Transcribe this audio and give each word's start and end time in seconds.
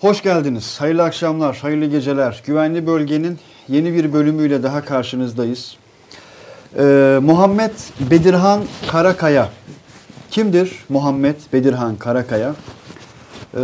Hoş 0.00 0.22
geldiniz. 0.22 0.80
Hayırlı 0.80 1.02
akşamlar, 1.02 1.56
hayırlı 1.56 1.86
geceler. 1.86 2.42
Güvenli 2.46 2.86
Bölge'nin 2.86 3.38
yeni 3.68 3.94
bir 3.94 4.12
bölümüyle 4.12 4.62
daha 4.62 4.84
karşınızdayız. 4.84 5.76
Ee, 6.78 7.18
Muhammed 7.22 7.70
Bedirhan 8.10 8.62
Karakaya. 8.88 9.48
Kimdir 10.30 10.84
Muhammed 10.88 11.34
Bedirhan 11.52 11.96
Karakaya? 11.96 12.54
Ee, 13.54 13.58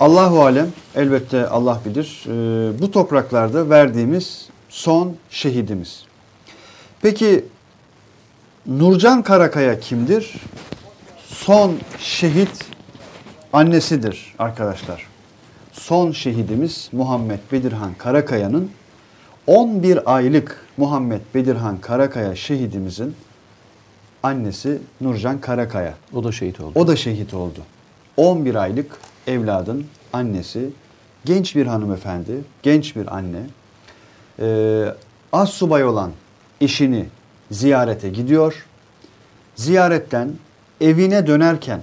Allahu 0.00 0.42
Alem, 0.42 0.68
elbette 0.94 1.48
Allah 1.48 1.80
bilir. 1.84 2.24
Ee, 2.26 2.80
bu 2.80 2.90
topraklarda 2.90 3.70
verdiğimiz 3.70 4.48
son 4.68 5.16
şehidimiz. 5.30 6.04
Peki 7.02 7.44
Nurcan 8.66 9.22
Karakaya 9.22 9.80
kimdir? 9.80 10.34
Son 11.28 11.76
şehit 11.98 12.64
annesidir 13.52 14.34
arkadaşlar. 14.38 15.15
Son 15.80 16.12
şehidimiz 16.12 16.88
Muhammed 16.92 17.38
Bedirhan 17.52 17.94
Karakaya'nın 17.98 18.70
11 19.46 20.14
aylık 20.14 20.66
Muhammed 20.76 21.20
Bedirhan 21.34 21.80
Karakaya 21.80 22.36
şehidimizin 22.36 23.14
annesi 24.22 24.78
Nurcan 25.00 25.40
Karakaya. 25.40 25.94
O 26.14 26.24
da 26.24 26.32
şehit 26.32 26.60
oldu. 26.60 26.72
O 26.78 26.86
da 26.86 26.96
şehit 26.96 27.34
oldu. 27.34 27.60
11 28.16 28.54
aylık 28.54 28.98
evladın 29.26 29.86
annesi, 30.12 30.70
genç 31.24 31.56
bir 31.56 31.66
hanımefendi, 31.66 32.32
genç 32.62 32.96
bir 32.96 33.16
anne. 33.16 33.42
Ee, 34.40 34.94
az 35.32 35.48
subay 35.50 35.84
olan 35.84 36.12
eşini 36.60 37.06
ziyarete 37.50 38.08
gidiyor. 38.08 38.66
Ziyaretten 39.56 40.32
evine 40.80 41.26
dönerken, 41.26 41.80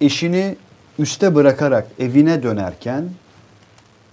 eşini 0.00 0.56
üste 1.00 1.34
bırakarak 1.34 1.86
evine 1.98 2.42
dönerken 2.42 3.04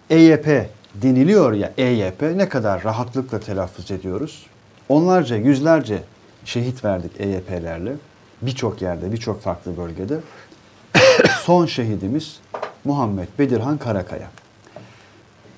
EYP 0.09 0.69
deniliyor 0.95 1.53
ya 1.53 1.73
EYP 1.77 2.21
ne 2.21 2.49
kadar 2.49 2.83
rahatlıkla 2.83 3.39
telaffuz 3.39 3.91
ediyoruz. 3.91 4.45
Onlarca, 4.89 5.35
yüzlerce 5.35 6.03
şehit 6.45 6.85
verdik 6.85 7.11
EYP'lerle. 7.19 7.93
Birçok 8.41 8.81
yerde, 8.81 9.11
birçok 9.11 9.41
farklı 9.41 9.77
bölgede. 9.77 10.19
Son 11.41 11.65
şehidimiz 11.65 12.39
Muhammed 12.83 13.27
Bedirhan 13.39 13.77
Karakaya. 13.77 14.27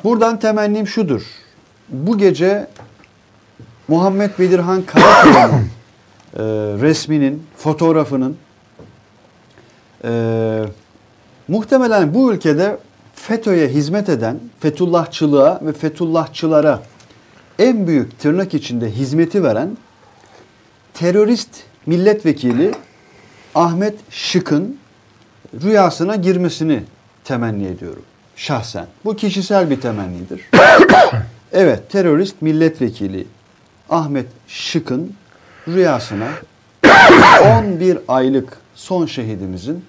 Buradan 0.04 0.40
temennim 0.40 0.88
şudur. 0.88 1.22
Bu 1.90 2.18
gece 2.18 2.68
Muhammed 3.88 4.32
Bedirhan 4.40 4.82
Karakaya'nın 4.82 5.54
e, 6.34 6.44
resminin, 6.82 7.48
fotoğrafının 7.58 8.38
e, 10.04 10.64
muhtemelen 11.50 12.14
bu 12.14 12.34
ülkede 12.34 12.78
FETÖ'ye 13.16 13.68
hizmet 13.68 14.10
eden, 14.10 14.40
Fethullahçılığa 14.60 15.60
ve 15.62 15.74
Fethullahçılara 15.74 16.82
en 17.60 17.88
büyük 17.88 18.20
tırnak 18.20 18.54
içinde 18.54 18.92
hizmeti 18.92 19.44
veren 19.44 19.78
terörist 20.94 21.50
milletvekili 21.86 22.72
Ahmet 23.56 23.96
Şık'ın 24.10 24.78
rüyasına 25.64 26.16
girmesini 26.16 26.84
temenni 27.24 27.68
ediyorum 27.68 28.04
şahsen. 28.36 28.86
Bu 29.06 29.16
kişisel 29.16 29.70
bir 29.70 29.82
temennidir. 29.82 30.50
evet, 31.52 31.90
terörist 31.90 32.42
milletvekili 32.42 33.28
Ahmet 33.90 34.28
Şık'ın 34.48 35.14
rüyasına 35.68 36.28
11 37.60 37.98
aylık 38.08 38.58
son 38.76 39.06
şehidimizin 39.06 39.86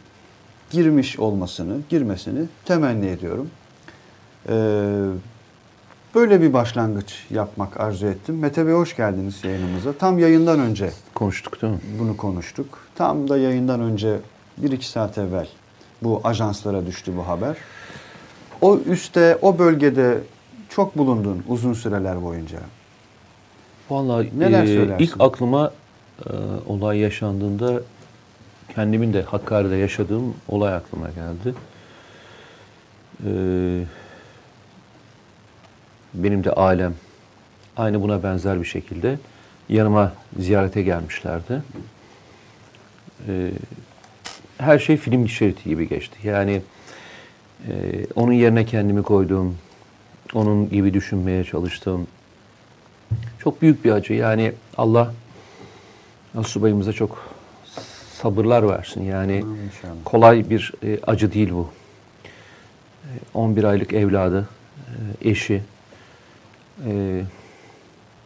girmiş 0.70 1.18
olmasını, 1.18 1.76
girmesini 1.88 2.40
temenni 2.64 3.06
ediyorum. 3.06 3.50
Ee, 4.48 4.52
böyle 6.14 6.40
bir 6.40 6.52
başlangıç 6.52 7.26
yapmak 7.30 7.80
arzu 7.80 8.06
ettim. 8.06 8.38
Mete 8.38 8.66
Bey 8.66 8.74
hoş 8.74 8.96
geldiniz 8.96 9.44
yayınımıza. 9.44 9.92
Tam 9.92 10.18
yayından 10.18 10.60
önce 10.60 10.90
Konuştuk 11.14 11.62
değil 11.62 11.72
mi? 11.72 11.80
bunu 11.98 12.16
konuştuk. 12.16 12.78
Tam 12.94 13.28
da 13.28 13.38
yayından 13.38 13.80
önce 13.80 14.16
bir 14.56 14.72
iki 14.72 14.88
saat 14.88 15.18
evvel 15.18 15.48
bu 16.02 16.20
ajanslara 16.24 16.86
düştü 16.86 17.12
bu 17.16 17.28
haber. 17.28 17.56
O 18.60 18.78
üstte, 18.78 19.38
o 19.42 19.58
bölgede 19.58 20.18
çok 20.68 20.98
bulundun 20.98 21.42
uzun 21.48 21.72
süreler 21.72 22.22
boyunca. 22.22 22.58
Vallahi 23.90 24.30
Neler 24.38 24.62
e, 24.64 24.66
söylersin? 24.66 25.04
ilk 25.04 25.16
aklıma 25.20 25.70
e, 26.26 26.30
olay 26.66 26.98
yaşandığında 26.98 27.80
kendimin 28.74 29.12
de 29.12 29.22
Hakkari'de 29.22 29.76
yaşadığım 29.76 30.34
olay 30.48 30.74
aklıma 30.74 31.08
geldi. 31.10 31.54
E, 33.24 33.32
benim 36.14 36.44
de 36.44 36.52
ailem 36.52 36.94
aynı 37.76 38.02
buna 38.02 38.22
benzer 38.22 38.60
bir 38.60 38.66
şekilde 38.66 39.18
yanıma 39.68 40.12
ziyarete 40.38 40.82
gelmişlerdi. 40.82 41.62
E, 43.28 43.50
her 44.58 44.78
şey 44.78 44.96
film 44.96 45.28
şeridi 45.28 45.64
gibi 45.64 45.88
geçti. 45.88 46.18
Yani 46.24 46.62
e, 47.68 47.72
onun 48.14 48.32
yerine 48.32 48.64
kendimi 48.64 49.02
koydum. 49.02 49.58
Onun 50.34 50.70
gibi 50.70 50.94
düşünmeye 50.94 51.44
çalıştım. 51.44 52.06
Çok 53.38 53.62
büyük 53.62 53.84
bir 53.84 53.92
acı. 53.92 54.12
Yani 54.12 54.52
Allah 54.76 55.14
subayımıza 56.42 56.92
çok 56.92 57.29
sabırlar 58.22 58.68
versin. 58.68 59.02
Yani 59.02 59.44
kolay 60.04 60.50
bir 60.50 60.72
e, 60.84 60.98
acı 61.06 61.32
değil 61.32 61.50
bu. 61.52 61.68
E, 63.04 63.10
11 63.34 63.64
aylık 63.64 63.92
evladı, 63.92 64.48
e, 65.22 65.30
eşi, 65.30 65.62
e, 66.86 67.22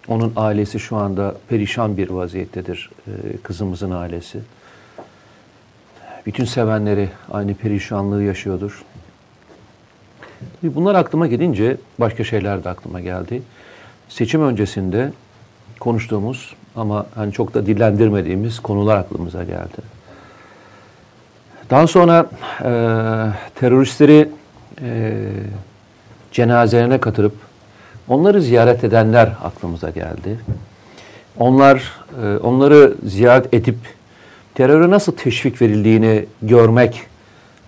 onun 0.08 0.32
ailesi 0.36 0.80
şu 0.80 0.96
anda 0.96 1.34
perişan 1.48 1.96
bir 1.96 2.10
vaziyettedir. 2.10 2.90
E, 3.06 3.36
kızımızın 3.42 3.90
ailesi. 3.90 4.40
Bütün 6.26 6.44
sevenleri 6.44 7.08
aynı 7.32 7.54
perişanlığı 7.54 8.22
yaşıyordur. 8.22 8.84
Tabii 10.60 10.74
Bunlar 10.74 10.94
aklıma 10.94 11.26
gelince 11.26 11.76
başka 11.98 12.24
şeyler 12.24 12.64
de 12.64 12.68
aklıma 12.68 13.00
geldi. 13.00 13.42
Seçim 14.08 14.42
öncesinde 14.42 15.12
konuştuğumuz 15.80 16.54
ama 16.76 17.06
hani 17.14 17.32
çok 17.32 17.54
da 17.54 17.66
dillendirmediğimiz 17.66 18.60
konular 18.60 18.96
aklımıza 18.96 19.44
geldi. 19.44 19.94
Daha 21.70 21.86
sonra 21.86 22.26
e, 22.60 22.70
teröristleri 23.54 24.28
e, 24.82 25.22
cenazelerine 26.32 27.00
katılıp 27.00 27.34
onları 28.08 28.42
ziyaret 28.42 28.84
edenler 28.84 29.32
aklımıza 29.44 29.90
geldi. 29.90 30.38
Onlar 31.38 31.92
e, 32.22 32.36
onları 32.36 32.94
ziyaret 33.06 33.54
edip 33.54 33.78
teröre 34.54 34.90
nasıl 34.90 35.12
teşvik 35.12 35.62
verildiğini 35.62 36.26
görmek 36.42 37.02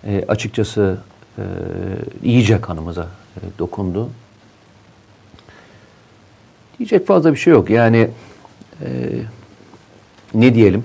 e, 0.03 0.25
açıkçası 0.27 0.97
e, 1.37 1.43
iyice 2.23 2.61
kanımıza 2.61 3.07
e, 3.37 3.41
dokundu. 3.59 4.09
Diyecek 6.79 7.07
fazla 7.07 7.33
bir 7.33 7.37
şey 7.37 7.53
yok. 7.53 7.69
Yani 7.69 8.09
e, 8.81 9.21
ne 10.33 10.53
diyelim? 10.55 10.83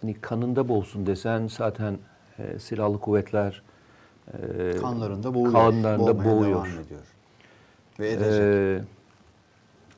Hani 0.00 0.14
kanında 0.14 0.68
boğulsun 0.68 1.06
desen 1.06 1.48
zaten 1.48 1.98
e, 2.38 2.58
silahlı 2.58 3.00
kuvvetler 3.00 3.62
e, 4.32 4.76
Kanlarında 4.80 5.34
boğuyor. 5.34 5.52
kanlarında 5.52 6.24
boğuyor. 6.24 6.66
Ve 8.00 8.10
edecek. 8.10 8.42
Ee, 8.42 8.84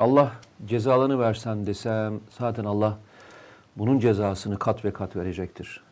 Allah 0.01 0.33
cezalarını 0.67 1.19
versen 1.19 1.67
desem 1.67 2.21
zaten 2.39 2.65
Allah 2.65 2.99
bunun 3.77 3.99
cezasını 3.99 4.59
kat 4.59 4.85
ve 4.85 4.93
kat 4.93 5.17
verecektir. 5.17 5.83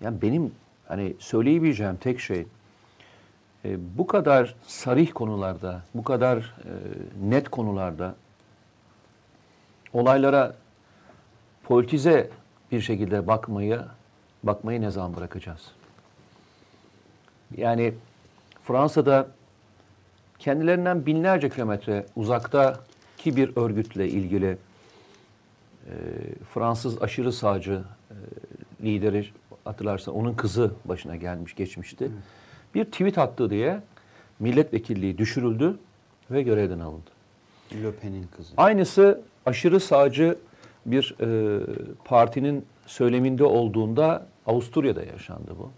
Yani 0.00 0.22
benim 0.22 0.52
hani 0.88 1.16
söyleyebileceğim 1.18 1.96
tek 1.96 2.20
şey 2.20 2.46
e, 3.64 3.98
bu 3.98 4.06
kadar 4.06 4.54
sarih 4.66 5.12
konularda, 5.14 5.82
bu 5.94 6.04
kadar 6.04 6.38
e, 6.38 6.72
net 7.22 7.48
konularda 7.48 8.14
olaylara 9.92 10.54
politize 11.64 12.30
bir 12.72 12.80
şekilde 12.80 13.26
bakmayı 13.26 13.80
bakmayı 14.42 14.80
ne 14.80 14.90
zaman 14.90 15.16
bırakacağız? 15.16 15.70
Yani 17.56 17.94
Fransa'da 18.62 19.28
kendilerinden 20.38 21.06
binlerce 21.06 21.48
kilometre 21.48 22.06
uzaktaki 22.16 23.36
bir 23.36 23.56
örgütle 23.56 24.08
ilgili 24.08 24.58
e, 25.86 25.92
Fransız 26.54 27.02
aşırı 27.02 27.32
sağcı 27.32 27.84
e, 28.10 28.16
lideri 28.86 29.30
hatırlarsa 29.64 30.10
onun 30.12 30.34
kızı 30.34 30.70
başına 30.84 31.16
gelmiş 31.16 31.54
geçmişti. 31.54 32.10
Bir 32.74 32.84
tweet 32.84 33.18
attı 33.18 33.50
diye 33.50 33.80
milletvekilliği 34.40 35.18
düşürüldü 35.18 35.78
ve 36.30 36.42
görevden 36.42 36.78
alındı. 36.78 37.10
Le 37.72 37.92
Pen'in 37.92 38.26
kızı. 38.36 38.54
Aynısı 38.56 39.20
aşırı 39.46 39.80
sağcı 39.80 40.38
bir 40.86 41.16
e, 41.20 41.60
partinin 42.04 42.66
söyleminde 42.86 43.44
olduğunda 43.44 44.26
Avusturya'da 44.46 45.02
yaşandı 45.02 45.50
bu. 45.58 45.70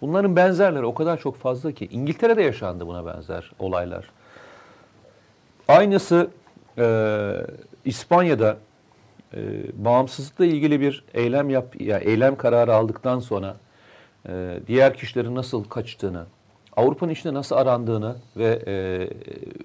Bunların 0.00 0.36
benzerleri 0.36 0.86
o 0.86 0.94
kadar 0.94 1.18
çok 1.18 1.36
fazla 1.36 1.72
ki 1.72 1.88
İngiltere'de 1.90 2.42
yaşandı 2.42 2.86
buna 2.86 3.06
benzer 3.06 3.52
olaylar. 3.58 4.10
Aynısı 5.68 6.30
e, 6.78 7.34
İspanya'da 7.84 8.56
e, 9.34 9.40
bağımsızlıkla 9.84 10.44
ilgili 10.44 10.80
bir 10.80 11.04
eylem 11.14 11.50
yap 11.50 11.80
ya 11.80 11.98
eylem 11.98 12.36
kararı 12.36 12.74
aldıktan 12.74 13.18
sonra 13.18 13.56
e, 14.28 14.60
diğer 14.66 14.94
kişilerin 14.94 15.34
nasıl 15.34 15.64
kaçtığını, 15.64 16.26
Avrupa'nın 16.76 17.12
içinde 17.12 17.34
nasıl 17.34 17.56
arandığını 17.56 18.16
ve 18.36 18.62
e, 18.66 18.74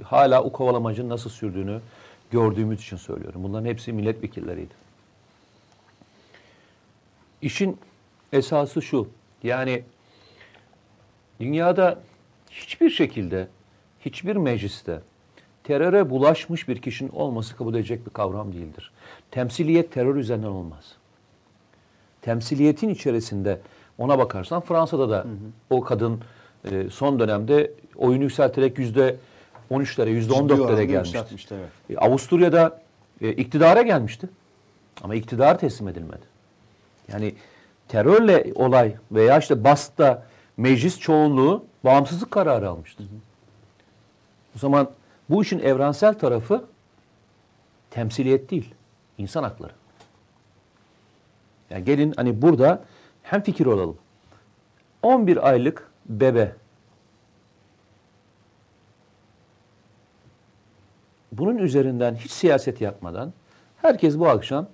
hala 0.03 0.43
o 0.43 0.51
kovalamacının 0.51 1.09
nasıl 1.09 1.29
sürdüğünü 1.29 1.81
gördüğümüz 2.31 2.81
için 2.81 2.97
söylüyorum. 2.97 3.43
Bunların 3.43 3.65
hepsi 3.65 3.93
milletvekilleriydi. 3.93 4.73
İşin 7.41 7.77
esası 8.33 8.81
şu. 8.81 9.07
Yani 9.43 9.83
dünyada 11.39 11.99
hiçbir 12.51 12.89
şekilde, 12.89 13.47
hiçbir 14.05 14.35
mecliste 14.35 15.01
teröre 15.63 16.09
bulaşmış 16.09 16.67
bir 16.67 16.81
kişinin 16.81 17.09
olması 17.09 17.55
kabul 17.55 17.75
edecek 17.75 18.05
bir 18.05 18.11
kavram 18.11 18.53
değildir. 18.53 18.91
Temsiliyet 19.31 19.91
terör 19.91 20.15
üzerinden 20.15 20.47
olmaz. 20.47 20.95
Temsiliyetin 22.21 22.89
içerisinde 22.89 23.59
ona 23.97 24.17
bakarsan 24.17 24.61
Fransa'da 24.61 25.09
da 25.09 25.25
o 25.69 25.81
kadın 25.81 26.21
e, 26.71 26.89
son 26.89 27.19
dönemde 27.19 27.71
oyunu 27.95 28.23
yükselterek 28.23 28.79
yüzde 28.79 29.15
13'lere, 29.71 30.09
yüzde 30.09 30.33
Ciddi 30.33 30.53
14'lere 30.53 30.61
oranda 30.61 30.83
gelmişti. 30.83 31.55
evet. 31.55 31.69
E, 31.89 31.97
Avusturya'da 31.97 32.81
e, 33.21 33.31
iktidara 33.31 33.81
gelmişti. 33.81 34.29
Ama 35.03 35.15
iktidar 35.15 35.59
teslim 35.59 35.87
edilmedi. 35.87 36.25
Yani 37.11 37.35
terörle 37.87 38.51
olay 38.55 38.95
veya 39.11 39.39
işte 39.39 39.63
BAS'ta 39.63 40.23
meclis 40.57 40.99
çoğunluğu 40.99 41.65
bağımsızlık 41.83 42.31
kararı 42.31 42.69
almıştı. 42.69 43.03
O 44.55 44.59
zaman 44.59 44.89
bu 45.29 45.41
işin 45.41 45.59
evrensel 45.59 46.13
tarafı 46.13 46.65
temsiliyet 47.91 48.51
değil, 48.51 48.73
insan 49.17 49.43
hakları. 49.43 49.71
Yani 51.69 51.85
gelin 51.85 52.13
hani 52.15 52.41
burada 52.41 52.83
hem 53.23 53.41
fikir 53.41 53.65
olalım. 53.65 53.97
11 55.01 55.49
aylık 55.49 55.91
bebe 56.05 56.55
bunun 61.31 61.57
üzerinden 61.57 62.15
hiç 62.15 62.31
siyaset 62.31 62.81
yapmadan 62.81 63.33
herkes 63.81 64.19
bu 64.19 64.29
akşam 64.29 64.67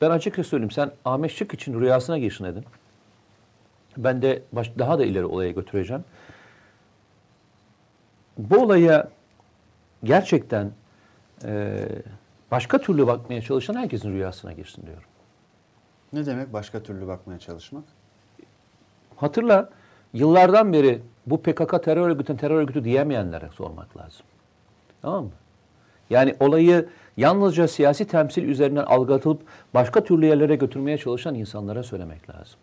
ben 0.00 0.10
açıkça 0.10 0.44
söyleyeyim 0.44 0.70
sen 0.70 0.90
Ahmet 1.04 1.30
Şık 1.30 1.54
için 1.54 1.80
rüyasına 1.80 2.18
girsin 2.18 2.44
edin. 2.44 2.64
Ben 3.96 4.22
de 4.22 4.42
baş, 4.52 4.72
daha 4.78 4.98
da 4.98 5.04
ileri 5.04 5.24
olaya 5.24 5.50
götüreceğim. 5.50 6.04
Bu 8.38 8.58
olaya 8.58 9.08
gerçekten 10.04 10.70
e, 11.44 11.84
başka 12.50 12.78
türlü 12.78 13.06
bakmaya 13.06 13.42
çalışan 13.42 13.74
herkesin 13.74 14.12
rüyasına 14.12 14.52
girsin 14.52 14.86
diyorum. 14.86 15.02
Ne 16.12 16.26
demek 16.26 16.52
başka 16.52 16.82
türlü 16.82 17.06
bakmaya 17.06 17.38
çalışmak? 17.38 17.84
Hatırla 19.16 19.70
yıllardan 20.12 20.72
beri 20.72 21.02
bu 21.26 21.42
PKK 21.42 21.82
terör 21.84 22.08
örgütü 22.08 22.36
terör 22.36 22.54
örgütü 22.54 22.84
diyemeyenlere 22.84 23.48
sormak 23.48 23.96
lazım. 23.96 24.26
Tamam 25.02 25.24
mı? 25.24 25.30
Yani 26.10 26.34
olayı 26.40 26.88
yalnızca 27.16 27.68
siyasi 27.68 28.06
temsil 28.06 28.42
üzerinden 28.42 28.84
algılatılıp 28.84 29.42
başka 29.74 30.04
türlü 30.04 30.26
yerlere 30.26 30.56
götürmeye 30.56 30.98
çalışan 30.98 31.34
insanlara 31.34 31.82
söylemek 31.82 32.30
lazım. 32.30 32.58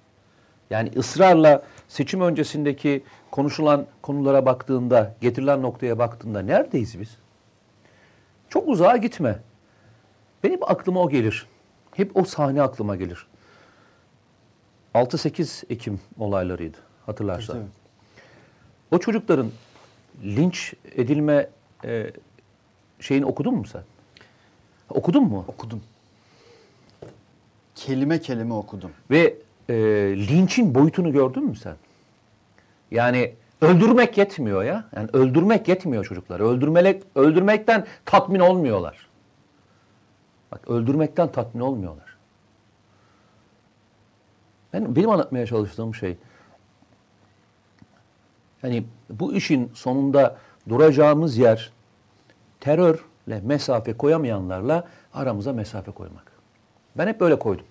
Yani 0.69 0.91
ısrarla 0.97 1.63
seçim 1.87 2.21
öncesindeki 2.21 3.03
konuşulan 3.31 3.85
konulara 4.01 4.45
baktığında, 4.45 5.15
getirilen 5.21 5.61
noktaya 5.61 5.99
baktığında 5.99 6.41
neredeyiz 6.41 6.99
biz? 6.99 7.17
Çok 8.49 8.67
uzağa 8.67 8.97
gitme. 8.97 9.39
Benim 10.43 10.59
aklıma 10.63 11.01
o 11.01 11.09
gelir. 11.09 11.47
Hep 11.95 12.17
o 12.17 12.23
sahne 12.23 12.61
aklıma 12.61 12.95
gelir. 12.95 13.27
6-8 14.95 15.63
Ekim 15.69 15.99
olaylarıydı 16.19 16.77
hatırlarsan. 17.05 17.57
Evet. 17.57 17.67
O 18.91 18.99
çocukların 18.99 19.51
linç 20.23 20.73
edilme 20.95 21.49
e, 21.85 22.11
şeyini 22.99 23.25
okudun 23.25 23.55
mu 23.55 23.65
sen? 23.65 23.81
Okudun 24.89 25.23
mu? 25.23 25.45
Okudum. 25.47 25.81
Kelime 27.75 28.19
kelime 28.19 28.53
okudum. 28.53 28.91
Ve 29.11 29.35
e, 29.69 29.75
linçin 30.17 30.75
boyutunu 30.75 31.11
gördün 31.11 31.43
mü 31.43 31.55
sen? 31.55 31.75
Yani 32.91 33.33
öldürmek 33.61 34.17
yetmiyor 34.17 34.63
ya. 34.63 34.89
Yani 34.95 35.09
öldürmek 35.13 35.67
yetmiyor 35.67 36.05
çocuklar. 36.05 36.39
Öldürmelek, 36.39 37.03
öldürmekten 37.15 37.85
tatmin 38.05 38.39
olmuyorlar. 38.39 39.07
Bak 40.51 40.67
öldürmekten 40.67 41.31
tatmin 41.31 41.61
olmuyorlar. 41.61 42.04
Ben, 44.75 44.95
benim 44.95 45.09
anlatmaya 45.09 45.45
çalıştığım 45.45 45.95
şey 45.95 46.17
yani 48.63 48.85
bu 49.09 49.33
işin 49.33 49.71
sonunda 49.73 50.37
duracağımız 50.69 51.37
yer 51.37 51.71
terörle 52.59 53.41
mesafe 53.43 53.93
koyamayanlarla 53.93 54.87
aramıza 55.13 55.53
mesafe 55.53 55.91
koymak. 55.91 56.31
Ben 56.97 57.07
hep 57.07 57.19
böyle 57.19 57.39
koydum. 57.39 57.65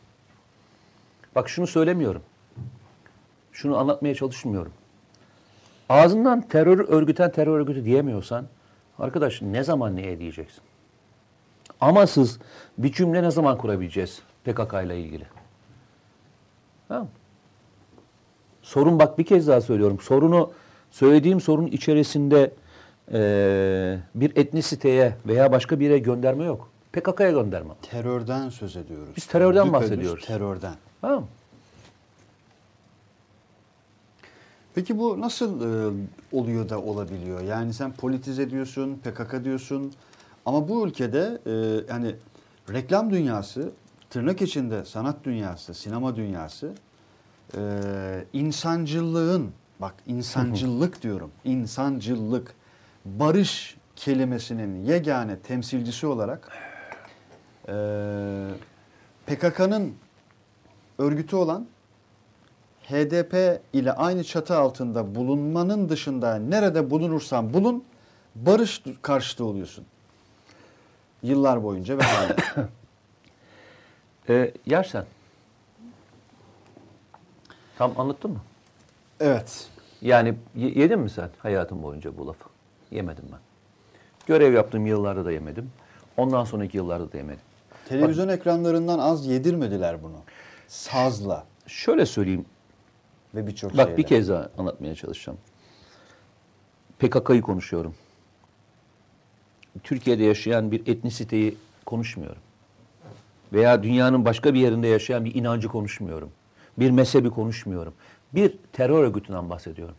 Bak 1.34 1.48
şunu 1.48 1.66
söylemiyorum. 1.66 2.22
Şunu 3.52 3.76
anlatmaya 3.76 4.14
çalışmıyorum. 4.14 4.72
Ağzından 5.88 6.40
terör 6.40 6.88
örgüten 6.88 7.32
terör 7.32 7.58
örgütü 7.58 7.84
diyemiyorsan 7.84 8.46
arkadaş 8.98 9.42
ne 9.42 9.64
zaman 9.64 9.96
neye 9.96 10.18
diyeceksin? 10.18 10.62
Amasız 11.80 12.38
bir 12.78 12.92
cümle 12.92 13.22
ne 13.22 13.30
zaman 13.30 13.58
kurabileceğiz 13.58 14.22
PKK 14.44 14.72
ile 14.84 15.00
ilgili? 15.00 15.33
Tamam. 16.88 17.08
Sorun 18.62 18.98
bak 18.98 19.18
bir 19.18 19.24
kez 19.24 19.48
daha 19.48 19.60
söylüyorum. 19.60 19.98
Sorunu 20.00 20.52
söylediğim 20.90 21.40
sorunun 21.40 21.66
içerisinde 21.66 22.52
eee, 23.12 24.00
bir 24.14 24.36
etnisiteye 24.36 25.16
veya 25.26 25.52
başka 25.52 25.80
bir 25.80 25.84
yere 25.84 25.98
gönderme 25.98 26.44
yok. 26.44 26.70
PKK'ya 26.92 27.30
gönderme. 27.30 27.74
Terörden 27.82 28.48
söz 28.48 28.76
ediyoruz. 28.76 29.08
Biz 29.16 29.26
terörden 29.26 29.66
Düpedüz 29.66 29.82
bahsediyoruz. 29.82 30.24
Terörden. 30.26 30.74
Tamam? 31.00 31.26
Peki 34.74 34.98
bu 34.98 35.20
nasıl 35.20 35.60
e, 35.60 35.92
oluyor 36.32 36.68
da 36.68 36.80
olabiliyor? 36.80 37.40
Yani 37.40 37.72
sen 37.74 37.92
politize 37.92 38.42
ediyorsun, 38.42 38.94
PKK 39.04 39.44
diyorsun 39.44 39.92
ama 40.46 40.68
bu 40.68 40.86
ülkede 40.86 41.38
e, 41.46 41.52
yani 41.92 42.14
reklam 42.72 43.10
dünyası, 43.10 43.70
tırnak 44.14 44.42
içinde 44.42 44.84
sanat 44.84 45.24
dünyası, 45.24 45.74
sinema 45.74 46.16
dünyası 46.16 46.72
e, 47.56 47.60
insancılığın, 48.32 49.52
bak 49.80 49.94
insancılık 50.06 51.02
diyorum, 51.02 51.30
insancılık, 51.44 52.54
barış 53.04 53.76
kelimesinin 53.96 54.84
yegane 54.84 55.38
temsilcisi 55.38 56.06
olarak 56.06 56.48
e, 57.68 57.74
PKK'nın 59.26 59.94
örgütü 60.98 61.36
olan 61.36 61.66
HDP 62.82 63.60
ile 63.72 63.92
aynı 63.92 64.24
çatı 64.24 64.56
altında 64.56 65.14
bulunmanın 65.14 65.88
dışında 65.88 66.36
nerede 66.36 66.90
bulunursan 66.90 67.54
bulun 67.54 67.84
barış 68.34 68.82
karşıtı 69.02 69.44
oluyorsun. 69.44 69.84
Yıllar 71.22 71.62
boyunca 71.62 71.98
ve 71.98 72.02
hala. 72.02 72.36
Ee, 74.28 74.52
yersen. 74.66 75.04
Tam 77.78 78.00
anlattın 78.00 78.30
mı? 78.30 78.40
evet. 79.20 79.68
Yani 80.02 80.34
ye- 80.56 80.70
yedin 80.78 80.98
mi 80.98 81.10
sen 81.10 81.30
hayatın 81.38 81.82
boyunca 81.82 82.18
bu 82.18 82.26
lafı? 82.26 82.44
Yemedim 82.90 83.24
ben. 83.32 83.38
Görev 84.26 84.52
yaptığım 84.52 84.86
yıllarda 84.86 85.24
da 85.24 85.32
yemedim. 85.32 85.70
Ondan 86.16 86.44
sonraki 86.44 86.76
yıllarda 86.76 87.12
da 87.12 87.16
yemedim. 87.16 87.40
Televizyon 87.88 88.28
ekranlarından 88.28 88.98
az 88.98 89.26
yedirmediler 89.26 90.02
bunu. 90.02 90.16
Sazla 90.68 91.46
Şöyle 91.66 92.06
söyleyeyim. 92.06 92.44
ve 93.34 93.46
birçok 93.46 93.76
Bak 93.76 93.84
şeyle. 93.84 93.96
bir 93.96 94.02
kez 94.02 94.28
daha 94.28 94.50
anlatmaya 94.58 94.94
çalışacağım. 94.94 95.38
PKK'yı 96.98 97.42
konuşuyorum. 97.42 97.94
Türkiye'de 99.82 100.24
yaşayan 100.24 100.70
bir 100.72 100.86
etnisiteyi 100.86 101.56
konuşmuyorum. 101.86 102.42
Veya 103.54 103.82
dünyanın 103.82 104.24
başka 104.24 104.54
bir 104.54 104.60
yerinde 104.60 104.88
yaşayan 104.88 105.24
bir 105.24 105.34
inancı 105.34 105.68
konuşmuyorum. 105.68 106.30
Bir 106.78 106.90
mezhebi 106.90 107.30
konuşmuyorum. 107.30 107.94
Bir 108.34 108.56
terör 108.72 109.02
örgütünden 109.02 109.50
bahsediyorum. 109.50 109.94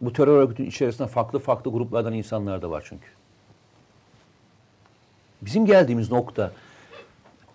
Bu 0.00 0.12
terör 0.12 0.38
örgütünün 0.38 0.68
içerisinde 0.68 1.08
farklı 1.08 1.38
farklı 1.38 1.70
gruplardan 1.70 2.12
insanlar 2.12 2.62
da 2.62 2.70
var 2.70 2.84
çünkü. 2.88 3.06
Bizim 5.42 5.66
geldiğimiz 5.66 6.10
nokta 6.10 6.52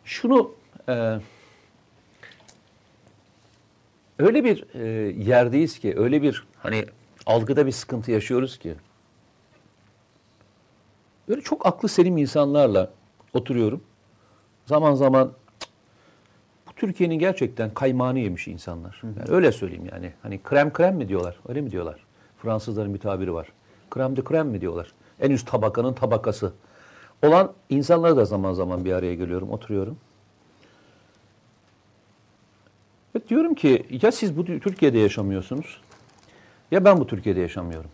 şunu 0.05 0.51
e, 0.89 1.19
öyle 4.19 4.43
bir 4.43 4.65
e, 4.73 4.87
yerdeyiz 5.23 5.79
ki, 5.79 5.93
öyle 5.97 6.21
bir 6.21 6.47
hani 6.57 6.85
algıda 7.25 7.65
bir 7.65 7.71
sıkıntı 7.71 8.11
yaşıyoruz 8.11 8.59
ki. 8.59 8.75
Böyle 11.27 11.41
çok 11.41 11.65
aklı 11.65 11.89
selim 11.89 12.17
insanlarla 12.17 12.91
oturuyorum. 13.33 13.83
Zaman 14.69 14.95
zaman 14.95 15.31
bu 16.67 16.73
Türkiye'nin 16.73 17.19
gerçekten 17.19 17.73
kaymağını 17.73 18.19
yemiş 18.19 18.47
insanlar. 18.47 19.01
Yani 19.03 19.35
öyle 19.35 19.51
söyleyeyim 19.51 19.89
yani. 19.91 20.13
Hani 20.21 20.43
krem 20.43 20.73
krem 20.73 20.95
mi 20.95 21.07
diyorlar? 21.07 21.39
Öyle 21.47 21.61
mi 21.61 21.71
diyorlar? 21.71 22.05
Fransızların 22.37 22.93
bir 22.93 22.99
tabiri 22.99 23.33
var. 23.33 23.47
Krem 23.89 24.15
de 24.15 24.23
krem 24.23 24.47
mi 24.47 24.61
diyorlar? 24.61 24.91
En 25.19 25.31
üst 25.31 25.47
tabakanın 25.47 25.93
tabakası. 25.93 26.53
Olan 27.23 27.53
insanlara 27.69 28.17
da 28.17 28.25
zaman 28.25 28.53
zaman 28.53 28.85
bir 28.85 28.93
araya 28.93 29.15
geliyorum, 29.15 29.49
oturuyorum. 29.49 29.97
Ve 33.15 33.27
diyorum 33.27 33.53
ki 33.53 33.99
ya 34.01 34.11
siz 34.11 34.37
bu 34.37 34.45
Türkiye'de 34.45 34.97
yaşamıyorsunuz 34.97 35.81
ya 36.71 36.85
ben 36.85 36.99
bu 36.99 37.07
Türkiye'de 37.07 37.39
yaşamıyorum. 37.39 37.89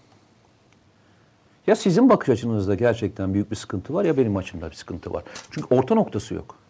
Ya 1.68 1.76
sizin 1.76 2.10
bakış 2.10 2.30
açınızda 2.30 2.76
gerçekten 2.76 3.34
büyük 3.34 3.52
bir 3.52 3.56
sıkıntı 3.56 3.94
var 3.94 4.06
ya 4.06 4.18
benim 4.18 4.38
açımda 4.38 4.70
bir 4.70 4.76
sıkıntı 4.76 5.14
var. 5.14 5.24
Çünkü 5.52 5.76
orta 5.76 5.96
noktası 5.96 6.34
yok. 6.34 6.65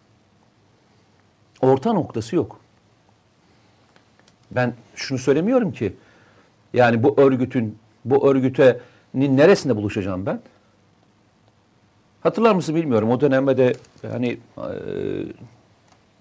Orta 1.60 1.92
noktası 1.92 2.36
yok. 2.36 2.60
Ben 4.50 4.74
şunu 4.94 5.18
söylemiyorum 5.18 5.72
ki 5.72 5.92
yani 6.74 7.02
bu 7.02 7.20
örgütün 7.20 7.78
bu 8.04 8.30
örgütenin 8.30 9.36
neresinde 9.36 9.76
buluşacağım 9.76 10.26
ben? 10.26 10.40
Hatırlar 12.20 12.54
mısın 12.54 12.74
bilmiyorum. 12.74 13.10
O 13.10 13.20
dönemde 13.20 13.56
de 13.56 13.74
hani 14.02 14.38
e, 14.56 14.70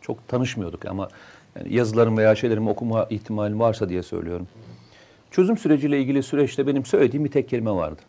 çok 0.01 0.27
tanışmıyorduk 0.27 0.85
ama 0.85 1.09
yani 1.55 1.73
yazılarım 1.73 2.17
veya 2.17 2.35
şeylerimi 2.35 2.69
okuma 2.69 3.07
ihtimalim 3.09 3.59
varsa 3.59 3.89
diye 3.89 4.03
söylüyorum. 4.03 4.47
Çözüm 5.31 5.57
süreciyle 5.57 5.99
ilgili 5.99 6.23
süreçte 6.23 6.67
benim 6.67 6.85
söylediğim 6.85 7.25
bir 7.25 7.31
tek 7.31 7.49
kelime 7.49 7.71
vardı. 7.71 8.01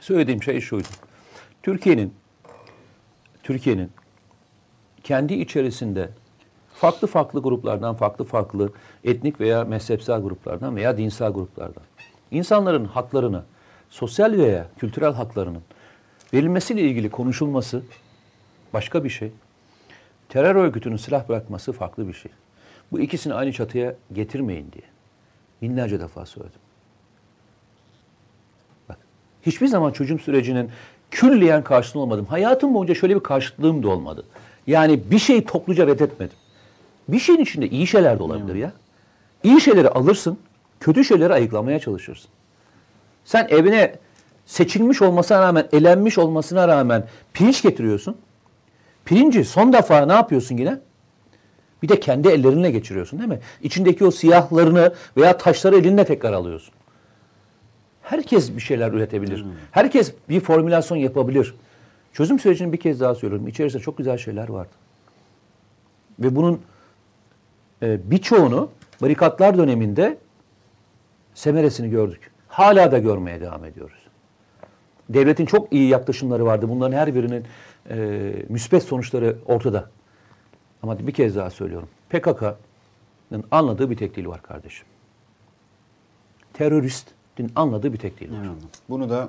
Söylediğim 0.00 0.42
şey 0.42 0.60
şuydu. 0.60 0.88
Türkiye'nin 1.62 2.14
Türkiye'nin 3.42 3.90
kendi 5.04 5.34
içerisinde 5.34 6.08
farklı 6.74 7.08
farklı 7.08 7.42
gruplardan, 7.42 7.94
farklı 7.94 8.24
farklı 8.24 8.72
etnik 9.04 9.40
veya 9.40 9.64
mezhepsel 9.64 10.20
gruplardan 10.20 10.76
veya 10.76 10.98
dinsel 10.98 11.32
gruplardan 11.32 11.82
insanların 12.30 12.84
haklarını, 12.84 13.42
sosyal 13.90 14.32
veya 14.32 14.66
kültürel 14.78 15.12
haklarının 15.12 15.62
verilmesiyle 16.34 16.82
ilgili 16.82 17.10
konuşulması 17.10 17.82
başka 18.72 19.04
bir 19.04 19.10
şey. 19.10 19.32
Terör 20.28 20.54
örgütünün 20.54 20.96
silah 20.96 21.28
bırakması 21.28 21.72
farklı 21.72 22.08
bir 22.08 22.12
şey. 22.12 22.32
Bu 22.92 23.00
ikisini 23.00 23.34
aynı 23.34 23.52
çatıya 23.52 23.94
getirmeyin 24.12 24.72
diye 24.72 24.84
binlerce 25.62 26.00
defa 26.00 26.26
söyledim. 26.26 26.60
Bak, 28.88 28.98
hiçbir 29.42 29.66
zaman 29.66 29.92
çözüm 29.92 30.18
sürecinin 30.18 30.70
külliyen 31.10 31.64
karşılığı 31.64 32.02
olmadım. 32.02 32.26
Hayatım 32.26 32.74
boyunca 32.74 32.94
şöyle 32.94 33.14
bir 33.14 33.22
karşıtlığım 33.22 33.82
da 33.82 33.88
olmadı. 33.88 34.24
Yani 34.66 35.00
bir 35.10 35.18
şeyi 35.18 35.44
topluca 35.44 35.86
reddetmedim. 35.86 36.36
Bir 37.08 37.18
şeyin 37.18 37.40
içinde 37.40 37.68
iyi 37.68 37.86
şeyler 37.86 38.18
de 38.18 38.22
olabilir 38.22 38.54
ya. 38.54 38.72
İyi 39.42 39.60
şeyleri 39.60 39.88
alırsın, 39.88 40.38
kötü 40.80 41.04
şeyleri 41.04 41.32
ayıklamaya 41.32 41.78
çalışırsın. 41.78 42.30
Sen 43.24 43.46
evine 43.50 43.94
seçilmiş 44.46 45.02
olmasına 45.02 45.40
rağmen, 45.40 45.68
elenmiş 45.72 46.18
olmasına 46.18 46.68
rağmen 46.68 47.06
pirinç 47.32 47.62
getiriyorsun. 47.62 48.16
Pirinci 49.04 49.44
son 49.44 49.72
defa 49.72 50.06
ne 50.06 50.12
yapıyorsun 50.12 50.56
yine? 50.56 50.80
Bir 51.82 51.88
de 51.88 52.00
kendi 52.00 52.28
ellerinle 52.28 52.70
geçiriyorsun 52.70 53.18
değil 53.18 53.28
mi? 53.28 53.40
İçindeki 53.62 54.04
o 54.04 54.10
siyahlarını 54.10 54.92
veya 55.16 55.38
taşları 55.38 55.76
elinle 55.76 56.04
tekrar 56.04 56.32
alıyorsun. 56.32 56.74
Herkes 58.02 58.56
bir 58.56 58.60
şeyler 58.60 58.92
üretebilir. 58.92 59.42
Hmm. 59.42 59.50
Herkes 59.70 60.12
bir 60.28 60.40
formülasyon 60.40 60.98
yapabilir. 60.98 61.54
Çözüm 62.14 62.38
sürecini 62.38 62.72
bir 62.72 62.80
kez 62.80 63.00
daha 63.00 63.14
söylüyorum. 63.14 63.48
İçerisinde 63.48 63.82
çok 63.82 63.98
güzel 63.98 64.18
şeyler 64.18 64.48
vardı. 64.48 64.72
Ve 66.18 66.36
bunun 66.36 66.60
e, 67.82 68.10
birçoğunu 68.10 68.70
barikatlar 69.02 69.58
döneminde 69.58 70.18
semeresini 71.34 71.90
gördük. 71.90 72.30
Hala 72.48 72.92
da 72.92 72.98
görmeye 72.98 73.40
devam 73.40 73.64
ediyoruz. 73.64 73.98
Devletin 75.08 75.46
çok 75.46 75.72
iyi 75.72 75.88
yaklaşımları 75.88 76.44
vardı. 76.44 76.68
Bunların 76.68 76.96
her 76.96 77.14
birinin 77.14 77.44
e, 77.90 78.32
müspet 78.48 78.82
sonuçları 78.82 79.36
ortada. 79.46 79.90
Ama 80.82 81.06
bir 81.06 81.12
kez 81.12 81.36
daha 81.36 81.50
söylüyorum. 81.50 81.88
PKK'nın 82.10 83.44
anladığı 83.50 83.90
bir 83.90 83.96
tek 83.96 84.16
dil 84.16 84.26
var 84.26 84.42
kardeşim. 84.42 84.86
Teröristin 86.52 87.52
anladığı 87.56 87.92
bir 87.92 87.98
tek 87.98 88.20
dil 88.20 88.32
var. 88.32 88.44
Yani, 88.44 88.56
bunu 88.88 89.10
da 89.10 89.28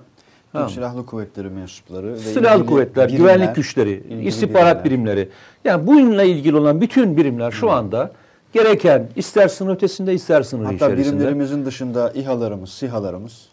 Türk 0.61 0.71
Silahlı 0.71 1.05
Kuvvetleri 1.05 1.49
mensupları 1.49 2.13
ve 2.13 2.17
Silahlı 2.17 2.65
kuvvetler, 2.65 3.07
birimler, 3.07 3.19
güvenlik 3.19 3.55
güçleri, 3.55 4.03
istihbarat 4.27 4.85
birimler. 4.85 5.15
birimleri. 5.15 5.29
Yani 5.65 5.87
bununla 5.87 6.23
ilgili 6.23 6.55
olan 6.55 6.81
bütün 6.81 7.17
birimler 7.17 7.51
şu 7.51 7.71
anda 7.71 8.11
gereken 8.53 9.09
ister 9.15 9.47
sınır 9.47 9.73
ötesinde 9.73 10.13
ister 10.13 10.41
sınır 10.43 10.63
Hatta 10.63 10.75
içerisinde. 10.75 11.05
Hatta 11.05 11.17
birimlerimizin 11.17 11.65
dışında 11.65 12.11
İHA'larımız, 12.11 12.69
SİHA'larımız 12.69 13.47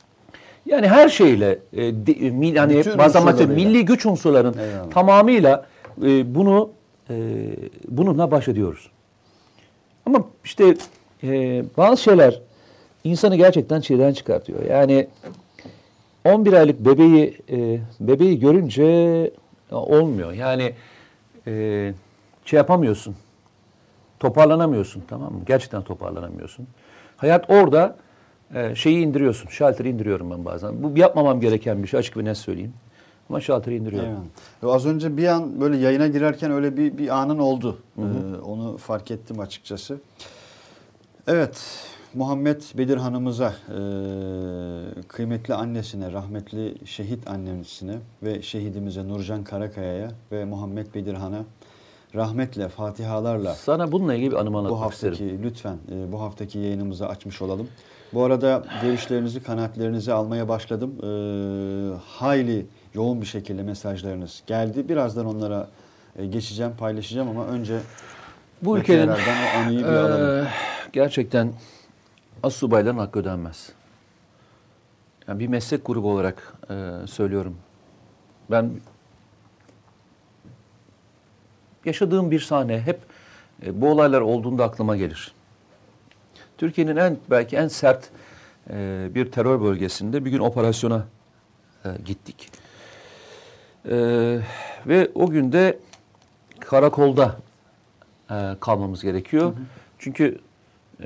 yani 0.67 0.89
her 0.89 1.09
şeyle 1.09 1.59
e, 1.73 1.83
de, 1.83 2.31
mil, 2.31 2.57
hani 2.57 2.85
bazen 2.99 3.49
milli 3.51 3.85
güç 3.85 4.07
unsurların 4.07 4.59
Eyvallah. 4.59 4.91
tamamıyla 4.91 5.67
e, 6.03 6.35
bunu 6.35 6.71
e, 7.11 7.15
bununla 7.89 8.31
baş 8.31 8.49
ediyoruz. 8.49 8.91
Ama 10.07 10.25
işte 10.45 10.77
e, 11.23 11.63
bazı 11.77 12.03
şeyler 12.03 12.41
insanı 13.05 13.37
gerçekten 13.37 13.81
çileden 13.81 14.13
çıkartıyor. 14.13 14.65
Yani 14.65 15.09
11 16.25 16.53
aylık 16.53 16.81
bebeği 16.81 17.39
e, 17.51 17.81
bebeği 18.01 18.41
görünce 18.41 19.31
olmuyor. 19.71 20.33
Yani 20.33 20.75
e, 21.47 21.95
şey 22.45 22.57
yapamıyorsun. 22.57 23.17
Toparlanamıyorsun 24.21 25.03
tamam 25.09 25.33
mı? 25.33 25.41
Gerçekten 25.47 25.83
toparlanamıyorsun. 25.83 26.67
Hayat 27.17 27.51
orada 27.51 27.97
e, 28.55 28.75
şeyi 28.75 29.05
indiriyorsun. 29.07 29.49
Şalteri 29.49 29.89
indiriyorum 29.89 30.31
ben 30.31 30.45
bazen. 30.45 30.83
Bu 30.83 30.99
yapmamam 30.99 31.41
gereken 31.41 31.83
bir 31.83 31.89
şey 31.89 32.01
açık 32.01 32.17
ve 32.17 32.25
net 32.25 32.37
söyleyeyim. 32.37 32.75
Ama 33.29 33.41
şalteri 33.41 33.77
indiriyorum. 33.77 34.11
Evet. 34.11 34.73
Az 34.73 34.87
önce 34.87 35.17
bir 35.17 35.27
an 35.27 35.61
böyle 35.61 35.77
yayına 35.77 36.07
girerken 36.07 36.51
öyle 36.51 36.77
bir, 36.77 36.99
bir 36.99 37.09
anın 37.09 37.39
oldu. 37.39 37.79
Hı 37.97 38.03
hı. 38.03 38.37
Ee, 38.37 38.41
onu 38.41 38.77
fark 38.77 39.11
ettim 39.11 39.41
açıkçası. 39.41 40.01
Evet. 41.27 41.87
Muhammed 42.15 42.63
Bedir 42.79 42.97
Hanımıza, 42.97 43.55
e, 43.69 43.79
kıymetli 45.09 45.55
annesine, 45.55 46.13
rahmetli 46.13 46.75
şehit 46.85 47.31
annemizine 47.31 47.95
ve 48.23 48.43
şehidimize 48.43 49.09
Nurcan 49.09 49.45
Karakaya'ya 49.45 50.11
ve 50.33 50.45
Muhammed 50.45 50.87
Bedirhan'a 50.95 51.45
rahmetle, 52.15 52.69
fatihalarla 52.69 53.55
sana 53.55 53.93
bununla 53.93 54.15
ilgili 54.15 54.31
bir 54.31 54.37
anımı 54.37 54.59
anlatmak 54.59 54.81
bu 54.81 54.85
haftaki, 54.85 55.13
isterim. 55.13 55.41
Lütfen 55.45 55.77
e, 55.93 56.13
bu 56.13 56.21
haftaki 56.21 56.59
yayınımızı 56.59 57.09
açmış 57.09 57.43
olalım. 57.43 57.69
Bu 58.13 58.25
arada 58.25 58.65
görüşlerinizi, 58.83 59.43
kanaatlerinizi 59.43 60.13
almaya 60.13 60.49
başladım. 60.49 60.93
E, 61.03 61.09
hayli 62.07 62.67
yoğun 62.95 63.21
bir 63.21 63.27
şekilde 63.27 63.63
mesajlarınız 63.63 64.43
geldi. 64.47 64.89
Birazdan 64.89 65.27
onlara 65.27 65.69
e, 66.17 66.27
geçeceğim, 66.27 66.73
paylaşacağım 66.79 67.29
ama 67.29 67.47
önce 67.47 67.79
bu 68.63 68.79
ülkenin 68.79 69.09
o 69.09 69.15
anıyı 69.59 69.79
bir 69.79 69.85
e, 69.85 69.99
alalım. 69.99 70.47
Gerçekten 70.93 71.53
assubayların 72.43 72.99
hakkı 72.99 73.19
ödenmez. 73.19 73.73
Yani 75.29 75.39
bir 75.39 75.49
meslek 75.49 75.87
grubu 75.87 76.11
olarak 76.11 76.55
e, 76.71 77.07
söylüyorum. 77.07 77.57
Ben 78.51 78.71
yaşadığım 81.85 82.31
bir 82.31 82.41
sahne 82.41 82.81
hep 82.81 83.01
e, 83.67 83.81
bu 83.81 83.91
olaylar 83.91 84.21
olduğunda 84.21 84.65
aklıma 84.65 84.97
gelir. 84.97 85.35
Türkiye'nin 86.59 86.97
en 86.97 87.17
belki 87.31 87.57
en 87.57 87.69
sert 87.69 88.11
e, 88.71 89.09
bir 89.15 89.33
terör 89.33 89.61
bölgesinde 89.61 90.25
bir 90.25 90.31
gün 90.31 90.39
operasyona 90.39 91.07
e, 91.85 91.89
gittik. 92.05 92.51
E, 93.85 93.97
ve 94.87 95.11
o 95.15 95.27
günde 95.27 95.79
karakolda 96.61 97.37
e, 98.31 98.57
kalmamız 98.61 99.03
gerekiyor. 99.03 99.45
Hı 99.45 99.49
hı. 99.49 99.63
Çünkü 99.99 100.39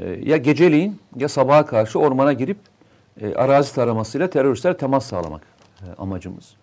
ya 0.04 0.36
geceleyin 0.36 1.00
ya 1.16 1.28
sabaha 1.28 1.66
karşı 1.66 1.98
ormana 1.98 2.32
girip 2.32 2.58
e, 3.20 3.34
arazi 3.34 3.74
taramasıyla 3.74 4.30
teröristler 4.30 4.78
temas 4.78 5.06
sağlamak 5.06 5.42
e, 5.82 5.84
amacımız. 5.98 6.54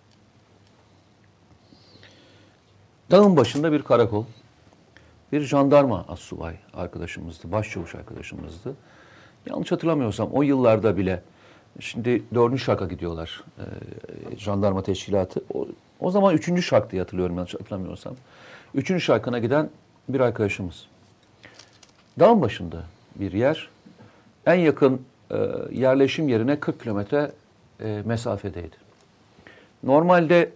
Dağın 3.11 3.37
başında 3.37 3.71
bir 3.71 3.81
karakol. 3.81 4.25
Bir 5.31 5.41
jandarma 5.41 6.05
assubay 6.07 6.55
arkadaşımızdı, 6.73 7.51
başçavuş 7.51 7.95
arkadaşımızdı. 7.95 8.75
Yanlış 9.45 9.71
hatırlamıyorsam 9.71 10.29
o 10.31 10.41
yıllarda 10.41 10.97
bile 10.97 11.21
şimdi 11.79 12.23
dördüncü 12.33 12.63
şarka 12.63 12.85
gidiyorlar 12.85 13.43
e, 13.57 14.37
jandarma 14.37 14.83
teşkilatı. 14.83 15.43
O, 15.53 15.67
o 15.99 16.11
zaman 16.11 16.35
üçüncü 16.35 16.63
şark 16.63 16.91
diye 16.91 17.01
hatırlıyorum 17.01 17.35
yanlış 17.35 17.53
hatırlamıyorsam. 17.53 18.15
Üçüncü 18.73 19.01
şarkına 19.01 19.39
giden 19.39 19.69
bir 20.09 20.19
arkadaşımız. 20.19 20.85
Dağın 22.19 22.41
başında 22.41 22.83
bir 23.15 23.31
yer. 23.31 23.69
En 24.45 24.55
yakın 24.55 25.01
e, 25.31 25.35
yerleşim 25.71 26.27
yerine 26.27 26.59
40 26.59 26.81
kilometre 26.81 27.31
e, 27.83 28.01
mesafedeydi. 28.05 28.75
Normalde 29.83 30.49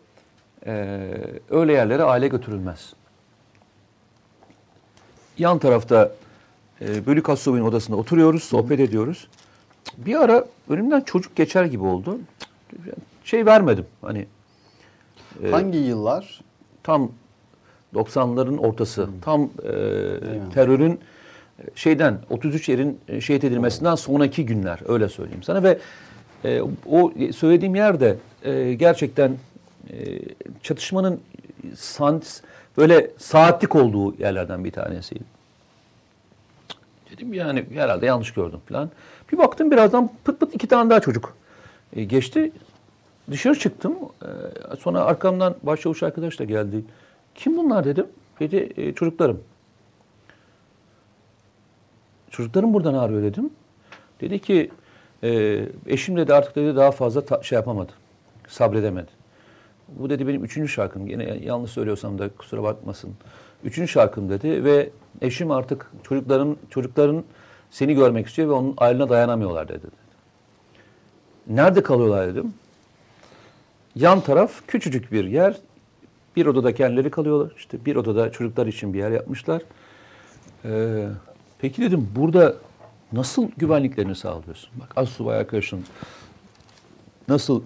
e, 0.65 1.03
öyle 1.49 1.73
yerlere 1.73 2.03
aile 2.03 2.27
götürülmez. 2.27 2.93
Yan 5.37 5.59
tarafta 5.59 6.11
e, 6.81 7.05
Bölük 7.05 7.29
Assobi'nin 7.29 7.63
odasında 7.63 7.97
oturuyoruz, 7.97 8.43
sohbet 8.43 8.79
ediyoruz. 8.79 9.27
Bir 9.97 10.15
ara 10.15 10.45
önümden 10.69 11.01
çocuk 11.01 11.35
geçer 11.35 11.65
gibi 11.65 11.83
oldu. 11.83 12.19
Şey 13.23 13.45
vermedim 13.45 13.85
hani 14.01 14.25
Ee, 15.43 15.49
Hangi 15.49 15.77
yıllar? 15.77 16.41
tam 16.83 17.11
90'ların 17.95 18.57
ortası. 18.57 19.09
Tam 19.21 19.41
e, 19.43 19.71
terörün 20.53 20.91
e, 20.91 20.97
şeyden 21.75 22.19
33 22.29 22.69
yerin 22.69 22.99
e, 23.07 23.21
şehit 23.21 23.43
edilmesinden 23.43 23.95
sonraki 23.95 24.45
günler 24.45 24.79
öyle 24.87 25.09
söyleyeyim 25.09 25.43
sana 25.43 25.63
ve 25.63 25.79
e, 26.43 26.61
o 26.91 27.11
söylediğim 27.35 27.75
yerde 27.75 28.17
e, 28.43 28.73
gerçekten 28.73 29.37
e, 29.89 30.19
çatışmanın 30.63 31.21
sant 31.75 32.41
böyle 32.77 33.11
saatlik 33.17 33.75
olduğu 33.75 34.15
yerlerden 34.21 34.63
bir 34.63 34.71
tanesiydi. 34.71 35.23
Dedim 37.11 37.33
yani 37.33 37.65
herhalde 37.73 38.05
yanlış 38.05 38.33
gördüm 38.33 38.59
falan. 38.69 38.89
Bir 39.31 39.37
baktım 39.37 39.71
birazdan 39.71 40.09
pıt 40.25 40.39
pıt 40.39 40.55
iki 40.55 40.67
tane 40.67 40.89
daha 40.89 40.99
çocuk 40.99 41.35
e, 41.93 42.03
geçti. 42.03 42.51
Dışarı 43.31 43.59
çıktım. 43.59 43.95
E, 44.21 44.27
sonra 44.79 45.01
arkamdan 45.01 45.55
başçavuş 45.63 46.03
arkadaş 46.03 46.39
da 46.39 46.43
geldi. 46.43 46.83
Kim 47.35 47.57
bunlar 47.57 47.85
dedim. 47.85 48.05
Dedi 48.39 48.73
e, 48.77 48.93
çocuklarım. 48.93 49.43
Çocuklarım 52.37 52.73
buradan 52.73 52.93
arıyor 52.93 53.21
dedim. 53.23 53.49
Dedi 54.21 54.39
ki 54.39 54.71
e, 55.23 55.61
eşim 55.87 56.17
dedi 56.17 56.33
artık 56.33 56.55
dedi 56.55 56.75
daha 56.75 56.91
fazla 56.91 57.25
ta- 57.25 57.43
şey 57.43 57.55
yapamadı. 57.55 57.91
Sabredemedi. 58.47 59.11
Bu 59.87 60.09
dedi 60.09 60.27
benim 60.27 60.43
üçüncü 60.43 60.69
şarkım. 60.69 61.07
Yine 61.07 61.37
yanlış 61.43 61.71
söylüyorsam 61.71 62.19
da 62.19 62.29
kusura 62.29 62.63
bakmasın. 62.63 63.13
Üçüncü 63.63 63.87
şarkım 63.87 64.29
dedi 64.29 64.63
ve 64.63 64.89
eşim 65.21 65.51
artık 65.51 65.91
çocukların 66.03 66.57
çocukların 66.69 67.23
seni 67.71 67.93
görmek 67.93 68.27
istiyor 68.27 68.47
ve 68.47 68.51
onun 68.51 68.73
ayrılığına 68.77 69.09
dayanamıyorlar 69.09 69.67
dedi. 69.67 69.87
Nerede 71.47 71.83
kalıyorlar 71.83 72.27
dedim. 72.27 72.53
Yan 73.95 74.21
taraf 74.21 74.51
küçücük 74.67 75.11
bir 75.11 75.25
yer. 75.25 75.57
Bir 76.35 76.45
odada 76.45 76.75
kendileri 76.75 77.11
kalıyorlar. 77.11 77.53
İşte 77.57 77.85
bir 77.85 77.95
odada 77.95 78.31
çocuklar 78.31 78.67
için 78.67 78.93
bir 78.93 78.99
yer 78.99 79.11
yapmışlar. 79.11 79.61
Ee, 80.65 81.07
peki 81.59 81.81
dedim 81.81 82.09
burada 82.15 82.55
nasıl 83.11 83.49
güvenliklerini 83.57 84.15
sağlıyorsun? 84.15 84.69
Bak 84.75 84.93
az 84.95 85.09
subay 85.09 85.37
arkadaşın 85.37 85.85
nasıl 87.27 87.63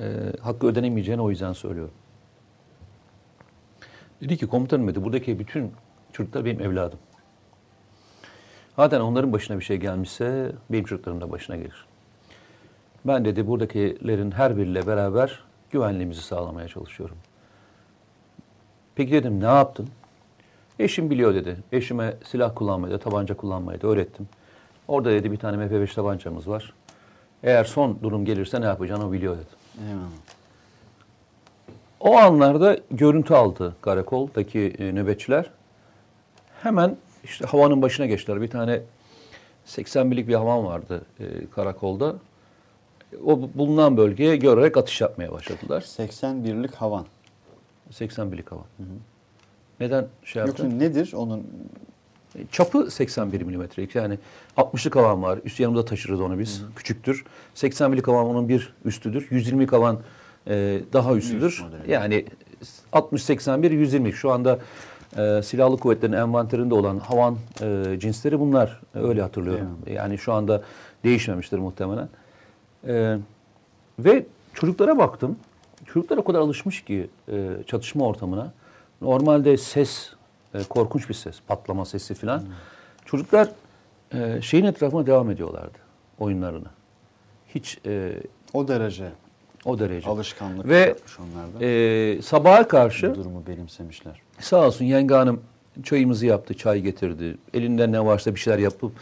e, 0.00 0.02
hakkı 0.40 0.66
ödenemeyeceğini 0.66 1.22
o 1.22 1.30
yüzden 1.30 1.52
söylüyorum. 1.52 1.94
Dedi 4.20 4.36
ki 4.36 4.46
komutanım 4.46 4.88
dedi 4.88 5.04
buradaki 5.04 5.38
bütün 5.38 5.72
çocuklar 6.12 6.44
benim 6.44 6.60
evladım. 6.60 6.98
Zaten 8.76 9.00
onların 9.00 9.32
başına 9.32 9.58
bir 9.58 9.64
şey 9.64 9.76
gelmişse 9.76 10.52
benim 10.70 10.84
çocuklarım 10.84 11.20
da 11.20 11.30
başına 11.30 11.56
gelir. 11.56 11.86
Ben 13.04 13.24
dedi 13.24 13.46
buradakilerin 13.46 14.30
her 14.30 14.56
biriyle 14.56 14.86
beraber 14.86 15.44
güvenliğimizi 15.70 16.20
sağlamaya 16.20 16.68
çalışıyorum. 16.68 17.16
Peki 18.94 19.12
dedim 19.12 19.40
ne 19.40 19.46
yaptın? 19.46 19.88
Eşim 20.82 21.10
biliyor 21.10 21.34
dedi. 21.34 21.56
Eşime 21.72 22.14
silah 22.24 22.54
kullanmayı 22.54 22.94
da 22.94 22.98
tabanca 22.98 23.36
kullanmayı 23.36 23.82
da 23.82 23.86
öğrettim. 23.86 24.28
Orada 24.88 25.10
dedi 25.10 25.32
bir 25.32 25.36
tane 25.36 25.64
MP5 25.64 25.94
tabancamız 25.94 26.48
var. 26.48 26.74
Eğer 27.42 27.64
son 27.64 27.98
durum 28.02 28.24
gelirse 28.24 28.60
ne 28.60 28.64
yapacağını 28.64 29.08
o 29.08 29.12
biliyor 29.12 29.36
dedi. 29.36 29.46
Eyvallah. 29.88 30.10
O 32.00 32.16
anlarda 32.16 32.78
görüntü 32.90 33.34
aldı 33.34 33.74
karakoldaki 33.80 34.74
e, 34.78 34.94
nöbetçiler. 34.94 35.50
Hemen 36.62 36.96
işte 37.24 37.46
havanın 37.46 37.82
başına 37.82 38.06
geçtiler. 38.06 38.42
Bir 38.42 38.50
tane 38.50 38.80
81'lik 39.66 40.28
bir 40.28 40.34
havan 40.34 40.64
vardı 40.64 41.04
e, 41.20 41.24
karakolda. 41.54 42.14
O 43.26 43.40
bulunan 43.54 43.96
bölgeye 43.96 44.36
görerek 44.36 44.76
atış 44.76 45.00
yapmaya 45.00 45.32
başladılar. 45.32 45.80
81'lik 45.80 46.74
havan. 46.74 47.06
81'lik 47.90 48.52
havan. 48.52 48.66
Neden 49.80 50.06
şey 50.24 50.42
Yoksa 50.42 50.62
yaptın? 50.62 50.80
nedir 50.80 51.12
onun? 51.16 51.46
Çapı 52.52 52.90
81 52.90 53.42
milimetrelik. 53.42 53.94
Yani 53.94 54.18
60'lık 54.56 54.96
havan 54.96 55.22
var. 55.22 55.38
Üst 55.44 55.60
yanımıza 55.60 55.84
taşırız 55.84 56.20
onu 56.20 56.38
biz. 56.38 56.62
Küçüktür. 56.76 57.24
81'lik 57.54 58.08
havan 58.08 58.26
onun 58.26 58.48
bir 58.48 58.74
üstüdür. 58.84 59.28
120'lik 59.30 59.72
havan 59.72 60.00
e, 60.48 60.80
daha 60.92 61.14
üstüdür. 61.14 61.64
Yani 61.88 62.24
60-81, 62.92 63.72
120. 63.72 64.12
Şu 64.12 64.30
anda 64.30 64.58
e, 65.16 65.42
silahlı 65.42 65.76
kuvvetlerin 65.76 66.12
envanterinde 66.12 66.74
olan 66.74 66.98
havan 66.98 67.36
e, 67.62 67.96
cinsleri 67.98 68.40
bunlar. 68.40 68.80
Öyle 68.94 69.22
hatırlıyorum. 69.22 69.78
Yani 69.90 70.18
şu 70.18 70.32
anda 70.32 70.62
değişmemiştir 71.04 71.58
muhtemelen. 71.58 72.08
E, 72.86 73.18
ve 73.98 74.26
çocuklara 74.54 74.98
baktım. 74.98 75.36
Çocuklar 75.86 76.16
o 76.16 76.24
kadar 76.24 76.40
alışmış 76.40 76.84
ki 76.84 77.10
e, 77.28 77.48
çatışma 77.66 78.06
ortamına. 78.06 78.52
Normalde 79.02 79.56
ses, 79.56 80.10
e, 80.54 80.64
korkunç 80.64 81.08
bir 81.08 81.14
ses, 81.14 81.40
patlama 81.48 81.84
sesi 81.84 82.14
falan. 82.14 82.42
Çocuklar 83.04 83.48
e, 84.14 84.42
şeyin 84.42 84.64
etrafına 84.64 85.06
devam 85.06 85.30
ediyorlardı 85.30 85.78
oyunlarına. 86.18 86.68
Hiç 87.54 87.78
e, 87.86 88.12
O 88.54 88.68
derece 88.68 89.08
o 89.64 89.78
derece. 89.78 90.10
alışkanlık 90.10 90.68
Ve 90.68 90.78
yapmış 90.78 91.18
onlar 91.20 91.60
da. 91.60 91.64
e, 91.64 92.22
sabaha 92.22 92.68
karşı 92.68 93.10
Bu 93.10 93.14
durumu 93.14 93.42
benimsemişler. 93.46 94.20
Sağ 94.40 94.66
olsun 94.66 94.84
yenge 94.84 95.14
hanım 95.14 95.40
çayımızı 95.82 96.26
yaptı, 96.26 96.54
çay 96.54 96.80
getirdi. 96.80 97.36
Elinden 97.54 97.92
ne 97.92 98.04
varsa 98.04 98.34
bir 98.34 98.40
şeyler 98.40 98.58
yapıp 98.58 98.92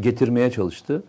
getirmeye 0.00 0.50
çalıştı. 0.50 1.02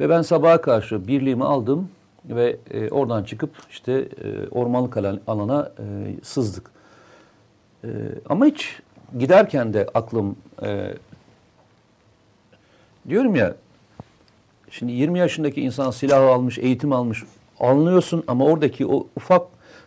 Ve 0.00 0.08
ben 0.08 0.22
sabaha 0.22 0.60
karşı 0.60 1.08
birliğimi 1.08 1.44
aldım 1.44 1.88
ve 2.24 2.56
e, 2.70 2.88
oradan 2.90 3.24
çıkıp 3.24 3.50
işte 3.70 3.92
e, 3.92 4.48
ormanlık 4.50 4.96
alan- 4.96 5.20
alana 5.26 5.72
e, 5.78 5.84
sızdık. 6.22 6.70
E, 7.88 7.90
ama 8.28 8.46
hiç 8.46 8.80
giderken 9.18 9.74
de 9.74 9.86
aklım 9.94 10.36
e, 10.62 10.94
diyorum 13.08 13.34
ya 13.34 13.54
şimdi 14.70 14.92
20 14.92 15.18
yaşındaki 15.18 15.60
insan 15.60 15.90
silah 15.90 16.22
almış, 16.22 16.58
eğitim 16.58 16.92
almış 16.92 17.24
anlıyorsun 17.60 18.24
ama 18.26 18.44
oradaki 18.44 18.86
o 18.86 19.06
ufak 19.16 19.42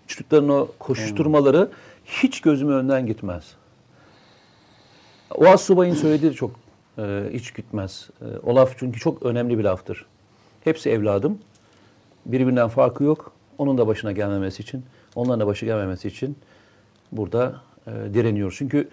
çocukların 0.07 0.49
o 0.49 0.67
koşuşturmaları 0.79 1.69
hiç 2.05 2.41
gözümün 2.41 2.73
önünden 2.73 3.05
gitmez. 3.05 3.55
O 5.35 5.45
asubayın 5.45 5.95
söylediği 5.95 6.33
çok 6.33 6.51
e, 6.97 7.23
hiç 7.33 7.55
gitmez. 7.55 8.09
E, 8.21 8.25
o 8.43 8.55
laf 8.55 8.75
çünkü 8.77 8.99
çok 8.99 9.23
önemli 9.23 9.59
bir 9.59 9.63
laftır. 9.63 10.05
Hepsi 10.63 10.89
evladım. 10.89 11.39
Birbirinden 12.25 12.67
farkı 12.67 13.03
yok. 13.03 13.31
Onun 13.57 13.77
da 13.77 13.87
başına 13.87 14.11
gelmemesi 14.11 14.63
için, 14.63 14.83
onların 15.15 15.39
da 15.39 15.47
başı 15.47 15.65
gelmemesi 15.65 16.07
için 16.07 16.37
burada 17.11 17.61
e, 17.87 17.91
direniyoruz. 18.13 18.55
Çünkü 18.57 18.87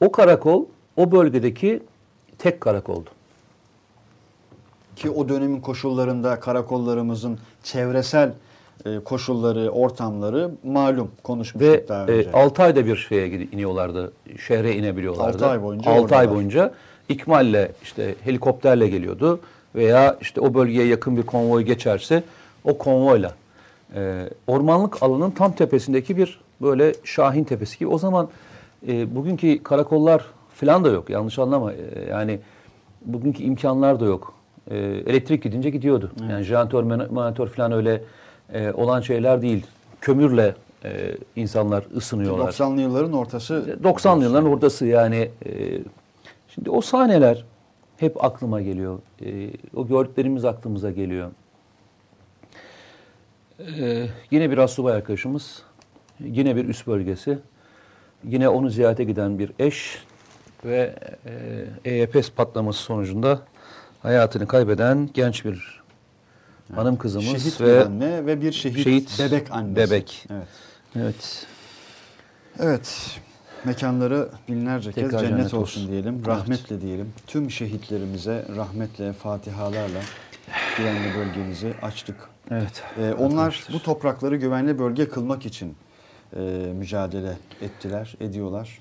o 0.00 0.12
karakol 0.12 0.64
o 0.96 1.12
bölgedeki 1.12 1.82
tek 2.38 2.60
karakoldu. 2.60 3.10
Ki 4.96 5.10
o 5.10 5.28
dönemin 5.28 5.60
koşullarında 5.60 6.40
karakollarımızın 6.40 7.38
çevresel 7.62 8.32
e, 8.86 8.98
koşulları, 8.98 9.70
ortamları 9.70 10.50
malum 10.64 11.10
konuşmuştuk 11.22 11.72
Ve 11.72 11.88
daha 11.88 12.06
önce. 12.06 12.30
e, 12.30 12.32
6 12.32 12.62
ayda 12.62 12.86
bir 12.86 12.96
şeye 12.96 13.28
iniyorlardı. 13.28 14.12
Şehre 14.46 14.76
inebiliyorlardı. 14.76 15.36
Altı 15.36 15.46
ay 15.46 15.62
boyunca 15.62 15.90
6 15.90 16.16
ay 16.16 16.30
boyunca 16.30 16.74
ikmalle 17.08 17.72
işte 17.82 18.14
helikopterle 18.24 18.88
geliyordu 18.88 19.40
veya 19.74 20.18
işte 20.20 20.40
o 20.40 20.54
bölgeye 20.54 20.86
yakın 20.86 21.16
bir 21.16 21.22
konvoy 21.22 21.62
geçerse 21.62 22.22
o 22.64 22.78
konvoyla 22.78 23.34
e, 23.94 24.28
ormanlık 24.46 25.02
alanın 25.02 25.30
tam 25.30 25.52
tepesindeki 25.52 26.16
bir 26.16 26.40
böyle 26.62 26.92
Şahin 27.04 27.44
Tepesi 27.44 27.78
gibi. 27.78 27.88
O 27.88 27.98
zaman 27.98 28.28
e, 28.88 29.14
bugünkü 29.16 29.62
karakollar 29.62 30.24
falan 30.54 30.84
da 30.84 30.88
yok. 30.88 31.10
Yanlış 31.10 31.38
anlama. 31.38 31.72
E, 31.72 31.76
yani 32.10 32.38
bugünkü 33.04 33.42
imkanlar 33.42 34.00
da 34.00 34.04
yok. 34.04 34.34
E, 34.70 34.76
elektrik 34.78 35.42
gidince 35.42 35.70
gidiyordu. 35.70 36.10
Yani 36.30 36.42
jeneratör, 36.42 36.82
men- 36.82 37.12
monitör 37.12 37.46
falan 37.46 37.72
öyle 37.72 38.02
e, 38.52 38.72
olan 38.72 39.00
şeyler 39.00 39.42
değil. 39.42 39.66
Kömürle 40.00 40.54
e, 40.84 41.16
insanlar 41.36 41.84
ısınıyorlar. 41.96 42.52
90'lı 42.52 42.80
yılların 42.80 43.12
ortası. 43.12 43.78
90'lı 43.82 44.22
yılların 44.24 44.48
ortası 44.52 44.86
yani. 44.86 45.30
e, 45.46 45.78
şimdi 46.54 46.70
o 46.70 46.80
sahneler 46.80 47.44
hep 47.96 48.24
aklıma 48.24 48.60
geliyor. 48.62 48.98
E, 49.24 49.50
o 49.76 49.86
gördüklerimiz 49.86 50.44
aklımıza 50.44 50.90
geliyor. 50.90 51.30
E, 53.78 54.06
yine 54.30 54.50
bir 54.50 54.58
asubay 54.58 54.92
arkadaşımız, 54.92 55.62
yine 56.20 56.56
bir 56.56 56.64
üst 56.68 56.86
bölgesi. 56.86 57.38
yine 58.24 58.48
onu 58.48 58.70
ziyarete 58.70 59.04
giden 59.04 59.38
bir 59.38 59.52
eş 59.58 59.98
ve 60.64 60.94
e, 61.84 61.90
EYP 61.90 62.36
patlaması 62.36 62.78
sonucunda 62.82 63.40
hayatını 64.02 64.46
kaybeden 64.46 65.10
genç 65.14 65.44
bir 65.44 65.82
hanım 66.74 66.96
kızımız 66.96 67.26
Şehit 67.42 67.60
ve 67.60 67.66
bir 67.80 67.86
anne 67.86 68.26
ve 68.26 68.40
bir 68.40 68.52
şehit, 68.52 68.84
şehit 68.84 69.18
bebek 69.18 69.50
annesi. 69.50 69.76
bebek. 69.76 70.26
Evet. 70.30 70.48
evet 70.96 71.46
Evet. 72.60 73.20
Mekanları 73.64 74.28
binlerce 74.48 74.92
kez 74.92 75.04
Tekrar 75.04 75.18
cennet, 75.18 75.30
cennet 75.36 75.54
olsun, 75.54 75.80
olsun. 75.80 75.92
diyelim. 75.92 76.14
Evet. 76.14 76.26
Rahmetle 76.26 76.80
diyelim. 76.80 77.12
Tüm 77.26 77.50
şehitlerimize 77.50 78.44
rahmetle, 78.56 79.12
fatihalarla 79.12 80.00
güvenli 80.78 81.14
bölgemizi 81.18 81.74
açtık. 81.82 82.16
evet. 82.50 82.82
Ee, 82.98 83.12
onlar 83.12 83.64
bu 83.72 83.82
toprakları 83.82 84.36
güvenli 84.36 84.78
bölge 84.78 85.08
kılmak 85.08 85.46
için 85.46 85.76
e, 86.36 86.40
mücadele 86.78 87.36
ettiler, 87.60 88.16
ediyorlar. 88.20 88.78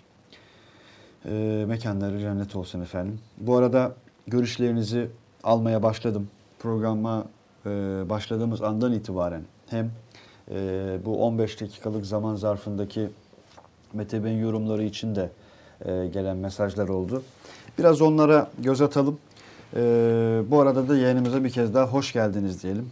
E, 1.25 1.65
mekanları 1.67 2.19
cennet 2.19 2.55
olsun 2.55 2.81
efendim. 2.81 3.19
Bu 3.37 3.57
arada 3.57 3.95
görüşlerinizi 4.27 5.07
almaya 5.43 5.83
başladım. 5.83 6.27
Programa 6.59 7.25
e, 7.65 7.69
başladığımız 8.09 8.61
andan 8.61 8.93
itibaren 8.93 9.41
hem 9.69 9.91
e, 10.51 10.97
bu 11.05 11.25
15 11.25 11.61
dakikalık 11.61 12.05
zaman 12.05 12.35
zarfındaki 12.35 13.09
Mete 13.93 14.23
Bey'in 14.23 14.41
yorumları 14.41 14.83
için 14.83 15.15
de 15.15 15.29
e, 15.85 16.07
gelen 16.07 16.37
mesajlar 16.37 16.87
oldu. 16.87 17.23
Biraz 17.79 18.01
onlara 18.01 18.51
göz 18.59 18.81
atalım. 18.81 19.17
E, 19.75 19.81
bu 20.47 20.61
arada 20.61 20.89
da 20.89 20.97
yayınımıza 20.97 21.43
bir 21.43 21.49
kez 21.49 21.73
daha 21.73 21.87
hoş 21.87 22.13
geldiniz 22.13 22.63
diyelim. 22.63 22.89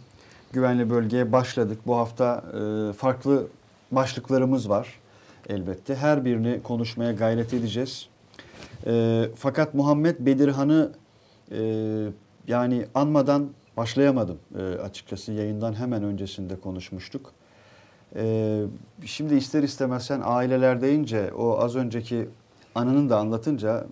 Güvenli 0.52 0.90
bölgeye 0.90 1.32
başladık. 1.32 1.78
Bu 1.86 1.96
hafta 1.96 2.44
e, 2.58 2.92
farklı 2.92 3.46
başlıklarımız 3.92 4.68
var 4.68 5.00
elbette. 5.48 5.94
Her 5.94 6.24
birini 6.24 6.62
konuşmaya 6.62 7.12
gayret 7.12 7.54
edeceğiz. 7.54 8.08
E, 8.86 9.24
fakat 9.36 9.74
Muhammed 9.74 10.16
Bedirhan'ı 10.20 10.92
e, 11.50 11.60
yani 12.48 12.86
anmadan 12.94 13.50
başlayamadım 13.76 14.38
e, 14.58 14.62
açıkçası. 14.62 15.32
Yayından 15.32 15.74
hemen 15.74 16.02
öncesinde 16.04 16.60
konuşmuştuk. 16.60 17.32
Ee, 18.16 18.62
şimdi 19.04 19.34
ister 19.34 19.62
istemez 19.62 20.06
sen 20.06 20.20
aileler 20.24 20.80
deyince 20.80 21.32
o 21.32 21.58
az 21.58 21.76
önceki 21.76 22.28
anının 22.74 23.08
da 23.08 23.18
anlatınca 23.18 23.86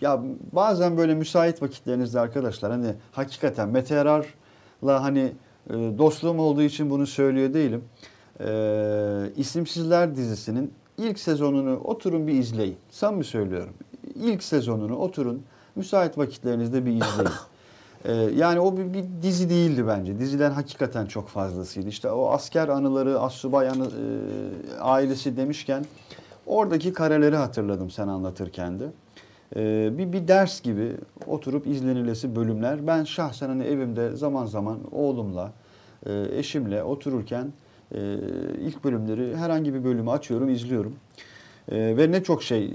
ya 0.00 0.22
bazen 0.52 0.96
böyle 0.96 1.14
müsait 1.14 1.62
vakitlerinizde 1.62 2.20
arkadaşlar 2.20 2.72
hani 2.72 2.94
hakikaten 3.12 3.68
Mete 3.68 3.94
Yarar'la 3.94 5.02
hani 5.02 5.32
e, 5.70 5.72
dostluğum 5.74 6.38
olduğu 6.38 6.62
için 6.62 6.90
bunu 6.90 7.06
söylüyor 7.06 7.54
değilim. 7.54 7.84
Ee, 8.40 9.30
İsimsizler 9.36 10.16
dizisinin 10.16 10.72
ilk 10.98 11.18
sezonunu 11.18 11.76
oturun 11.76 12.26
bir 12.26 12.32
izleyin. 12.32 12.76
Samimi 12.90 13.24
söylüyorum. 13.24 13.74
İlk 14.14 14.42
sezonunu 14.42 14.96
oturun 14.96 15.42
müsait 15.76 16.18
vakitlerinizde 16.18 16.86
bir 16.86 16.90
izleyin. 16.90 17.32
Ee, 18.04 18.12
yani 18.12 18.60
o 18.60 18.76
bir, 18.76 18.92
bir 18.92 19.04
dizi 19.22 19.50
değildi 19.50 19.86
bence. 19.86 20.18
Diziler 20.18 20.50
hakikaten 20.50 21.06
çok 21.06 21.28
fazlasıydı. 21.28 21.88
İşte 21.88 22.10
o 22.10 22.30
asker 22.30 22.68
anıları, 22.68 23.20
assubay 23.20 23.68
anı, 23.68 23.86
e, 23.86 24.80
ailesi 24.80 25.36
demişken 25.36 25.84
oradaki 26.46 26.92
kareleri 26.92 27.36
hatırladım 27.36 27.90
sen 27.90 28.08
anlatırken 28.08 28.80
de. 28.80 28.86
Ee, 29.56 29.98
bir, 29.98 30.12
bir 30.12 30.28
ders 30.28 30.60
gibi 30.60 30.92
oturup 31.26 31.66
izlenilesi 31.66 32.36
bölümler. 32.36 32.86
Ben 32.86 33.04
şahsen 33.04 33.48
hani 33.48 33.64
evimde 33.64 34.16
zaman 34.16 34.46
zaman 34.46 34.78
oğlumla, 34.92 35.52
e, 36.06 36.26
eşimle 36.32 36.82
otururken 36.82 37.52
e, 37.94 37.98
ilk 38.60 38.84
bölümleri 38.84 39.36
herhangi 39.36 39.74
bir 39.74 39.84
bölümü 39.84 40.10
açıyorum, 40.10 40.48
izliyorum. 40.48 40.94
E, 41.72 41.96
ve 41.96 42.12
ne 42.12 42.22
çok 42.22 42.42
şey 42.42 42.64
e, 42.64 42.70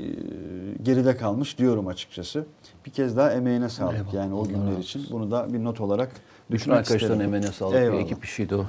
geride 0.83 1.17
kalmış 1.17 1.57
diyorum 1.57 1.87
açıkçası. 1.87 2.45
Bir 2.85 2.91
kez 2.91 3.17
daha 3.17 3.33
emeğine 3.33 3.69
sağlık 3.69 3.95
Eyvallah, 3.95 4.13
yani 4.13 4.33
o 4.33 4.43
günler 4.43 4.77
için. 4.79 5.05
Bunu 5.11 5.31
da 5.31 5.53
bir 5.53 5.63
not 5.63 5.81
olarak 5.81 6.09
Bütün 6.51 6.71
arkadaşların 6.71 7.19
emeğine 7.19 7.47
sağlık. 7.47 7.75
Eyvallah. 7.75 7.97
Bir 7.97 8.03
ekip 8.03 8.25
işiydi 8.25 8.55
o. 8.55 8.65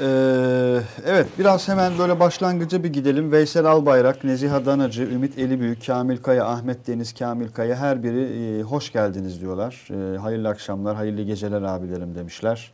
Ee, 0.00 0.80
evet 1.06 1.26
biraz 1.38 1.68
hemen 1.68 1.98
böyle 1.98 2.20
başlangıca 2.20 2.84
bir 2.84 2.92
gidelim. 2.92 3.32
Veysel 3.32 3.66
Albayrak, 3.66 4.24
Neziha 4.24 4.66
Danacı, 4.66 5.02
Ümit 5.02 5.38
Elibüyük, 5.38 5.86
Kamil 5.86 6.16
Kaya, 6.16 6.46
Ahmet 6.46 6.86
Deniz, 6.86 7.14
Kamil 7.14 7.48
Kaya 7.48 7.76
her 7.76 8.02
biri 8.02 8.22
e, 8.22 8.62
hoş 8.62 8.92
geldiniz 8.92 9.40
diyorlar. 9.40 9.88
E, 9.90 10.18
hayırlı 10.18 10.48
akşamlar, 10.48 10.96
hayırlı 10.96 11.22
geceler 11.22 11.62
abilerim 11.62 12.14
demişler. 12.14 12.72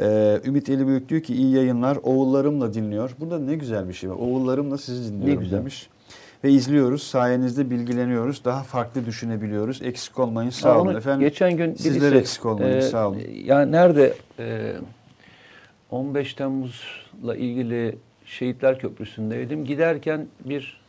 E, 0.00 0.40
Ümit 0.44 0.68
Elibüyük 0.68 1.08
diyor 1.08 1.20
ki 1.22 1.34
iyi 1.34 1.54
yayınlar, 1.54 1.98
oğullarımla 2.02 2.74
dinliyor. 2.74 3.10
Burada 3.20 3.38
ne 3.38 3.54
güzel 3.54 3.88
bir 3.88 3.94
şey 3.94 4.10
var. 4.10 4.16
Oğullarımla 4.16 4.78
sizi 4.78 5.12
dinliyorum 5.12 5.42
güzel. 5.42 5.58
demiş. 5.58 5.88
Ve 6.44 6.50
izliyoruz, 6.50 7.02
sayenizde 7.02 7.70
bilgileniyoruz, 7.70 8.44
daha 8.44 8.62
farklı 8.62 9.06
düşünebiliyoruz. 9.06 9.82
Eksik 9.82 10.18
olmayın, 10.18 10.50
sağ 10.50 10.80
olun 10.80 10.94
efendim. 10.94 11.20
Geçen 11.20 11.56
gün 11.56 11.74
Sizler 11.74 12.10
birisi, 12.10 12.20
eksik 12.20 12.46
olmayın, 12.46 12.76
e, 12.76 12.82
sağ 12.82 13.08
olun. 13.08 13.18
Ya 13.44 13.60
nerede 13.60 14.14
e, 14.38 14.72
15 15.90 16.34
Temmuz'la 16.34 17.36
ilgili 17.36 17.96
Şehitler 18.24 18.78
Köprüsü'ndeydim. 18.78 19.64
Giderken 19.64 20.26
bir 20.44 20.80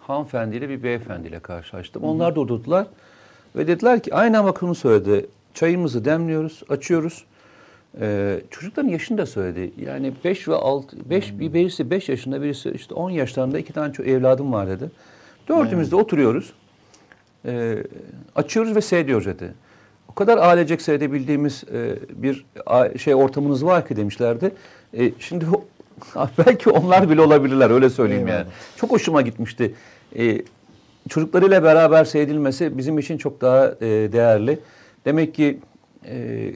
hanımefendiyle 0.00 0.68
bir 0.68 0.82
beyefendiyle 0.82 1.40
karşılaştım. 1.40 2.04
Onlar 2.04 2.36
da 2.36 2.40
oturdular 2.40 2.86
ve 3.56 3.66
dediler 3.66 4.02
ki 4.02 4.14
aynen 4.14 4.44
bakımı 4.44 4.74
söyledi. 4.74 5.26
Çayımızı 5.54 6.04
demliyoruz, 6.04 6.62
açıyoruz. 6.68 7.24
Ee, 8.00 8.40
çocukların 8.50 8.88
yaşını 8.88 9.18
da 9.18 9.26
söyledi. 9.26 9.72
Yani 9.76 10.12
5 10.24 10.48
ve 10.48 10.54
6, 10.54 11.10
5 11.10 11.38
bir 11.38 11.52
birisi 11.54 11.90
5 11.90 12.08
yaşında 12.08 12.42
birisi 12.42 12.70
işte 12.70 12.94
10 12.94 13.10
yaşlarında 13.10 13.58
iki 13.58 13.72
tane 13.72 13.92
ço- 13.92 14.04
evladım 14.04 14.52
var 14.52 14.68
dedi. 14.68 14.90
Dördümüz 15.48 15.90
de 15.90 15.96
oturuyoruz. 15.96 16.52
Ee, 17.46 17.76
açıyoruz 18.34 18.76
ve 18.76 18.80
seyrediyoruz 18.80 19.26
dedi. 19.26 19.52
O 20.08 20.14
kadar 20.14 20.38
ailecek 20.38 20.82
seyredebildiğimiz 20.82 21.64
e, 21.74 21.96
bir 22.22 22.46
şey 22.98 23.14
ortamınız 23.14 23.64
var 23.64 23.88
ki 23.88 23.96
demişlerdi. 23.96 24.50
E, 24.98 25.12
şimdi 25.18 25.46
belki 26.46 26.70
onlar 26.70 27.10
bile 27.10 27.20
olabilirler 27.20 27.70
öyle 27.70 27.90
söyleyeyim 27.90 28.26
yani. 28.26 28.38
Eyvallah. 28.38 28.52
Çok 28.76 28.90
hoşuma 28.90 29.22
gitmişti. 29.22 29.74
E, 30.18 30.42
çocuklarıyla 31.08 31.62
beraber 31.62 32.04
seyredilmesi 32.04 32.78
bizim 32.78 32.98
için 32.98 33.18
çok 33.18 33.40
daha 33.40 33.66
e, 33.66 33.86
değerli. 34.12 34.58
Demek 35.04 35.34
ki 35.34 35.58
e, 36.06 36.52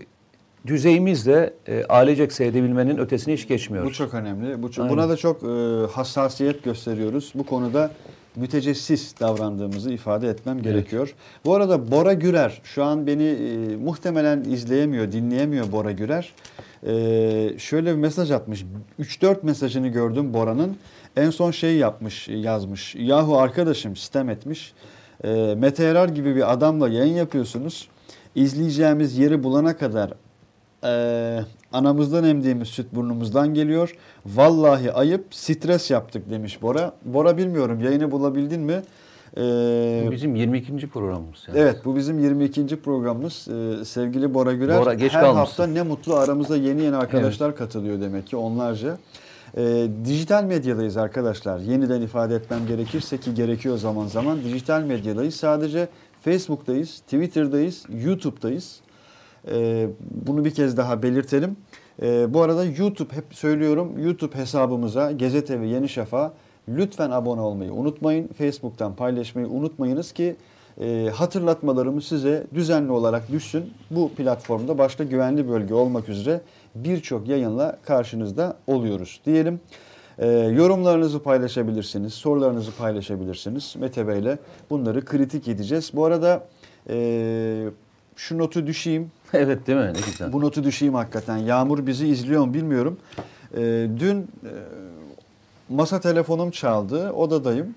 düzeyimiz 0.67 1.27
de 1.27 1.55
e, 1.69 1.85
ailecek 1.85 2.33
seyredebilmenin 2.33 2.99
ötesine 2.99 3.35
hiç 3.35 3.49
geçmiyoruz. 3.49 3.91
Bu 3.91 3.95
çok 3.95 4.15
önemli. 4.15 4.63
Bu 4.63 4.71
çok, 4.71 4.85
Aynen. 4.85 4.97
buna 4.97 5.09
da 5.09 5.17
çok 5.17 5.43
e, 5.43 5.47
hassasiyet 5.93 6.65
gösteriyoruz. 6.65 7.33
Bu 7.35 7.47
konuda 7.47 7.91
mütecessis 8.37 9.21
davrandığımızı 9.21 9.93
ifade 9.93 10.29
etmem 10.29 10.63
gerekiyor. 10.63 11.15
Bu 11.45 11.55
arada 11.55 11.91
Bora 11.91 12.13
Gürer 12.13 12.61
şu 12.65 12.85
an 12.85 13.07
beni 13.07 13.25
e, 13.25 13.77
muhtemelen 13.77 14.45
izleyemiyor, 14.45 15.13
dinleyemiyor 15.13 15.73
Bora 15.73 15.93
Gürer. 15.93 16.33
E, 16.87 17.59
şöyle 17.59 17.93
bir 17.93 17.99
mesaj 17.99 18.31
atmış. 18.31 18.65
3-4 19.01 19.37
mesajını 19.43 19.89
gördüm 19.89 20.35
Bora'nın. 20.35 20.77
En 21.17 21.31
son 21.31 21.51
şey 21.51 21.77
yapmış, 21.77 22.29
yazmış. 22.29 22.95
Yahu 22.95 23.39
arkadaşım 23.39 23.97
sistem 23.97 24.29
etmiş. 24.29 24.73
E, 25.25 25.55
Mete 25.59 25.85
Erar 25.85 26.09
gibi 26.09 26.37
bir 26.37 26.53
adamla 26.53 26.89
yayın 26.89 27.15
yapıyorsunuz. 27.15 27.89
İzleyeceğimiz 28.35 29.19
yeri 29.19 29.43
bulana 29.43 29.77
kadar 29.77 30.13
ee, 30.85 31.41
anamızdan 31.73 32.25
emdiğimiz 32.25 32.69
süt 32.69 32.87
burnumuzdan 32.95 33.55
geliyor. 33.55 33.97
Vallahi 34.27 34.93
ayıp 34.93 35.25
stres 35.31 35.91
yaptık 35.91 36.31
demiş 36.31 36.63
Bora. 36.63 36.93
Bora 37.05 37.37
bilmiyorum 37.37 37.81
yayını 37.81 38.11
bulabildin 38.11 38.61
mi? 38.61 38.83
Ee, 39.37 40.03
Bu 40.07 40.11
bizim 40.11 40.35
22. 40.35 40.89
programımız. 40.89 41.45
Yani. 41.49 41.59
evet 41.59 41.85
bu 41.85 41.97
bizim 41.97 42.19
22. 42.19 42.81
programımız. 42.83 43.49
Ee, 43.49 43.85
sevgili 43.85 44.35
Bora 44.35 44.53
Gürer. 44.53 44.81
Bora, 44.81 44.95
geç 44.95 45.13
Her 45.13 45.21
kalmışsın. 45.21 45.39
hafta 45.39 45.67
ne 45.67 45.83
mutlu 45.83 46.15
aramıza 46.15 46.57
yeni 46.57 46.83
yeni 46.83 46.97
arkadaşlar 46.97 47.57
katılıyor 47.57 48.01
demek 48.01 48.27
ki 48.27 48.37
onlarca. 48.37 48.99
Ee, 49.57 49.87
dijital 50.05 50.45
medyadayız 50.45 50.97
arkadaşlar. 50.97 51.59
Yeniden 51.59 52.03
ifade 52.03 52.35
etmem 52.35 52.67
gerekirse 52.67 53.19
ki 53.19 53.35
gerekiyor 53.35 53.79
zaman 53.79 54.07
zaman. 54.07 54.45
Dijital 54.45 54.83
medyadayız. 54.83 55.35
Sadece 55.35 55.89
Facebook'tayız, 56.23 57.01
Twitter'dayız, 57.01 57.85
YouTube'dayız. 58.05 58.81
Ee, 59.51 59.89
bunu 60.27 60.45
bir 60.45 60.51
kez 60.51 60.77
daha 60.77 61.03
belirtelim. 61.03 61.57
Ee, 62.03 62.35
bu 62.35 62.43
arada 62.43 62.65
YouTube 62.65 63.17
hep 63.17 63.25
söylüyorum 63.31 63.99
YouTube 63.99 64.35
hesabımıza 64.35 65.13
Geze 65.13 65.45
TV 65.45 65.65
Yeni 65.65 65.89
Şafak'a 65.89 66.33
lütfen 66.69 67.11
abone 67.11 67.41
olmayı 67.41 67.73
unutmayın. 67.73 68.29
Facebook'tan 68.29 68.97
paylaşmayı 68.97 69.49
unutmayınız 69.49 70.13
ki 70.13 70.37
e, 70.81 71.11
hatırlatmalarımı 71.15 72.03
size 72.03 72.47
düzenli 72.55 72.93
olarak 72.93 73.33
düşsün. 73.33 73.71
Bu 73.91 74.09
platformda 74.09 74.79
başta 74.79 75.05
güvenli 75.05 75.49
bölge 75.49 75.75
olmak 75.75 76.09
üzere 76.09 76.41
birçok 76.75 77.29
yayınla 77.29 77.79
karşınızda 77.85 78.57
oluyoruz 78.67 79.21
diyelim. 79.27 79.61
Ee, 80.19 80.27
yorumlarınızı 80.29 81.23
paylaşabilirsiniz, 81.23 82.15
sorularınızı 82.15 82.77
paylaşabilirsiniz. 82.77 83.75
Mete 83.79 84.09
Bey'le 84.09 84.39
bunları 84.71 85.05
kritik 85.05 85.49
edeceğiz. 85.49 85.91
Bu 85.95 86.05
arada 86.05 86.47
e, 86.89 87.65
şu 88.17 88.39
notu 88.39 88.67
düşeyim. 88.67 89.11
evet 89.39 89.67
değil 89.67 89.79
mi? 89.79 89.87
Ne 89.87 90.01
güzel. 90.07 90.33
Bu 90.33 90.41
notu 90.41 90.65
düşeyim 90.65 90.95
hakikaten. 90.95 91.37
Yağmur 91.37 91.87
bizi 91.87 92.09
izliyor 92.09 92.45
mu 92.47 92.55
bilmiyorum. 92.55 92.99
Ee, 93.57 93.89
dün 93.99 94.19
e, 94.21 94.53
masa 95.69 96.01
telefonum 96.01 96.51
çaldı. 96.51 97.13
Odadayım. 97.13 97.75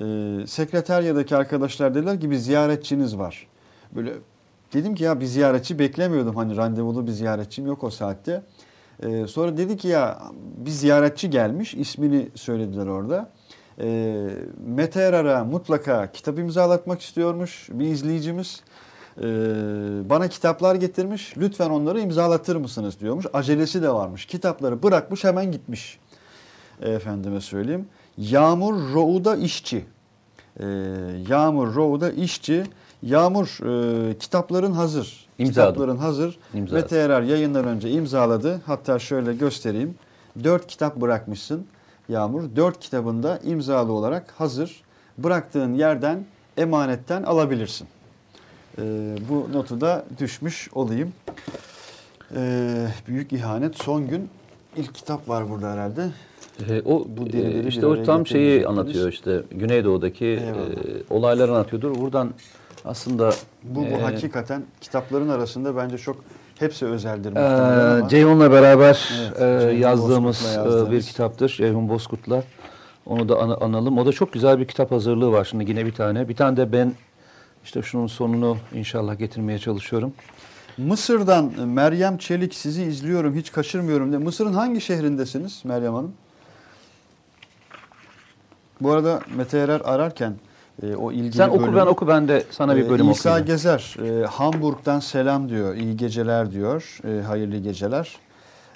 Ee, 0.00 0.38
sekreteryadaki 0.46 1.36
arkadaşlar 1.36 1.94
dediler 1.94 2.20
ki 2.20 2.30
bir 2.30 2.36
ziyaretçiniz 2.36 3.18
var. 3.18 3.46
Böyle 3.92 4.12
dedim 4.72 4.94
ki 4.94 5.04
ya 5.04 5.20
bir 5.20 5.26
ziyaretçi 5.26 5.78
beklemiyordum. 5.78 6.36
Hani 6.36 6.56
randevulu 6.56 7.06
bir 7.06 7.12
ziyaretçim 7.12 7.66
yok 7.66 7.84
o 7.84 7.90
saatte. 7.90 8.42
Ee, 9.02 9.26
sonra 9.26 9.56
dedi 9.56 9.76
ki 9.76 9.88
ya 9.88 10.18
bir 10.56 10.70
ziyaretçi 10.70 11.30
gelmiş. 11.30 11.74
ismini 11.74 12.28
söylediler 12.34 12.86
orada. 12.86 13.30
Ee, 13.80 14.28
Mete 14.66 15.00
Erar'a 15.00 15.44
mutlaka 15.44 16.12
kitap 16.12 16.38
imzalatmak 16.38 17.00
istiyormuş 17.00 17.68
bir 17.72 17.86
izleyicimiz. 17.86 18.62
Ee, 19.18 19.24
bana 20.10 20.28
kitaplar 20.28 20.74
getirmiş. 20.74 21.34
Lütfen 21.38 21.70
onları 21.70 22.00
imzalatır 22.00 22.56
mısınız 22.56 23.00
diyormuş. 23.00 23.26
Acelesi 23.32 23.82
de 23.82 23.90
varmış. 23.94 24.26
Kitapları 24.26 24.82
bırakmış 24.82 25.24
hemen 25.24 25.52
gitmiş. 25.52 25.98
Efendime 26.82 27.40
söyleyeyim. 27.40 27.86
Yağmur 28.18 28.92
Roğu'da 28.94 29.36
işçi. 29.36 29.84
Ee, 30.60 30.66
Yağmur 31.28 31.74
Roğu'da 31.74 32.10
işçi. 32.10 32.64
Yağmur 33.02 33.58
e, 34.10 34.18
kitapların 34.18 34.72
hazır. 34.72 35.26
İmzaladım. 35.38 35.72
Kitapların 35.72 35.96
hazır. 35.98 36.38
İmzaladım. 36.54 36.82
Mete 36.82 36.96
Erer 36.96 37.22
yayından 37.22 37.64
önce 37.66 37.90
imzaladı. 37.90 38.60
Hatta 38.66 38.98
şöyle 38.98 39.34
göstereyim. 39.34 39.94
Dört 40.44 40.66
kitap 40.66 40.96
bırakmışsın 40.96 41.66
Yağmur. 42.08 42.42
Dört 42.56 42.80
kitabında 42.80 43.38
imzalı 43.44 43.92
olarak 43.92 44.34
hazır. 44.38 44.82
Bıraktığın 45.18 45.74
yerden 45.74 46.24
emanetten 46.56 47.22
alabilirsin. 47.22 47.88
Ee, 48.78 48.82
bu 49.28 49.48
notu 49.52 49.80
da 49.80 50.04
düşmüş 50.18 50.68
olayım. 50.74 51.12
Ee, 52.36 52.86
büyük 53.08 53.32
ihanet 53.32 53.76
son 53.82 54.08
gün 54.08 54.28
ilk 54.76 54.94
kitap 54.94 55.28
var 55.28 55.50
burada 55.50 55.72
herhalde. 55.72 56.08
E, 56.70 56.82
o 56.84 57.06
Bu 57.16 57.36
e, 57.36 57.68
işte 57.68 57.82
bir 57.82 57.86
o 57.86 58.02
tam 58.02 58.26
şeyi 58.26 58.42
getirmeyecektiniz. 58.44 58.66
anlatıyor 58.78 59.08
işte 59.12 59.42
Güneydoğu'daki 59.50 60.26
e, 60.26 60.52
olayları 61.10 61.50
anlatıyordur. 61.52 61.94
Buradan 62.00 62.30
aslında 62.84 63.30
Bu, 63.62 63.80
bu 63.80 63.84
e, 63.84 64.00
hakikaten 64.00 64.62
kitapların 64.80 65.28
arasında 65.28 65.76
bence 65.76 65.98
çok 65.98 66.16
hepsi 66.58 66.86
özeldir 66.86 67.32
e. 67.32 68.08
Ceyhun'la 68.08 68.50
beraber 68.52 69.08
Evet, 69.18 69.40
e, 69.42 69.60
Ceyhun 69.66 69.80
yazdığımız 69.82 70.44
e, 70.44 70.58
yazdığımız. 70.58 70.90
bir 70.90 71.02
kitaptır. 71.02 71.48
Ceyhun 71.56 71.88
Bozkurt'la. 71.88 72.42
Onu 73.06 73.28
da 73.28 73.38
ana- 73.38 73.56
analım. 73.56 73.98
O 73.98 74.06
da 74.06 74.12
çok 74.12 74.32
güzel 74.32 74.58
bir 74.58 74.64
kitap 74.64 74.90
hazırlığı 74.90 75.32
var. 75.32 75.44
Şimdi 75.44 75.70
yine 75.70 75.86
bir 75.86 75.92
tane. 75.94 76.28
Bir 76.28 76.36
tane 76.36 76.56
de 76.56 76.72
ben 76.72 76.92
işte 77.64 77.82
şunun 77.82 78.06
sonunu 78.06 78.56
inşallah 78.74 79.18
getirmeye 79.18 79.58
çalışıyorum. 79.58 80.12
Mısır'dan 80.78 81.68
Meryem 81.68 82.18
Çelik 82.18 82.54
sizi 82.54 82.82
izliyorum 82.82 83.34
hiç 83.34 83.52
kaçırmıyorum 83.52 84.12
de. 84.12 84.18
Mısır'ın 84.18 84.52
hangi 84.52 84.80
şehrindesiniz 84.80 85.60
Meryem 85.64 85.94
Hanım? 85.94 86.12
Bu 88.80 88.92
arada 88.92 89.20
Mete 89.36 89.58
Erer 89.58 89.80
ararken 89.84 90.34
e, 90.82 90.94
o 90.96 91.12
ilgili 91.12 91.32
Sen 91.32 91.48
oku 91.48 91.62
bölümü- 91.62 91.76
ben 91.76 91.86
oku 91.86 92.08
ben 92.08 92.28
de 92.28 92.44
sana 92.50 92.76
bir 92.76 92.86
Ee, 92.86 92.90
bölüm 92.90 93.10
İsa 93.10 93.28
okuyayım. 93.30 93.46
Gezer 93.46 93.96
e, 94.22 94.26
Hamburg'dan 94.26 95.00
selam 95.00 95.48
diyor. 95.48 95.74
İyi 95.74 95.96
geceler 95.96 96.50
diyor. 96.52 96.98
E, 97.08 97.22
hayırlı 97.22 97.56
geceler. 97.56 98.16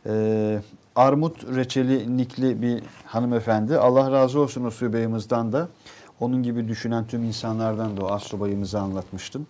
E, 0.06 0.58
Armut 0.96 1.56
reçeli 1.56 2.16
nikli 2.16 2.62
bir 2.62 2.82
hanımefendi. 3.06 3.78
Allah 3.78 4.10
razı 4.12 4.40
olsun 4.40 4.64
o 4.64 4.70
subayımızdan 4.70 5.52
da. 5.52 5.68
Onun 6.20 6.42
gibi 6.42 6.68
düşünen 6.68 7.06
tüm 7.06 7.24
insanlardan 7.24 7.96
da 7.96 8.04
o 8.04 8.08
astsubayımızı 8.10 8.80
anlatmıştım. 8.80 9.46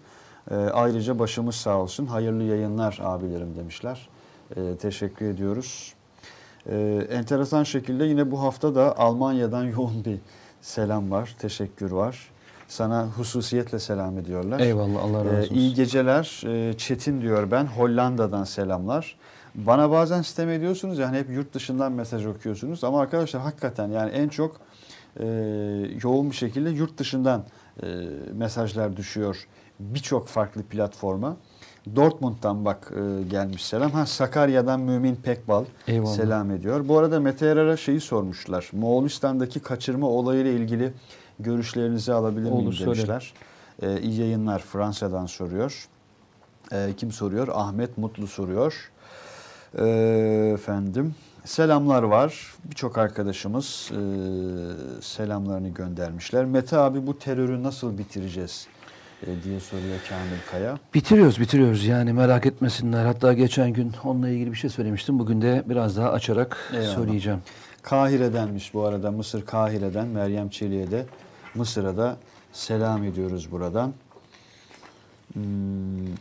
E, 0.50 0.54
ayrıca 0.54 1.18
başımız 1.18 1.54
sağ 1.54 1.76
olsun. 1.78 2.06
Hayırlı 2.06 2.42
yayınlar 2.42 2.98
abilerim 3.02 3.56
demişler. 3.56 4.08
E, 4.56 4.76
teşekkür 4.76 5.26
ediyoruz. 5.26 5.94
E, 6.70 7.06
enteresan 7.10 7.62
şekilde 7.62 8.04
yine 8.04 8.30
bu 8.30 8.42
hafta 8.42 8.74
da 8.74 8.98
Almanya'dan 8.98 9.64
yoğun 9.76 10.04
bir 10.04 10.18
selam 10.60 11.10
var. 11.10 11.36
Teşekkür 11.38 11.90
var. 11.90 12.30
Sana 12.68 13.06
hususiyetle 13.16 13.78
selam 13.78 14.18
ediyorlar. 14.18 14.60
Eyvallah 14.60 15.02
Allah 15.02 15.24
razı 15.24 15.36
Ee, 15.36 15.40
olsun. 15.40 15.54
iyi 15.54 15.74
geceler. 15.74 16.42
Ee, 16.46 16.72
Çetin 16.78 17.20
diyor 17.20 17.50
ben. 17.50 17.64
Hollanda'dan 17.66 18.44
selamlar. 18.44 19.16
Bana 19.54 19.90
bazen 19.90 20.22
sistem 20.22 20.48
ediyorsunuz 20.50 20.98
yani 20.98 21.18
hep 21.18 21.30
yurt 21.30 21.54
dışından 21.54 21.92
mesaj 21.92 22.26
okuyorsunuz 22.26 22.84
ama 22.84 23.00
arkadaşlar 23.00 23.42
hakikaten 23.42 23.88
yani 23.88 24.10
en 24.10 24.28
çok 24.28 24.56
e, 25.20 25.26
yoğun 26.02 26.30
bir 26.30 26.36
şekilde 26.36 26.70
yurt 26.70 26.98
dışından 26.98 27.44
e, 27.82 27.86
mesajlar 28.32 28.96
düşüyor 28.96 29.46
birçok 29.80 30.28
farklı 30.28 30.62
platforma. 30.62 31.36
Dortmund'dan 31.96 32.64
bak 32.64 32.92
e, 32.96 33.22
gelmiş 33.22 33.64
selam. 33.64 33.90
Ha 33.90 34.06
Sakarya'dan 34.06 34.80
Mümin 34.80 35.16
Pekbal 35.16 35.64
Eyvallah. 35.88 36.14
selam 36.14 36.50
ediyor. 36.50 36.88
Bu 36.88 36.98
arada 36.98 37.20
Mete 37.20 37.46
Erer'e 37.46 37.76
şeyi 37.76 38.00
sormuşlar. 38.00 38.70
Moğolistan'daki 38.72 39.60
kaçırma 39.60 40.06
olayıyla 40.08 40.50
ilgili 40.50 40.92
görüşlerinizi 41.38 42.12
alabilir 42.12 42.50
miyim 42.50 42.66
Olur, 42.66 42.78
demişler. 42.80 43.34
Ee, 43.82 44.00
iyi 44.00 44.20
yayınlar 44.20 44.58
Fransa'dan 44.58 45.26
soruyor. 45.26 45.88
Ee, 46.72 46.88
kim 46.96 47.12
soruyor? 47.12 47.48
Ahmet 47.52 47.98
Mutlu 47.98 48.26
soruyor. 48.26 48.90
Ee, 49.78 50.50
efendim 50.54 51.14
selamlar 51.46 52.02
var. 52.02 52.54
Birçok 52.64 52.98
arkadaşımız 52.98 53.90
e, 53.92 53.98
selamlarını 55.02 55.68
göndermişler. 55.68 56.44
Mete 56.44 56.76
abi 56.76 57.06
bu 57.06 57.18
terörü 57.18 57.62
nasıl 57.62 57.98
bitireceğiz 57.98 58.66
e, 59.22 59.26
diye 59.44 59.60
soruyor 59.60 59.98
Kamil 60.08 60.40
Kaya. 60.50 60.78
Bitiriyoruz, 60.94 61.40
bitiriyoruz. 61.40 61.84
Yani 61.84 62.12
merak 62.12 62.46
etmesinler. 62.46 63.04
Hatta 63.04 63.32
geçen 63.32 63.70
gün 63.72 63.92
onunla 64.04 64.28
ilgili 64.28 64.52
bir 64.52 64.56
şey 64.56 64.70
söylemiştim. 64.70 65.18
Bugün 65.18 65.42
de 65.42 65.64
biraz 65.66 65.96
daha 65.96 66.10
açarak 66.12 66.56
Eyvallah. 66.72 66.94
söyleyeceğim. 66.94 67.40
Kahire'denmiş 67.82 68.74
bu 68.74 68.84
arada 68.84 69.10
Mısır 69.10 69.46
Kahire'den 69.46 70.06
Meryem 70.06 70.48
Çelik'e 70.48 70.90
de 70.90 71.06
Mısır'a 71.54 71.96
da 71.96 72.16
selam 72.52 73.04
ediyoruz 73.04 73.52
buradan. 73.52 73.92
Hmm, 75.32 75.42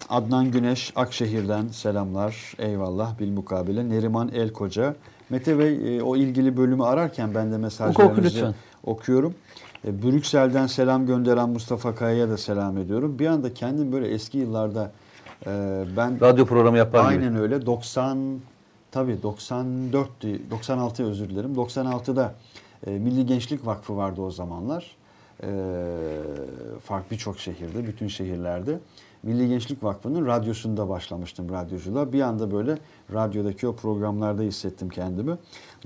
Adnan 0.09 0.51
Güneş 0.51 0.93
Akşehir'den 0.95 1.67
selamlar. 1.67 2.53
Eyvallah 2.59 3.19
bilmukabele. 3.19 3.89
Neriman 3.89 4.29
Elkoca. 4.29 4.95
Mete 5.29 5.59
Bey 5.59 5.97
e, 5.97 6.01
o 6.01 6.15
ilgili 6.15 6.57
bölümü 6.57 6.83
ararken 6.83 7.35
ben 7.35 7.51
de 7.51 7.57
mesajlarınızı 7.57 8.23
lütfen. 8.23 8.53
okuyorum. 8.83 9.35
E, 9.87 10.03
Brüksel'den 10.03 10.67
selam 10.67 11.05
gönderen 11.05 11.49
Mustafa 11.49 11.95
Kaya'ya 11.95 12.29
da 12.29 12.37
selam 12.37 12.77
ediyorum. 12.77 13.19
Bir 13.19 13.27
anda 13.27 13.53
kendim 13.53 13.91
böyle 13.91 14.07
eski 14.07 14.37
yıllarda 14.37 14.91
e, 15.45 15.83
ben 15.97 16.21
Radyo 16.21 16.45
programı 16.45 16.77
yapar 16.77 17.11
gibi. 17.11 17.23
Aynen 17.23 17.35
öyle. 17.35 17.65
90 17.65 18.39
tabii 18.91 19.23
94 19.23 20.09
96 20.51 21.03
özür 21.03 21.29
dilerim. 21.29 21.53
96'da 21.55 22.33
e, 22.87 22.91
Milli 22.91 23.25
Gençlik 23.25 23.65
Vakfı 23.65 23.97
vardı 23.97 24.21
o 24.21 24.31
zamanlar. 24.31 24.95
E, 25.43 25.47
farklı 26.83 27.11
birçok 27.11 27.39
şehirde, 27.39 27.87
bütün 27.87 28.07
şehirlerde. 28.07 28.79
Milli 29.25 29.47
Gençlik 29.47 29.83
Vakfı'nın 29.83 30.25
radyosunda 30.25 30.89
başlamıştım 30.89 31.49
radyoculuğa. 31.49 32.13
Bir 32.13 32.21
anda 32.21 32.51
böyle 32.51 32.77
radyodaki 33.13 33.67
o 33.67 33.75
programlarda 33.75 34.41
hissettim 34.41 34.89
kendimi. 34.89 35.37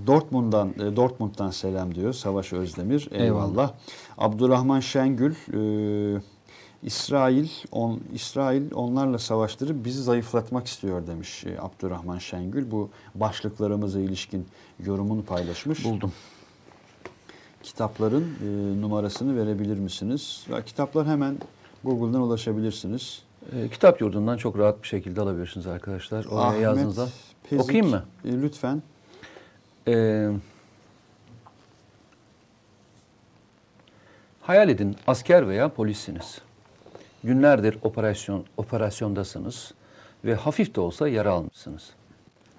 Dortmund'dan 0.08 0.70
e, 0.70 0.96
Dortmund'dan 0.96 1.52
selam 1.52 1.96
diyor 1.96 2.14
Savaş 2.14 2.54
Özdemir. 2.54 3.08
Eyvallah. 3.12 3.50
Eyvallah. 3.50 3.74
Abdurrahman 4.18 4.80
Şengül 4.80 5.34
e, 5.54 6.22
İsrail 6.84 7.50
on, 7.72 8.00
İsrail 8.14 8.74
onlarla 8.74 9.20
savaştırıp 9.20 9.86
bizi 9.86 10.04
zayıflatmak 10.04 10.68
istiyor 10.68 11.08
demiş 11.08 11.46
e, 11.46 11.62
Abdurrahman 11.62 12.18
Şengül. 12.18 12.72
Bu 12.72 12.90
başlıklarımıza 13.16 14.00
ilişkin 14.00 14.48
yorumunu 14.86 15.24
paylaşmış. 15.24 15.86
Buldum. 15.86 16.12
Kitapların 17.64 18.24
e, 18.24 18.82
numarasını 18.82 19.36
verebilir 19.38 19.78
misiniz? 19.78 20.46
Kitaplar 20.66 21.08
hemen 21.08 21.38
Google'dan 21.84 22.22
ulaşabilirsiniz. 22.22 23.29
Ee, 23.56 23.70
kitap 23.70 24.02
yurdundan 24.02 24.38
çok 24.38 24.58
rahat 24.58 24.84
bir 24.84 24.88
şekilde 24.88 25.22
alabilirsiniz 25.22 25.68
arkadaşlar. 25.68 26.26
Oraya 26.26 26.60
yazdığınızda. 26.62 27.08
Pezik, 27.50 27.64
Okuyayım 27.64 27.90
mı? 27.90 28.04
e, 28.26 28.42
lütfen. 28.42 28.82
Ee, 29.88 30.30
hayal 34.42 34.70
edin 34.70 34.96
asker 35.08 35.48
veya 35.48 35.70
polissiniz. 35.70 36.42
Günlerdir 37.24 37.78
operasyon 37.82 38.46
operasyondasınız 38.58 39.74
ve 40.26 40.36
hafif 40.36 40.76
de 40.76 40.82
olsa 40.82 41.08
yara 41.08 41.32
almışsınız. 41.32 41.90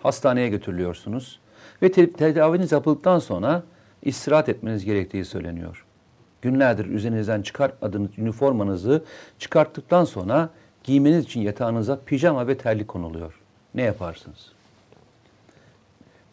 Hastaneye 0.02 0.48
götürülüyorsunuz 0.48 1.40
ve 1.82 1.92
te- 1.92 2.12
tedaviniz 2.12 2.72
yapıldıktan 2.72 3.18
sonra 3.18 3.62
istirahat 4.02 4.48
etmeniz 4.48 4.84
gerektiği 4.84 5.24
söyleniyor. 5.24 5.84
Günlerdir 6.42 6.84
üzerinizden 6.86 7.42
çıkartmadığınız 7.42 8.18
üniformanızı 8.18 9.04
çıkarttıktan 9.38 10.04
sonra 10.04 10.48
giymeniz 10.84 11.24
için 11.24 11.40
yatağınıza 11.40 12.00
pijama 12.06 12.48
ve 12.48 12.58
terlik 12.58 12.88
konuluyor. 12.88 13.40
Ne 13.74 13.82
yaparsınız? 13.82 14.52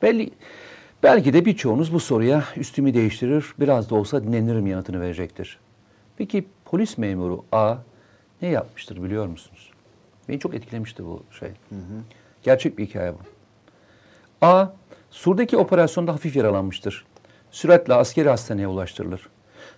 Belli, 0.01 0.31
belki 1.03 1.33
de 1.33 1.45
birçoğunuz 1.45 1.93
bu 1.93 1.99
soruya 1.99 2.43
üstümü 2.55 2.93
değiştirir, 2.93 3.45
biraz 3.59 3.89
da 3.89 3.95
olsa 3.95 4.23
dinlenirim 4.23 4.67
yanıtını 4.67 5.01
verecektir. 5.01 5.59
Peki 6.17 6.47
polis 6.65 6.97
memuru 6.97 7.45
A 7.51 7.75
ne 8.41 8.47
yapmıştır 8.47 9.03
biliyor 9.03 9.27
musunuz? 9.27 9.71
Beni 10.29 10.39
çok 10.39 10.53
etkilemişti 10.53 11.05
bu 11.05 11.23
şey. 11.39 11.49
Gerçek 12.43 12.77
bir 12.77 12.85
hikaye 12.85 13.13
bu. 13.13 13.17
A, 14.41 14.67
Sur'daki 15.11 15.57
operasyonda 15.57 16.13
hafif 16.13 16.35
yaralanmıştır. 16.35 17.05
süratle 17.51 17.93
askeri 17.93 18.29
hastaneye 18.29 18.67
ulaştırılır. 18.67 19.29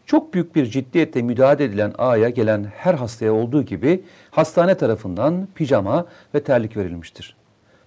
Çok 0.10 0.34
büyük 0.34 0.56
bir 0.56 0.66
ciddiyetle 0.66 1.22
müdahale 1.22 1.64
edilen 1.64 1.94
A'ya 1.98 2.30
gelen 2.30 2.64
her 2.76 2.94
hastaya 2.94 3.34
olduğu 3.34 3.64
gibi 3.64 4.04
hastane 4.32 4.78
tarafından 4.78 5.48
pijama 5.56 6.06
ve 6.36 6.44
terlik 6.44 6.78
verilmiştir. 6.78 7.36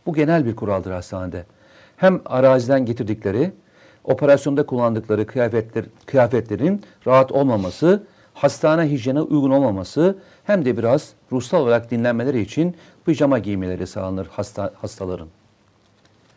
Bu 0.06 0.14
genel 0.14 0.46
bir 0.46 0.56
kuraldır 0.56 0.90
hastanede. 0.90 1.44
Hem 1.96 2.20
araziden 2.26 2.86
getirdikleri, 2.86 3.52
operasyonda 4.04 4.66
kullandıkları 4.66 5.26
kıyafetler, 5.26 5.84
kıyafetlerin 6.06 6.82
rahat 7.06 7.32
olmaması, 7.32 8.02
hastane 8.34 8.90
hijyene 8.90 9.20
uygun 9.20 9.50
olmaması 9.50 10.16
hem 10.44 10.64
de 10.64 10.76
biraz 10.76 11.12
ruhsal 11.32 11.62
olarak 11.62 11.90
dinlenmeleri 11.90 12.40
için 12.40 12.76
pijama 13.06 13.38
giymeleri 13.38 13.86
sağlanır 13.86 14.26
hasta, 14.26 14.72
hastaların. 14.80 15.28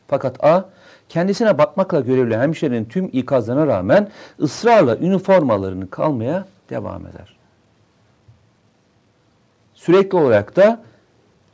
Fakat 0.08 0.44
A, 0.44 0.70
kendisine 1.10 1.58
bakmakla 1.58 2.00
görevli 2.00 2.38
hemşirenin 2.38 2.86
tüm 2.86 3.10
ikazlarına 3.14 3.68
rağmen 3.68 4.10
ısrarla 4.40 4.98
üniformalarını 4.98 5.90
kalmaya 5.90 6.46
devam 6.70 7.08
eder. 7.08 7.36
Sürekli 9.74 10.18
olarak 10.18 10.56
da 10.56 10.84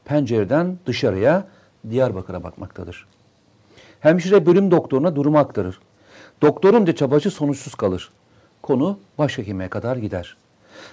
pencereden 0.05 0.77
dışarıya 0.85 1.47
Diyarbakır'a 1.89 2.43
bakmaktadır. 2.43 3.07
Hemşire 3.99 4.45
bölüm 4.45 4.71
doktoruna 4.71 5.15
durumu 5.15 5.37
aktarır. 5.37 5.79
Doktorun 6.41 6.87
da 6.87 6.95
çabacı 6.95 7.31
sonuçsuz 7.31 7.75
kalır. 7.75 8.11
Konu 8.61 8.99
başhekime 9.17 9.67
kadar 9.67 9.97
gider. 9.97 10.37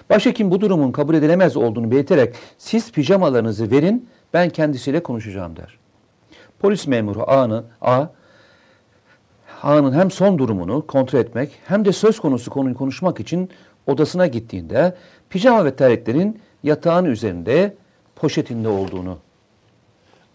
Başhekim 0.09 0.51
bu 0.51 0.61
durumun 0.61 0.91
kabul 0.91 1.15
edilemez 1.15 1.57
olduğunu 1.57 1.91
belirterek 1.91 2.35
siz 2.57 2.91
pijamalarınızı 2.91 3.71
verin 3.71 4.09
ben 4.33 4.49
kendisiyle 4.49 5.03
konuşacağım 5.03 5.55
der. 5.55 5.77
Polis 6.59 6.87
memuru 6.87 7.23
A'nın 7.31 7.65
A, 7.81 8.05
A'nın 9.63 9.93
hem 9.93 10.11
son 10.11 10.37
durumunu 10.37 10.87
kontrol 10.87 11.19
etmek 11.19 11.59
hem 11.65 11.85
de 11.85 11.91
söz 11.91 12.19
konusu 12.19 12.51
konuyu 12.51 12.75
konuşmak 12.75 13.19
için 13.19 13.49
odasına 13.87 14.27
gittiğinde 14.27 14.95
pijama 15.29 15.65
ve 15.65 15.75
terliklerin 15.75 16.41
yatağın 16.63 17.05
üzerinde 17.05 17.75
poşetinde 18.15 18.67
olduğunu. 18.67 19.17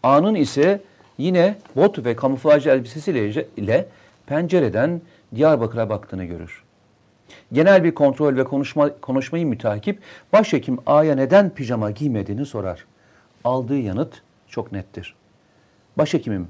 A'nın 0.03 0.35
ise 0.35 0.81
yine 1.19 1.57
bot 1.77 2.05
ve 2.05 2.17
kamuflaj 2.17 2.67
elbisesiyle 2.67 3.47
ile 3.57 3.87
pencereden 4.27 5.01
Diyarbakır'a 5.35 5.91
baktığını 5.91 6.25
görür. 6.25 6.63
Genel 7.53 7.85
bir 7.85 7.95
kontrol 7.95 8.37
ve 8.37 8.45
konuşma, 8.45 8.91
konuşmayı 9.01 9.47
mütakip 9.47 9.99
başhekim 10.33 10.79
A'ya 10.87 11.15
neden 11.15 11.51
pijama 11.51 11.91
giymediğini 11.91 12.47
sorar. 12.47 12.85
Aldığı 13.45 13.79
yanıt 13.79 14.23
çok 14.49 14.73
nettir. 14.73 15.15
Başhekimim, 15.99 16.49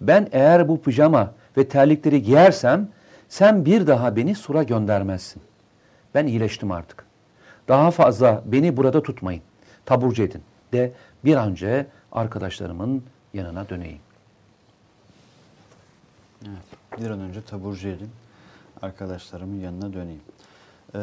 ben 0.00 0.28
eğer 0.32 0.68
bu 0.68 0.82
pijama 0.82 1.32
ve 1.56 1.68
terlikleri 1.68 2.22
giyersem 2.22 2.88
sen 3.28 3.64
bir 3.64 3.86
daha 3.86 4.16
beni 4.16 4.34
sura 4.34 4.62
göndermezsin. 4.62 5.42
Ben 6.14 6.26
iyileştim 6.26 6.70
artık. 6.70 7.04
Daha 7.68 7.90
fazla 7.90 8.42
beni 8.46 8.76
burada 8.76 9.02
tutmayın. 9.02 9.42
Taburcu 9.86 10.22
edin 10.22 10.42
de 10.72 10.92
bir 11.24 11.36
an 11.36 11.50
önce 11.50 11.86
arkadaşlarımın 12.12 13.04
yanına 13.34 13.68
döneyim. 13.68 14.00
Evet, 16.42 17.00
bir 17.00 17.10
an 17.10 17.20
önce 17.20 17.42
taburcu 17.42 17.88
edin. 17.88 18.10
Arkadaşlarımın 18.82 19.60
yanına 19.60 19.92
döneyim. 19.92 20.20
Ee, 20.94 20.98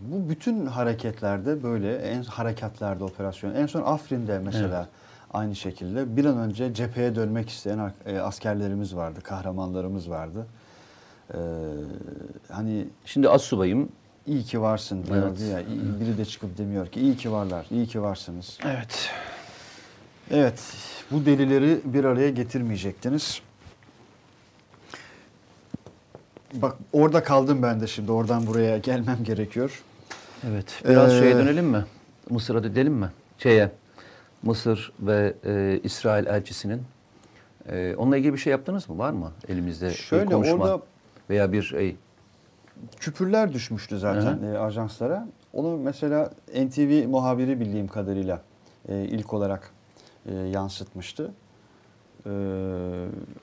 bu 0.00 0.28
bütün 0.28 0.66
hareketlerde 0.66 1.62
böyle, 1.62 1.96
en 1.96 2.22
harekatlarda 2.22 3.04
operasyon. 3.04 3.54
En 3.54 3.66
son 3.66 3.82
Afrin'de 3.82 4.38
mesela 4.38 4.78
evet. 4.78 4.88
Aynı 5.34 5.56
şekilde 5.56 6.16
bir 6.16 6.24
an 6.24 6.38
önce 6.38 6.74
cepheye 6.74 7.14
dönmek 7.14 7.48
isteyen 7.48 7.92
e, 8.06 8.18
askerlerimiz 8.18 8.96
vardı, 8.96 9.20
kahramanlarımız 9.20 10.10
vardı. 10.10 10.46
Ee, 11.34 11.36
hani 12.48 12.84
şimdi 13.04 13.28
az 13.28 13.42
subayım 13.42 13.88
iyi 14.26 14.42
ki 14.42 14.60
varsın 14.60 15.06
diyordu 15.06 15.36
evet. 15.52 15.68
ya. 15.68 16.00
Biri 16.00 16.18
de 16.18 16.24
çıkıp 16.24 16.58
demiyor 16.58 16.86
ki 16.86 17.00
iyi 17.00 17.16
ki 17.16 17.32
varlar, 17.32 17.66
iyi 17.70 17.86
ki 17.86 18.02
varsınız. 18.02 18.58
Evet. 18.64 19.10
Evet, 20.30 20.62
bu 21.10 21.26
delileri 21.26 21.80
bir 21.84 22.04
araya 22.04 22.30
getirmeyecektiniz. 22.30 23.40
Bak 26.54 26.76
orada 26.92 27.22
kaldım 27.22 27.62
ben 27.62 27.80
de 27.80 27.86
şimdi. 27.86 28.12
Oradan 28.12 28.46
buraya 28.46 28.78
gelmem 28.78 29.18
gerekiyor. 29.24 29.82
Evet. 30.50 30.82
Biraz 30.84 31.14
ee, 31.14 31.18
şeye 31.18 31.36
dönelim 31.36 31.66
mi? 31.66 31.84
Mısır'a 32.30 32.64
dönelim 32.64 32.92
mi? 32.92 33.10
Şeye. 33.38 33.70
Mısır 34.44 34.92
ve 35.00 35.34
e, 35.44 35.80
İsrail 35.82 36.26
elçisinin. 36.26 36.82
E, 37.68 37.94
onunla 37.96 38.16
ilgili 38.16 38.32
bir 38.32 38.38
şey 38.38 38.50
yaptınız 38.50 38.88
mı? 38.88 38.98
Var 38.98 39.10
mı 39.10 39.32
elimizde 39.48 39.90
şöyle, 39.90 40.24
bir 40.24 40.30
konuşma 40.30 40.64
orada 40.64 40.82
veya 41.30 41.52
bir 41.52 41.62
şey? 41.62 41.96
Küpürler 42.96 43.52
düşmüştü 43.52 43.98
zaten 43.98 44.42
e, 44.42 44.58
ajanslara. 44.58 45.28
Onu 45.52 45.76
mesela 45.76 46.30
NTV 46.48 47.08
muhabiri 47.08 47.60
bildiğim 47.60 47.88
kadarıyla 47.88 48.40
e, 48.88 49.04
ilk 49.04 49.32
olarak 49.32 49.70
e, 50.26 50.34
yansıtmıştı. 50.34 51.30
E, 52.26 52.30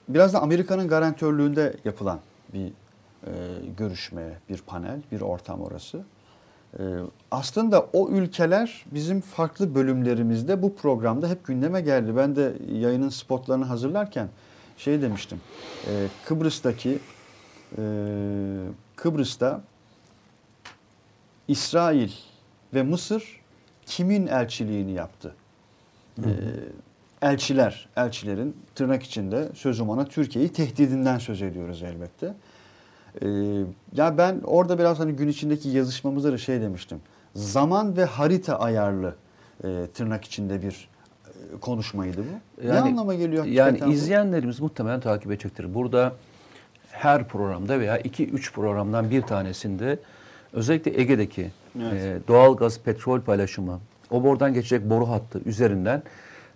biraz 0.09 0.33
da 0.33 0.41
Amerika'nın 0.41 0.87
garantörlüğünde 0.87 1.73
yapılan 1.85 2.19
bir 2.53 2.67
e, 2.67 3.31
görüşme, 3.77 4.39
bir 4.49 4.61
panel, 4.61 5.01
bir 5.11 5.21
ortam 5.21 5.61
orası. 5.61 6.03
E, 6.79 6.83
aslında 7.31 7.81
o 7.93 8.09
ülkeler 8.09 8.85
bizim 8.91 9.21
farklı 9.21 9.75
bölümlerimizde 9.75 10.61
bu 10.61 10.75
programda 10.75 11.29
hep 11.29 11.45
gündeme 11.45 11.81
geldi. 11.81 12.17
Ben 12.17 12.35
de 12.35 12.53
yayının 12.73 13.09
spotlarını 13.09 13.65
hazırlarken 13.65 14.27
şey 14.77 15.01
demiştim. 15.01 15.41
E, 15.87 16.07
Kıbrıs'taki 16.25 16.99
e, 17.77 17.83
Kıbrıs'ta 18.95 19.61
İsrail 21.47 22.11
ve 22.73 22.83
Mısır 22.83 23.41
kimin 23.85 24.27
elçiliğini 24.27 24.91
yaptı? 24.91 25.35
Hı 26.15 26.21
hı. 26.21 26.29
E, 26.29 27.27
elçiler, 27.27 27.87
elçilerin 27.95 28.57
tırnak 28.75 29.03
içinde 29.03 29.49
sözüm 29.55 29.89
ona 29.89 30.05
Türkiye'yi 30.05 30.53
tehdidinden 30.53 31.17
söz 31.17 31.41
ediyoruz 31.41 31.83
elbette. 31.83 32.33
Ee, 33.21 33.27
ya 33.93 34.17
ben 34.17 34.41
orada 34.43 34.79
biraz 34.79 34.99
hani 34.99 35.13
gün 35.13 35.27
içindeki 35.27 35.69
yazışmamızda 35.69 36.31
da 36.31 36.37
şey 36.37 36.61
demiştim. 36.61 36.99
Zaman 37.35 37.97
ve 37.97 38.05
harita 38.05 38.59
ayarlı 38.59 39.15
e, 39.63 39.87
tırnak 39.93 40.25
içinde 40.25 40.61
bir 40.61 40.89
e, 41.27 41.59
konuşmaydı 41.59 42.17
bu. 42.17 42.67
Yani, 42.67 42.75
ne 42.75 42.79
anlama 42.79 43.15
geliyor? 43.15 43.45
Yani 43.45 43.81
bu? 43.81 43.91
izleyenlerimiz 43.91 44.59
muhtemelen 44.59 44.99
takip 44.99 45.31
edecektir. 45.31 45.73
Burada 45.73 46.13
her 46.91 47.27
programda 47.27 47.79
veya 47.79 47.97
iki 47.97 48.27
üç 48.27 48.53
programdan 48.53 49.09
bir 49.09 49.21
tanesinde 49.21 49.99
özellikle 50.53 51.01
Ege'deki 51.01 51.51
evet. 51.81 51.93
e, 51.93 52.27
doğal 52.27 52.57
gaz 52.57 52.79
petrol 52.79 53.21
paylaşımı, 53.21 53.79
o 54.09 54.23
bordan 54.23 54.53
geçecek 54.53 54.89
boru 54.89 55.09
hattı 55.09 55.41
üzerinden 55.45 56.03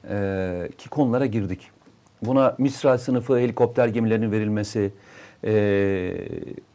e, 0.09 0.69
ki 0.77 0.89
konulara 0.89 1.25
girdik. 1.25 1.69
Buna 2.21 2.55
Misra 2.57 2.97
sınıfı 2.97 3.37
helikopter 3.37 3.87
gemilerinin 3.87 4.31
verilmesi, 4.31 4.91
e, 5.45 6.27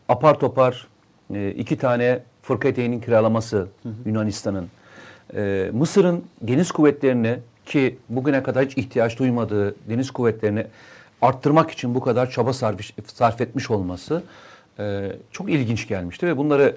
apar 0.09 0.39
topar 0.39 0.89
e, 1.35 1.51
iki 1.51 1.79
tane 1.79 2.23
fırkateyn'in 2.43 3.01
kiralaması 3.01 3.69
Yunanistan'ın. 4.07 4.69
E, 5.35 5.71
Mısır'ın 5.73 6.25
deniz 6.43 6.73
kuvvetlerini 6.73 7.39
ki 7.67 7.99
bugüne 8.09 8.43
kadar 8.43 8.65
hiç 8.65 8.77
ihtiyaç 8.77 9.19
duymadığı 9.19 9.75
deniz 9.89 10.11
kuvvetlerini 10.11 10.67
arttırmak 11.23 11.71
için 11.71 11.95
bu 11.95 12.01
kadar 12.01 12.31
çaba 12.31 12.53
sarf, 12.53 12.81
sarf 13.07 13.41
etmiş 13.41 13.71
olması 13.71 14.23
e, 14.79 15.13
çok 15.33 15.51
ilginç 15.51 15.89
gelmişti 15.89 16.27
ve 16.27 16.37
bunları 16.37 16.77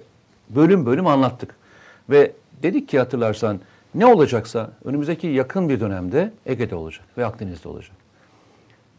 bölüm 0.50 0.86
bölüm 0.86 1.08
anlattık. 1.08 1.56
Ve 2.10 2.32
dedik 2.64 2.90
ki 2.90 3.00
hatırlarsan 3.00 3.60
ne 3.96 4.06
olacaksa 4.06 4.72
önümüzdeki 4.86 5.28
yakın 5.28 5.70
bir 5.70 5.80
dönemde 5.80 6.32
Ege'de 6.46 6.76
olacak 6.76 7.06
ve 7.18 7.26
Akdeniz'de 7.26 7.70
olacak. 7.70 7.96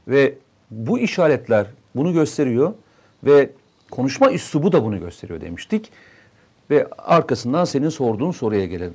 Ve 0.08 0.34
bu 0.70 0.98
işaretler 0.98 1.66
bunu 1.96 2.12
gösteriyor 2.12 2.72
ve 3.24 3.50
konuşma 3.90 4.32
üslubu 4.32 4.72
da 4.72 4.84
bunu 4.84 5.00
gösteriyor 5.00 5.40
demiştik. 5.40 5.90
Ve 6.70 6.86
arkasından 6.98 7.64
senin 7.64 7.88
sorduğun 7.88 8.30
soruya 8.30 8.66
gelelim. 8.66 8.94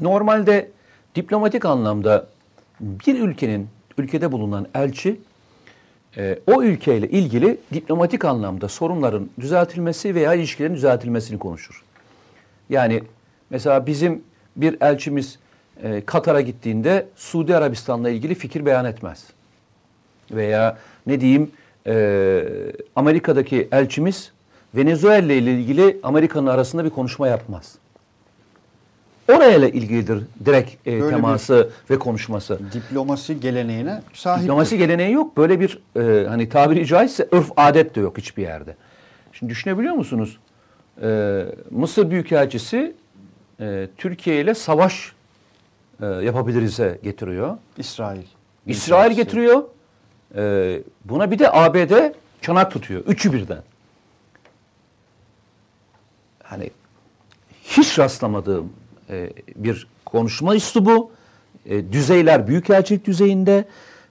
Normalde 0.00 0.70
diplomatik 1.14 1.64
anlamda 1.64 2.26
bir 2.80 3.20
ülkenin 3.20 3.68
ülkede 3.98 4.32
bulunan 4.32 4.66
elçi 4.74 5.20
e, 6.16 6.38
o 6.46 6.62
ülkeyle 6.62 7.08
ilgili 7.08 7.58
diplomatik 7.72 8.24
anlamda 8.24 8.68
sorunların 8.68 9.30
düzeltilmesi 9.40 10.14
veya 10.14 10.34
ilişkilerin 10.34 10.74
düzeltilmesini 10.74 11.38
konuşur. 11.38 11.84
Yani 12.70 13.02
mesela 13.50 13.86
bizim 13.86 14.22
bir 14.56 14.76
elçimiz 14.80 15.38
e, 15.82 16.02
Katar'a 16.06 16.40
gittiğinde 16.40 17.06
Suudi 17.16 17.56
Arabistan'la 17.56 18.10
ilgili 18.10 18.34
fikir 18.34 18.66
beyan 18.66 18.84
etmez. 18.84 19.24
Veya 20.30 20.78
ne 21.06 21.20
diyeyim 21.20 21.50
e, 21.88 22.44
Amerika'daki 22.96 23.68
elçimiz 23.72 24.32
Venezuela 24.74 25.32
ile 25.32 25.52
ilgili 25.52 26.00
Amerika'nın 26.02 26.46
arasında 26.46 26.84
bir 26.84 26.90
konuşma 26.90 27.28
yapmaz. 27.28 27.74
Orayla 29.28 29.68
ilgilidir 29.68 30.22
direkt 30.44 30.88
e, 30.88 31.08
teması 31.10 31.70
ve 31.90 31.98
konuşması. 31.98 32.58
Diplomasi 32.72 33.40
geleneğine 33.40 34.02
sahip. 34.14 34.42
Diplomasi 34.42 34.78
geleneği 34.78 35.12
yok. 35.12 35.36
Böyle 35.36 35.60
bir 35.60 35.78
e, 35.96 36.26
hani 36.28 36.48
tabiri 36.48 36.86
caizse 36.86 37.28
örf 37.30 37.50
adet 37.56 37.94
de 37.94 38.00
yok 38.00 38.18
hiçbir 38.18 38.42
yerde. 38.42 38.76
Şimdi 39.32 39.50
düşünebiliyor 39.50 39.94
musunuz? 39.94 40.38
Ee, 41.02 41.44
Mısır 41.70 42.10
Büyükelçisi 42.10 42.94
e, 43.60 43.88
Türkiye 43.96 44.40
ile 44.40 44.54
savaş 44.54 45.12
e, 46.02 46.06
yapabiliriz'e 46.06 46.98
getiriyor. 47.02 47.56
İsrail. 47.78 48.22
İsrail 48.66 49.16
getiriyor. 49.16 49.62
Ee, 50.36 50.82
buna 51.04 51.30
bir 51.30 51.38
de 51.38 51.52
ABD 51.52 52.12
çanak 52.40 52.72
tutuyor. 52.72 53.04
Üçü 53.06 53.32
birden. 53.32 53.62
Hani 56.42 56.70
hiç 57.62 57.98
rastlamadığım 57.98 58.72
e, 59.10 59.30
bir 59.56 59.86
konuşma 60.04 60.54
üslubu. 60.54 61.10
E, 61.66 61.92
düzeyler 61.92 62.46
büyükelçilik 62.46 63.06
düzeyinde 63.06 63.64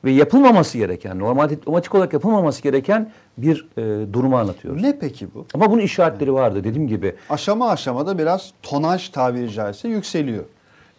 ve 0.06 0.12
yapılmaması 0.12 0.78
gereken, 0.78 1.20
normal 1.20 1.50
diplomatik 1.50 1.96
olarak 1.96 2.14
yapılmaması 2.14 2.62
gereken 2.62 3.12
bir 3.38 3.68
e, 3.78 4.14
durumu 4.14 4.38
anlatıyoruz. 4.38 4.82
Ne 4.82 5.00
peki 5.00 5.28
bu? 5.34 5.46
Ama 5.54 5.72
bunun 5.72 5.82
işaretleri 5.82 6.34
vardı 6.34 6.64
dediğim 6.64 6.88
gibi. 6.88 7.16
Aşama 7.30 7.70
aşamada 7.70 8.18
biraz 8.18 8.52
tonaj 8.64 9.10
tabiri 9.10 9.52
caizse 9.52 9.88
yükseliyor. 9.88 10.44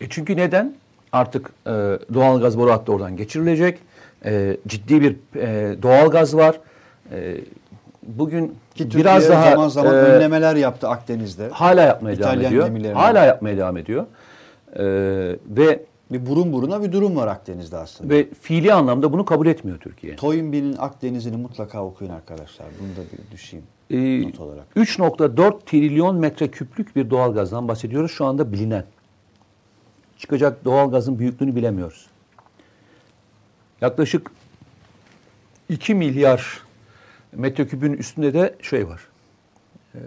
E 0.00 0.08
çünkü 0.08 0.36
neden? 0.36 0.74
Artık 1.12 1.50
e, 1.66 1.70
doğalgaz 2.14 2.58
boru 2.58 2.70
hattı 2.70 2.92
oradan 2.92 3.16
geçirilecek. 3.16 3.78
E, 4.24 4.56
ciddi 4.66 5.00
bir 5.02 5.16
e, 5.36 5.82
doğalgaz 5.82 6.36
var. 6.36 6.60
E, 7.12 7.36
bugün 8.02 8.46
Ki 8.48 8.54
Türkiye 8.84 9.00
biraz 9.04 9.28
daha 9.28 9.50
zaman 9.50 9.68
zaman 9.68 9.94
e, 9.94 9.96
önlemeler 9.98 10.56
yaptı 10.56 10.88
Akdeniz'de. 10.88 11.48
hala 11.48 11.82
yapmaya 11.82 12.18
devam 12.18 12.30
İtalyan 12.32 12.52
ediyor. 12.52 12.66
gemilerine. 12.66 12.98
Hala 12.98 13.24
yapmaya 13.24 13.56
devam 13.56 13.76
ediyor. 13.76 14.06
E, 14.76 14.84
ve 15.48 15.82
Bir 16.10 16.26
burun 16.26 16.52
buruna 16.52 16.82
bir 16.82 16.92
durum 16.92 17.16
var 17.16 17.26
Akdeniz'de 17.26 17.76
aslında. 17.76 18.14
ve 18.14 18.26
fiili 18.40 18.72
anlamda 18.72 19.12
bunu 19.12 19.24
kabul 19.24 19.46
etmiyor 19.46 19.78
Türkiye. 19.78 20.16
Toynbee'nin 20.16 20.76
Akdeniz'ini 20.78 21.36
mutlaka 21.36 21.84
okuyun 21.84 22.12
arkadaşlar. 22.12 22.66
Bunu 22.80 22.88
da 22.88 23.10
bir 23.12 23.32
düşeyim 23.32 23.64
E, 23.90 24.22
not 24.28 24.40
olarak. 24.40 24.64
3.4 24.76 25.52
trilyon 25.66 26.16
metreküplük 26.16 26.96
bir 26.96 27.10
doğalgazdan 27.10 27.68
bahsediyoruz 27.68 28.10
şu 28.12 28.24
anda 28.24 28.52
bilinen. 28.52 28.84
Çıkacak 30.18 30.64
doğalgazın 30.64 31.18
büyüklüğünü 31.18 31.56
bilemiyoruz. 31.56 32.06
Yaklaşık 33.80 34.30
2 35.68 35.94
milyar 35.94 36.62
metreküpün 37.32 37.92
üstünde 37.92 38.34
de 38.34 38.54
şey 38.62 38.88
var. 38.88 39.00
Ee, 39.94 39.98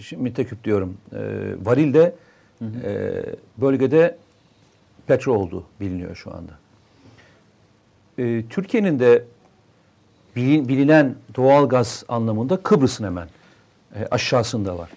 şimdi 0.00 0.22
metreküp 0.22 0.64
diyorum. 0.64 0.96
Ee, 1.12 1.18
varilde 1.62 2.14
e, 2.62 3.22
bölgede 3.58 4.16
petrol 5.06 5.34
olduğu 5.34 5.64
biliniyor 5.80 6.16
şu 6.16 6.34
anda. 6.34 6.52
Ee, 8.18 8.44
Türkiye'nin 8.50 8.98
de 8.98 9.24
bilin- 10.36 10.68
bilinen 10.68 11.14
doğalgaz 11.36 12.04
anlamında 12.08 12.56
Kıbrıs'ın 12.62 13.04
hemen 13.04 13.28
e, 13.94 14.06
aşağısında 14.10 14.78
var. 14.78 14.90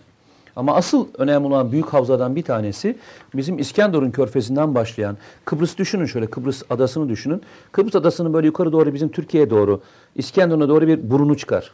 Ama 0.56 0.76
asıl 0.76 1.08
önemli 1.18 1.48
olan 1.48 1.72
büyük 1.72 1.94
havzadan 1.94 2.36
bir 2.36 2.44
tanesi 2.44 2.98
bizim 3.36 3.60
İskenderun 3.60 4.12
körfezinden 4.12 4.76
başlayan 4.76 5.18
Kıbrıs 5.46 5.78
düşünün 5.78 6.06
şöyle 6.06 6.28
Kıbrıs 6.28 6.64
adasını 6.70 7.10
düşünün. 7.10 7.42
Kıbrıs 7.72 7.96
adasının 7.96 8.34
böyle 8.34 8.48
yukarı 8.48 8.72
doğru 8.72 8.94
bizim 8.94 9.10
Türkiye'ye 9.10 9.50
doğru 9.50 9.82
İskenderun'a 10.16 10.70
doğru 10.70 10.88
bir 10.88 11.10
burunu 11.10 11.38
çıkar. 11.38 11.72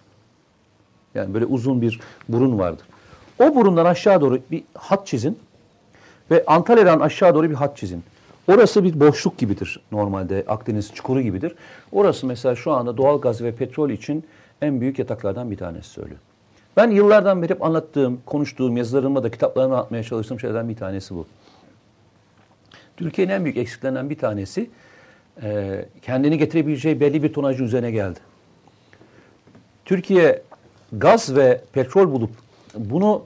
Yani 1.15 1.33
böyle 1.33 1.45
uzun 1.45 1.81
bir 1.81 1.99
burun 2.29 2.59
vardır. 2.59 2.85
O 3.39 3.55
burundan 3.55 3.85
aşağı 3.85 4.21
doğru 4.21 4.39
bir 4.51 4.63
hat 4.73 5.07
çizin 5.07 5.39
ve 6.31 6.43
Antalya'dan 6.47 6.99
aşağı 6.99 7.35
doğru 7.35 7.49
bir 7.49 7.55
hat 7.55 7.77
çizin. 7.77 8.03
Orası 8.47 8.83
bir 8.83 8.99
boşluk 8.99 9.37
gibidir 9.37 9.79
normalde 9.91 10.43
Akdeniz 10.47 10.93
çukuru 10.93 11.21
gibidir. 11.21 11.55
Orası 11.91 12.27
mesela 12.27 12.55
şu 12.55 12.71
anda 12.71 12.97
doğal 12.97 13.21
gaz 13.21 13.41
ve 13.41 13.55
petrol 13.55 13.89
için 13.89 14.23
en 14.61 14.81
büyük 14.81 14.99
yataklardan 14.99 15.51
bir 15.51 15.57
tanesi 15.57 15.89
söylüyor. 15.89 16.19
Ben 16.77 16.91
yıllardan 16.91 17.41
beri 17.41 17.53
hep 17.53 17.63
anlattığım, 17.63 18.21
konuştuğum, 18.25 18.77
yazılarıma 18.77 19.23
da 19.23 19.31
kitaplarıma 19.31 19.75
anlatmaya 19.75 20.03
çalıştığım 20.03 20.39
şeylerden 20.39 20.69
bir 20.69 20.75
tanesi 20.75 21.15
bu. 21.15 21.27
Türkiye'nin 22.97 23.33
en 23.33 23.43
büyük 23.43 23.57
eksiklerinden 23.57 24.09
bir 24.09 24.17
tanesi 24.17 24.69
e, 25.43 25.85
kendini 26.01 26.37
getirebileceği 26.37 26.99
belli 26.99 27.23
bir 27.23 27.33
tonajın 27.33 27.65
üzerine 27.65 27.91
geldi. 27.91 28.19
Türkiye 29.85 30.41
gaz 30.91 31.35
ve 31.35 31.61
petrol 31.73 32.11
bulup 32.11 32.31
bunu 32.75 33.25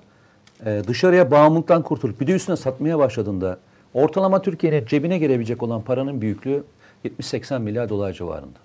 e, 0.65 0.81
dışarıya 0.87 1.31
bağımlılıktan 1.31 1.81
kurtulup 1.81 2.21
bir 2.21 2.27
de 2.27 2.31
üstüne 2.31 2.55
satmaya 2.55 2.99
başladığında 2.99 3.57
ortalama 3.93 4.41
Türkiye'nin 4.41 4.85
cebine 4.85 5.17
gelebilecek 5.17 5.63
olan 5.63 5.81
paranın 5.81 6.21
büyüklüğü 6.21 6.63
70-80 7.05 7.59
milyar 7.59 7.89
dolar 7.89 8.13
civarında. 8.13 8.59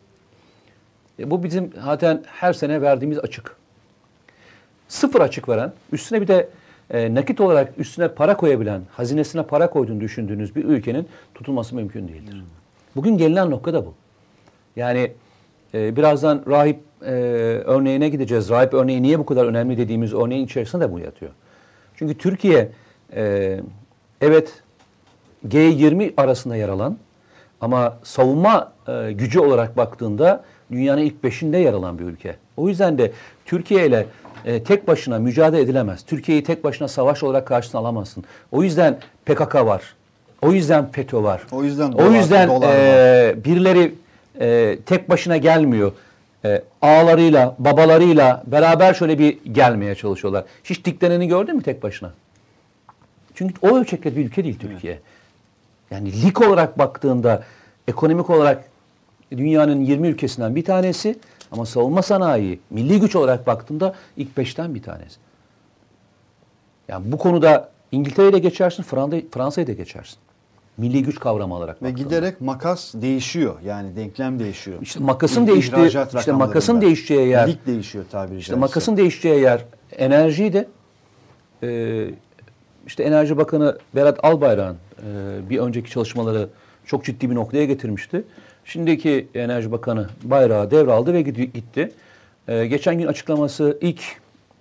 E, 1.18 1.30
bu 1.30 1.42
bizim 1.42 1.72
zaten 1.84 2.24
her 2.26 2.52
sene 2.52 2.82
verdiğimiz 2.82 3.18
açık. 3.18 3.56
Sıfır 4.88 5.20
açık 5.20 5.48
veren, 5.48 5.72
üstüne 5.92 6.20
bir 6.20 6.28
de 6.28 6.48
e, 6.90 7.14
nakit 7.14 7.40
olarak 7.40 7.72
üstüne 7.78 8.08
para 8.08 8.36
koyabilen, 8.36 8.82
hazinesine 8.90 9.42
para 9.42 9.70
koyduğunu 9.70 10.00
düşündüğünüz 10.00 10.56
bir 10.56 10.64
ülkenin 10.64 11.08
tutulması 11.34 11.74
mümkün 11.74 12.08
değildir. 12.08 12.44
Bugün 12.96 13.18
gelinen 13.18 13.50
nokta 13.50 13.74
da 13.74 13.86
bu. 13.86 13.94
Yani 14.76 15.12
e, 15.74 15.96
birazdan 15.96 16.42
rahip 16.48 16.80
e, 17.02 17.10
örneğine 17.64 18.08
gideceğiz. 18.08 18.50
Rahip 18.50 18.74
örneği 18.74 19.02
niye 19.02 19.18
bu 19.18 19.26
kadar 19.26 19.46
önemli 19.46 19.78
dediğimiz 19.78 20.14
örneğin 20.14 20.44
içerisinde 20.44 20.84
de 20.84 20.92
bu 20.92 20.98
yatıyor. 20.98 21.32
Çünkü 21.96 22.18
Türkiye 22.18 22.68
e, 23.14 23.60
evet 24.20 24.62
G20 25.48 26.12
arasında 26.16 26.56
yer 26.56 26.68
alan 26.68 26.96
ama 27.60 27.98
savunma 28.02 28.72
e, 28.88 29.12
gücü 29.12 29.40
olarak 29.40 29.76
baktığında 29.76 30.44
dünyanın 30.70 31.02
ilk 31.02 31.24
beşinde 31.24 31.58
yer 31.58 31.72
alan 31.72 31.98
bir 31.98 32.04
ülke. 32.04 32.36
O 32.56 32.68
yüzden 32.68 32.98
de 32.98 33.12
Türkiye 33.44 33.86
ile 33.86 34.06
e, 34.46 34.62
tek 34.62 34.88
başına 34.88 35.18
mücadele 35.18 35.60
edilemez. 35.62 36.02
Türkiye'yi 36.06 36.44
tek 36.44 36.64
başına 36.64 36.88
savaş 36.88 37.22
olarak 37.22 37.46
karşısına 37.46 37.80
alamazsın. 37.80 38.24
O 38.52 38.62
yüzden 38.62 38.98
PKK 39.26 39.54
var. 39.54 39.82
O 40.42 40.52
yüzden 40.52 40.90
FETÖ 40.92 41.22
var. 41.22 41.42
O 41.52 41.64
yüzden 41.64 41.92
o 41.92 41.98
dolar- 41.98 42.16
yüzden 42.18 42.48
dolar 42.48 42.74
e, 42.74 43.44
birileri 43.44 43.94
e, 44.40 44.78
tek 44.86 45.10
başına 45.10 45.36
gelmiyor. 45.36 45.92
E, 46.44 46.62
ağalarıyla, 46.82 47.56
babalarıyla 47.58 48.42
beraber 48.46 48.94
şöyle 48.94 49.18
bir 49.18 49.38
gelmeye 49.52 49.94
çalışıyorlar. 49.94 50.44
Hiç 50.64 50.84
dikleneni 50.84 51.28
gördün 51.28 51.56
mü 51.56 51.62
tek 51.62 51.82
başına? 51.82 52.12
Çünkü 53.34 53.54
o 53.62 53.76
ölçekte 53.76 54.16
bir 54.16 54.24
ülke 54.24 54.44
değil 54.44 54.58
Türkiye. 54.58 54.98
Yani 55.90 56.22
lig 56.22 56.42
olarak 56.42 56.78
baktığında 56.78 57.42
ekonomik 57.88 58.30
olarak 58.30 58.64
dünyanın 59.32 59.80
20 59.80 60.08
ülkesinden 60.08 60.56
bir 60.56 60.64
tanesi 60.64 61.18
ama 61.52 61.66
savunma 61.66 62.02
sanayi, 62.02 62.60
milli 62.70 63.00
güç 63.00 63.16
olarak 63.16 63.46
baktığında 63.46 63.94
ilk 64.16 64.36
beşten 64.36 64.74
bir 64.74 64.82
tanesi. 64.82 65.16
Yani 66.88 67.12
bu 67.12 67.18
konuda 67.18 67.68
İngiltere'yi 67.92 68.32
de 68.32 68.38
geçersin, 68.38 68.82
Fransa- 68.82 69.22
Fransa'yı 69.30 69.66
da 69.66 69.72
geçersin. 69.72 70.18
Milli 70.78 71.02
güç 71.02 71.20
kavramı 71.20 71.54
olarak 71.54 71.82
Ve 71.82 71.86
baktığında. 71.88 72.02
giderek 72.08 72.40
makas 72.40 72.94
değişiyor. 72.94 73.54
Yani 73.64 73.96
denklem 73.96 74.38
değişiyor. 74.38 74.78
İşte 74.82 75.00
makasın 75.00 75.42
İh- 75.44 75.46
değiştiği, 75.48 75.86
işte 76.18 76.32
makasın 76.32 76.80
değişeceği 76.80 77.28
yer, 77.28 77.48
Lig 77.48 77.66
değişiyor 77.66 78.04
tabiri 78.10 78.38
işte 78.38 78.54
makasın 78.56 78.96
değişeceği 78.96 79.40
yer 79.40 79.64
enerjiyi 79.92 80.52
de 80.52 80.68
e, 81.62 82.10
işte 82.86 83.02
Enerji 83.02 83.36
Bakanı 83.36 83.78
Berat 83.94 84.24
Albayrak'ın 84.24 84.76
e, 85.06 85.50
bir 85.50 85.58
önceki 85.58 85.90
çalışmaları 85.90 86.48
çok 86.86 87.04
ciddi 87.04 87.30
bir 87.30 87.34
noktaya 87.34 87.64
getirmişti. 87.64 88.24
Şimdiki 88.66 89.28
Enerji 89.34 89.72
Bakanı 89.72 90.06
bayrağı 90.22 90.70
devraldı 90.70 91.12
ve 91.12 91.22
gitti. 91.22 91.92
E, 92.48 92.66
geçen 92.66 92.98
gün 92.98 93.06
açıklaması 93.06 93.78
ilk 93.80 94.02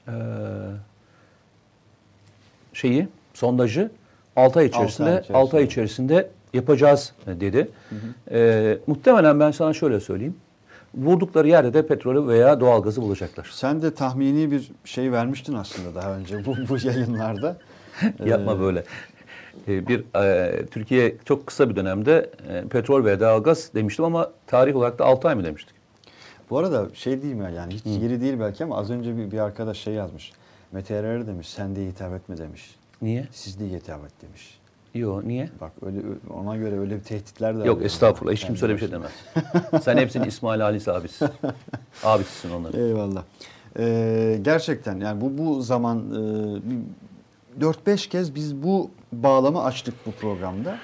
e, 0.08 0.14
şeyi, 2.74 3.08
sondajı 3.34 3.92
6 4.36 4.60
ay 4.60 4.66
içerisinde, 4.66 5.10
ay 5.10 5.16
6 5.16 5.24
içerisinde. 5.26 5.58
ay 5.58 5.64
içerisinde 5.64 6.30
yapacağız 6.54 7.14
e, 7.28 7.40
dedi. 7.40 7.68
E, 8.32 8.78
muhtemelen 8.88 9.40
ben 9.40 9.52
sana 9.52 9.74
şöyle 9.74 10.00
söyleyeyim. 10.00 10.36
Vurdukları 10.96 11.48
yerde 11.48 11.74
de 11.74 11.88
petrolü 11.88 12.28
veya 12.28 12.60
doğalgazı 12.60 13.02
bulacaklar. 13.02 13.50
Sen 13.52 13.82
de 13.82 13.94
tahmini 13.94 14.52
bir 14.52 14.72
şey 14.86 15.12
vermiştin 15.12 15.54
aslında 15.54 15.96
daha 15.96 16.16
önce 16.16 16.46
bu, 16.46 16.56
bu 16.70 16.88
yayınlarda. 16.88 17.58
Yapma 18.26 18.60
böyle. 18.60 18.84
Ee, 19.68 19.88
Bir 19.88 20.04
e, 20.24 20.66
Türkiye 20.66 21.16
çok 21.26 21.48
kısa 21.48 21.70
bir 21.70 21.76
dönemde 21.76 22.30
e, 22.50 22.68
petrol 22.68 23.06
ve 23.06 23.20
doğalgaz 23.20 23.74
demiştim 23.76 24.06
ama 24.06 24.32
tarih 24.48 24.76
olarak 24.76 25.00
da 25.00 25.06
6 25.06 25.28
ay 25.28 25.36
mı 25.36 25.44
demiştik? 25.44 25.76
Bu 26.50 26.58
arada 26.58 26.88
şey 26.94 27.22
diyeyim 27.22 27.42
ya 27.42 27.50
yani 27.50 27.74
hiç 27.74 27.86
yeri 27.86 28.22
değil 28.22 28.40
belki 28.40 28.64
ama 28.64 28.78
az 28.78 28.92
önce 28.92 29.18
bir, 29.18 29.32
bir 29.32 29.40
arkadaş 29.40 29.78
şey 29.78 29.94
yazmış. 29.94 30.32
Mete 30.72 30.96
Erer 30.96 31.28
demiş 31.28 31.50
sen 31.50 31.76
de 31.76 31.86
hitap 31.86 32.14
etme 32.14 32.38
demiş. 32.38 32.76
Niye? 33.02 33.28
Siz 33.32 33.60
de 33.60 33.70
hitap 33.70 34.06
et 34.06 34.12
demiş. 34.22 34.60
Yok 34.94 35.26
niye? 35.26 35.50
Bak 35.62 35.72
öyle 35.86 35.98
ona 36.34 36.56
göre 36.56 36.80
öyle 36.80 36.96
bir 36.96 37.04
tehditler 37.04 37.60
de 37.60 37.68
Yok 37.68 37.86
estağfurullah 37.86 38.34
hiç 38.34 38.46
kimse 38.46 38.66
öyle 38.66 38.74
bir 38.76 38.80
şey 38.80 38.92
demez. 38.92 39.12
Sen 39.84 39.98
hepsinin 39.98 40.28
İsmail 40.28 40.62
Halis 40.62 40.88
abisi. 40.88 41.26
Abisisin 42.04 42.50
onların. 42.52 42.80
Eyvallah. 42.80 43.24
Ee, 43.80 44.40
gerçekten 44.42 45.00
yani 45.00 45.22
bu 45.22 45.38
bu 45.38 45.62
zaman 45.62 46.04
e, 47.60 47.64
4-5 47.64 48.10
kez 48.10 48.36
biz 48.36 48.64
bu 48.64 48.90
bağlamı 49.24 49.64
açtık 49.64 49.94
bu 50.06 50.12
programda. 50.12 50.78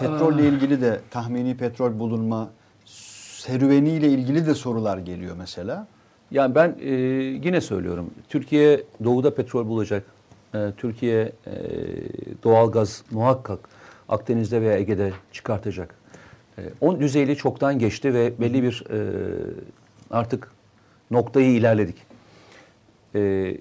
Petrolle 0.00 0.48
ilgili 0.48 0.80
de 0.80 1.00
tahmini 1.10 1.56
petrol 1.56 1.98
bulunma 1.98 2.50
serüveniyle 3.44 4.08
ilgili 4.08 4.46
de 4.46 4.54
sorular 4.54 4.98
geliyor 4.98 5.36
mesela. 5.38 5.86
Yani 6.30 6.54
ben 6.54 6.76
e, 6.80 6.92
yine 7.44 7.60
söylüyorum. 7.60 8.10
Türkiye 8.28 8.82
doğuda 9.04 9.34
petrol 9.34 9.66
bulacak. 9.66 10.04
E, 10.54 10.72
Türkiye 10.76 11.22
e, 11.22 11.52
doğalgaz 12.42 13.04
muhakkak 13.10 13.58
Akdeniz'de 14.08 14.60
veya 14.60 14.78
Ege'de 14.78 15.12
çıkartacak. 15.32 15.94
E, 16.58 16.62
on 16.80 17.00
düzeyli 17.00 17.36
çoktan 17.36 17.78
geçti 17.78 18.14
ve 18.14 18.32
belli 18.40 18.62
bir 18.62 18.84
e, 18.90 18.98
artık 20.10 20.50
noktayı 21.10 21.50
ilerledik. 21.50 21.96
E, 23.14 23.56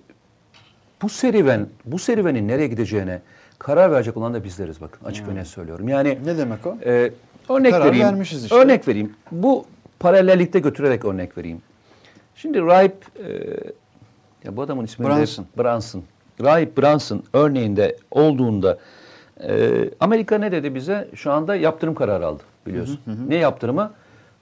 bu 1.02 1.10
serüven, 1.10 1.68
bu 1.86 2.00
serüvenin 2.00 2.48
nereye 2.48 2.68
gideceğine 2.68 3.22
karar 3.64 3.92
verecek 3.92 4.18
olan 4.18 4.34
da 4.34 4.44
bizleriz 4.44 4.82
bakın. 4.82 5.06
Açık 5.06 5.28
ve 5.28 5.36
net 5.36 5.48
söylüyorum. 5.48 5.88
Yani 5.88 6.20
Ne 6.26 6.38
demek 6.38 6.68
o? 6.68 6.78
ee, 6.86 7.12
örnek 7.50 7.72
Karar 7.72 7.86
vereyim. 7.86 8.06
vermişiz 8.06 8.44
işte. 8.44 8.56
Örnek 8.56 8.88
vereyim. 8.88 9.14
Bu 9.32 9.66
paralellikte 10.00 10.60
götürerek 10.60 11.06
örnek 11.06 11.38
vereyim. 11.38 11.62
Şimdi 12.36 12.62
Rahip 12.62 12.96
e, 13.20 13.30
ya 14.44 14.58
bu 14.58 14.62
adamın 14.62 14.86
ismi 14.86 15.06
Brunson. 15.06 15.46
de 15.46 15.64
Brunson. 15.64 16.04
Rahip 16.44 16.78
Brunson 16.78 17.24
örneğinde 17.34 17.98
olduğunda 18.12 18.78
e, 19.44 19.90
Amerika 20.00 20.38
ne 20.38 20.52
dedi 20.52 20.76
bize? 20.76 21.10
Şu 21.16 21.32
anda 21.32 21.56
yaptırım 21.56 21.96
kararı 21.96 22.28
aldı 22.28 22.44
biliyorsun. 22.68 23.00
Ne 23.28 23.36
yaptırımı? 23.36 23.92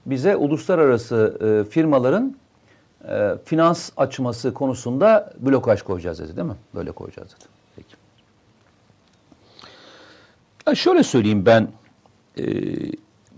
Bize 0.06 0.36
uluslararası 0.36 1.38
e, 1.66 1.70
firmaların 1.70 2.36
e, 3.08 3.32
finans 3.44 3.90
açması 3.96 4.54
konusunda 4.54 5.32
blokaj 5.40 5.82
koyacağız 5.82 6.18
dedi 6.18 6.36
değil 6.36 6.48
mi? 6.48 6.56
Böyle 6.74 6.92
koyacağız 6.92 7.28
dedi. 7.28 7.44
Peki. 7.76 7.94
Ya 10.66 10.74
şöyle 10.74 11.02
söyleyeyim 11.02 11.46
ben 11.46 11.68
e, 12.38 12.44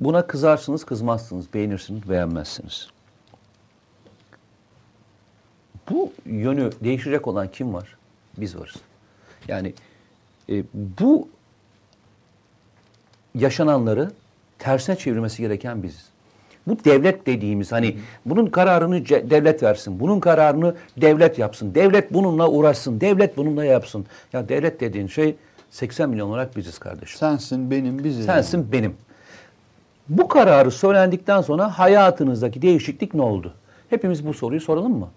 buna 0.00 0.26
kızarsınız 0.26 0.84
kızmazsınız, 0.84 1.54
beğenirsiniz 1.54 2.10
beğenmezsiniz. 2.10 2.88
Bu 5.90 6.12
yönü 6.26 6.70
değişecek 6.84 7.28
olan 7.28 7.50
kim 7.50 7.74
var? 7.74 7.96
Biz 8.38 8.58
varız. 8.58 8.76
Yani 9.48 9.74
e, 10.50 10.64
bu 10.74 11.28
yaşananları 13.34 14.10
tersine 14.58 14.96
çevirmesi 14.96 15.42
gereken 15.42 15.82
biziz. 15.82 16.08
Bu 16.66 16.84
devlet 16.84 17.26
dediğimiz 17.26 17.72
hani 17.72 17.96
bunun 18.26 18.46
kararını 18.46 19.06
devlet 19.08 19.62
versin, 19.62 20.00
bunun 20.00 20.20
kararını 20.20 20.74
devlet 20.96 21.38
yapsın, 21.38 21.74
devlet 21.74 22.12
bununla 22.12 22.48
uğraşsın, 22.48 23.00
devlet 23.00 23.36
bununla 23.36 23.64
yapsın. 23.64 24.06
Ya 24.32 24.48
devlet 24.48 24.80
dediğin 24.80 25.06
şey 25.06 25.36
80 25.74 26.08
milyon 26.10 26.28
olarak 26.28 26.56
biziz 26.56 26.78
kardeşim. 26.78 27.18
Sensin, 27.18 27.70
benim, 27.70 28.04
biziz. 28.04 28.26
Sensin 28.26 28.72
benim. 28.72 28.96
Bu 30.08 30.28
kararı 30.28 30.70
söylendikten 30.70 31.40
sonra 31.40 31.78
hayatınızdaki 31.78 32.62
değişiklik 32.62 33.14
ne 33.14 33.22
oldu? 33.22 33.54
Hepimiz 33.90 34.26
bu 34.26 34.34
soruyu 34.34 34.60
soralım 34.60 34.98
mı? 34.98 35.10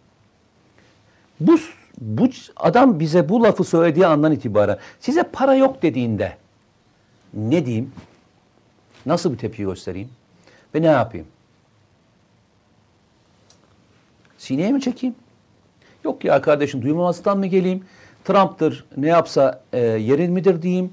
Bu, 1.40 1.58
bu 2.02 2.30
adam 2.56 3.00
bize 3.00 3.30
bu 3.30 3.44
lafı 3.44 3.64
söylediği 3.64 4.08
andan 4.08 4.32
itibaren 4.32 4.78
size 5.00 5.24
para 5.24 5.56
yok 5.56 5.82
dediğinde 5.82 6.38
ne 7.34 7.66
diyeyim? 7.66 7.92
Nasıl 9.06 9.34
bir 9.34 9.38
tepki 9.38 9.64
göstereyim? 9.64 10.10
Ve 10.76 10.82
ne 10.82 10.86
yapayım? 10.86 11.28
Sineye 14.38 14.72
mi 14.72 14.82
çekeyim? 14.82 15.16
Yok 16.04 16.26
ya 16.26 16.42
kardeşim 16.42 16.82
duymamazlıktan 16.82 17.38
mı 17.38 17.46
geleyim? 17.46 17.84
Trump'tır 18.28 18.86
ne 18.98 19.08
yapsa 19.08 19.62
e, 19.74 19.80
yerin 19.80 20.32
midir 20.32 20.62
diyeyim? 20.62 20.90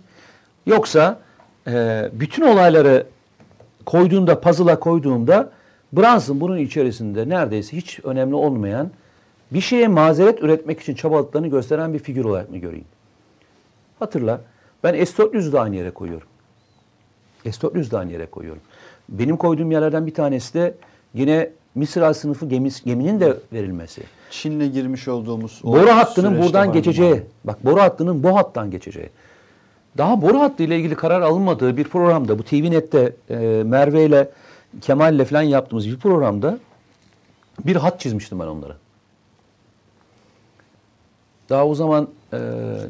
Yoksa 0.66 1.18
e, 1.66 2.08
bütün 2.12 2.42
olayları 2.42 3.06
koyduğunda, 3.86 4.40
puzzle'a 4.40 4.80
koyduğumda 4.80 5.50
Brunson 5.92 6.40
bunun 6.40 6.58
içerisinde 6.58 7.28
neredeyse 7.28 7.76
hiç 7.76 8.00
önemli 8.04 8.34
olmayan 8.34 8.90
bir 9.50 9.60
şeye 9.60 9.88
mazeret 9.88 10.42
üretmek 10.42 10.80
için 10.80 10.94
çabaladıklarını 10.94 11.48
gösteren 11.48 11.94
bir 11.94 11.98
figür 11.98 12.24
olarak 12.24 12.50
mı 12.50 12.56
göreyim? 12.56 12.84
Hatırla 13.98 14.40
ben 14.84 15.04
S-400'ü 15.04 15.52
de 15.52 15.60
aynı 15.60 15.76
yere 15.76 15.90
koyuyorum. 15.90 16.28
S-400'ü 17.44 17.90
de 17.90 17.98
aynı 17.98 18.12
yere 18.12 18.26
koyuyorum. 18.26 18.62
Benim 19.08 19.36
koyduğum 19.36 19.70
yerlerden 19.70 20.06
bir 20.06 20.14
tanesi 20.14 20.54
de 20.54 20.74
yine 21.14 21.50
Mısır 21.74 22.14
sınıfı 22.14 22.46
gemis, 22.46 22.84
geminin 22.84 23.20
de 23.20 23.36
verilmesi. 23.52 24.02
Çin'le 24.30 24.72
girmiş 24.72 25.08
olduğumuz 25.08 25.60
Boru 25.64 25.90
hattının 25.90 26.42
buradan 26.42 26.60
var 26.60 26.66
mı? 26.66 26.72
geçeceği. 26.72 27.22
Bak 27.44 27.64
boru 27.64 27.80
hattının 27.80 28.22
bu 28.22 28.36
hattan 28.36 28.70
geçeceği. 28.70 29.08
Daha 29.98 30.22
boru 30.22 30.40
hattı 30.40 30.62
ile 30.62 30.78
ilgili 30.78 30.94
karar 30.94 31.20
alınmadığı 31.20 31.76
bir 31.76 31.84
programda 31.84 32.38
bu 32.38 32.42
TVNet'te 32.42 33.12
e, 33.30 33.36
Merve 33.66 34.04
ile 34.06 34.30
Kemal 34.80 35.14
ile 35.14 35.24
falan 35.24 35.42
yaptığımız 35.42 35.86
bir 35.86 35.96
programda 35.96 36.58
bir 37.66 37.76
hat 37.76 38.00
çizmiştim 38.00 38.40
ben 38.40 38.46
onlara. 38.46 38.76
Daha 41.48 41.66
o 41.66 41.74
zaman 41.74 42.08
e, 42.32 42.36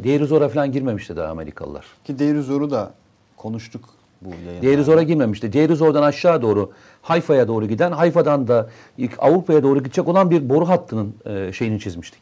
Deir 0.05 0.25
Zor'a 0.25 0.49
falan 0.49 0.73
girmemişti 0.73 1.17
daha 1.17 1.29
Amerikalılar. 1.29 1.85
Ki 2.05 2.19
Deir 2.19 2.41
Zor'u 2.41 2.71
da 2.71 2.95
konuştuk 3.37 3.85
bu 4.25 4.31
yayında. 4.47 4.63
Deir 4.63 4.81
Zor'a 4.81 5.03
girmemişti. 5.03 5.53
Deir 5.53 5.75
Zor'dan 5.75 6.03
aşağı 6.03 6.43
doğru 6.43 6.73
Hayfa'ya 7.03 7.49
doğru 7.49 7.67
giden, 7.67 7.93
Hayfa'dan 7.93 8.49
da 8.49 8.71
ilk 8.99 9.13
Avrupa'ya 9.19 9.63
doğru 9.63 9.79
gidecek 9.79 10.09
olan 10.09 10.31
bir 10.31 10.49
boru 10.49 10.69
hattının 10.69 11.15
e, 11.27 11.53
şeyini 11.53 11.81
çizmiştik. 11.81 12.21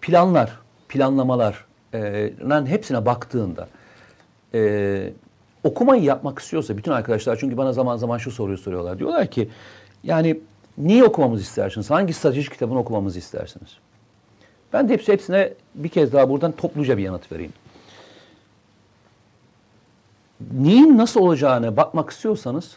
Planlar, 0.00 0.58
planlamalar 0.88 1.64
e, 1.94 2.32
hepsine 2.66 3.06
baktığında 3.06 3.68
e, 4.54 5.12
okumayı 5.64 6.02
yapmak 6.02 6.38
istiyorsa 6.38 6.76
bütün 6.76 6.92
arkadaşlar 6.92 7.36
çünkü 7.36 7.56
bana 7.56 7.72
zaman 7.72 7.96
zaman 7.96 8.18
şu 8.18 8.30
soruyu 8.30 8.58
soruyorlar. 8.58 8.98
Diyorlar 8.98 9.26
ki 9.26 9.48
yani 10.04 10.40
niye 10.78 11.04
okumamızı 11.04 11.42
istersiniz? 11.42 11.90
Hangi 11.90 12.12
strateji 12.12 12.50
kitabını 12.50 12.78
okumamızı 12.78 13.18
istersiniz? 13.18 13.68
Ben 14.72 14.88
de 14.88 14.92
hepsi 14.92 15.12
hepsine 15.12 15.52
bir 15.74 15.88
kez 15.88 16.12
daha 16.12 16.30
buradan 16.30 16.52
topluca 16.52 16.98
bir 16.98 17.02
yanıt 17.02 17.32
vereyim 17.32 17.52
neyin 20.52 20.98
nasıl 20.98 21.20
olacağını 21.20 21.76
bakmak 21.76 22.10
istiyorsanız 22.10 22.76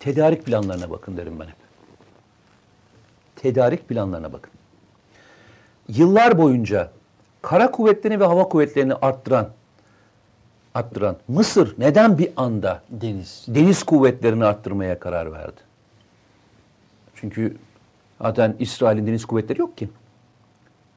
tedarik 0.00 0.44
planlarına 0.44 0.90
bakın 0.90 1.16
derim 1.16 1.40
ben 1.40 1.46
hep. 1.46 1.56
Tedarik 3.36 3.88
planlarına 3.88 4.32
bakın. 4.32 4.52
Yıllar 5.88 6.38
boyunca 6.38 6.90
kara 7.42 7.70
kuvvetlerini 7.70 8.20
ve 8.20 8.24
hava 8.24 8.48
kuvvetlerini 8.48 8.94
arttıran 8.94 9.50
arttıran 10.74 11.16
Mısır 11.28 11.74
neden 11.78 12.18
bir 12.18 12.32
anda 12.36 12.82
Deniz. 12.90 13.44
deniz 13.48 13.82
kuvvetlerini 13.82 14.44
arttırmaya 14.44 14.98
karar 14.98 15.32
verdi? 15.32 15.60
Çünkü 17.14 17.56
zaten 18.22 18.56
İsrail'in 18.58 19.06
deniz 19.06 19.24
kuvvetleri 19.24 19.60
yok 19.60 19.76
ki. 19.76 19.88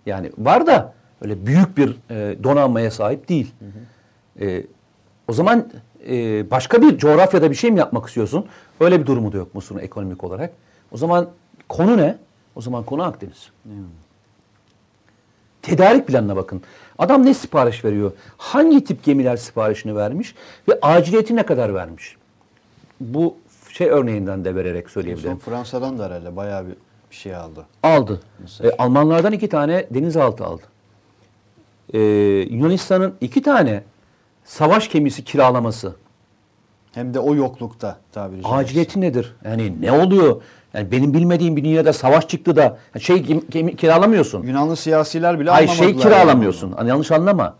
Yani 0.05 0.31
var 0.37 0.67
da 0.67 0.93
öyle 1.21 1.45
büyük 1.45 1.77
bir 1.77 1.97
e, 2.09 2.43
donanmaya 2.43 2.91
sahip 2.91 3.29
değil. 3.29 3.53
Hı 3.59 3.65
hı. 3.65 3.98
E, 4.41 4.63
o 5.27 5.33
zaman 5.33 5.71
e, 6.09 6.51
başka 6.51 6.81
bir 6.81 6.97
coğrafyada 6.97 7.51
bir 7.51 7.55
şey 7.55 7.71
mi 7.71 7.79
yapmak 7.79 8.07
istiyorsun? 8.07 8.45
Öyle 8.79 8.99
bir 8.99 9.05
durumu 9.05 9.33
da 9.33 9.37
yok 9.37 9.55
Mısır'ın 9.55 9.79
ekonomik 9.79 10.23
olarak. 10.23 10.53
O 10.91 10.97
zaman 10.97 11.29
konu 11.69 11.97
ne? 11.97 12.17
O 12.55 12.61
zaman 12.61 12.83
konu 12.83 13.03
Akdeniz. 13.03 13.49
Hmm. 13.63 13.73
Tedarik 15.61 16.07
planına 16.07 16.35
bakın. 16.35 16.61
Adam 16.97 17.25
ne 17.25 17.33
sipariş 17.33 17.85
veriyor? 17.85 18.11
Hangi 18.37 18.83
tip 18.83 19.03
gemiler 19.03 19.37
siparişini 19.37 19.95
vermiş? 19.95 20.35
Ve 20.69 20.79
aciliyeti 20.81 21.35
ne 21.35 21.45
kadar 21.45 21.73
vermiş? 21.73 22.17
Bu 22.99 23.35
şey 23.69 23.87
örneğinden 23.87 24.45
de 24.45 24.55
vererek 24.55 24.89
söyleyebilirim. 24.89 25.31
Son 25.31 25.51
Fransa'dan 25.51 25.99
da 25.99 26.05
herhalde 26.05 26.35
bayağı 26.35 26.65
bir, 26.65 26.75
bir 27.11 27.15
şey 27.15 27.35
aldı. 27.35 27.65
Aldı. 27.83 28.21
E, 28.63 28.69
Almanlardan 28.77 29.33
iki 29.33 29.49
tane 29.49 29.87
denizaltı 29.91 30.45
aldı. 30.45 30.61
E, 31.93 31.99
Yunanistan'ın 32.49 33.15
iki 33.21 33.41
tane 33.41 33.83
savaş 34.49 34.89
gemisi 34.89 35.23
kiralaması. 35.23 35.95
Hem 36.93 37.13
de 37.13 37.19
o 37.19 37.35
yoklukta 37.35 37.97
tabiri 38.11 38.41
caizse. 38.41 38.57
Aciliyeti 38.57 39.01
nedir? 39.01 39.35
Yani 39.45 39.81
ne 39.81 39.91
oluyor? 39.91 40.41
Yani 40.73 40.91
benim 40.91 41.13
bilmediğim 41.13 41.55
bir 41.55 41.63
dünyada 41.63 41.93
savaş 41.93 42.27
çıktı 42.27 42.55
da 42.55 42.77
şey 42.99 43.19
gemi, 43.49 43.75
kiralamıyorsun. 43.75 44.43
Yunanlı 44.43 44.75
siyasiler 44.75 45.39
bile 45.39 45.51
Ay 45.51 45.63
almamadılar. 45.63 45.87
şey 45.87 45.97
kiralamıyorsun. 45.97 46.71
Hani 46.71 46.89
yanlış 46.89 47.11
anlama. 47.11 47.55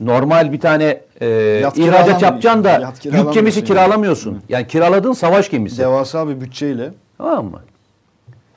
Normal 0.00 0.52
bir 0.52 0.60
tane 0.60 1.00
e, 1.20 1.26
Yat 1.26 1.78
ihracat 1.78 2.22
yapacaksın 2.22 2.64
da 2.64 2.72
yük 2.78 3.00
kiralamıyorsun 3.00 3.32
gemisi 3.34 3.58
yani. 3.58 3.66
kiralamıyorsun. 3.66 4.42
Yani 4.48 4.66
kiraladığın 4.66 5.12
savaş 5.12 5.50
gemisi. 5.50 5.78
Devasa 5.78 6.28
bir 6.28 6.40
bütçeyle. 6.40 6.92
Tamam 7.18 7.44
mı? 7.44 7.60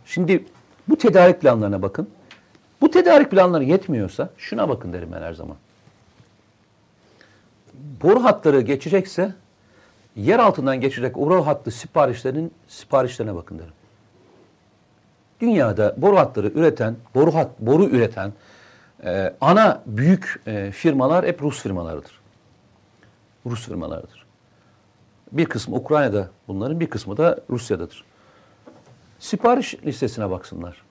Şimdi 0.06 0.46
bu 0.90 0.98
tedarik 0.98 1.42
planlarına 1.42 1.82
bakın. 1.82 2.08
Bu 2.82 2.92
tedarik 2.92 3.32
planları 3.32 3.64
yetmiyorsa 3.64 4.30
şuna 4.38 4.70
bakın 4.70 4.94
derim 4.94 5.10
ben 5.16 5.22
her 5.22 5.34
zaman. 5.34 5.56
Boru 8.02 8.24
hatları 8.24 8.62
geçecekse 8.62 9.34
yer 10.16 10.40
altından 10.40 10.82
geçecek 10.82 11.16
boru 11.16 11.48
hattı 11.48 11.72
siparişlerinin 11.72 12.54
siparişlerine 12.68 13.36
bakın 13.36 13.60
derim. 13.60 13.74
Dünyada 15.40 15.96
boru 15.98 16.18
hatları 16.18 16.48
üreten, 16.48 16.96
boru 17.16 17.36
hat, 17.36 17.60
boru 17.60 17.86
üreten 17.86 18.34
e, 19.04 19.34
ana 19.42 19.82
büyük 19.86 20.42
e, 20.48 20.72
firmalar 20.72 21.26
hep 21.26 21.42
Rus 21.42 21.62
firmalarıdır. 21.62 22.20
Rus 23.46 23.66
firmalarıdır. 23.66 24.26
Bir 25.32 25.46
kısmı 25.46 25.76
Ukrayna'da 25.76 26.30
bunların, 26.48 26.80
bir 26.80 26.90
kısmı 26.90 27.18
da 27.18 27.40
Rusya'dadır. 27.50 28.04
Sipariş 29.20 29.76
listesine 29.86 30.30
baksınlar. 30.30 30.82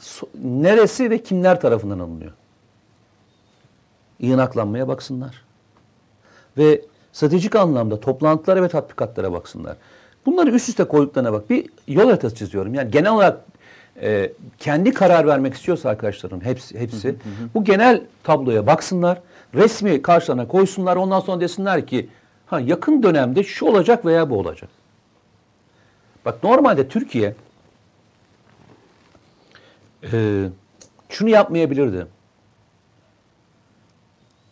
So- 0.00 0.28
neresi 0.34 1.10
ve 1.10 1.22
kimler 1.22 1.60
tarafından 1.60 1.98
alınıyor? 1.98 2.32
İğnaklanmaya 4.20 4.88
baksınlar. 4.88 5.43
Ve 6.58 6.80
stratejik 7.12 7.56
anlamda 7.56 8.00
toplantılara 8.00 8.62
ve 8.62 8.68
tatbikatlara 8.68 9.32
baksınlar. 9.32 9.76
Bunları 10.26 10.50
üst 10.50 10.68
üste 10.68 10.84
koyduklarına 10.84 11.32
bak. 11.32 11.50
Bir 11.50 11.66
yol 11.88 12.08
haritası 12.08 12.36
çiziyorum. 12.36 12.74
Yani 12.74 12.90
genel 12.90 13.12
olarak 13.12 13.40
e, 14.02 14.32
kendi 14.58 14.94
karar 14.94 15.26
vermek 15.26 15.54
istiyorsa 15.54 15.88
arkadaşların 15.88 16.44
hepsi, 16.44 16.80
hepsi 16.80 17.16
bu 17.54 17.64
genel 17.64 18.02
tabloya 18.22 18.66
baksınlar. 18.66 19.20
Resmi 19.54 20.02
karşılarına 20.02 20.48
koysunlar. 20.48 20.96
Ondan 20.96 21.20
sonra 21.20 21.40
desinler 21.40 21.86
ki 21.86 22.08
ha 22.46 22.60
yakın 22.60 23.02
dönemde 23.02 23.42
şu 23.42 23.66
olacak 23.66 24.06
veya 24.06 24.30
bu 24.30 24.38
olacak. 24.38 24.70
Bak 26.24 26.44
normalde 26.44 26.88
Türkiye 26.88 27.34
e, 30.12 30.44
şunu 31.08 31.28
yapmayabilirdi. 31.28 32.06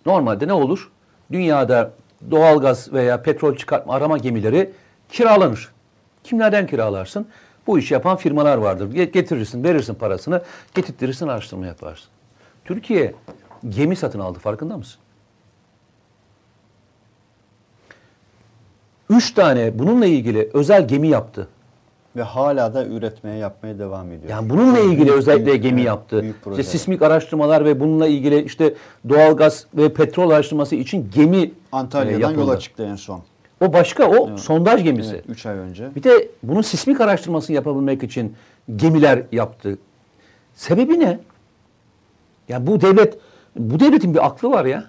Normalde 0.07 0.48
ne 0.48 0.53
olur? 0.53 0.90
Dünyada 1.33 1.91
doğalgaz 2.30 2.93
veya 2.93 3.22
petrol 3.22 3.57
çıkartma 3.57 3.95
arama 3.95 4.18
gemileri 4.18 4.70
kiralanır. 5.09 5.72
Kimlerden 6.24 6.66
kiralarsın? 6.66 7.28
Bu 7.66 7.78
işi 7.78 7.95
yapan 7.95 8.16
firmalar 8.16 8.57
vardır. 8.57 8.91
Ge- 8.93 9.11
Getirirsin, 9.12 9.64
verirsin 9.64 9.95
parasını, 9.95 10.43
getirtirirsin, 10.74 11.28
araştırma 11.28 11.66
yaparsın. 11.66 12.09
Türkiye 12.64 13.14
gemi 13.68 13.97
satın 13.97 14.18
aldı 14.20 14.39
farkında 14.39 14.76
mısın? 14.76 15.01
Üç 19.11 19.35
tane 19.35 19.78
bununla 19.78 20.07
ilgili 20.07 20.51
özel 20.55 20.89
gemi 20.89 21.09
yaptı. 21.09 21.49
Ve 22.17 22.23
hala 22.23 22.75
da 22.75 22.85
üretmeye 22.87 23.37
yapmaya 23.37 23.79
devam 23.79 24.13
ediyor. 24.13 24.31
Yani 24.31 24.51
bununla 24.51 24.79
ilgili 24.81 25.05
büyük- 25.07 25.19
özellikle 25.19 25.47
büyük- 25.47 25.63
gemi 25.63 25.81
evet, 25.81 25.87
yaptı. 25.87 26.23
Büyük 26.23 26.37
İşte 26.37 26.51
proje. 26.51 26.63
sismik 26.63 27.03
araştırmalar 27.03 27.65
ve 27.65 27.81
bununla 27.81 28.07
ilgili 28.07 28.43
işte 28.43 28.75
doğalgaz 29.09 29.67
ve 29.75 29.93
petrol 29.93 30.31
araştırması 30.31 30.75
için 30.77 31.11
gemi 31.15 31.37
e, 31.43 31.51
Antalya'dan 31.73 32.21
yapıldı. 32.21 32.41
yola 32.41 32.59
çıktı 32.59 32.83
en 32.83 32.97
son. 32.97 33.23
O 33.61 33.73
başka, 33.73 34.07
o 34.11 34.37
sondaj 34.37 34.85
gemisi. 34.85 35.23
3 35.29 35.47
ay 35.47 35.57
önce. 35.57 35.91
Bir 35.97 36.03
de 36.03 36.29
bunun 36.43 36.63
sismik 36.63 37.01
araştırmasını 37.01 37.57
yapabilmek 37.57 38.03
için 38.03 38.35
gemiler 38.77 39.23
yaptı. 39.33 39.79
Sebebi 40.55 41.01
ne? 41.01 41.19
Ya 42.49 42.67
bu 42.67 42.81
devlet, 42.81 43.19
bu 43.57 43.81
devletin 43.81 44.15
bir 44.15 44.27
aklı 44.27 44.51
var 44.51 44.65
ya. 44.65 44.85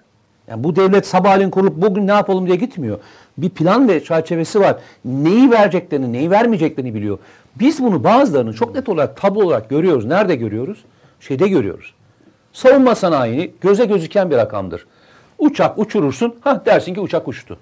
Yani 0.48 0.64
bu 0.64 0.76
devlet 0.76 1.08
sabahleyin 1.08 1.50
kurup 1.50 1.76
bugün 1.76 2.08
ne 2.08 2.12
yapalım 2.12 2.48
diye 2.48 2.56
gitmiyor. 2.56 3.00
Bir 3.38 3.50
plan 3.50 3.88
ve 3.88 4.04
çerçevesi 4.04 4.60
var. 4.60 4.76
Neyi 5.06 5.52
vereceklerini, 5.52 6.14
neyi 6.14 6.32
vermeyeceklerini 6.32 6.96
biliyor. 6.96 7.18
Biz 7.56 7.84
bunu 7.84 8.04
bazılarını 8.04 8.54
çok 8.54 8.76
net 8.76 8.90
olarak 8.90 9.18
tablo 9.18 9.44
olarak 9.44 9.70
görüyoruz. 9.70 10.06
Nerede 10.06 10.36
görüyoruz? 10.36 10.86
Şeyde 11.20 11.48
görüyoruz. 11.48 11.94
Savunma 12.54 12.96
sanayini 12.96 13.52
göze 13.62 13.86
gözüken 13.86 14.32
bir 14.32 14.38
rakamdır. 14.38 14.86
Uçak 15.40 15.80
uçurursun, 15.80 16.36
ha 16.42 16.66
dersin 16.66 16.94
ki 16.94 17.00
uçak 17.00 17.28
uçtu. 17.28 17.58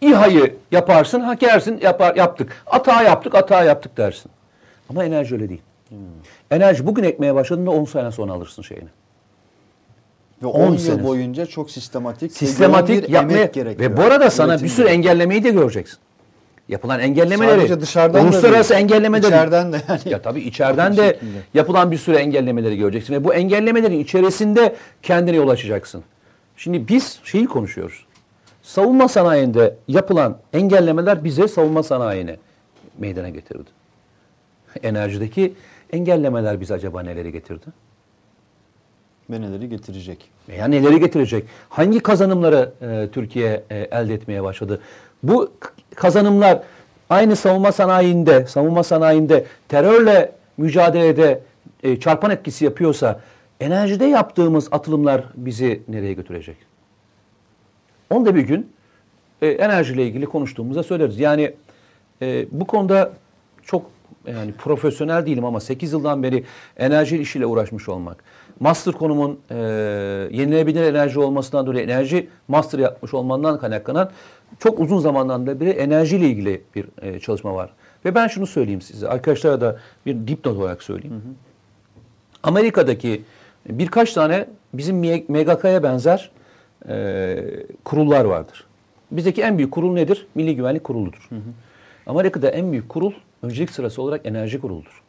İHA'yı 0.00 0.54
yaparsın, 0.72 1.20
ha 1.20 1.34
gelsin 1.34 1.78
yapar, 1.82 2.16
yaptık. 2.16 2.62
Atağı 2.66 3.04
yaptık, 3.04 3.34
atağı 3.34 3.66
yaptık 3.66 3.96
dersin. 3.96 4.30
Ama 4.90 5.04
enerji 5.04 5.34
öyle 5.34 5.48
değil. 5.48 5.62
Enerji 6.50 6.86
bugün 6.86 7.02
ekmeye 7.02 7.34
başladığında 7.34 7.70
10 7.70 7.84
sene 7.84 8.12
sonra 8.12 8.32
alırsın 8.32 8.62
şeyini. 8.62 8.88
Ve 10.42 10.46
10 10.46 10.60
10 10.60 10.72
yıl 10.72 10.78
sene. 10.78 11.04
boyunca 11.04 11.46
çok 11.46 11.70
sistematik, 11.70 12.32
Sistematik 12.32 13.08
yapmaya 13.08 13.50
ve 13.56 13.96
bu 13.96 14.02
arada 14.02 14.30
sana 14.30 14.52
Üretim 14.52 14.64
bir 14.64 14.70
sürü 14.70 14.86
engellemeyi 14.86 15.44
de 15.44 15.50
göreceksin. 15.50 15.98
Yapılan 16.68 17.00
engellemeleri, 17.00 17.58
Sadece 17.60 17.80
dışarıdan 17.80 18.22
da 18.22 18.28
uluslararası 18.28 18.70
değil, 18.74 18.82
engellemeleri, 18.82 19.26
içeriden 19.26 19.72
de 19.72 19.82
yani. 19.88 20.00
Ya 20.04 20.22
tabii 20.22 20.40
içeriden 20.40 20.96
de 20.96 21.06
şekilde. 21.06 21.38
yapılan 21.54 21.90
bir 21.90 21.96
sürü 21.96 22.16
engellemeleri 22.16 22.76
göreceksin 22.78 23.14
ve 23.14 23.24
bu 23.24 23.34
engellemelerin 23.34 23.98
içerisinde 23.98 24.76
kendine 25.02 25.36
yol 25.36 25.48
açacaksın. 25.48 26.04
Şimdi 26.56 26.88
biz 26.88 27.20
şeyi 27.24 27.46
konuşuyoruz. 27.46 28.06
Savunma 28.62 29.08
sanayinde 29.08 29.76
yapılan 29.88 30.38
engellemeler 30.52 31.24
bize 31.24 31.48
savunma 31.48 31.82
sanayini 31.82 32.36
meydana 32.98 33.28
getirdi. 33.28 33.70
Enerjideki 34.82 35.54
engellemeler 35.92 36.60
bize 36.60 36.74
acaba 36.74 37.02
neleri 37.02 37.32
getirdi? 37.32 37.66
Ve 39.30 39.40
neleri 39.40 39.68
getirecek? 39.68 40.30
Veya 40.48 40.66
neleri 40.66 41.00
getirecek? 41.00 41.44
Hangi 41.68 42.00
kazanımları 42.00 42.72
e, 42.82 43.08
Türkiye 43.12 43.64
e, 43.70 43.76
elde 43.76 44.14
etmeye 44.14 44.42
başladı? 44.42 44.80
Bu 45.22 45.52
kazanımlar 45.94 46.62
aynı 47.10 47.36
savunma 47.36 47.72
sanayinde, 47.72 48.46
savunma 48.46 48.82
sanayinde 48.82 49.46
terörle 49.68 50.32
mücadelede 50.56 51.42
e, 51.82 52.00
çarpan 52.00 52.30
etkisi 52.30 52.64
yapıyorsa 52.64 53.20
enerjide 53.60 54.04
yaptığımız 54.04 54.68
atılımlar 54.70 55.24
bizi 55.34 55.82
nereye 55.88 56.12
götürecek? 56.12 56.56
Onu 58.10 58.26
da 58.26 58.34
bir 58.34 58.42
gün 58.42 58.72
e, 59.42 59.48
enerjiyle 59.48 60.06
ilgili 60.06 60.26
konuştuğumuzda 60.26 60.82
söyleriz. 60.82 61.20
Yani 61.20 61.54
e, 62.22 62.46
bu 62.50 62.66
konuda 62.66 63.12
çok 63.62 63.90
yani 64.26 64.52
profesyonel 64.52 65.26
değilim 65.26 65.44
ama 65.44 65.60
8 65.60 65.92
yıldan 65.92 66.22
beri 66.22 66.44
enerji 66.76 67.18
işiyle 67.18 67.46
uğraşmış 67.46 67.88
olmak. 67.88 68.24
Master 68.60 68.94
konumun 68.94 69.40
e, 69.50 69.56
yenilenebilir 70.32 70.82
enerji 70.82 71.20
olmasından 71.20 71.66
dolayı 71.66 71.84
enerji 71.84 72.28
master 72.48 72.78
yapmış 72.78 73.14
olmandan 73.14 73.58
kaynaklanan 73.58 74.10
çok 74.58 74.80
uzun 74.80 74.98
zamandan 74.98 75.60
beri 75.60 75.70
enerjiyle 75.70 76.28
ilgili 76.28 76.62
bir 76.74 76.86
e, 77.02 77.20
çalışma 77.20 77.54
var. 77.54 77.70
Ve 78.04 78.14
ben 78.14 78.28
şunu 78.28 78.46
söyleyeyim 78.46 78.80
size. 78.80 79.08
Arkadaşlara 79.08 79.60
da 79.60 79.78
bir 80.06 80.28
dipnot 80.28 80.56
olarak 80.56 80.82
söyleyeyim. 80.82 81.22
Amerika'daki 82.42 83.22
birkaç 83.68 84.12
tane 84.12 84.48
bizim 84.74 84.96
MGK'ya 85.28 85.82
benzer 85.82 86.30
e, 86.88 87.36
kurullar 87.84 88.24
vardır. 88.24 88.64
Bizdeki 89.10 89.42
en 89.42 89.58
büyük 89.58 89.72
kurul 89.72 89.92
nedir? 89.92 90.26
Milli 90.34 90.56
Güvenlik 90.56 90.84
Kurulu'dur. 90.84 91.28
Amerika'da 92.06 92.50
en 92.50 92.72
büyük 92.72 92.88
kurul 92.88 93.12
öncelik 93.42 93.70
sırası 93.70 94.02
olarak 94.02 94.26
enerji 94.26 94.60
kuruludur. 94.60 95.02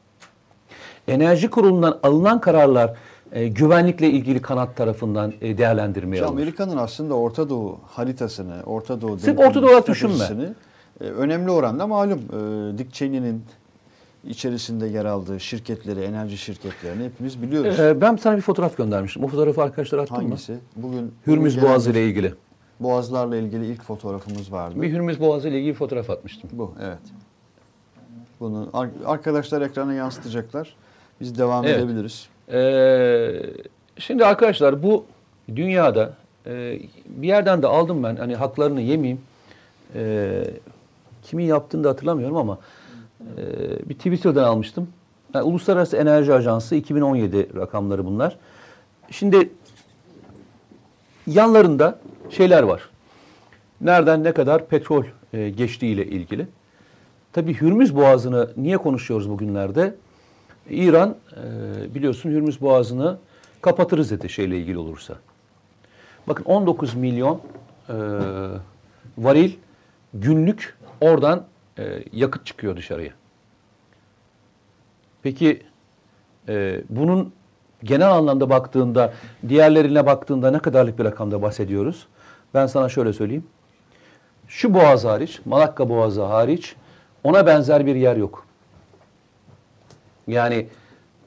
Enerji 1.08 1.50
kurulundan 1.50 2.00
alınan 2.04 2.42
kararlar 2.42 2.94
e, 3.32 3.48
güvenlikle 3.48 4.10
ilgili 4.10 4.42
kanat 4.42 4.76
tarafından 4.78 5.34
e, 5.42 5.58
değerlendirmeye 5.58 6.20
Şu 6.22 6.26
alınır. 6.28 6.42
Amerika'nın 6.42 6.78
aslında 6.78 7.14
Orta 7.14 7.50
Doğu 7.50 7.80
haritasını, 7.88 8.64
Orta 8.66 9.02
Doğu 9.02 9.20
Sırf 9.20 9.40
Orta 9.40 9.62
Doğu 9.62 9.70
olarak 9.70 9.88
düşünme. 9.88 10.26
e, 11.02 11.04
önemli 11.04 11.52
oranda 11.52 11.88
malum 11.88 12.20
e, 12.20 12.78
Dick 12.78 12.94
Cheney'nin 12.94 13.44
içerisinde 14.28 14.88
yer 14.88 15.06
aldığı 15.06 15.40
şirketleri, 15.40 16.02
enerji 16.02 16.38
şirketlerini 16.38 17.04
hepimiz 17.06 17.42
biliyoruz. 17.42 17.80
E, 17.80 18.02
ben 18.02 18.16
sana 18.16 18.36
bir 18.38 18.42
fotoğraf 18.42 18.78
göndermiştim. 18.78 19.24
O 19.24 19.28
fotoğrafı 19.28 19.62
arkadaşlar 19.64 19.98
attım 20.00 20.18
mı? 20.18 20.24
Hangisi? 20.24 20.58
Bugün 20.76 21.14
Hürmüz 21.28 21.58
bugün 21.58 21.70
Boğazı 21.70 21.92
ile 21.92 22.06
ilgili. 22.06 22.34
Boğazlarla 22.80 23.38
ilgili 23.38 23.66
ilk 23.66 23.84
fotoğrafımız 23.84 24.52
vardı. 24.52 24.82
Bir 24.82 24.92
Hürmüz 24.92 25.20
Boğazı 25.20 25.50
ile 25.50 25.60
ilgili 25.60 25.74
fotoğraf 25.74 26.10
atmıştım. 26.10 26.50
Bu, 26.54 26.74
evet. 26.82 26.98
Bunu 28.40 28.70
ar- 28.74 28.90
arkadaşlar 29.06 29.62
ekrana 29.62 29.94
yansıtacaklar. 29.94 30.76
Biz 31.22 31.38
devam 31.38 31.66
Evet. 31.66 31.78
edebiliriz. 31.80 32.30
Ee, 32.52 33.42
şimdi 33.98 34.26
arkadaşlar 34.26 34.84
bu 34.84 35.06
dünyada 35.56 36.14
e, 36.46 36.80
bir 37.06 37.28
yerden 37.28 37.62
de 37.62 37.68
aldım 37.68 38.04
ben 38.04 38.16
hani 38.16 38.36
haklarını 38.36 38.82
yemeyeyim. 38.82 39.22
Ee, 39.96 40.44
kimin 41.24 41.46
yaptığını 41.46 41.84
da 41.84 41.90
hatırlamıyorum 41.90 42.38
ama 42.38 42.58
e, 43.38 43.90
bir 43.90 43.96
Twitter'dan 43.96 44.44
almıştım. 44.44 44.90
Yani 45.34 45.44
Uluslararası 45.44 45.98
Enerji 45.98 46.34
Ajansı 46.34 46.76
2017 46.76 47.56
rakamları 47.56 48.06
bunlar. 48.06 48.38
Şimdi 49.12 49.50
yanlarında 51.28 52.00
şeyler 52.30 52.64
var. 52.64 52.90
Nereden 53.82 54.24
ne 54.24 54.34
kadar 54.34 54.68
petrol 54.68 55.04
e, 55.34 55.50
geçtiğiyle 55.50 56.06
ilgili. 56.06 56.48
Tabii 57.34 57.62
Hürmüz 57.62 57.96
Boğazı'nı 57.96 58.50
niye 58.58 58.78
konuşuyoruz 58.78 59.30
bugünlerde? 59.30 59.96
İran 60.70 61.16
e, 61.32 61.96
biliyorsun 61.96 62.30
Hürmüz 62.30 62.62
Boğazı'nı 62.62 63.18
kapatırız 63.62 64.12
dedi 64.12 64.30
şeyle 64.30 64.58
ilgili 64.58 64.78
olursa. 64.78 65.16
Bakın 66.28 66.44
19 66.44 66.96
milyon 66.96 67.42
e, 67.90 67.96
varil 69.18 69.52
günlük 70.14 70.78
oradan 71.02 71.44
e, 71.80 72.04
yakıt 72.14 72.46
çıkıyor 72.46 72.78
dışarıya. 72.78 73.12
Peki 75.24 75.62
bunun 76.90 77.34
genel 77.84 78.12
anlamda 78.12 78.50
baktığında, 78.50 79.14
diğerlerine 79.50 80.06
baktığında 80.06 80.52
ne 80.52 80.60
kadarlık 80.60 81.00
bir 81.00 81.06
rakamda 81.06 81.42
bahsediyoruz? 81.42 82.08
Ben 82.54 82.68
sana 82.68 82.90
şöyle 82.90 83.14
söyleyeyim. 83.14 83.48
Şu 84.48 84.74
boğaz 84.74 85.06
hariç, 85.06 85.42
Malakka 85.46 85.90
Boğazı 85.90 86.24
hariç 86.24 86.76
ona 87.24 87.46
benzer 87.46 87.86
bir 87.86 87.96
yer 87.96 88.16
yok. 88.16 88.47
Yani 90.28 90.68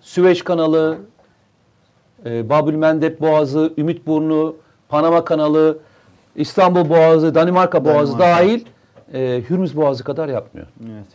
Süveyş 0.00 0.42
kanalı, 0.42 0.98
e, 2.26 2.48
Babül 2.48 2.74
Mendeb 2.74 3.20
Boğazı, 3.20 3.72
Ümit 3.78 4.06
Burnu, 4.06 4.56
Panama 4.88 5.24
kanalı, 5.24 5.78
İstanbul 6.36 6.88
Boğazı, 6.88 7.34
Danimarka 7.34 7.84
Boğazı 7.84 8.18
Danimarka. 8.18 8.44
dahil 8.44 8.64
e, 9.12 9.42
Hürmüz 9.50 9.76
Boğazı 9.76 10.04
kadar 10.04 10.28
yapmıyor. 10.28 10.66
Evet. 10.82 11.06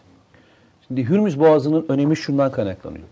Şimdi 0.88 1.10
Hürmüz 1.10 1.40
Boğazı'nın 1.40 1.86
önemi 1.90 2.18
şundan 2.18 2.52
kaynaklanıyor. 2.52 3.04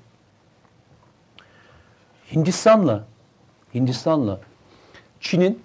Hindistan'la 2.36 3.04
Hindistan'la 3.74 4.40
Çin'in 5.20 5.64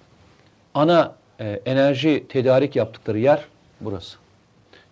ana 0.73 1.15
e, 1.39 1.61
enerji 1.65 2.25
tedarik 2.29 2.75
yaptıkları 2.75 3.19
yer 3.19 3.45
burası. 3.81 4.17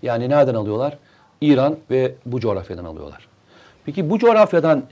Yani 0.01 0.29
nereden 0.29 0.55
alıyorlar? 0.55 0.97
İran 1.41 1.77
ve 1.91 2.15
bu 2.25 2.39
coğrafyadan 2.39 2.85
alıyorlar. 2.85 3.26
Peki 3.87 4.09
bu 4.09 4.19
coğrafyadan 4.19 4.83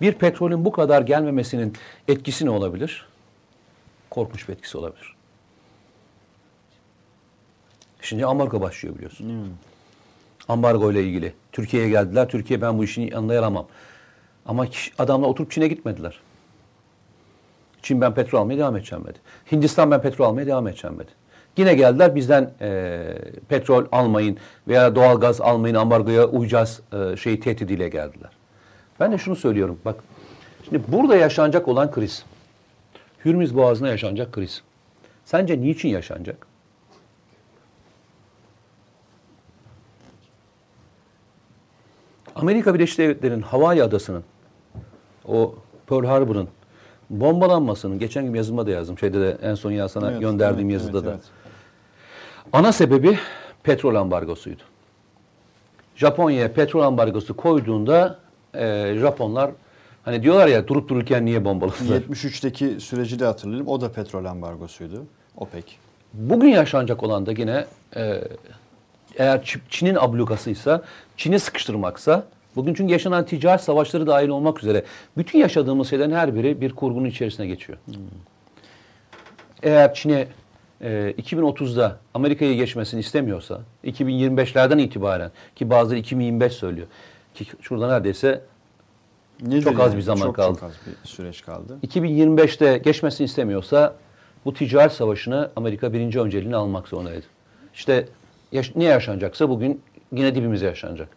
bir 0.00 0.12
petrolün 0.12 0.64
bu 0.64 0.72
kadar 0.72 1.02
gelmemesinin 1.02 1.72
etkisi 2.08 2.46
ne 2.46 2.50
olabilir? 2.50 3.06
Korkunç 4.10 4.48
bir 4.48 4.52
etkisi 4.52 4.78
olabilir. 4.78 5.14
Şimdi 8.00 8.26
ambargo 8.26 8.60
başlıyor 8.60 8.94
biliyorsun. 8.94 9.28
Hmm. 9.28 9.50
Ambargo 10.48 10.92
ile 10.92 11.04
ilgili. 11.04 11.34
Türkiye'ye 11.52 11.88
geldiler. 11.88 12.28
Türkiye 12.28 12.60
ben 12.62 12.78
bu 12.78 12.84
işin 12.84 13.02
yanında 13.02 13.34
yer. 13.34 13.42
Ama 14.46 14.66
adamlar 14.98 15.28
oturup 15.28 15.50
Çin'e 15.50 15.68
gitmediler. 15.68 16.20
Çin 17.82 18.00
ben 18.00 18.14
petrol 18.14 18.40
almaya 18.40 18.58
devam 18.58 18.76
edeceğim 18.76 19.04
dedi. 19.04 19.18
Hindistan 19.52 19.90
ben 19.90 20.02
petrol 20.02 20.26
almaya 20.26 20.46
devam 20.46 20.68
edeceğim 20.68 20.98
dedi. 20.98 21.10
Yine 21.56 21.74
geldiler 21.74 22.14
bizden 22.14 22.50
eee, 22.60 23.18
petrol 23.48 23.84
almayın 23.92 24.38
veya 24.68 24.94
doğal 24.94 25.20
gaz 25.20 25.40
almayın 25.40 25.74
ambargoya 25.74 26.26
uyacağız 26.26 26.80
eee, 26.92 27.16
şey 27.16 27.40
tehdidiyle 27.40 27.88
geldiler. 27.88 28.30
Ben 29.00 29.12
de 29.12 29.18
şunu 29.18 29.36
söylüyorum 29.36 29.78
bak. 29.84 30.04
Şimdi 30.64 30.82
burada 30.88 31.16
yaşanacak 31.16 31.68
olan 31.68 31.90
kriz. 31.90 32.24
Hürmüz 33.24 33.56
Boğazı'na 33.56 33.88
yaşanacak 33.88 34.32
kriz. 34.32 34.62
Sence 35.24 35.60
niçin 35.60 35.88
yaşanacak? 35.88 36.46
Amerika 42.34 42.74
Birleşik 42.74 42.98
Devletleri'nin 42.98 43.42
Hawaii 43.42 43.82
adasının 43.82 44.24
o 45.28 45.54
Pearl 45.86 46.04
Harbor'ın 46.04 46.48
bombalanmasının 47.10 47.98
geçen 47.98 48.24
gün 48.24 48.34
yazımda 48.34 48.66
da 48.66 48.70
yazdım. 48.70 48.98
Şeyde 48.98 49.20
de 49.20 49.38
en 49.42 49.54
son 49.54 49.70
ya 49.70 49.88
sana 49.88 50.10
Evet, 50.10 50.20
gönderdiğim 50.20 50.70
evet, 50.70 50.80
yazıda 50.80 50.98
evet, 50.98 51.06
da. 51.08 51.10
evet. 51.10 51.24
Ana 52.52 52.72
sebebi 52.72 53.18
petrol 53.62 53.94
ambargosuydu. 53.94 54.62
Japonya'ya 55.96 56.52
petrol 56.52 56.82
ambargosu 56.82 57.36
koyduğunda 57.36 58.18
e, 58.54 58.94
Japonlar 59.00 59.50
hani 60.04 60.22
diyorlar 60.22 60.46
ya 60.46 60.68
durup 60.68 60.88
dururken 60.88 61.24
niye 61.24 61.44
bombaladılar? 61.44 62.00
73'teki 62.00 62.80
süreci 62.80 63.18
de 63.18 63.24
hatırlayalım. 63.24 63.68
O 63.68 63.80
da 63.80 63.92
petrol 63.92 64.24
ambargosuydu. 64.24 65.04
OPEC. 65.36 65.64
Bugün 66.12 66.48
yaşanacak 66.48 67.02
olan 67.02 67.26
da 67.26 67.32
yine 67.32 67.64
e, 67.96 68.20
eğer 69.18 69.58
Çin'in 69.68 69.94
ablukasıysa, 69.94 70.82
Çin'i 71.16 71.40
sıkıştırmaksa, 71.40 72.26
bugün 72.56 72.74
çünkü 72.74 72.92
yaşanan 72.92 73.26
ticaret 73.26 73.60
savaşları 73.60 74.06
dahil 74.06 74.28
olmak 74.28 74.62
üzere 74.62 74.84
bütün 75.16 75.38
yaşadığımız 75.38 75.90
şeylerin 75.90 76.12
her 76.12 76.34
biri 76.34 76.60
bir 76.60 76.72
kurgunun 76.72 77.04
içerisine 77.04 77.46
geçiyor. 77.46 77.78
Eğer 79.62 79.94
Çin'e 79.94 80.26
e, 80.80 81.14
2030'da 81.18 81.98
Amerika'yı 82.14 82.56
geçmesini 82.56 83.00
istemiyorsa, 83.00 83.60
2025'lerden 83.84 84.78
itibaren 84.78 85.30
ki 85.56 85.70
bazıları 85.70 85.98
2025 85.98 86.52
söylüyor 86.52 86.86
ki 87.34 87.46
şurada 87.60 87.88
neredeyse 87.88 88.42
Nedir 89.40 89.62
Çok 89.62 89.80
az 89.80 89.96
bir 89.96 90.02
zaman 90.02 90.26
çok, 90.26 90.36
kaldı. 90.36 90.60
Çok 90.60 90.62
az 90.62 90.72
bir 90.86 91.08
süreç 91.08 91.42
kaldı. 91.42 91.78
2025'te 91.86 92.78
geçmesini 92.78 93.24
istemiyorsa 93.24 93.96
bu 94.44 94.54
ticaret 94.54 94.92
savaşını 94.92 95.50
Amerika 95.56 95.92
birinci 95.92 96.20
önceliğini 96.20 96.56
almak 96.56 96.88
zorundaydı. 96.88 97.26
İşte 97.74 98.08
yaş- 98.52 98.76
ne 98.76 98.84
yaşanacaksa 98.84 99.48
bugün 99.48 99.82
yine 100.12 100.34
dibimize 100.34 100.66
yaşanacak. 100.66 101.08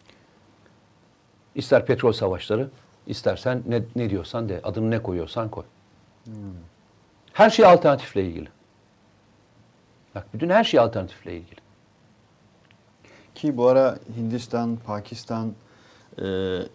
İster 1.56 1.86
petrol 1.86 2.12
savaşları, 2.12 2.70
istersen 3.08 3.64
ne, 3.68 3.82
ne 3.96 4.10
diyorsan 4.10 4.50
de, 4.50 4.62
adını 4.64 4.92
ne 4.92 5.04
koyuyorsan 5.04 5.50
koy. 5.50 5.64
Her 7.34 7.50
şey 7.50 7.66
alternatifle 7.66 8.24
ilgili. 8.24 8.50
Bak 10.16 10.28
bütün 10.34 10.50
her 10.50 10.64
şey 10.64 10.80
alternatifle 10.80 11.34
ilgili. 11.34 11.60
Ki 13.36 13.58
bu 13.58 13.68
ara 13.68 13.98
Hindistan, 14.18 14.78
Pakistan, 14.86 15.54
e, 16.22 16.26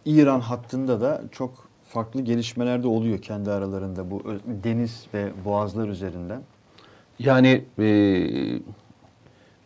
İran 0.04 0.40
hattında 0.40 1.00
da 1.00 1.22
çok 1.32 1.68
farklı 1.88 2.20
gelişmeler 2.20 2.82
de 2.82 2.88
oluyor 2.88 3.18
kendi 3.18 3.50
aralarında 3.50 4.10
bu 4.10 4.22
deniz 4.64 5.06
ve 5.14 5.32
boğazlar 5.44 5.88
üzerinden. 5.88 6.42
Yani 7.18 7.64
e, 7.78 7.86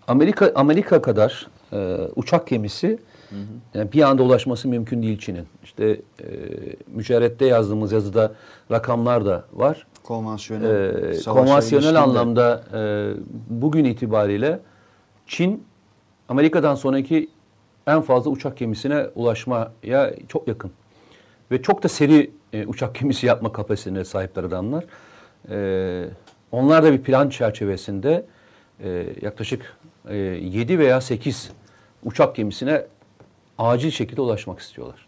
Amerika 0.08 0.52
Amerika 0.54 1.02
kadar 1.02 1.46
e, 1.72 1.96
uçak 2.16 2.46
gemisi 2.46 2.98
yani 3.74 3.92
bir 3.92 4.02
anda 4.02 4.22
ulaşması 4.22 4.68
mümkün 4.68 5.02
değil 5.02 5.18
Çin'in. 5.18 5.46
İşte 5.64 5.84
e, 5.90 6.26
mücerrette 6.86 7.46
yazdığımız 7.46 7.92
yazıda 7.92 8.32
rakamlar 8.70 9.26
da 9.26 9.44
var. 9.52 9.86
Konvansiyonel, 10.02 11.14
E, 11.14 11.24
konvansiyonel 11.24 12.02
anlamda 12.02 12.64
e, 12.74 13.12
bugün 13.50 13.84
itibariyle 13.84 14.60
Çin 15.26 15.64
Amerika'dan 16.28 16.74
sonraki 16.74 17.28
en 17.86 18.00
fazla 18.02 18.30
uçak 18.30 18.56
gemisine 18.56 19.06
ulaşmaya 19.14 20.14
çok 20.28 20.48
yakın. 20.48 20.70
Ve 21.50 21.62
çok 21.62 21.82
da 21.82 21.88
seri 21.88 22.30
e, 22.52 22.66
uçak 22.66 22.94
gemisi 22.94 23.26
yapma 23.26 23.52
kapasitesine 23.52 24.04
sahipler 24.04 24.44
adamlar. 24.44 24.84
E, 25.50 26.08
onlar 26.52 26.82
da 26.82 26.92
bir 26.92 27.02
plan 27.02 27.28
çerçevesinde 27.28 28.26
e, 28.80 29.06
yaklaşık 29.22 29.76
e, 30.08 30.16
7 30.16 30.78
veya 30.78 31.00
8 31.00 31.50
uçak 32.04 32.36
gemisine 32.36 32.86
acil 33.58 33.90
şekilde 33.90 34.20
ulaşmak 34.20 34.58
istiyorlar. 34.58 35.06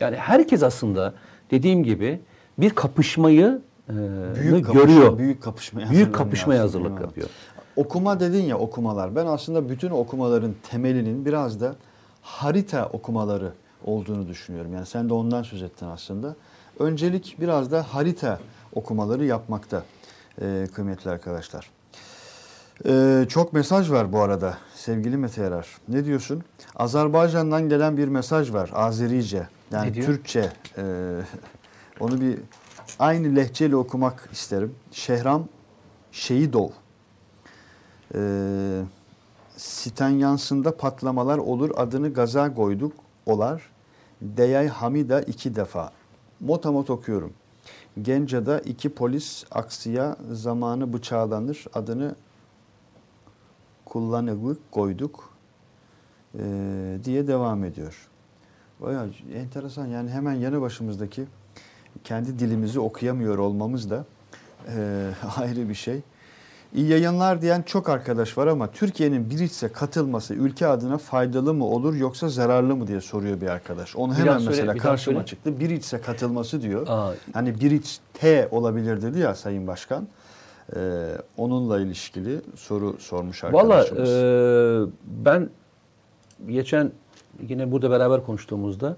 Yani 0.00 0.16
herkes 0.16 0.62
aslında 0.62 1.14
dediğim 1.50 1.84
gibi 1.84 2.20
bir 2.58 2.70
kapışmayı 2.70 3.60
e, 3.88 3.94
büyük 4.40 4.72
görüyor. 4.72 5.02
kapışma, 5.02 5.18
büyük 5.18 5.42
kapışmaya 5.42 5.90
Büyük 5.90 6.14
kapışmaya 6.14 6.60
hazırlık 6.60 7.00
yapıyor. 7.00 7.28
Okuma 7.76 8.20
dedin 8.20 8.42
ya 8.42 8.58
okumalar. 8.58 9.16
Ben 9.16 9.26
aslında 9.26 9.68
bütün 9.68 9.90
okumaların 9.90 10.54
temelinin 10.70 11.24
biraz 11.24 11.60
da 11.60 11.76
harita 12.22 12.86
okumaları 12.86 13.52
olduğunu 13.84 14.28
düşünüyorum. 14.28 14.74
Yani 14.74 14.86
sen 14.86 15.08
de 15.08 15.14
ondan 15.14 15.42
söz 15.42 15.62
ettin 15.62 15.86
aslında. 15.86 16.36
Öncelik 16.78 17.36
biraz 17.40 17.70
da 17.70 17.82
harita 17.82 18.40
okumaları 18.74 19.24
yapmakta 19.24 19.82
e, 20.40 20.66
kıymetli 20.74 21.10
arkadaşlar. 21.10 21.70
E, 22.86 23.24
çok 23.28 23.52
mesaj 23.52 23.90
var 23.90 24.12
bu 24.12 24.20
arada 24.20 24.58
sevgili 24.74 25.16
Mete 25.16 25.42
Yarar. 25.42 25.68
Ne 25.88 26.04
diyorsun? 26.04 26.44
Azerbaycan'dan 26.76 27.68
gelen 27.68 27.96
bir 27.96 28.08
mesaj 28.08 28.52
var 28.52 28.70
Azerice. 28.74 29.48
Yani? 29.72 29.92
Türkçe. 29.92 30.52
E, 30.78 30.82
onu 32.00 32.20
bir 32.20 32.38
aynı 32.98 33.36
lehçeyle 33.36 33.76
okumak 33.76 34.28
isterim. 34.32 34.74
Şehram 34.92 35.44
Şehidov. 36.12 36.68
Ee, 38.14 38.82
Sitanyansında 39.56 40.76
patlamalar 40.76 41.38
olur 41.38 41.70
adını 41.76 42.12
gaza 42.12 42.54
koyduk 42.54 42.92
olar. 43.26 43.70
Deyay 44.22 44.68
Hamida 44.68 45.20
iki 45.20 45.56
defa. 45.56 45.92
Motamot 46.40 46.90
okuyorum. 46.90 47.32
Genca'da 48.02 48.60
iki 48.60 48.88
polis 48.88 49.44
aksiya 49.50 50.16
zamanı 50.32 50.92
bıçağlanır 50.92 51.64
adını 51.74 52.14
kullanıklık 53.84 54.72
koyduk 54.72 55.30
ee, 56.38 56.98
diye 57.04 57.26
devam 57.26 57.64
ediyor. 57.64 58.08
Bayağı 58.80 59.10
enteresan 59.34 59.86
yani 59.86 60.10
hemen 60.10 60.32
yanı 60.32 60.60
başımızdaki 60.60 61.26
kendi 62.04 62.38
dilimizi 62.38 62.80
okuyamıyor 62.80 63.38
olmamız 63.38 63.90
da 63.90 64.04
e, 64.68 65.10
ayrı 65.36 65.68
bir 65.68 65.74
şey. 65.74 66.02
İyi 66.74 66.88
yayınlar 66.88 67.42
diyen 67.42 67.62
çok 67.62 67.88
arkadaş 67.88 68.38
var 68.38 68.46
ama 68.46 68.70
Türkiye'nin 68.70 69.30
Biriç'e 69.30 69.68
katılması 69.68 70.34
ülke 70.34 70.66
adına 70.66 70.98
faydalı 70.98 71.54
mı 71.54 71.64
olur 71.64 71.94
yoksa 71.94 72.28
zararlı 72.28 72.76
mı 72.76 72.86
diye 72.86 73.00
soruyor 73.00 73.40
bir 73.40 73.46
arkadaş. 73.46 73.96
Onu 73.96 74.14
hemen 74.14 74.38
söyle, 74.38 74.50
mesela 74.50 74.76
karşıma 74.76 75.14
söyle. 75.14 75.26
çıktı. 75.26 75.60
Biriç'e 75.60 76.00
katılması 76.00 76.62
diyor. 76.62 76.86
Aa, 76.88 77.12
Hani 77.32 77.60
Biriç 77.60 77.98
T 78.14 78.48
olabilir 78.50 79.02
dedi 79.02 79.18
ya 79.18 79.34
Sayın 79.34 79.66
Başkan. 79.66 80.08
Ee, 80.76 80.78
onunla 81.36 81.80
ilişkili 81.80 82.40
soru 82.56 82.96
sormuş 82.98 83.44
Valla 83.44 83.74
arkadaşımız. 83.74 84.10
e, 84.10 84.92
ben 85.24 85.50
geçen 86.48 86.92
yine 87.48 87.72
burada 87.72 87.90
beraber 87.90 88.24
konuştuğumuzda 88.26 88.96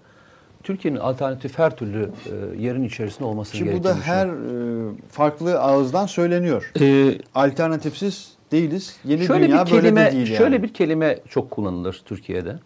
Türkiye'nin 0.67 0.99
alternatif 0.99 1.59
her 1.59 1.77
türlü 1.77 2.03
e, 2.03 2.63
yerin 2.63 2.83
içerisinde 2.83 3.25
olmasını 3.25 3.59
Ki 3.59 3.67
bu 3.67 3.69
gerektiğini 3.69 3.95
da 3.95 4.01
her 4.01 4.27
e, 4.27 4.95
farklı 5.11 5.61
ağızdan 5.61 6.07
söyleniyor. 6.07 6.73
E, 6.81 7.19
Alternatifsiz 7.35 8.33
değiliz. 8.53 8.97
Yeni 9.05 9.27
şöyle 9.27 9.49
dünya 9.49 9.67
bir 9.67 9.71
böyle 9.71 9.83
kelime 9.83 10.07
de 10.07 10.13
değil 10.13 10.29
yani. 10.29 10.39
şöyle 10.39 10.63
bir 10.63 10.75
kelime 10.75 11.19
çok 11.29 11.51
kullanılır 11.51 12.03
Türkiye'de. 12.05 12.59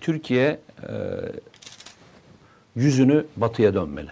Türkiye 0.00 0.58
e, 0.82 0.92
yüzünü 2.76 3.24
batıya 3.36 3.74
dönmeli. 3.74 4.10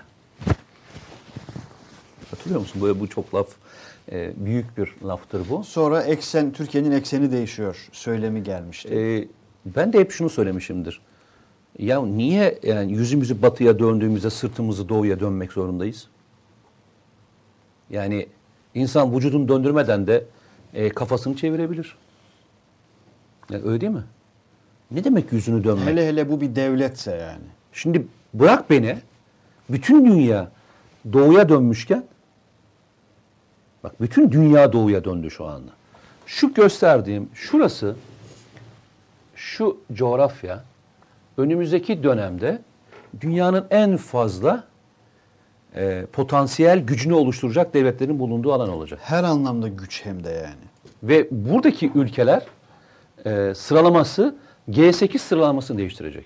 Hatırlıyor 2.31 2.61
musun? 2.61 2.83
Böyle 2.83 3.01
bu 3.01 3.09
çok 3.09 3.35
laf, 3.35 3.49
e, 4.13 4.33
büyük 4.37 4.79
bir 4.79 4.95
laftır 5.05 5.49
bu. 5.49 5.65
Sonra 5.65 6.03
eksen 6.03 6.53
Türkiye'nin 6.53 6.91
ekseni 6.91 7.33
değişiyor 7.33 7.89
söylemi 7.93 8.43
gelmişti. 8.43 8.95
E, 8.95 9.29
ben 9.67 9.93
de 9.93 9.99
hep 10.01 10.13
şunu 10.13 10.31
söylemişimdir. 10.31 11.01
Ya 11.81 12.03
niye 12.03 12.59
yani 12.63 12.93
yüzümüzü 12.93 13.43
batıya 13.43 13.79
döndüğümüzde 13.79 14.31
sırtımızı 14.31 14.89
doğuya 14.89 15.21
dönmek 15.21 15.53
zorundayız? 15.53 16.09
Yani 17.91 18.27
insan 18.75 19.17
vücudunu 19.17 19.49
döndürmeden 19.49 20.07
de 20.07 20.25
e, 20.75 20.89
kafasını 20.89 21.37
çevirebilir. 21.37 21.97
Ya 23.51 23.59
öyle 23.63 23.81
değil 23.81 23.93
mi? 23.93 24.05
Ne 24.91 25.05
demek 25.05 25.33
yüzünü 25.33 25.65
dönmek? 25.65 25.87
hele 25.87 26.09
hele 26.09 26.31
bu 26.31 26.41
bir 26.41 26.55
devletse 26.55 27.11
yani. 27.11 27.45
Şimdi 27.73 28.07
bırak 28.35 28.71
beni. 28.71 28.99
Bütün 29.71 30.05
dünya 30.05 30.51
doğuya 31.13 31.49
dönmüşken 31.49 32.05
bak 33.85 34.01
bütün 34.01 34.33
dünya 34.33 34.73
doğuya 34.73 35.05
döndü 35.05 35.31
şu 35.31 35.47
anda. 35.47 35.71
Şu 36.27 36.55
gösterdiğim 36.55 37.29
şurası 37.35 37.97
şu 39.35 39.77
coğrafya 39.93 40.65
önümüzdeki 41.41 42.03
dönemde 42.03 42.59
dünyanın 43.21 43.67
en 43.71 43.97
fazla 43.97 44.65
e, 45.77 46.07
potansiyel 46.13 46.79
gücünü 46.79 47.15
oluşturacak 47.15 47.75
devletlerin 47.75 48.19
bulunduğu 48.19 48.53
alan 48.53 48.69
olacak. 48.69 49.01
Her 49.03 49.25
anlamda 49.25 49.69
güç 49.69 50.05
hem 50.05 50.25
de 50.25 50.31
yani. 50.31 50.65
Ve 51.03 51.29
buradaki 51.31 51.93
ülkeler 51.95 52.43
e, 53.27 53.55
sıralaması 53.55 54.35
G8 54.71 55.19
sıralamasını 55.19 55.79
değiştirecek. 55.79 56.25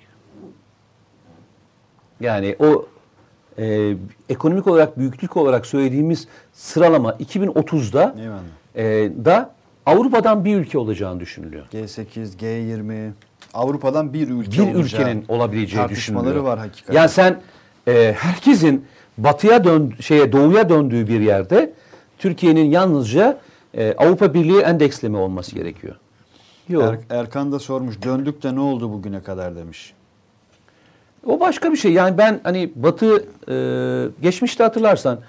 Yani 2.20 2.56
o 2.58 2.86
e, 3.58 3.96
ekonomik 4.28 4.66
olarak, 4.66 4.98
büyüklük 4.98 5.36
olarak 5.36 5.66
söylediğimiz 5.66 6.28
sıralama 6.52 7.10
2030'da 7.10 8.14
Eyvallah. 8.18 8.40
e, 8.74 9.12
da 9.24 9.54
Avrupa'dan 9.86 10.44
bir 10.44 10.56
ülke 10.56 10.78
olacağını 10.78 11.20
düşünülüyor. 11.20 11.66
G8, 11.72 12.36
G20 12.36 13.10
Avrupa'dan 13.54 14.12
bir 14.12 14.28
ülke 14.28 14.50
Bir 14.52 14.62
olacağı 14.74 14.82
ülkenin 14.82 15.24
olabileceği 15.28 15.88
düşünülüyor. 15.88 16.36
var 16.36 16.58
hakikaten. 16.58 16.94
Yani 16.94 17.08
sen 17.08 17.40
e, 17.88 18.14
herkesin 18.18 18.84
batıya 19.18 19.64
dön 19.64 19.92
şeye 20.00 20.32
doğuya 20.32 20.68
döndüğü 20.68 21.08
bir 21.08 21.20
yerde 21.20 21.72
Türkiye'nin 22.18 22.64
yalnızca 22.70 23.38
e, 23.74 23.94
Avrupa 23.98 24.34
Birliği 24.34 24.60
endeksleme 24.60 25.18
olması 25.18 25.54
gerekiyor. 25.54 25.94
Yok. 26.68 26.98
Er- 27.10 27.16
Erkan 27.20 27.52
da 27.52 27.58
sormuş 27.58 28.02
döndük 28.02 28.42
de 28.42 28.54
ne 28.54 28.60
oldu 28.60 28.92
bugüne 28.92 29.22
kadar 29.22 29.56
demiş. 29.56 29.92
O 31.26 31.40
başka 31.40 31.72
bir 31.72 31.76
şey. 31.76 31.92
Yani 31.92 32.18
ben 32.18 32.40
hani 32.42 32.72
Batı 32.76 33.24
e, 33.48 33.56
geçmişte 34.22 34.64
hatırlarsan 34.64 35.20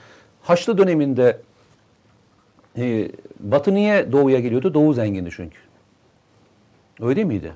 Haçlı 0.43 0.78
döneminde 0.78 1.38
e, 2.78 3.11
Batı 3.39 3.74
niye 3.74 4.11
Doğu'ya 4.11 4.39
geliyordu? 4.39 4.74
Doğu 4.74 4.93
zengindi 4.93 5.30
çünkü. 5.36 5.57
Öyle 7.01 7.24
miydi? 7.24 7.53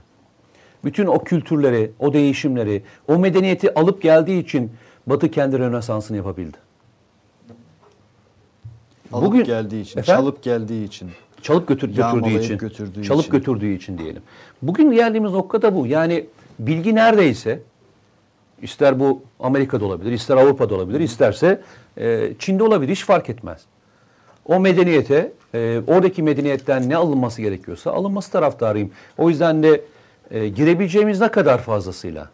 Bütün 0.83 1.05
o 1.05 1.23
kültürleri, 1.23 1.91
o 1.99 2.13
değişimleri, 2.13 2.83
o 3.07 3.17
medeniyeti 3.19 3.73
alıp 3.79 4.01
geldiği 4.01 4.43
için 4.43 4.71
Batı 5.07 5.31
kendi 5.31 5.59
Rönesans'ını 5.59 6.17
yapabildi. 6.17 6.57
Alıp 9.13 9.25
Bugün- 9.27 9.43
geldiği 9.43 9.81
için, 9.81 9.99
Efendim? 9.99 10.21
çalıp 10.21 10.43
geldiği 10.43 10.83
için. 10.85 11.09
Çalıp 11.41 11.67
götür, 11.67 11.87
götürdüğü 11.95 12.39
için, 12.39 12.57
götürdüğü 12.57 13.03
çalıp 13.03 13.21
için. 13.21 13.31
götürdüğü 13.31 13.73
için 13.73 13.97
diyelim. 13.97 14.21
Bugün 14.61 14.91
geldiğimiz 14.91 15.31
nokta 15.31 15.61
da 15.61 15.75
bu. 15.75 15.87
Yani 15.87 16.25
bilgi 16.59 16.95
neredeyse, 16.95 17.59
ister 18.61 18.99
bu 18.99 19.21
Amerika'da 19.39 19.85
olabilir, 19.85 20.11
ister 20.11 20.37
Avrupa'da 20.37 20.75
olabilir, 20.75 20.99
isterse 20.99 21.61
e, 21.97 22.33
Çin'de 22.39 22.63
olabilir, 22.63 22.91
hiç 22.91 23.05
fark 23.05 23.29
etmez. 23.29 23.61
O 24.45 24.59
medeniyete, 24.59 25.31
e, 25.53 25.81
oradaki 25.87 26.23
medeniyetten 26.23 26.89
ne 26.89 26.95
alınması 26.95 27.41
gerekiyorsa 27.41 27.91
alınması 27.91 28.31
taraftarıyım. 28.31 28.91
O 29.17 29.29
yüzden 29.29 29.63
de 29.63 29.81
e, 30.31 30.47
girebileceğimiz 30.47 31.21
ne 31.21 31.27
kadar 31.27 31.57
fazlasıyla 31.57 32.29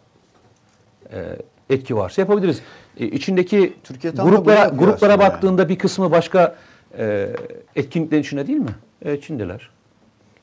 e, 1.12 1.38
etki 1.70 1.96
varsa 1.96 2.22
yapabiliriz. 2.22 2.62
E, 3.00 3.06
içindeki 3.06 3.74
Türkiye 3.84 4.12
gruplara, 4.12 4.68
gruplara 4.68 5.18
baktığında 5.18 5.68
bir 5.68 5.78
kısmı 5.78 6.10
başka 6.10 6.54
e, 6.98 7.28
etkinliklerin 7.76 8.22
içinde 8.22 8.46
değil 8.46 8.58
mi? 8.58 8.74
Evet 9.04 9.22
Çin'deler. 9.22 9.70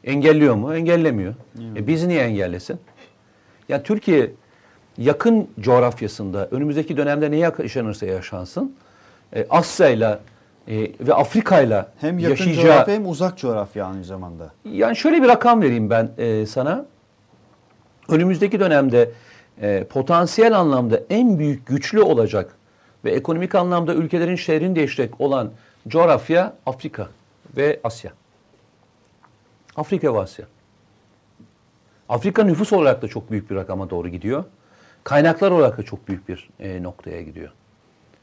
Engelliyor 0.04 0.56
mu? 0.56 0.76
Engellemiyor. 0.76 1.34
E, 1.76 1.88
biz 1.88 2.06
niye 2.06 2.22
engellesin? 2.22 2.80
Ya 3.70 3.84
Türkiye 3.84 4.32
yakın 4.98 5.48
coğrafyasında 5.60 6.48
önümüzdeki 6.52 6.98
dönemde 6.98 7.32
ne 7.32 7.38
yaşanırsa 7.38 8.06
yaşansın 8.06 8.76
e, 9.36 9.46
Asya'yla 9.50 10.20
e, 10.68 10.92
ve 11.00 11.14
Afrika'yla 11.14 11.92
Hem 12.02 12.20
yakın 12.20 12.32
yaşayacağı 12.32 12.64
coğrafya 12.64 12.96
hem 12.96 13.08
uzak 13.08 13.38
coğrafya 13.38 13.86
aynı 13.86 14.04
zamanda. 14.04 14.52
yani 14.66 14.96
şöyle 14.96 15.24
bir 15.24 15.28
rakam 15.28 15.62
vereyim 15.62 15.90
ben 15.90 16.12
e, 16.18 16.46
sana. 16.46 16.86
Önümüzdeki 18.10 18.60
dönemde 18.60 19.12
e, 19.62 19.84
potansiyel 19.84 20.60
anlamda 20.60 21.00
en 21.10 21.40
büyük 21.40 21.68
güçlü 21.68 22.02
olacak 22.02 22.56
ve 23.06 23.12
ekonomik 23.12 23.56
anlamda 23.56 23.94
ülkelerin 23.94 24.36
şehrini 24.36 24.76
değiştirecek 24.76 25.22
olan 25.22 25.52
coğrafya 25.88 26.54
Afrika 26.66 27.08
ve 27.58 27.80
Asya. 27.84 28.12
Afrika 29.76 30.14
ve 30.14 30.20
Asya. 30.20 30.46
Afrika 32.10 32.44
nüfus 32.44 32.74
olarak 32.74 33.02
da 33.02 33.08
çok 33.08 33.32
büyük 33.32 33.50
bir 33.50 33.56
rakama 33.56 33.90
doğru 33.90 34.10
gidiyor. 34.10 34.44
Kaynaklar 35.04 35.52
olarak 35.52 35.78
da 35.78 35.84
çok 35.84 36.08
büyük 36.08 36.30
bir 36.30 36.50
e, 36.60 36.84
noktaya 36.84 37.22
gidiyor. 37.22 37.52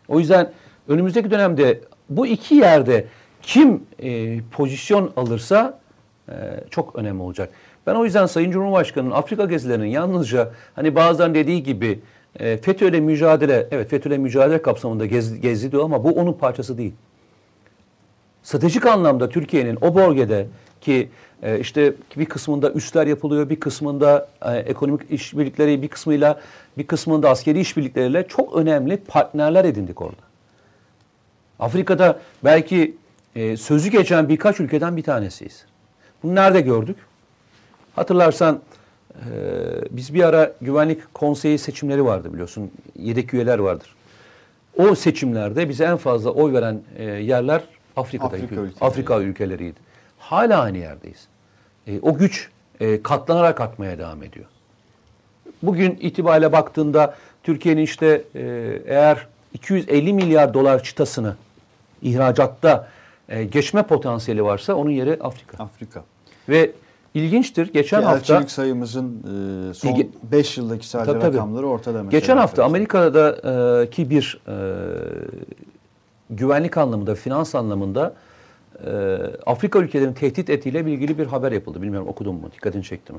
O 0.08 0.18
yüzden 0.18 0.52
önümüzdeki 0.88 1.30
dönemde 1.30 1.80
bu 2.08 2.26
iki 2.26 2.54
yerde 2.54 3.06
kim 3.42 3.82
e, 3.98 4.40
pozisyon 4.42 5.12
alırsa 5.16 5.80
e, 6.28 6.34
çok 6.70 6.96
önemli 6.96 7.22
olacak. 7.22 7.52
Ben 7.86 7.94
o 7.94 8.04
yüzden 8.04 8.26
Sayın 8.26 8.50
Cumhurbaşkanı'nın 8.50 9.14
Afrika 9.14 9.44
gezilerinin 9.44 9.86
yalnızca 9.86 10.50
hani 10.74 10.94
bazen 10.94 11.34
dediği 11.34 11.62
gibi 11.62 12.00
e, 12.38 12.56
FETÖ'yle 12.56 13.00
mücadele, 13.00 13.68
evet 13.70 13.90
FETÖ'yle 13.90 14.18
mücadele 14.18 14.62
kapsamında 14.62 15.06
gez, 15.06 15.40
gezdi 15.40 15.72
diyor 15.72 15.84
ama 15.84 16.04
bu 16.04 16.10
onun 16.10 16.32
parçası 16.32 16.78
değil. 16.78 16.92
Stratejik 18.42 18.86
anlamda 18.86 19.28
Türkiye'nin 19.28 19.78
o 19.80 19.94
bölgede 19.94 20.46
ki 20.80 21.08
e, 21.42 21.60
işte 21.60 21.94
bir 22.16 22.26
kısmında 22.26 22.72
üsler 22.72 23.06
yapılıyor, 23.06 23.50
bir 23.50 23.60
kısmında 23.60 24.28
e, 24.42 24.52
ekonomik 24.56 25.10
işbirlikleri, 25.10 25.82
bir 25.82 25.88
kısmıyla 25.88 26.40
bir 26.78 26.86
kısmında 26.86 27.30
askeri 27.30 27.60
işbirlikleriyle 27.60 28.28
çok 28.28 28.56
önemli 28.56 28.96
partnerler 28.96 29.64
edindik 29.64 30.02
orada. 30.02 30.22
Afrika'da 31.58 32.20
belki 32.44 32.96
e, 33.36 33.56
sözü 33.56 33.90
geçen 33.90 34.28
birkaç 34.28 34.60
ülkeden 34.60 34.96
bir 34.96 35.02
tanesiyiz. 35.02 35.64
Bunu 36.22 36.34
nerede 36.34 36.60
gördük? 36.60 36.96
Hatırlarsan 38.00 38.60
e, 39.14 39.20
biz 39.90 40.14
bir 40.14 40.22
ara 40.24 40.52
güvenlik 40.60 41.14
konseyi 41.14 41.58
seçimleri 41.58 42.04
vardı 42.04 42.32
biliyorsun. 42.32 42.70
Yedek 42.98 43.34
üyeler 43.34 43.58
vardır. 43.58 43.94
O 44.78 44.94
seçimlerde 44.94 45.68
bize 45.68 45.84
en 45.84 45.96
fazla 45.96 46.30
oy 46.30 46.52
veren 46.52 46.80
e, 46.98 47.04
yerler 47.04 47.62
Afrika'da 47.96 48.26
Afrika 48.28 48.54
ülke- 48.54 48.60
ülkeleri. 48.60 48.84
Afrika 48.84 49.20
ülkeleriydi. 49.20 49.78
Hala 50.18 50.60
aynı 50.62 50.78
yerdeyiz. 50.78 51.28
E, 51.86 52.00
o 52.02 52.14
güç 52.14 52.48
e, 52.80 53.02
katlanarak 53.02 53.60
artmaya 53.60 53.98
devam 53.98 54.22
ediyor. 54.22 54.46
Bugün 55.62 55.98
itibariyle 56.00 56.52
baktığında 56.52 57.14
Türkiye'nin 57.42 57.82
işte 57.82 58.22
e, 58.34 58.42
eğer 58.86 59.26
250 59.54 60.12
milyar 60.12 60.54
dolar 60.54 60.82
çıtasını 60.82 61.36
ihracatta 62.02 62.88
e, 63.28 63.44
geçme 63.44 63.82
potansiyeli 63.82 64.44
varsa 64.44 64.74
onun 64.74 64.90
yeri 64.90 65.18
Afrika. 65.20 65.64
Afrika. 65.64 66.04
Ve 66.48 66.70
ilginçtir 67.14 67.72
geçen 67.72 68.00
Ki 68.00 68.06
hafta 68.06 68.34
elçilik 68.34 68.50
sayımızın 68.50 69.08
e, 69.70 69.74
son 69.74 69.88
İlgi- 69.88 70.08
5 70.32 70.58
yıldaki 70.58 70.88
sadece 70.88 71.12
Tabii, 71.18 71.36
rakamları 71.36 71.66
ortada 71.66 72.02
mesela. 72.02 72.10
Geçen 72.20 72.36
hafta 72.36 72.64
Amerika'daki 72.64 74.10
bir 74.10 74.40
e, 74.48 74.54
güvenlik 76.30 76.76
anlamında, 76.76 77.14
finans 77.14 77.54
anlamında 77.54 78.14
e, 78.86 78.90
Afrika 79.46 79.78
ülkelerini 79.78 80.14
tehdit 80.14 80.50
ettiğiyle 80.50 80.80
ilgili 80.80 81.18
bir 81.18 81.26
haber 81.26 81.52
yapıldı. 81.52 81.82
Bilmiyorum 81.82 82.08
okudun 82.08 82.34
mu, 82.34 82.50
dikkatini 82.52 82.84
çekti 82.84 83.12
mi? 83.12 83.18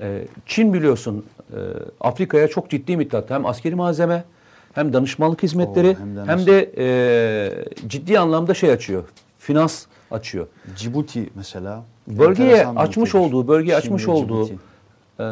E, 0.00 0.24
Çin 0.46 0.74
biliyorsun 0.74 1.24
e, 1.52 1.56
Afrika'ya 2.00 2.48
çok 2.48 2.70
ciddi 2.70 2.96
miktarda 2.96 3.34
hem 3.34 3.46
askeri 3.46 3.74
malzeme 3.74 4.24
hem 4.72 4.92
danışmanlık 4.92 5.42
hizmetleri 5.42 5.88
Oo, 5.88 6.00
hem 6.00 6.28
hem, 6.28 6.38
de 6.38 6.46
de 6.46 6.72
e, 6.78 7.88
ciddi 7.88 8.18
anlamda 8.18 8.54
şey 8.54 8.70
açıyor, 8.70 9.04
finans 9.38 9.86
açıyor. 10.10 10.46
Cibuti 10.76 11.30
mesela. 11.34 11.84
Bölgeye 12.06 12.66
açmış 12.66 13.08
ülkedir. 13.08 13.24
olduğu, 13.24 13.48
bölgeye 13.48 13.76
açmış 13.76 14.08
olduğu 14.08 14.48
e, 14.48 15.26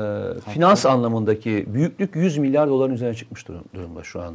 finans 0.53 0.87
anlamındaki 0.87 1.64
büyüklük 1.68 2.16
100 2.16 2.39
milyar 2.39 2.68
doların 2.68 2.95
üzerine 2.95 3.14
çıkmış 3.14 3.49
durum- 3.49 3.64
durumda 3.75 4.03
şu 4.03 4.22
an. 4.22 4.35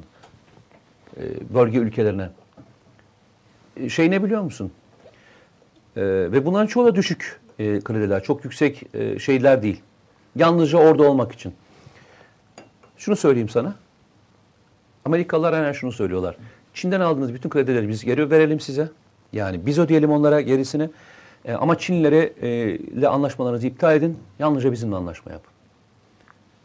E, 1.17 1.23
bölge 1.53 1.77
ülkelerine. 1.77 2.29
E, 3.77 3.89
şey 3.89 4.11
ne 4.11 4.23
biliyor 4.23 4.41
musun? 4.41 4.71
E, 5.95 6.01
ve 6.05 6.45
bunların 6.45 6.67
çoğu 6.67 6.85
da 6.85 6.95
düşük 6.95 7.39
e, 7.59 7.79
krediler. 7.79 8.23
Çok 8.23 8.43
yüksek 8.43 8.83
e, 8.93 9.19
şeyler 9.19 9.63
değil. 9.63 9.81
Yalnızca 10.35 10.77
orada 10.77 11.03
olmak 11.03 11.31
için. 11.31 11.53
Şunu 12.97 13.15
söyleyeyim 13.15 13.49
sana. 13.49 13.75
Amerikalılar 15.05 15.53
aynen 15.53 15.71
şunu 15.71 15.91
söylüyorlar. 15.91 16.37
Çin'den 16.73 16.99
aldığınız 17.01 17.33
bütün 17.33 17.49
kredileri 17.49 17.89
biz 17.89 18.05
geri 18.05 18.31
verelim 18.31 18.59
size. 18.59 18.89
Yani 19.33 19.65
biz 19.65 19.79
ödeyelim 19.79 20.11
onlara 20.11 20.41
gerisini. 20.41 20.89
E, 21.45 21.53
ama 21.53 21.77
Çinlilere 21.77 22.33
e, 22.41 22.75
ile 22.75 23.07
anlaşmalarınızı 23.07 23.67
iptal 23.67 23.95
edin. 23.95 24.17
Yalnızca 24.39 24.71
bizimle 24.71 24.95
anlaşma 24.95 25.31
yapın. 25.31 25.51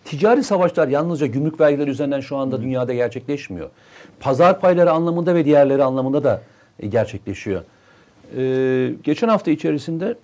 Ticari 0.05 0.45
savaşlar 0.45 0.89
yalnızca 0.89 1.27
gümrük 1.27 1.61
vergileri 1.61 1.91
üzerinden 1.91 2.21
şu 2.21 2.37
anda 2.37 2.63
dünyada 2.63 2.95
gerçekleşmiyor. 2.95 3.71
Pazar 4.21 4.61
payları 4.61 4.93
anlamında 4.93 5.35
ve 5.35 5.45
diğerleri 5.45 5.85
anlamında 5.85 6.25
da 6.25 6.43
e, 6.81 6.87
gerçekleşiyor. 6.87 7.63
E, 8.37 8.95
geçen 9.03 9.29
hafta 9.29 9.51
içerisinde 9.51 10.17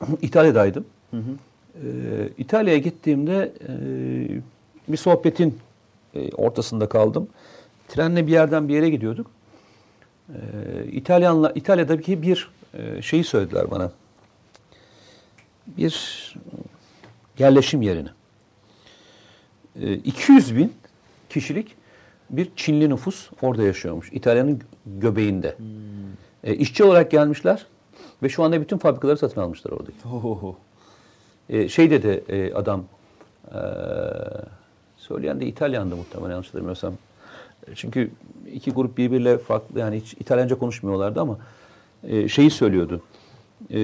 İtalya'daydım. 0.22 0.84
Hı 1.10 1.16
hı. 1.16 1.30
E, 1.74 1.88
İtalya'ya 2.38 2.78
gittiğimde 2.78 3.52
e, 3.68 3.72
bir 4.88 4.96
sohbetin 4.96 5.58
e, 6.14 6.32
ortasında 6.32 6.88
kaldım. 6.88 7.28
Trenle 7.88 8.26
bir 8.26 8.32
yerden 8.32 8.68
bir 8.68 8.74
yere 8.74 8.90
gidiyorduk. 8.90 9.26
E, 10.28 10.38
İtalyanla 10.92 11.52
İtalya'daki 11.54 12.22
bir 12.22 12.50
e, 12.74 13.02
şeyi 13.02 13.24
söylediler 13.24 13.70
bana. 13.70 13.92
Bir 15.66 16.34
yerleşim 17.38 17.82
yerini. 17.82 18.08
E, 19.80 19.94
200 19.94 20.56
bin 20.56 20.72
kişilik 21.28 21.74
bir 22.30 22.50
Çinli 22.56 22.88
nüfus 22.88 23.30
orada 23.42 23.62
yaşıyormuş. 23.62 24.12
İtalya'nın 24.12 24.62
göbeğinde. 24.86 25.54
Hmm. 25.58 25.66
E, 26.44 26.54
işçi 26.54 26.84
olarak 26.84 27.10
gelmişler 27.10 27.66
ve 28.22 28.28
şu 28.28 28.42
anda 28.42 28.60
bütün 28.60 28.78
fabrikaları 28.78 29.16
satın 29.18 29.40
almışlar 29.40 29.72
orada. 29.72 29.90
E, 31.48 31.68
şey 31.68 31.90
dedi 31.90 32.24
e, 32.28 32.52
adam, 32.52 32.84
e, 33.54 33.58
söyleyen 34.96 35.40
de 35.40 35.46
İtalyandı 35.46 35.96
muhtemelen 35.96 36.30
yanlış 36.30 36.46
hatırlamıyorsam. 36.46 36.94
Çünkü 37.74 38.10
iki 38.52 38.70
grup 38.70 38.98
birbiriyle 38.98 39.38
farklı 39.38 39.80
yani 39.80 40.00
hiç 40.00 40.12
İtalyanca 40.12 40.58
konuşmuyorlardı 40.58 41.20
ama 41.20 41.38
e, 42.04 42.28
şeyi 42.28 42.50
söylüyordu. 42.50 43.02
E, 43.72 43.80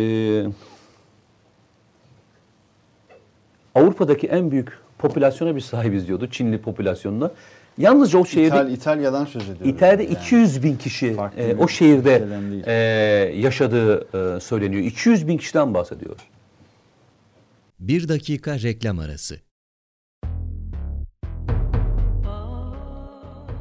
Avrupa'daki 3.74 4.26
en 4.26 4.50
büyük 4.50 4.78
popülasyona 4.98 5.56
bir 5.56 5.60
sahibiz 5.60 6.08
diyordu. 6.08 6.28
Çinli 6.30 6.58
popülasyonuna. 6.58 7.30
Yalnızca 7.78 8.18
o 8.18 8.24
şehirde 8.24 8.46
İtal, 8.46 8.70
İtalya'dan 8.70 9.24
söz 9.24 9.42
ediyoruz. 9.42 9.66
İtalya'da 9.66 10.02
yani. 10.02 10.12
200 10.12 10.62
bin 10.62 10.76
kişi 10.76 11.16
e, 11.36 11.54
o 11.54 11.68
şehirde 11.68 12.28
e, 12.66 12.72
yaşadığı 13.38 14.06
e, 14.36 14.40
söyleniyor. 14.40 14.82
200 14.82 15.28
bin 15.28 15.38
kişiden 15.38 15.74
bahsediyor. 15.74 16.16
Bir 17.80 18.08
dakika 18.08 18.62
reklam 18.62 18.98
arası. 18.98 19.36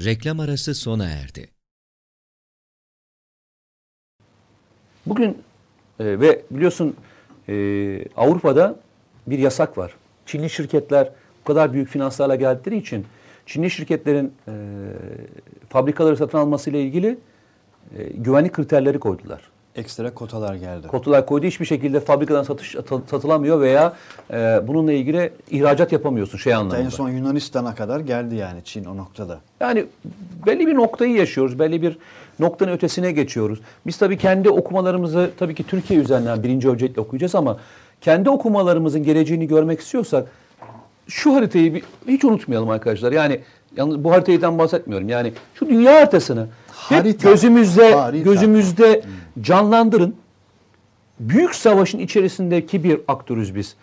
Reklam 0.00 0.40
arası 0.40 0.74
sona 0.74 1.04
erdi. 1.04 1.50
Bugün 5.06 5.42
e, 6.00 6.20
ve 6.20 6.42
biliyorsun 6.50 6.96
e, 7.48 7.54
Avrupa'da 8.16 8.80
bir 9.26 9.38
yasak 9.38 9.78
var. 9.78 9.94
Çinli 10.26 10.50
şirketler 10.50 11.12
bu 11.40 11.44
kadar 11.44 11.72
büyük 11.72 11.88
finanslarla 11.88 12.34
geldikleri 12.34 12.76
için 12.76 13.06
Çinli 13.46 13.70
şirketlerin 13.70 14.34
e, 14.48 14.52
fabrikaları 15.68 16.16
satın 16.16 16.38
alması 16.38 16.70
ile 16.70 16.82
ilgili 16.82 17.18
e, 17.98 18.04
güvenlik 18.04 18.52
kriterleri 18.52 18.98
koydular. 18.98 19.51
Ekstra 19.76 20.14
kotalar 20.14 20.54
geldi. 20.54 20.86
Kotalar 20.86 21.26
koydu. 21.26 21.46
Hiçbir 21.46 21.64
şekilde 21.64 22.00
fabrikadan 22.00 22.42
satış 22.42 22.76
satılamıyor 23.10 23.60
veya 23.60 23.92
e, 24.32 24.60
bununla 24.68 24.92
ilgili 24.92 25.32
ihracat 25.50 25.92
yapamıyorsun 25.92 26.38
şey 26.38 26.54
anlamında. 26.54 26.78
En 26.78 26.88
son 26.88 27.08
Yunanistan'a 27.08 27.74
kadar 27.74 28.00
geldi 28.00 28.34
yani 28.34 28.60
Çin 28.64 28.84
o 28.84 28.96
noktada. 28.96 29.40
Yani 29.60 29.86
belli 30.46 30.66
bir 30.66 30.74
noktayı 30.74 31.16
yaşıyoruz. 31.16 31.58
Belli 31.58 31.82
bir 31.82 31.98
noktanın 32.38 32.72
ötesine 32.72 33.12
geçiyoruz. 33.12 33.60
Biz 33.86 33.96
tabii 33.96 34.18
kendi 34.18 34.50
okumalarımızı 34.50 35.30
tabii 35.38 35.54
ki 35.54 35.66
Türkiye 35.66 36.00
üzerinden 36.00 36.42
birinci 36.42 36.68
ölçekle 36.68 37.00
okuyacağız 37.00 37.34
ama 37.34 37.56
kendi 38.00 38.30
okumalarımızın 38.30 39.02
geleceğini 39.02 39.46
görmek 39.46 39.80
istiyorsak 39.80 40.28
şu 41.08 41.34
haritayı 41.34 41.74
bir, 41.74 41.82
hiç 42.08 42.24
unutmayalım 42.24 42.70
arkadaşlar. 42.70 43.12
Yani 43.12 43.40
yalnız 43.76 44.04
bu 44.04 44.12
haritaydan 44.12 44.58
bahsetmiyorum. 44.58 45.08
Yani 45.08 45.32
şu 45.54 45.68
dünya 45.68 45.94
haritasını 45.94 46.46
Harita. 46.88 47.30
gözümüzde 47.30 47.94
Harita. 47.94 48.30
gözümüzde 48.30 49.02
canlandırın. 49.40 50.16
Büyük 51.20 51.54
savaşın 51.54 51.98
içerisindeki 51.98 52.84
bir 52.84 53.00
aktörüz 53.08 53.54
biz. 53.54 53.76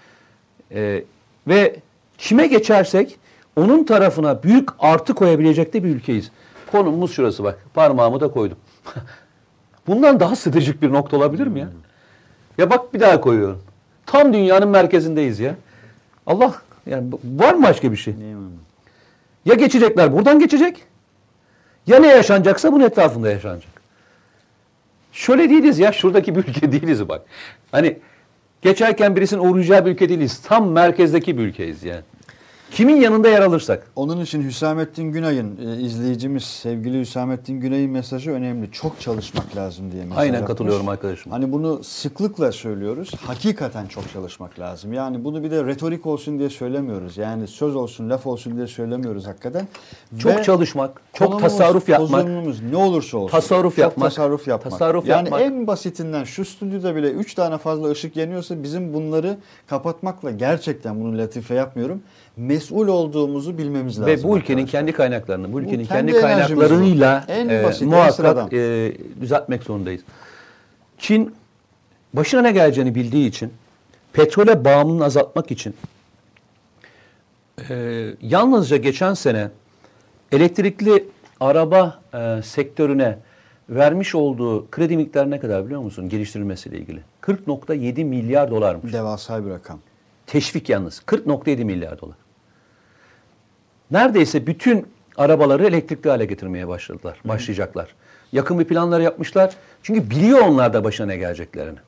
Ee, 0.72 1.04
ve 1.48 1.76
kime 2.18 2.48
geçersek 2.48 3.20
onun 3.56 3.84
tarafına 3.84 4.44
büyük 4.44 4.70
artı 4.80 5.14
koyabilecek 5.14 5.74
de 5.74 5.84
bir 5.84 5.90
ülkeyiz. 5.90 6.32
Konumumuz 6.72 7.12
şurası 7.12 7.44
bak. 7.44 7.60
Parmağımı 7.74 8.20
da 8.20 8.32
koydum. 8.32 8.58
Bundan 9.88 10.20
daha 10.20 10.36
stratejik 10.36 10.82
bir 10.82 10.92
nokta 10.94 11.18
olabilir 11.18 11.48
mi 11.48 11.60
ya? 11.60 11.70
Ya 12.58 12.70
bak 12.70 12.94
bir 12.94 13.00
daha 13.00 13.22
koyuyorum. 13.22 13.62
Tam 14.06 14.34
dünyanın 14.34 14.68
merkezindeyiz 14.70 15.40
ya. 15.40 15.56
Allah 16.28 16.54
yani 16.86 17.14
var 17.24 17.54
mı 17.54 17.64
başka 17.64 17.92
bir 17.92 17.98
şey? 17.98 18.14
Ya 19.46 19.56
geçecekler 19.56 20.14
buradan 20.14 20.40
geçecek. 20.40 20.84
Ya 21.88 22.00
ne 22.00 22.08
yaşanacaksa 22.08 22.74
bunun 22.74 22.84
etrafında 22.84 23.32
yaşanacak. 23.32 23.72
Şöyle 25.12 25.50
değiliz 25.50 25.80
ya 25.80 25.92
şuradaki 25.92 26.36
bir 26.36 26.40
ülke 26.40 26.72
değiliz 26.72 27.10
bak. 27.10 27.22
Hani 27.72 27.98
geçerken 28.62 29.16
birisinin 29.16 29.42
uğrayacağı 29.42 29.86
bir 29.86 29.92
ülke 29.92 30.10
değiliz. 30.10 30.42
Tam 30.42 30.72
merkezdeki 30.72 31.38
bir 31.38 31.44
ülkeyiz 31.44 31.84
yani. 31.84 32.04
Kimin 32.72 32.96
yanında 32.96 33.30
yer 33.30 33.42
alırsak. 33.42 33.88
Onun 33.96 34.22
için 34.22 34.44
Hüsamettin 34.44 35.04
Günay'ın 35.12 35.58
e, 35.68 35.82
izleyicimiz 35.82 36.44
sevgili 36.44 37.00
Hüsamettin 37.00 37.60
Günay'ın 37.60 37.92
mesajı 37.92 38.32
önemli. 38.32 38.72
Çok 38.72 39.02
çalışmak 39.02 39.56
lazım 39.56 39.92
diye 39.92 40.04
mesaj 40.04 40.18
Aynen 40.18 40.34
yapmış. 40.34 40.48
katılıyorum 40.48 40.90
arkadaşım. 40.90 41.32
Hani 41.32 41.52
bunu 41.52 41.84
sıklıkla 41.84 42.52
söylüyoruz. 42.52 43.12
Hakikaten 43.26 43.86
çok 43.86 44.12
çalışmak 44.14 44.60
lazım. 44.60 44.94
Yani 44.94 45.24
bunu 45.24 45.44
bir 45.44 45.52
de 45.52 45.64
retorik 45.66 46.06
olsun 46.06 46.40
diye 46.40 46.50
söylemiyoruz. 46.50 47.18
Yani 47.18 47.48
söz 47.48 47.76
olsun, 47.76 48.10
laf 48.10 48.28
olsun 48.28 48.56
diye 48.58 48.68
söylemiyoruz 48.68 49.28
hakikaten. 49.28 49.68
Çok 50.20 50.38
Ve 50.38 50.44
çalışmak, 50.44 51.02
çok 51.14 51.40
tasarruf 51.40 51.90
yapmak. 51.90 52.26
ne 52.72 52.78
olursa 52.78 53.18
olsun. 53.18 53.32
Tasarruf 53.32 53.76
çok 53.76 53.78
yapmak. 53.78 54.10
tasarruf 54.10 54.48
yapmak. 54.48 54.72
Tasarruf 54.72 55.08
yani 55.08 55.24
yapmak. 55.30 55.42
en 55.42 55.68
basitinden 55.68 56.24
şu 56.24 56.46
stüdyoda 56.46 56.96
bile 56.96 57.12
3 57.12 57.34
tane 57.34 57.58
fazla 57.58 57.90
ışık 57.90 58.16
yanıyorsa 58.16 58.64
bizim 58.64 58.94
bunları 58.94 59.38
kapatmakla 59.68 60.32
gerçekten 60.32 61.00
bunu 61.02 61.18
latife 61.18 61.54
yapmıyorum 61.56 62.02
mesul 62.40 62.88
olduğumuzu 62.88 63.58
bilmemiz 63.58 64.00
lazım. 64.00 64.14
Ve 64.14 64.24
bu 64.24 64.38
ülkenin 64.38 64.58
arkadaşlar. 64.58 64.80
kendi 64.80 64.92
kaynaklarını, 64.92 65.54
bu 65.54 65.62
ülkenin 65.62 65.84
bu 65.84 65.88
kendi, 65.88 66.12
kendi 66.12 66.22
kaynaklarıyla 66.22 67.26
e, 67.30 67.64
basit, 67.64 67.88
muhakkak 67.88 68.54
e, 68.54 68.94
düzeltmek 69.22 69.64
zorundayız. 69.64 70.02
Çin 70.98 71.34
başına 72.14 72.42
ne 72.42 72.52
geleceğini 72.52 72.96
bildiği 72.96 73.28
için 73.28 73.54
petrole 74.14 74.66
bağımlılığını 74.66 75.06
azaltmak 75.06 75.52
için 75.52 75.76
e, 77.70 78.06
yalnızca 78.22 78.78
geçen 78.78 79.14
sene 79.14 79.50
elektrikli 80.32 81.06
araba 81.40 82.00
e, 82.14 82.42
sektörüne 82.44 83.18
vermiş 83.70 84.16
olduğu 84.16 84.72
kredi 84.72 84.98
miktarı 84.98 85.32
ne 85.32 85.40
kadar 85.40 85.66
biliyor 85.66 85.82
musun 85.82 86.10
geliştirilmesiyle 86.10 86.78
ilgili? 86.78 87.00
40.7 87.22 88.04
milyar 88.04 88.52
dolarmış. 88.52 88.94
Devasa 88.94 89.46
bir 89.46 89.50
rakam. 89.50 89.80
Teşvik 90.28 90.70
yalnız 90.70 91.02
40.7 91.08 91.64
milyar 91.64 92.02
dolar 92.02 92.16
neredeyse 93.92 94.48
bütün 94.48 94.88
arabaları 95.18 95.66
elektrikli 95.68 96.10
hale 96.10 96.26
getirmeye 96.26 96.68
başladılar, 96.68 97.22
başlayacaklar. 97.26 97.96
Yakın 98.32 98.60
bir 98.60 98.66
planlar 98.66 99.00
yapmışlar. 99.00 99.56
Çünkü 99.84 100.10
biliyor 100.10 100.40
onlar 100.40 100.74
da 100.74 100.84
başına 100.84 101.08
ne 101.08 101.18
geleceklerini. 101.18 101.80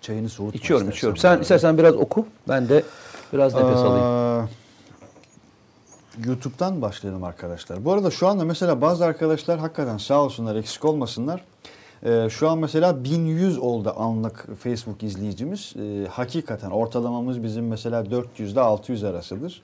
Çayını 0.00 0.28
soğutma. 0.28 0.58
İçiyorum 0.58 0.90
içiyorum. 0.90 1.16
Sen 1.16 1.40
istersen 1.40 1.78
biraz 1.78 1.94
oku. 1.94 2.26
Ben 2.48 2.68
de 2.68 2.82
biraz 3.32 3.54
nefes 3.54 3.76
alayım. 3.76 4.06
Aa, 4.06 4.48
YouTube'dan 6.24 6.82
başlayalım 6.82 7.24
arkadaşlar. 7.24 7.84
Bu 7.84 7.92
arada 7.92 8.10
şu 8.10 8.28
anda 8.28 8.44
mesela 8.44 8.80
bazı 8.80 9.04
arkadaşlar 9.04 9.58
hakikaten 9.58 9.98
sağ 9.98 10.22
olsunlar 10.22 10.56
eksik 10.56 10.84
olmasınlar. 10.84 11.44
Ee, 12.04 12.28
şu 12.30 12.48
an 12.50 12.58
mesela 12.58 13.04
1100 13.04 13.58
oldu 13.58 13.94
anlık 13.96 14.46
Facebook 14.58 15.02
izleyicimiz. 15.02 15.74
Ee, 15.78 16.06
hakikaten 16.10 16.70
ortalamamız 16.70 17.42
bizim 17.42 17.68
mesela 17.68 18.10
400 18.10 18.52
ile 18.52 18.60
600 18.60 19.04
arasıdır. 19.04 19.62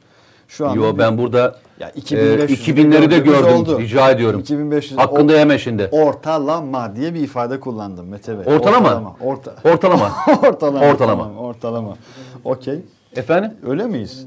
Şu 0.49 0.69
anda 0.69 0.77
Yo 0.87 0.93
bir- 0.95 0.99
ben 0.99 1.19
burada 1.19 1.57
ya 1.81 1.89
e, 1.89 1.93
2500 1.95 2.69
2000'leri 2.69 3.11
de 3.11 3.19
gördüm. 3.19 3.55
oldu. 3.55 3.79
Rica 3.81 4.11
ediyorum. 4.11 4.41
2500 4.41 4.99
Hakkında 5.01 5.33
yeme 5.33 5.59
şimdi. 5.59 5.89
Ortalama 5.93 6.97
diye 6.97 7.15
bir 7.15 7.21
ifade 7.21 7.61
kullandım 7.61 8.07
Mete 8.09 8.39
Bey. 8.39 8.55
Ortalama? 8.55 8.89
Ortalama. 8.89 9.17
Orta, 9.21 9.55
Ortalama. 9.65 10.13
ortalama. 10.49 10.81
Ortalama. 10.87 11.23
tamam, 11.23 11.39
ortalama. 11.39 11.97
Okey. 12.45 12.79
Efendim? 13.17 13.53
Öyle 13.67 13.85
miyiz? 13.87 14.27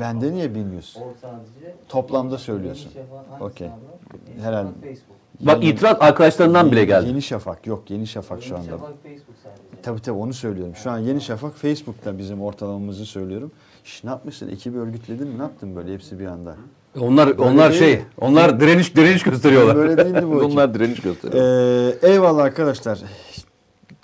Bende 0.00 0.32
niye 0.32 0.54
1100? 0.54 0.96
O 0.96 1.00
sadece 1.20 1.74
Toplamda 1.88 2.38
söylüyorsun. 2.38 2.90
Hangisi 3.30 3.44
Okey. 3.44 3.68
Herhalde. 4.42 4.70
Facebook. 4.82 5.19
Bak 5.40 5.64
itiraz 5.64 5.96
arkadaşlarından 6.00 6.72
bile 6.72 6.84
geldi. 6.84 7.08
Yeni 7.08 7.22
Şafak 7.22 7.66
yok 7.66 7.90
Yeni 7.90 8.06
Şafak 8.06 8.42
şu 8.42 8.48
Yeni 8.48 8.58
anda. 8.58 8.70
Şafak 8.70 8.94
Facebook 9.02 9.36
sadece. 9.42 9.82
Tabii 9.82 10.00
tabii 10.00 10.18
onu 10.18 10.34
söylüyorum. 10.34 10.74
Şu 10.76 10.90
an 10.90 10.98
Yeni 10.98 11.20
Şafak 11.20 11.56
Facebook'ta 11.56 12.18
bizim 12.18 12.42
ortalamamızı 12.42 13.06
söylüyorum. 13.06 13.52
Şş, 13.84 14.04
ne 14.04 14.10
yapmışsın? 14.10 14.48
Ekibi 14.48 14.78
örgütledin 14.78 15.28
mi? 15.28 15.38
Ne 15.38 15.42
yaptın 15.42 15.76
böyle 15.76 15.94
hepsi 15.94 16.18
bir 16.18 16.26
anda? 16.26 16.56
Onlar 17.00 17.28
onlar 17.28 17.70
değil 17.70 17.82
şey, 17.82 17.96
mi? 17.96 18.02
onlar 18.20 18.60
direniş 18.60 18.96
direniş 18.96 19.22
gösteriyorlar. 19.22 19.76
Böyle 19.76 19.96
değildi 19.96 20.26
bu 20.26 20.36
onlar 20.44 20.74
direniş 20.74 21.00
gösteriyor. 21.00 21.44
Ee, 21.44 22.08
eyvallah 22.08 22.42
arkadaşlar. 22.42 22.98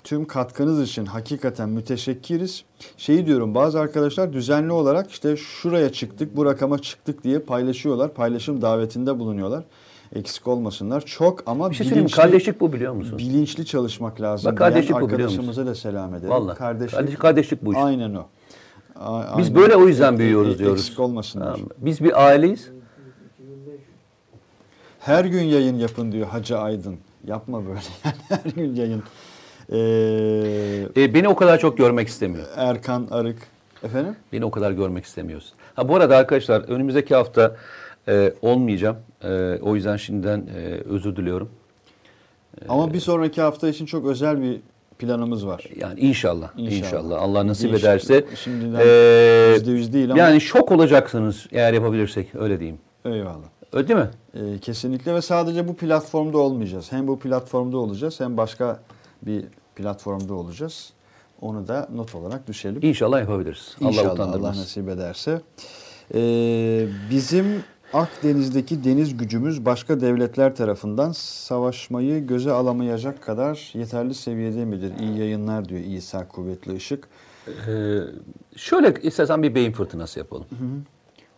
Tüm 0.03 0.25
katkınız 0.25 0.81
için 0.81 1.05
hakikaten 1.05 1.69
müteşekkiriz. 1.69 2.63
Şeyi 2.97 3.25
diyorum 3.25 3.55
bazı 3.55 3.79
arkadaşlar 3.79 4.33
düzenli 4.33 4.71
olarak 4.71 5.11
işte 5.11 5.37
şuraya 5.37 5.91
çıktık 5.91 6.35
bu 6.35 6.45
rakama 6.45 6.79
çıktık 6.79 7.23
diye 7.23 7.39
paylaşıyorlar. 7.39 8.13
Paylaşım 8.13 8.61
davetinde 8.61 9.19
bulunuyorlar. 9.19 9.63
Eksik 10.15 10.47
olmasınlar. 10.47 11.01
Çok 11.05 11.43
ama 11.45 11.69
bir 11.69 11.75
şey 11.75 11.91
bilinçli, 11.91 12.15
Kardeşlik 12.15 12.59
bu 12.61 12.73
biliyor 12.73 12.93
musun? 12.93 13.17
bilinçli 13.17 13.65
çalışmak 13.65 14.21
lazım. 14.21 14.51
Bak 14.51 14.57
kardeşlik 14.57 14.91
bu 14.93 14.97
Arkadaşımıza 14.97 15.65
da 15.65 15.75
selam 15.75 16.13
ederim. 16.15 16.29
Vallahi. 16.29 16.57
Kardeşlik, 16.57 16.99
Kardeş, 16.99 17.15
kardeşlik 17.15 17.65
bu 17.65 17.71
iş. 17.71 17.77
Aynen 17.81 18.13
o. 18.15 18.25
A- 18.99 19.37
Biz 19.37 19.47
aynen. 19.47 19.61
böyle 19.61 19.75
o 19.75 19.87
yüzden 19.87 20.13
E- 20.13 20.17
büyüyoruz 20.17 20.55
e- 20.55 20.59
diyoruz. 20.59 20.79
Eksik 20.81 20.99
olmasınlar. 20.99 21.53
Tamam? 21.53 21.69
Biz 21.77 22.03
bir 22.03 22.25
aileyiz. 22.27 22.69
Her 24.99 25.25
gün 25.25 25.43
yayın 25.43 25.75
yapın 25.79 26.11
diyor 26.11 26.27
Hacı 26.27 26.57
Aydın. 26.59 26.95
Yapma 27.27 27.65
böyle. 27.67 27.79
Yani 28.05 28.15
her 28.29 28.51
gün 28.51 28.75
yayın. 28.75 29.03
Ee, 29.71 29.77
E, 31.03 31.13
beni 31.13 31.27
o 31.29 31.35
kadar 31.35 31.57
çok 31.59 31.77
görmek 31.77 32.07
istemiyor. 32.07 32.45
Erkan 32.55 33.07
Arık. 33.11 33.37
Efendim? 33.83 34.15
Beni 34.33 34.45
o 34.45 34.51
kadar 34.51 34.71
görmek 34.71 35.05
istemiyorsun. 35.05 35.51
Ha 35.75 35.87
bu 35.89 35.95
arada 35.95 36.17
arkadaşlar 36.17 36.61
önümüzdeki 36.61 37.15
hafta 37.15 37.55
e, 38.07 38.33
olmayacağım. 38.41 38.97
E, 39.23 39.59
o 39.61 39.75
yüzden 39.75 39.97
şimdiden 39.97 40.47
e, 40.57 40.59
özür 40.89 41.15
diliyorum. 41.15 41.49
Ama 42.69 42.93
bir 42.93 42.99
sonraki 42.99 43.41
hafta 43.41 43.69
için 43.69 43.85
çok 43.85 44.05
özel 44.07 44.41
bir 44.41 44.59
planımız 44.99 45.47
var. 45.47 45.63
Yani 45.81 45.99
inşallah, 45.99 46.49
İnşallah. 46.57 46.77
inşallah, 46.77 47.21
Allah 47.21 47.47
nasip 47.47 47.71
Değişik- 47.71 47.83
ederse. 47.87 48.25
şimdiden 48.35 49.53
yüzde 49.53 49.71
yüz 49.71 49.93
değil 49.93 50.11
ama- 50.11 50.19
Yani 50.19 50.41
şok 50.41 50.71
olacaksınız 50.71 51.47
eğer 51.51 51.73
yapabilirsek 51.73 52.35
öyle 52.35 52.59
diyeyim. 52.59 52.79
Eyvallah. 53.05 53.47
Öyle 53.73 53.87
değil 53.87 53.99
mi? 53.99 54.09
Ee, 54.33 54.59
kesinlikle 54.59 55.13
ve 55.13 55.21
sadece 55.21 55.67
bu 55.67 55.75
platformda 55.75 56.37
olmayacağız. 56.37 56.91
Hem 56.91 57.07
bu 57.07 57.19
platformda 57.19 57.77
olacağız 57.77 58.19
hem 58.19 58.37
başka 58.37 58.79
bir 59.21 59.43
platformda 59.75 60.33
olacağız. 60.33 60.93
Onu 61.41 61.67
da 61.67 61.87
not 61.95 62.15
olarak 62.15 62.47
düşelim. 62.47 62.79
İnşallah 62.81 63.19
yapabiliriz. 63.19 63.75
İnşallah 63.79 64.11
Allah 64.11 64.35
Allah, 64.35 64.49
nasip 64.49 64.89
ederse. 64.89 65.41
Ee, 66.13 66.87
bizim 67.11 67.45
Akdeniz'deki 67.93 68.83
deniz 68.83 69.17
gücümüz 69.17 69.65
başka 69.65 70.01
devletler 70.01 70.55
tarafından 70.55 71.11
savaşmayı 71.11 72.27
göze 72.27 72.51
alamayacak 72.51 73.21
kadar 73.23 73.69
yeterli 73.73 74.13
seviyede 74.13 74.65
midir? 74.65 74.91
İyi 74.99 75.17
yayınlar 75.19 75.69
diyor 75.69 75.81
İsa 75.81 76.27
Kuvvetli 76.27 76.75
Işık. 76.75 77.07
Ee, 77.47 77.97
şöyle 78.55 78.93
istersen 79.01 79.43
bir 79.43 79.55
beyin 79.55 79.71
fırtınası 79.71 80.19
yapalım. 80.19 80.45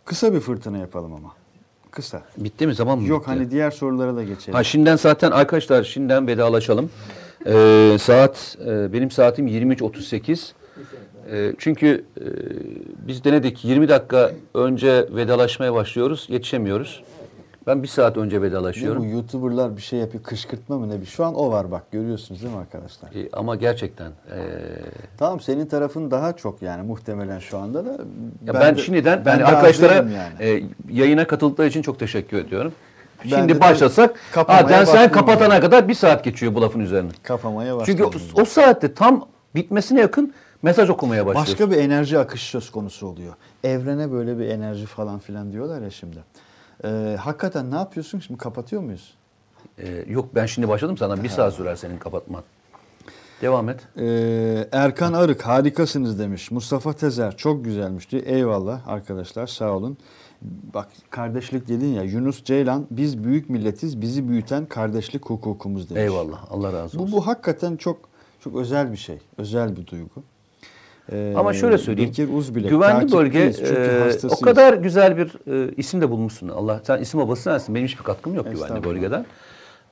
Kısa 0.06 0.34
bir 0.34 0.40
fırtına 0.40 0.78
yapalım 0.78 1.14
ama. 1.14 1.34
Kısa. 1.92 2.22
Bitti 2.38 2.68
mi 2.68 2.76
zaman 2.76 3.00
mı 3.00 3.08
Yok 3.08 3.22
bitti? 3.22 3.32
hani 3.32 3.52
diğer 3.52 3.72
sorulara 3.72 4.16
da 4.16 4.24
geçelim. 4.24 4.54
Ha 4.54 4.64
şimdiden 4.64 4.96
zaten 4.96 5.32
arkadaşlar 5.32 5.84
şimdiden 5.84 6.28
vedalaşalım. 6.28 6.90
Ee, 7.46 7.98
saat 8.00 8.58
e, 8.66 8.94
benim 8.94 9.12
saatim 9.12 9.48
23.38. 9.48 10.52
Ee, 11.32 11.54
çünkü 11.58 12.06
e, 12.22 12.26
biz 13.08 13.24
denedik 13.24 13.66
20 13.66 13.90
dakika 13.90 14.32
önce 14.54 15.08
vedalaşmaya 15.16 15.74
başlıyoruz. 15.74 16.26
Yetişemiyoruz. 16.30 17.04
Ben 17.68 17.84
bir 17.84 17.88
saat 17.88 18.18
önce 18.18 18.36
Ne 18.36 18.40
bu 18.42 18.44
vedalaşıyorum. 18.46 19.10
YouTuber'lar 19.10 19.78
bir 19.78 19.82
şey 19.82 20.00
yapıyor 20.00 20.24
kışkırtma 20.24 20.78
mı 20.80 20.90
ne 20.90 21.02
bir. 21.02 21.06
Şu 21.06 21.26
an 21.26 21.36
o 21.36 21.52
var 21.52 21.72
bak 21.72 21.92
görüyorsunuz 21.92 22.42
değil 22.42 22.54
mi 22.54 22.60
arkadaşlar? 22.60 23.10
Ee, 23.16 23.30
ama 23.34 23.56
gerçekten 23.56 24.08
e, 24.08 24.38
Tamam 25.18 25.40
senin 25.40 25.66
tarafın 25.66 26.12
daha 26.12 26.34
çok 26.34 26.62
yani 26.62 26.84
muhtemelen 26.88 27.40
şu 27.40 27.58
anda 27.58 27.86
da. 27.86 27.92
ya 28.46 28.54
ben, 28.54 28.76
de- 28.78 28.82
şimdiden 28.82 29.26
ben 29.26 29.32
yani 29.32 29.46
arkadaşlara 29.46 29.94
yani. 29.94 30.14
e, 30.40 30.64
yayına 30.92 31.28
katıldıkları 31.28 31.68
için 31.68 31.82
çok 31.82 32.00
teşekkür 32.00 32.38
ediyorum. 32.38 32.74
Ben 33.26 33.30
Şimdi 33.30 33.56
de 33.56 33.60
başlasak 33.62 34.16
ha, 34.32 34.86
sen 34.86 35.12
kapatana 35.12 35.54
yani. 35.54 35.62
kadar 35.62 35.88
bir 35.88 35.94
saat 35.94 36.24
geçiyor 36.24 36.56
bu 36.56 36.62
lafın 36.62 36.80
üzerine. 36.80 37.12
Kafamaya 37.24 37.78
başladım. 37.78 38.10
Çünkü 38.12 38.32
o, 38.36 38.42
o 38.42 38.46
saatte 38.46 38.94
tam 38.94 39.28
bitmesine 39.56 40.00
yakın 40.00 40.34
mesaj 40.62 40.90
okumaya 40.90 41.26
başlıyorsun. 41.26 41.54
Başka 41.54 41.72
bir 41.72 41.78
enerji 41.78 42.20
akışı 42.20 42.46
söz 42.50 42.70
konusu 42.70 43.08
oluyor. 43.08 43.34
Evrene 43.64 44.12
böyle 44.12 44.40
bir 44.40 44.48
enerji 44.48 44.86
falan 44.86 45.20
filan 45.20 45.52
diyorlar 45.52 45.82
ya 45.82 45.90
şimdi. 45.90 46.24
Ee, 46.84 47.18
hakikaten 47.20 47.72
ne 47.72 47.76
yapıyorsun 47.76 48.20
şimdi 48.20 48.38
kapatıyor 48.38 48.82
muyuz? 48.82 49.14
Ee, 49.78 50.06
yok 50.08 50.36
ben 50.36 50.46
şimdi 50.46 50.68
başladım 50.68 50.98
sana 50.98 51.24
bir 51.24 51.30
saat 51.30 51.54
sürer 51.54 51.76
senin 51.76 51.98
kapatman. 51.98 52.44
Devam 53.42 53.70
et. 53.70 53.88
Ee, 54.00 54.68
Erkan 54.72 55.14
Arık 55.14 55.42
harikasınız 55.42 56.20
demiş. 56.20 56.52
Mustafa 56.52 56.94
Tezer 56.94 57.38
çok 57.38 57.66
güzelmiş 57.66 58.12
diyor. 58.12 58.24
Eyvallah 58.26 58.88
arkadaşlar 58.88 59.48
sağ 59.48 59.72
olun. 59.72 59.98
Bak 60.74 60.88
kardeşlik 61.10 61.68
dedin 61.68 61.94
ya 61.94 62.04
Yunus 62.04 62.44
Ceylan 62.44 62.88
biz 62.92 63.24
büyük 63.24 63.50
milletiz 63.50 64.02
bizi 64.02 64.28
büyüten 64.30 64.66
kardeşlik 64.66 65.26
hukukumuz 65.26 65.90
demiş. 65.90 66.02
Eyvallah 66.02 66.52
Allah 66.52 66.74
razı 66.74 67.00
olsun. 67.00 67.12
Bu, 67.12 67.18
bu 67.18 67.28
hakikaten 67.28 67.76
çok 67.76 67.98
çok 68.40 68.56
özel 68.56 68.92
bir 68.92 68.98
şey. 68.98 69.20
Özel 69.38 69.76
bir 69.78 69.88
duygu. 69.88 70.24
Ee, 71.12 71.34
Ama 71.38 71.54
şöyle 71.54 71.78
söyleyeyim. 71.78 72.10
Bekir 72.10 72.30
Uzbilek. 72.34 72.70
güvenli 72.70 73.12
bölge 73.12 73.40
e, 73.40 74.28
o 74.30 74.40
kadar 74.40 74.74
güzel 74.74 75.18
bir 75.18 75.32
e, 75.68 75.72
isim 75.78 76.02
de 76.02 76.10
bulmuşsun. 76.10 76.50
Allah 76.50 76.82
sen 76.84 77.02
isim 77.02 77.20
babası 77.20 77.42
sensin. 77.42 77.76
Benim 77.76 77.88
hiçbir 77.88 78.04
katkım 78.04 78.36
yok 78.36 78.52
güvenli 78.52 78.84
bölgeden. 78.84 79.26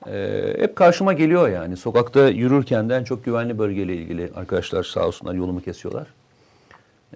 E, 0.06 0.54
hep 0.58 0.76
karşıma 0.76 1.12
geliyor 1.12 1.48
yani. 1.48 1.76
Sokakta 1.76 2.28
yürürken 2.28 2.88
de 2.88 2.94
en 2.96 3.04
çok 3.04 3.24
güvenli 3.24 3.58
bölgeyle 3.58 3.96
ilgili 3.96 4.30
arkadaşlar 4.36 4.84
sağ 4.84 5.06
olsunlar 5.06 5.34
yolumu 5.34 5.62
kesiyorlar. 5.62 6.06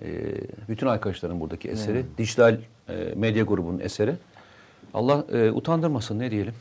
E, 0.03 0.07
bütün 0.69 0.87
arkadaşlarım 0.87 1.41
buradaki 1.41 1.69
eseri. 1.69 2.05
Dijital 2.19 2.57
e, 2.89 2.95
medya 3.16 3.45
grubunun 3.45 3.81
eseri. 3.81 4.15
Allah 4.95 5.24
e, 5.33 5.51
utandırmasın 5.51 6.19
ne 6.19 6.31
diyelim. 6.31 6.55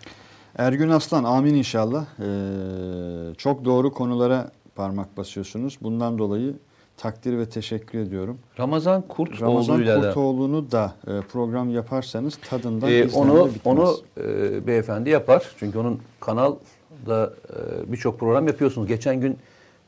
Ergün 0.57 0.89
Aslan 0.89 1.23
amin 1.23 1.53
inşallah. 1.53 2.05
Ee, 2.19 3.35
çok 3.35 3.65
doğru 3.65 3.93
konulara 3.93 4.51
parmak 4.75 5.17
basıyorsunuz. 5.17 5.77
Bundan 5.81 6.17
dolayı 6.17 6.53
takdir 7.01 7.37
ve 7.37 7.49
teşekkür 7.49 7.99
ediyorum. 7.99 8.39
Ramazan 8.59 9.01
Kurt 9.01 9.41
Ramazan 9.41 9.85
da 9.85 10.01
Kurtoğlu'nu 10.01 10.71
da 10.71 10.93
e, 11.07 11.21
program 11.21 11.69
yaparsanız 11.69 12.39
tadından 12.49 12.89
izlenme 12.91 13.15
onu 13.15 13.47
bitmez. 13.47 13.61
onu 13.65 13.97
e, 14.17 14.67
beyefendi 14.67 15.09
yapar. 15.09 15.51
Çünkü 15.57 15.79
onun 15.79 16.01
kanalda 16.19 17.33
e, 17.49 17.91
birçok 17.91 18.19
program 18.19 18.47
yapıyorsunuz. 18.47 18.87
Geçen 18.87 19.21
gün 19.21 19.37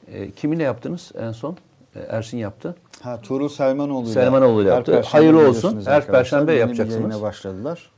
e, 0.08 0.32
kiminle 0.32 0.64
yaptınız 0.64 1.12
en 1.20 1.32
son? 1.32 1.58
E, 1.96 2.00
Ersin 2.00 2.38
yaptı. 2.38 2.76
Ha 3.02 3.22
Tuğrul 3.22 3.50
Selmanoğlu 3.50 4.08
Selmanoğlu 4.08 4.64
yaptı. 4.64 5.02
Hayırlı 5.06 5.50
olsun. 5.50 5.82
Her. 5.86 6.08
Perşembe 6.08 6.52
Yeni 6.52 6.62
yapacaksınız. 6.62 7.02
yayına 7.02 7.22
başladılar. 7.22 7.92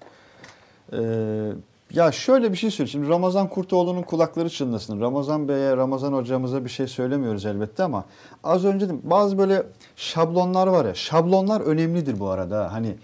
Ee, 0.93 0.97
ya 1.93 2.11
şöyle 2.11 2.51
bir 2.51 2.57
şey 2.57 2.71
söyleyeyim. 2.71 2.91
Şimdi 2.91 3.09
Ramazan 3.09 3.49
Kurtoğlu'nun 3.49 4.01
kulakları 4.01 4.49
çınlasın. 4.49 5.01
Ramazan 5.01 5.47
Bey'e, 5.47 5.77
Ramazan 5.77 6.13
hocamıza 6.13 6.65
bir 6.65 6.69
şey 6.69 6.87
söylemiyoruz 6.87 7.45
elbette 7.45 7.83
ama 7.83 8.05
az 8.43 8.65
önce 8.65 8.89
de 8.89 8.93
bazı 9.03 9.37
böyle 9.37 9.63
şablonlar 9.95 10.67
var 10.67 10.85
ya. 10.85 10.95
Şablonlar 10.95 11.61
önemlidir 11.61 12.19
bu 12.19 12.29
arada. 12.29 12.73
Hani 12.73 12.95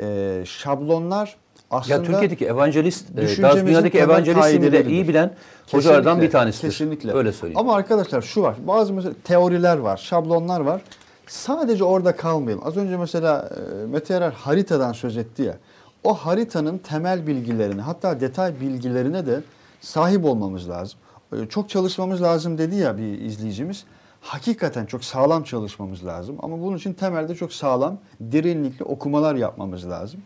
e, 0.00 0.42
şablonlar 0.46 1.36
aslında 1.70 1.94
ya 1.94 2.02
Türkiye'deki 2.02 2.46
evangelist, 2.46 3.18
e, 3.18 3.42
daha 3.42 3.56
dünyadaki 3.56 3.98
evangelizmi 3.98 4.72
de 4.72 4.84
iyi 4.84 5.08
bilen 5.08 5.34
hocalardan 5.70 6.02
Kesinlikle, 6.02 6.26
bir 6.26 6.30
tanesidir. 6.32 6.70
Kesinlikle. 6.70 7.12
Öyle 7.12 7.32
söyleyeyim. 7.32 7.58
Ama 7.58 7.74
arkadaşlar 7.74 8.22
şu 8.22 8.42
var. 8.42 8.56
Bazı 8.66 8.92
mesela 8.92 9.14
teoriler 9.24 9.76
var, 9.76 9.96
şablonlar 9.96 10.60
var. 10.60 10.82
Sadece 11.26 11.84
orada 11.84 12.16
kalmayalım. 12.16 12.66
Az 12.66 12.76
önce 12.76 12.96
mesela 12.96 13.50
e, 13.82 13.86
Mete 13.86 14.14
Erer 14.14 14.30
haritadan 14.32 14.92
söz 14.92 15.16
etti 15.16 15.42
ya. 15.42 15.56
O 16.04 16.14
haritanın 16.14 16.78
temel 16.78 17.26
bilgilerine 17.26 17.80
hatta 17.80 18.20
detay 18.20 18.60
bilgilerine 18.60 19.26
de 19.26 19.40
sahip 19.80 20.24
olmamız 20.24 20.68
lazım. 20.68 20.98
e, 21.32 21.46
çok 21.48 21.70
çalışmamız 21.70 22.22
lazım 22.22 22.58
dedi 22.58 22.76
ya 22.76 22.98
bir 22.98 23.20
izleyicimiz. 23.20 23.84
Hakikaten 24.20 24.86
çok 24.86 25.04
sağlam 25.04 25.42
çalışmamız 25.44 26.06
lazım. 26.06 26.36
Ama 26.42 26.60
bunun 26.60 26.76
için 26.76 26.92
temelde 26.92 27.34
çok 27.34 27.52
sağlam, 27.52 27.98
derinlikli 28.20 28.84
okumalar 28.84 29.34
yapmamız 29.34 29.88
lazım. 29.90 30.20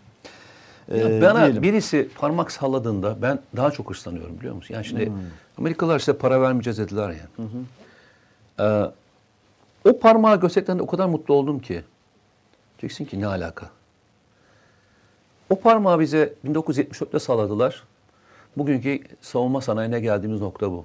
Ya 0.96 1.08
Ee, 1.08 1.22
bana 1.22 1.42
diyelim. 1.44 1.62
birisi 1.62 2.08
parmak 2.18 2.52
salladığında 2.52 3.22
ben 3.22 3.38
daha 3.56 3.70
çok 3.70 3.90
hırslanıyorum 3.90 4.38
biliyor 4.38 4.54
musun? 4.54 4.74
Yani 4.74 4.84
şimdi 4.84 5.06
Hmm. 5.06 5.14
Amerikalılar 5.58 5.98
size 5.98 6.12
para 6.12 6.40
vermeyeceğiz 6.42 6.78
dediler 6.78 7.10
ya. 7.10 7.46
Ee, 8.60 8.90
o 9.90 9.98
parmağı 9.98 10.40
gösterdiklerinde 10.40 10.82
o 10.82 10.86
kadar 10.86 11.06
mutlu 11.06 11.34
oldum 11.34 11.58
ki. 11.58 11.82
Diyeceksin 12.82 13.04
ki 13.04 13.20
ne 13.20 13.26
alaka? 13.26 13.66
O 15.50 15.60
parmağı 15.60 16.00
bize 16.00 16.34
1974'te 16.46 17.18
salladılar. 17.18 17.82
Bugünkü 18.56 19.00
savunma 19.20 19.60
sanayine 19.60 20.00
geldiğimiz 20.00 20.40
nokta 20.40 20.70
bu. 20.70 20.84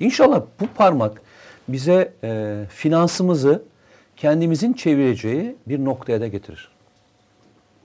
İnşallah 0.00 0.42
bu 0.60 0.66
parmak 0.66 1.22
bize 1.68 2.12
e, 2.24 2.62
finansımızı 2.70 3.62
kendimizin 4.16 4.72
çevireceği 4.72 5.56
bir 5.66 5.84
noktaya 5.84 6.20
da 6.20 6.26
getirir. 6.28 6.68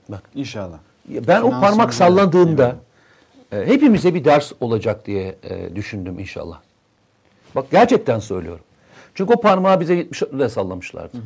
Bak 0.08 0.22
İnşallah. 0.34 0.78
ben 1.08 1.18
o 1.20 1.24
Finansımızı- 1.50 1.60
parmak 1.60 1.94
sallandığında 1.94 2.76
e, 3.52 3.56
hepimize 3.66 4.14
bir 4.14 4.24
ders 4.24 4.52
olacak 4.60 5.06
diye 5.06 5.36
e, 5.42 5.76
düşündüm 5.76 6.18
inşallah. 6.18 6.60
Bak 7.54 7.70
gerçekten 7.70 8.18
söylüyorum. 8.18 8.64
Çünkü 9.14 9.32
o 9.32 9.40
parmağı 9.40 9.80
bize 9.80 9.94
74'de 10.02 10.48
sallamışlardı. 10.48 11.16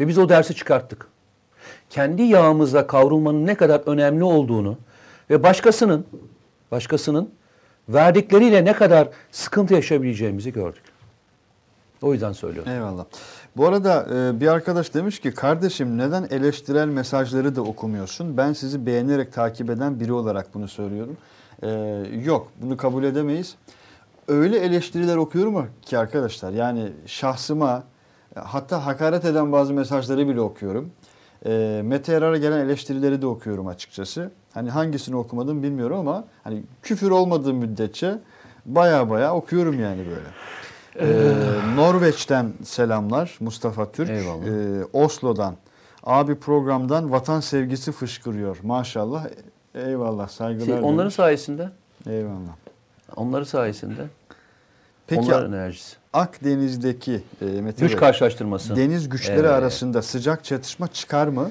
Ve 0.00 0.08
biz 0.08 0.18
o 0.18 0.28
dersi 0.28 0.54
çıkarttık. 0.54 1.06
Kendi 1.92 2.22
yağımızla 2.22 2.86
kavrulmanın 2.86 3.46
ne 3.46 3.54
kadar 3.54 3.80
önemli 3.86 4.24
olduğunu 4.24 4.76
ve 5.30 5.42
başkasının 5.42 6.06
başkasının 6.70 7.30
verdikleriyle 7.88 8.64
ne 8.64 8.72
kadar 8.72 9.08
sıkıntı 9.30 9.74
yaşayabileceğimizi 9.74 10.52
gördük. 10.52 10.82
O 12.02 12.12
yüzden 12.12 12.32
söylüyorum. 12.32 12.72
Eyvallah. 12.72 13.04
Bu 13.56 13.66
arada 13.66 14.06
e, 14.14 14.40
bir 14.40 14.46
arkadaş 14.46 14.94
demiş 14.94 15.20
ki 15.20 15.34
kardeşim 15.34 15.98
neden 15.98 16.26
eleştirel 16.30 16.88
mesajları 16.88 17.56
da 17.56 17.62
okumuyorsun? 17.62 18.36
Ben 18.36 18.52
sizi 18.52 18.86
beğenerek 18.86 19.32
takip 19.32 19.70
eden 19.70 20.00
biri 20.00 20.12
olarak 20.12 20.54
bunu 20.54 20.68
söylüyorum. 20.68 21.16
E, 21.62 21.68
yok 22.24 22.48
bunu 22.62 22.76
kabul 22.76 23.04
edemeyiz. 23.04 23.54
Öyle 24.28 24.58
eleştiriler 24.58 25.16
okuyorum 25.16 25.66
ki 25.82 25.98
arkadaşlar 25.98 26.52
yani 26.52 26.92
şahsıma 27.06 27.82
hatta 28.34 28.86
hakaret 28.86 29.24
eden 29.24 29.52
bazı 29.52 29.72
mesajları 29.72 30.28
bile 30.28 30.40
okuyorum. 30.40 30.90
E, 31.46 31.80
Mete 31.84 32.12
Yarar'a 32.12 32.36
gelen 32.36 32.58
eleştirileri 32.58 33.22
de 33.22 33.26
okuyorum 33.26 33.66
açıkçası. 33.66 34.30
Hani 34.54 34.70
hangisini 34.70 35.16
okumadım 35.16 35.62
bilmiyorum 35.62 35.98
ama 35.98 36.24
hani 36.44 36.62
küfür 36.82 37.10
olmadığı 37.10 37.54
müddetçe 37.54 38.18
baya 38.66 39.10
baya 39.10 39.34
okuyorum 39.34 39.80
yani 39.80 40.04
böyle. 40.06 40.28
Ee, 41.00 41.32
Norveç'ten 41.76 42.52
selamlar 42.64 43.36
Mustafa 43.40 43.92
Türk. 43.92 44.10
Eyvallah. 44.10 44.46
Ee, 44.46 44.84
Oslo'dan. 44.92 45.54
Abi 46.04 46.34
programdan 46.34 47.12
vatan 47.12 47.40
sevgisi 47.40 47.92
fışkırıyor. 47.92 48.56
Maşallah. 48.62 49.26
Eyvallah. 49.74 50.28
Saygılar. 50.28 50.66
Şey, 50.66 50.74
onların 50.74 50.98
demiş. 50.98 51.14
sayesinde, 51.14 51.70
Eyvallah. 52.06 52.56
onların 53.16 53.44
sayesinde, 53.44 54.02
Peki 55.16 55.26
onların 55.34 55.52
enerjisi. 55.52 55.96
Akdeniz'deki 56.12 57.20
e, 57.42 57.44
Mete 57.44 57.86
Güç 57.86 57.96
karşılaştırması. 57.96 58.76
deniz 58.76 59.08
güçleri 59.08 59.40
Evet. 59.40 59.50
arasında 59.50 60.02
sıcak 60.02 60.44
çatışma 60.44 60.88
çıkar 60.88 61.28
mı? 61.28 61.50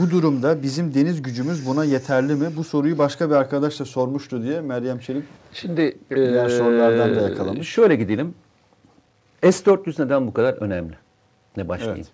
Bu 0.00 0.10
durumda 0.10 0.62
bizim 0.62 0.94
deniz 0.94 1.22
gücümüz 1.22 1.66
buna 1.66 1.84
yeterli 1.84 2.34
mi? 2.34 2.46
Bu 2.56 2.64
soruyu 2.64 2.98
başka 2.98 3.30
bir 3.30 3.34
arkadaş 3.34 3.80
da 3.80 3.84
sormuştu 3.84 4.42
diye 4.42 4.60
Meryem 4.60 4.98
Çelik 4.98 5.24
Şimdi 5.52 5.98
Diğer 6.10 6.48
eee, 6.48 6.58
sorulardan 6.58 7.16
da 7.16 7.20
yakalamış. 7.28 7.68
Şöyle 7.68 7.96
gidelim. 7.96 8.34
S-400 9.42 10.04
neden 10.04 10.26
bu 10.26 10.32
kadar 10.32 10.52
önemli? 10.54 10.94
Ne 11.56 11.68
başlayayım? 11.68 11.98
Evet. 11.98 12.12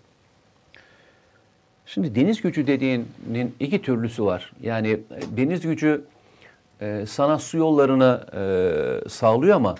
Şimdi 1.86 2.14
deniz 2.14 2.40
gücü 2.42 2.66
dediğinin 2.66 3.54
iki 3.60 3.82
türlüsü 3.82 4.24
var. 4.24 4.52
Yani 4.62 4.88
e, 4.90 5.36
deniz 5.36 5.60
gücü 5.60 6.04
e, 6.80 7.04
sana 7.08 7.38
su 7.38 7.58
yollarını 7.58 8.20
e, 8.34 9.08
sağlıyor 9.08 9.56
ama 9.56 9.74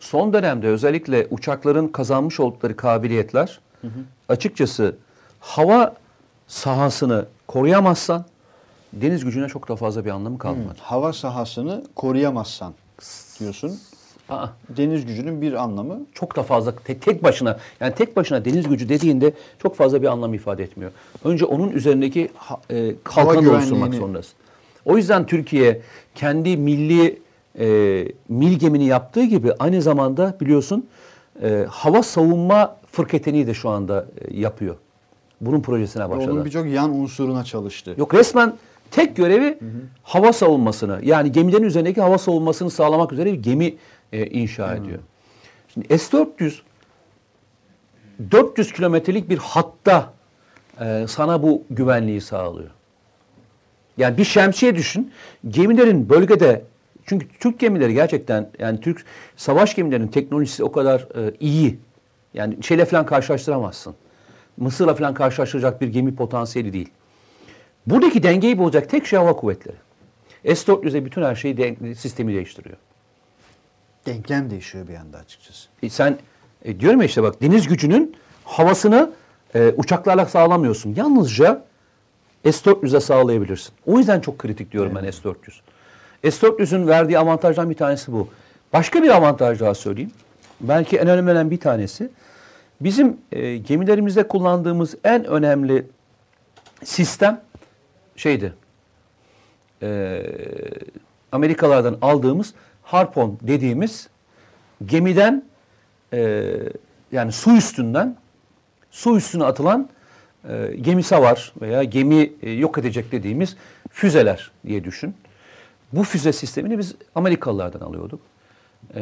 son 0.00 0.32
dönemde 0.32 0.66
özellikle 0.68 1.26
uçakların 1.30 1.88
kazanmış 1.88 2.40
oldukları 2.40 2.76
kabiliyetler 2.76 3.60
açıkçası 4.28 4.96
hava 5.40 5.94
sahasını 6.48 7.26
koruyamazsan 7.48 8.24
deniz 8.92 9.24
gücüne 9.24 9.48
çok 9.48 9.68
da 9.68 9.76
fazla 9.76 10.04
bir 10.04 10.10
anlamı 10.10 10.38
kalmaz. 10.38 10.76
hava 10.80 11.12
sahasını 11.12 11.84
koruyamazsan 11.96 12.72
diyorsun. 13.40 13.78
Aa, 14.28 14.46
Deniz 14.68 15.06
gücünün 15.06 15.42
bir 15.42 15.52
anlamı 15.52 16.00
çok 16.14 16.36
da 16.36 16.42
fazla 16.42 16.74
tek, 16.76 17.02
tek 17.02 17.22
başına 17.22 17.58
yani 17.80 17.94
tek 17.94 18.16
başına 18.16 18.44
deniz 18.44 18.68
gücü 18.68 18.88
dediğinde 18.88 19.32
çok 19.62 19.76
fazla 19.76 20.02
bir 20.02 20.06
anlam 20.06 20.34
ifade 20.34 20.62
etmiyor. 20.62 20.90
Önce 21.24 21.44
onun 21.44 21.70
üzerindeki 21.70 22.28
ha, 22.34 22.60
e, 22.70 22.94
güvenliğini- 23.04 23.48
oluşturmak 23.50 23.94
zorundasın. 23.94 24.32
O 24.84 24.96
yüzden 24.96 25.26
Türkiye 25.26 25.80
kendi 26.14 26.56
milli 26.56 27.18
e, 27.58 28.06
mil 28.28 28.58
gemini 28.58 28.84
yaptığı 28.84 29.24
gibi 29.24 29.52
aynı 29.58 29.82
zamanda 29.82 30.36
biliyorsun 30.40 30.86
e, 31.42 31.66
hava 31.70 32.02
savunma 32.02 32.76
fırketeni 32.92 33.46
de 33.46 33.54
şu 33.54 33.68
anda 33.68 34.06
e, 34.20 34.40
yapıyor. 34.40 34.76
Bunun 35.40 35.60
projesine 35.60 36.10
başladı. 36.10 36.32
onun 36.32 36.44
birçok 36.44 36.66
yan 36.66 36.94
unsuruna 36.94 37.44
çalıştı. 37.44 37.94
Yok 37.98 38.14
resmen 38.14 38.54
tek 38.90 39.16
görevi 39.16 39.58
hava 40.02 40.32
savunmasını 40.32 41.00
yani 41.02 41.32
gemilerin 41.32 41.64
üzerindeki 41.64 42.00
hava 42.00 42.18
savunmasını 42.18 42.70
sağlamak 42.70 43.12
üzere 43.12 43.32
bir 43.32 43.42
gemi 43.42 43.74
e, 44.12 44.26
inşa 44.26 44.74
ediyor. 44.74 44.98
Şimdi 45.74 45.98
S-400 45.98 46.60
400 48.30 48.72
kilometrelik 48.72 49.30
bir 49.30 49.38
hatta 49.38 50.12
e, 50.80 51.04
sana 51.08 51.42
bu 51.42 51.62
güvenliği 51.70 52.20
sağlıyor. 52.20 52.70
Yani 53.98 54.16
bir 54.16 54.24
şemsiye 54.24 54.76
düşün. 54.76 55.12
Gemilerin 55.48 56.08
bölgede 56.08 56.64
çünkü 57.10 57.28
Türk 57.40 57.58
gemileri 57.58 57.94
gerçekten 57.94 58.50
yani 58.58 58.80
Türk 58.80 59.04
savaş 59.36 59.74
gemilerinin 59.74 60.08
teknolojisi 60.08 60.64
o 60.64 60.72
kadar 60.72 61.00
e, 61.00 61.34
iyi. 61.40 61.78
Yani 62.34 62.62
şeyle 62.62 62.84
falan 62.84 63.06
karşılaştıramazsın. 63.06 63.94
Mısır'la 64.56 64.94
falan 64.94 65.14
karşılaştıracak 65.14 65.80
bir 65.80 65.88
gemi 65.88 66.14
potansiyeli 66.14 66.72
değil. 66.72 66.90
Buradaki 67.86 68.22
dengeyi 68.22 68.58
bozacak 68.58 68.90
tek 68.90 69.06
şey 69.06 69.18
hava 69.18 69.36
kuvvetleri. 69.36 69.76
S-400'e 70.44 71.04
bütün 71.04 71.22
her 71.22 71.34
şeyi 71.34 71.56
de- 71.56 71.94
sistemi 71.94 72.34
değiştiriyor. 72.34 72.76
Denklem 74.06 74.50
değişiyor 74.50 74.88
bir 74.88 74.94
anda 74.94 75.18
açıkçası. 75.18 75.68
E 75.82 75.88
sen 75.88 76.18
e, 76.64 76.80
diyorum 76.80 77.00
ya 77.00 77.06
işte 77.06 77.22
bak 77.22 77.42
deniz 77.42 77.68
gücünün 77.68 78.16
havasını 78.44 79.10
e, 79.54 79.68
uçaklarla 79.76 80.26
sağlamıyorsun. 80.26 80.94
Yalnızca 80.96 81.64
S-400'e 82.44 83.00
sağlayabilirsin. 83.00 83.72
O 83.86 83.98
yüzden 83.98 84.20
çok 84.20 84.38
kritik 84.38 84.72
diyorum 84.72 84.92
ben 84.94 85.10
S-400. 85.10 85.34
S-400'ün 86.22 86.88
verdiği 86.88 87.18
avantajdan 87.18 87.70
bir 87.70 87.74
tanesi 87.74 88.12
bu. 88.12 88.28
Başka 88.72 89.02
bir 89.02 89.08
avantaj 89.08 89.60
daha 89.60 89.74
söyleyeyim. 89.74 90.12
Belki 90.60 90.96
en 90.98 91.08
önemli 91.08 91.50
bir 91.50 91.60
tanesi. 91.60 92.10
Bizim 92.80 93.16
e, 93.32 93.56
gemilerimizde 93.56 94.28
kullandığımız 94.28 94.94
en 95.04 95.24
önemli 95.24 95.86
sistem 96.84 97.40
şeydi. 98.16 98.52
E, 99.82 100.22
Amerikalardan 101.32 101.98
aldığımız 102.02 102.54
harpon 102.82 103.38
dediğimiz 103.42 104.08
gemiden 104.86 105.44
e, 106.12 106.50
yani 107.12 107.32
su 107.32 107.56
üstünden 107.56 108.16
su 108.90 109.16
üstüne 109.16 109.44
atılan 109.44 109.88
e, 110.48 110.76
gemi 110.80 111.02
savar 111.02 111.52
veya 111.60 111.84
gemi 111.84 112.32
e, 112.42 112.50
yok 112.50 112.78
edecek 112.78 113.12
dediğimiz 113.12 113.56
füzeler 113.90 114.50
diye 114.66 114.84
düşün. 114.84 115.14
Bu 115.92 116.02
füze 116.02 116.32
sistemini 116.32 116.78
biz 116.78 116.94
Amerikalılardan 117.14 117.80
alıyorduk. 117.80 118.20
E, 118.94 119.00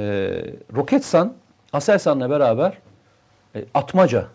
Roketsan, 0.77 1.35
Aselsan'la 1.73 2.31
beraber 2.31 2.78
e, 3.55 3.65
Atmaca 3.74 4.27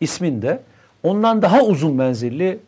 isminde 0.00 0.62
ondan 1.02 1.42
daha 1.42 1.62
uzun 1.62 1.94
menzilli 1.94 2.58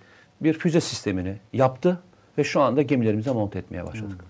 bir 0.41 0.59
füze 0.59 0.81
sistemini 0.81 1.37
yaptı 1.53 1.99
ve 2.39 2.45
şu 2.45 2.61
anda 2.61 2.83
gemilerimize 2.83 3.31
monte 3.31 3.59
etmeye 3.59 3.87
başladık. 3.87 4.25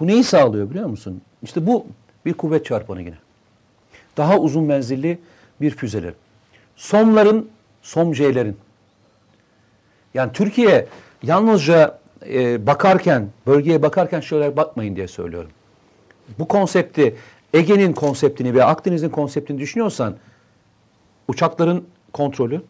Bu 0.00 0.06
neyi 0.06 0.24
sağlıyor 0.24 0.70
biliyor 0.70 0.86
musun? 0.86 1.22
İşte 1.42 1.66
bu 1.66 1.86
bir 2.26 2.34
kuvvet 2.34 2.66
çarpanı 2.66 3.00
yine. 3.00 3.18
Daha 4.16 4.38
uzun 4.38 4.64
menzilli 4.64 5.18
bir 5.60 5.70
füzeler. 5.70 6.14
Somların, 6.76 7.50
Somj'lerin. 7.82 8.56
Yani 10.14 10.32
Türkiye 10.32 10.86
yalnızca 11.22 11.98
e, 12.34 12.66
bakarken, 12.66 13.28
bölgeye 13.46 13.82
bakarken 13.82 14.20
şöyle 14.20 14.56
bakmayın 14.56 14.96
diye 14.96 15.08
söylüyorum. 15.08 15.50
Bu 16.38 16.48
konsepti, 16.48 17.16
Ege'nin 17.54 17.92
konseptini 17.92 18.54
ve 18.54 18.64
Akdeniz'in 18.64 19.08
konseptini 19.08 19.58
düşünüyorsan 19.58 20.16
uçakların 21.28 21.86
kontrolü, 22.12 22.62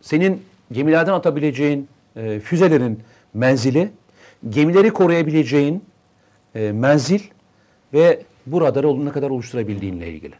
senin 0.00 0.42
gemilerden 0.72 1.12
atabileceğin 1.12 1.88
e, 2.16 2.40
füzelerin 2.40 3.02
menzili, 3.34 3.90
gemileri 4.48 4.90
koruyabileceğin 4.90 5.84
e, 6.54 6.72
menzil 6.72 7.20
ve 7.94 8.22
bu 8.46 8.60
radarı 8.60 9.04
ne 9.04 9.10
kadar 9.10 9.30
oluşturabildiğinle 9.30 10.08
ilgili. 10.08 10.34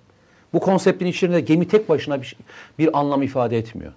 Bu 0.52 0.60
konseptin 0.60 1.06
içinde 1.06 1.40
gemi 1.40 1.68
tek 1.68 1.88
başına 1.88 2.22
bir, 2.22 2.36
bir 2.78 2.98
anlam 2.98 3.22
ifade 3.22 3.58
etmiyor. 3.58 3.92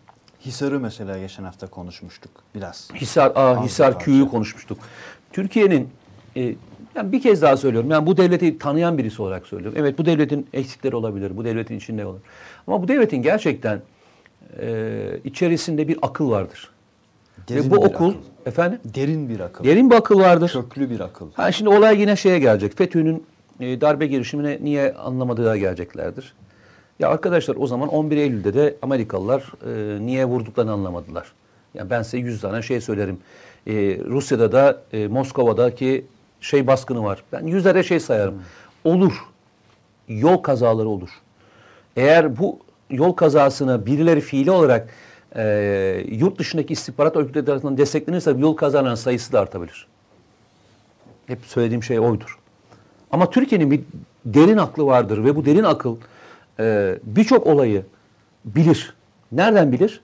Hisar'ı 0.46 0.80
mesela 0.80 1.20
geçen 1.20 1.44
hafta 1.44 1.68
konuşmuştuk 1.68 2.32
biraz. 2.56 2.90
Hisar, 2.96 3.32
A, 3.36 3.64
Hisar. 3.66 4.00
Q'yu 4.00 4.30
konuşmuştuk. 4.30 4.78
Türkiye'nin 5.34 5.90
e, 6.36 6.56
yani 6.96 7.12
bir 7.12 7.22
kez 7.22 7.42
daha 7.42 7.58
söylüyorum. 7.58 7.92
Yani 7.92 8.06
bu 8.06 8.18
devleti 8.18 8.58
tanıyan 8.58 8.98
birisi 8.98 9.22
olarak 9.22 9.48
söylüyorum. 9.48 9.78
Evet 9.82 9.98
bu 9.98 10.06
devletin 10.06 10.48
eksikleri 10.54 10.96
olabilir. 10.96 11.38
Bu 11.38 11.46
devletin 11.46 11.78
içinde 11.78 12.06
olur. 12.06 12.20
Ama 12.68 12.84
bu 12.84 12.88
devletin 12.88 13.22
gerçekten 13.22 13.82
e, 14.60 15.20
içerisinde 15.24 15.88
bir 15.88 15.98
akıl 16.02 16.30
vardır. 16.32 16.70
Derin 17.50 17.64
Ve 17.64 17.72
bu 17.72 17.76
bir 17.76 17.78
okul 17.78 18.10
akıl. 18.10 18.16
efendim 18.46 18.80
Derin 18.86 19.30
bir 19.30 19.40
akıl. 19.40 19.64
derin 19.64 19.90
bir 19.92 19.96
akıl 19.96 20.20
vardır. 20.20 20.52
Köklü 20.54 20.90
bir 20.90 21.00
akıl. 21.00 21.28
Ha 21.34 21.52
şimdi 21.52 21.70
olay 21.70 22.02
yine 22.02 22.16
şeye 22.16 22.40
gelecek. 22.40 22.78
FETÖ'nün 22.78 23.26
e, 23.60 23.82
darbe 23.82 24.08
girişimine 24.08 24.58
niye 24.62 24.94
anlamadığı 24.94 25.58
geleceklerdir. 25.58 26.34
Ya 27.02 27.10
arkadaşlar 27.10 27.56
o 27.56 27.68
zaman 27.68 27.90
11 27.90 28.18
Eylül'de 28.18 28.53
de 28.53 28.76
Amerikalılar 28.82 29.44
e, 29.65 30.06
niye 30.06 30.26
vurduklarını 30.26 30.72
anlamadılar. 30.72 31.32
Ya 31.73 31.90
ben 31.90 32.02
size 32.02 32.18
100 32.18 32.41
tane 32.41 32.61
şey 32.61 32.82
söylerim. 32.82 33.18
E, 33.68 33.73
Rusya'da 34.06 34.52
da 34.52 34.82
e, 34.94 35.07
Moskova'daki 35.07 36.06
şey 36.41 36.68
baskını 36.68 37.03
var. 37.03 37.23
Ben 37.32 37.48
yüzlere 37.48 37.84
şey 37.84 37.99
sayarım. 37.99 38.44
Olur. 38.84 39.14
Yol 40.07 40.38
kazaları 40.38 40.88
olur. 40.88 41.10
Eğer 41.95 42.38
bu 42.38 42.60
yol 42.90 43.14
kazasını 43.14 43.86
birileri 43.86 44.22
fiili 44.22 44.52
olarak 44.52 44.90
e, 45.36 46.06
yurt 46.11 46.40
dışındaki 46.40 46.73
istihbarat 46.73 47.15
örgütleri 47.15 47.45
tarafından 47.45 47.78
desteklenirse 47.78 48.32
yol 48.32 48.56
kazalarının 48.56 48.95
sayısı 48.95 49.34
da 49.34 49.40
artabilir. 49.40 49.88
Hep 51.28 51.40
söylediğim 51.45 51.84
şey 51.84 51.99
oydur. 51.99 52.40
Ama 53.11 53.30
Türkiye'nin 53.30 53.72
bir 53.72 53.82
derin 54.26 54.57
aklı 54.57 54.86
vardır 54.86 55.23
ve 55.23 55.36
bu 55.36 55.45
derin 55.45 55.64
akıl 55.64 55.95
e, 56.62 56.96
birçok 57.04 57.48
olayı 57.48 57.84
bilir. 58.46 58.94
Nereden 59.32 59.72
bilir? 59.72 60.02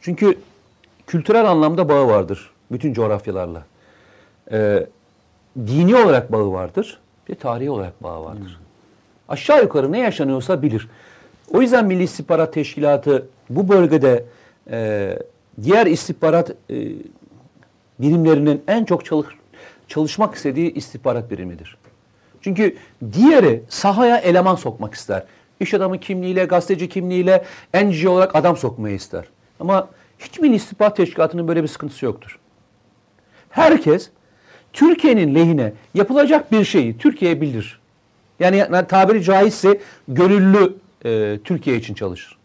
Çünkü 0.00 0.38
kültürel 1.06 1.50
anlamda 1.50 1.88
bağı 1.88 2.06
vardır 2.06 2.50
bütün 2.72 2.92
coğrafyalarla. 2.92 3.64
E, 4.52 4.86
dini 5.56 5.96
olarak 5.96 6.32
bağı 6.32 6.52
vardır 6.52 6.98
ve 7.30 7.34
tarihi 7.34 7.70
olarak 7.70 8.02
bağı 8.02 8.24
vardır. 8.24 8.60
Aşağı 9.28 9.62
yukarı 9.62 9.92
ne 9.92 9.98
yaşanıyorsa 9.98 10.62
bilir. 10.62 10.88
O 11.50 11.62
yüzden 11.62 11.86
Milli 11.86 12.02
İstihbarat 12.02 12.52
Teşkilatı 12.52 13.26
bu 13.50 13.68
bölgede 13.68 14.24
e, 14.70 15.18
diğer 15.62 15.86
istihbarat 15.86 16.50
e, 16.50 16.76
birimlerinin 17.98 18.62
en 18.68 18.84
çok 18.84 19.04
çalış, 19.04 19.26
çalışmak 19.88 20.34
istediği 20.34 20.74
istihbarat 20.74 21.30
birimidir. 21.30 21.76
Çünkü 22.46 22.76
diğeri 23.12 23.62
sahaya 23.68 24.16
eleman 24.16 24.54
sokmak 24.54 24.94
ister. 24.94 25.22
İş 25.60 25.74
adamı 25.74 26.00
kimliğiyle, 26.00 26.44
gazeteci 26.44 26.88
kimliğiyle, 26.88 27.44
NGO 27.74 28.10
olarak 28.10 28.36
adam 28.36 28.56
sokmayı 28.56 28.94
ister. 28.94 29.24
Ama 29.60 29.88
hiç 30.18 30.38
Milli 30.40 30.54
İstihbarat 30.54 30.96
Teşkilatı'nın 30.96 31.48
böyle 31.48 31.62
bir 31.62 31.68
sıkıntısı 31.68 32.04
yoktur. 32.04 32.38
Herkes 33.50 34.10
Türkiye'nin 34.72 35.34
lehine 35.34 35.72
yapılacak 35.94 36.52
bir 36.52 36.64
şeyi 36.64 36.98
Türkiye'ye 36.98 37.40
bildirir. 37.40 37.80
Yani, 38.40 38.56
yani 38.56 38.86
tabiri 38.86 39.22
caizse 39.22 39.80
gönüllü 40.08 40.74
e, 41.04 41.38
Türkiye 41.44 41.76
için 41.76 41.94
çalışır. 41.94 42.36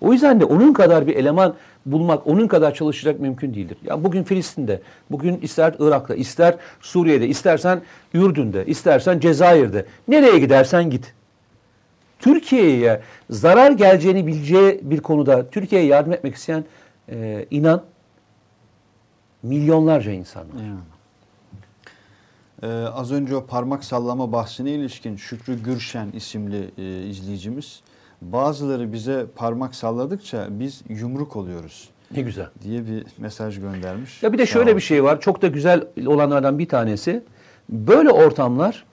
O 0.00 0.12
yüzden 0.12 0.40
de 0.40 0.44
onun 0.44 0.72
kadar 0.72 1.06
bir 1.06 1.16
eleman 1.16 1.54
bulmak, 1.86 2.26
onun 2.26 2.46
kadar 2.48 2.74
çalışacak 2.74 3.20
mümkün 3.20 3.54
değildir. 3.54 3.78
Ya 3.84 4.04
bugün 4.04 4.24
Filistin'de, 4.24 4.82
bugün 5.10 5.38
ister 5.40 5.74
Irak'ta, 5.78 6.14
ister 6.14 6.56
Suriye'de, 6.80 7.28
istersen 7.28 7.82
Ürdün'de, 8.14 8.66
istersen 8.66 9.20
Cezayir'de, 9.20 9.86
nereye 10.08 10.38
gidersen 10.38 10.90
git. 10.90 11.14
Türkiye'ye 12.18 13.00
zarar 13.30 13.70
geleceğini 13.70 14.26
bileceği 14.26 14.80
bir 14.82 15.00
konuda 15.00 15.50
Türkiye'ye 15.50 15.86
yardım 15.86 16.12
etmek 16.12 16.34
isteyen 16.34 16.64
e, 17.08 17.46
inan 17.50 17.82
milyonlarca 19.42 20.12
insan 20.12 20.42
var. 20.42 20.62
Ee, 22.62 22.66
az 22.68 23.12
önce 23.12 23.36
o 23.36 23.46
parmak 23.46 23.84
sallama 23.84 24.32
bahsine 24.32 24.70
ilişkin 24.70 25.16
Şükrü 25.16 25.62
Gürşen 25.62 26.10
isimli 26.12 26.70
e, 26.78 27.06
izleyicimiz 27.06 27.82
bazıları 28.22 28.92
bize 28.92 29.26
parmak 29.36 29.74
salladıkça 29.74 30.46
biz 30.50 30.82
yumruk 30.88 31.36
oluyoruz 31.36 31.88
Ne 32.16 32.22
güzel. 32.22 32.46
diye 32.62 32.86
bir 32.86 33.04
mesaj 33.18 33.60
göndermiş. 33.60 34.22
Ya 34.22 34.32
bir 34.32 34.38
de 34.38 34.46
şöyle 34.46 34.76
bir 34.76 34.80
şey 34.80 35.04
var. 35.04 35.20
Çok 35.20 35.42
da 35.42 35.46
güzel 35.46 35.84
olanlardan 36.06 36.58
bir 36.58 36.68
tanesi. 36.68 37.22
Böyle 37.68 38.10
ortamlar 38.10 38.84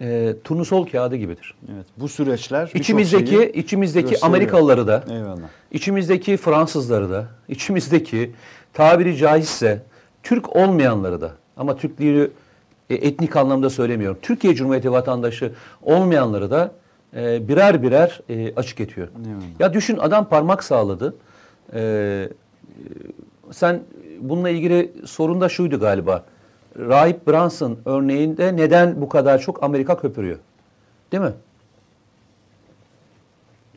e, 0.00 0.34
turnusol 0.44 0.86
kağıdı 0.86 1.16
gibidir. 1.16 1.54
Evet, 1.74 1.86
bu 1.96 2.08
süreçler 2.08 2.70
İçimizdeki 2.74 3.52
içimizdeki 3.54 4.10
gösteriyor. 4.10 4.28
Amerikalıları 4.28 4.86
da, 4.86 5.04
Eyvallah. 5.10 5.48
içimizdeki 5.72 6.36
Fransızları 6.36 7.10
da, 7.10 7.26
içimizdeki 7.48 8.32
tabiri 8.72 9.16
caizse 9.16 9.82
Türk 10.22 10.56
olmayanları 10.56 11.20
da 11.20 11.30
ama 11.56 11.76
Türklüğü 11.76 12.30
e, 12.90 12.94
etnik 12.94 13.36
anlamda 13.36 13.70
söylemiyorum. 13.70 14.18
Türkiye 14.22 14.54
Cumhuriyeti 14.54 14.92
vatandaşı 14.92 15.52
olmayanları 15.82 16.50
da 16.50 16.72
e, 17.16 17.48
birer 17.48 17.82
birer 17.82 18.20
e, 18.28 18.54
açık 18.54 18.80
ediyor. 18.80 19.08
Ya 19.58 19.72
düşün 19.72 19.96
adam 19.98 20.28
parmak 20.28 20.64
sağladı. 20.64 21.14
E, 21.72 21.80
e, 21.80 22.28
sen 23.52 23.80
bununla 24.20 24.48
ilgili 24.48 24.92
sorun 25.06 25.40
da 25.40 25.48
şuydu 25.48 25.80
galiba. 25.80 26.24
Rahip 26.78 27.26
Brunson 27.26 27.78
örneğinde 27.84 28.56
neden 28.56 29.00
bu 29.00 29.08
kadar 29.08 29.38
çok 29.38 29.62
Amerika 29.62 29.96
köpürüyor? 29.96 30.38
Değil 31.12 31.22
mi? 31.22 31.32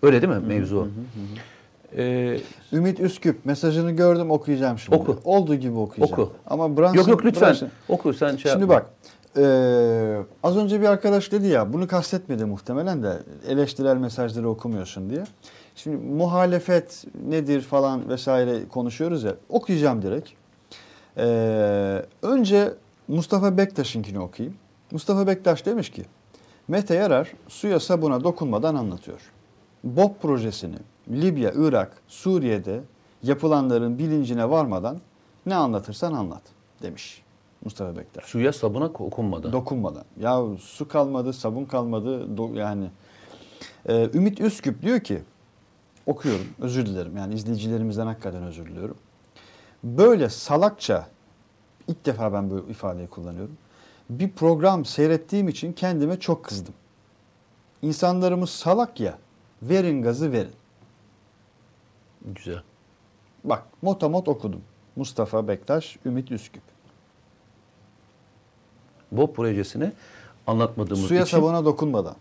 Öyle 0.04 0.22
değil 0.22 0.34
mi 0.34 0.48
mevzu? 0.48 0.78
o? 0.80 0.88
Ee, 1.98 2.40
Ümit 2.74 3.00
Üsküp 3.00 3.46
mesajını 3.46 3.92
gördüm 3.92 4.32
okuyacağım 4.32 4.80
şimdi. 4.80 4.96
Oku. 4.96 5.18
Olduğu 5.24 5.56
gibi 5.56 5.78
okuyacağım. 5.78 6.22
Oku. 6.22 6.34
Ama 6.48 6.78
Brunson, 6.78 6.94
yok 6.96 7.08
yok 7.08 7.26
lütfen 7.26 7.54
Brunson- 7.54 7.70
oku 7.90 8.14
sen 8.14 8.36
şey 8.36 8.52
Şimdi 8.52 8.62
yapma. 8.64 8.76
bak 8.76 8.86
eee, 9.38 10.18
az 10.44 10.58
önce 10.58 10.82
bir 10.82 10.86
arkadaş 10.86 11.32
dedi 11.32 11.48
ya 11.48 11.74
bunu 11.74 11.88
kastetmedi 11.88 12.46
muhtemelen 12.46 13.04
de 13.04 13.20
eleştirel 13.48 13.98
mesajları 13.98 14.50
okumuyorsun 14.50 15.10
diye. 15.10 15.24
Şimdi 15.76 15.98
muhalefet 15.98 17.06
nedir 17.28 17.62
falan 17.62 18.10
vesaire 18.10 18.68
konuşuyoruz 18.70 19.24
ya 19.24 19.36
okuyacağım 19.50 20.02
direkt. 20.02 20.30
Eee, 21.18 22.06
önce 22.22 22.74
Mustafa 23.08 23.58
Bektaş'ınkini 23.58 24.20
okuyayım. 24.20 24.58
Mustafa 24.92 25.28
Bektaş 25.28 25.66
demiş 25.66 25.92
ki 25.92 26.06
Mete 26.68 26.96
Yarar 26.96 27.32
suya 27.48 27.80
sabuna 27.80 28.24
dokunmadan 28.24 28.76
anlatıyor. 28.76 29.20
BOP 29.84 30.22
projesini 30.22 30.76
Libya, 31.10 31.52
Irak, 31.56 31.92
Suriye'de 32.08 32.82
yapılanların 33.24 33.98
bilincine 33.98 34.50
varmadan 34.50 34.98
ne 35.46 35.56
anlatırsan 35.56 36.14
anlat 36.14 36.42
demiş 36.82 37.24
Mustafa 37.66 37.98
Bektaş. 37.98 38.26
Suya 38.26 38.54
sabuna 38.54 38.86
okunmadı. 38.86 39.54
Dokunmadan. 39.54 40.06
Ya 40.20 40.44
su 40.60 40.88
kalmadı, 40.88 41.34
sabun 41.34 41.66
kalmadı 41.66 42.28
yani. 42.54 42.90
Ee, 43.86 44.10
Ümit 44.14 44.42
Üsküp 44.42 44.82
diyor 44.82 45.00
ki 45.00 45.22
okuyorum 46.06 46.48
özür 46.60 46.86
dilerim 46.86 47.18
yani 47.18 47.34
izleyicilerimizden 47.34 48.08
hakikaten 48.08 48.44
özür 48.44 48.66
diliyorum. 48.66 48.98
Böyle 49.84 50.30
salakça 50.30 51.08
ilk 51.88 52.06
defa 52.06 52.34
ben 52.34 52.50
bu 52.50 52.66
ifadeyi 52.70 53.08
kullanıyorum. 53.08 53.58
Bir 54.10 54.32
program 54.32 54.86
seyrettiğim 54.86 55.48
için 55.48 55.74
kendime 55.74 56.20
çok 56.20 56.46
kızdım. 56.46 56.74
İnsanlarımız 57.82 58.50
salak 58.50 59.00
ya. 59.00 59.18
Verin 59.62 60.02
gazı 60.02 60.32
verin. 60.32 60.54
Güzel. 62.26 62.62
Bak 63.44 63.64
motamot 63.82 64.28
okudum. 64.28 64.62
Mustafa 64.96 65.48
Bektaş, 65.48 65.98
Ümit 66.06 66.32
Üsküp. 66.32 66.64
Bu 69.12 69.34
projesini 69.34 69.92
anlatmadığımız 70.48 71.08
Suya 71.08 71.22
için 71.24 71.38
sabuna 71.38 71.66
dokunmadan. 71.66 72.16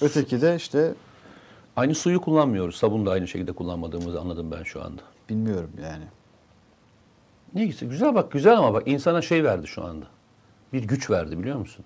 Öteki 0.00 0.40
de 0.42 0.56
işte 0.56 0.94
aynı 1.76 1.94
suyu 1.94 2.20
kullanmıyoruz. 2.20 2.76
Sabun 2.76 3.06
da 3.06 3.10
aynı 3.10 3.28
şekilde 3.28 3.52
kullanmadığımızı 3.52 4.20
anladım 4.20 4.50
ben 4.58 4.62
şu 4.62 4.84
anda. 4.84 5.02
bilmiyorum 5.28 5.70
yani. 5.82 6.04
Ne 7.54 7.66
güzel. 7.66 8.14
Bak 8.14 8.32
güzel 8.32 8.58
ama 8.58 8.74
bak 8.74 8.82
insana 8.88 9.22
şey 9.22 9.44
verdi 9.44 9.66
şu 9.66 9.84
anda. 9.84 10.04
Bir 10.72 10.82
güç 10.82 11.10
verdi 11.10 11.38
biliyor 11.38 11.56
musun? 11.56 11.84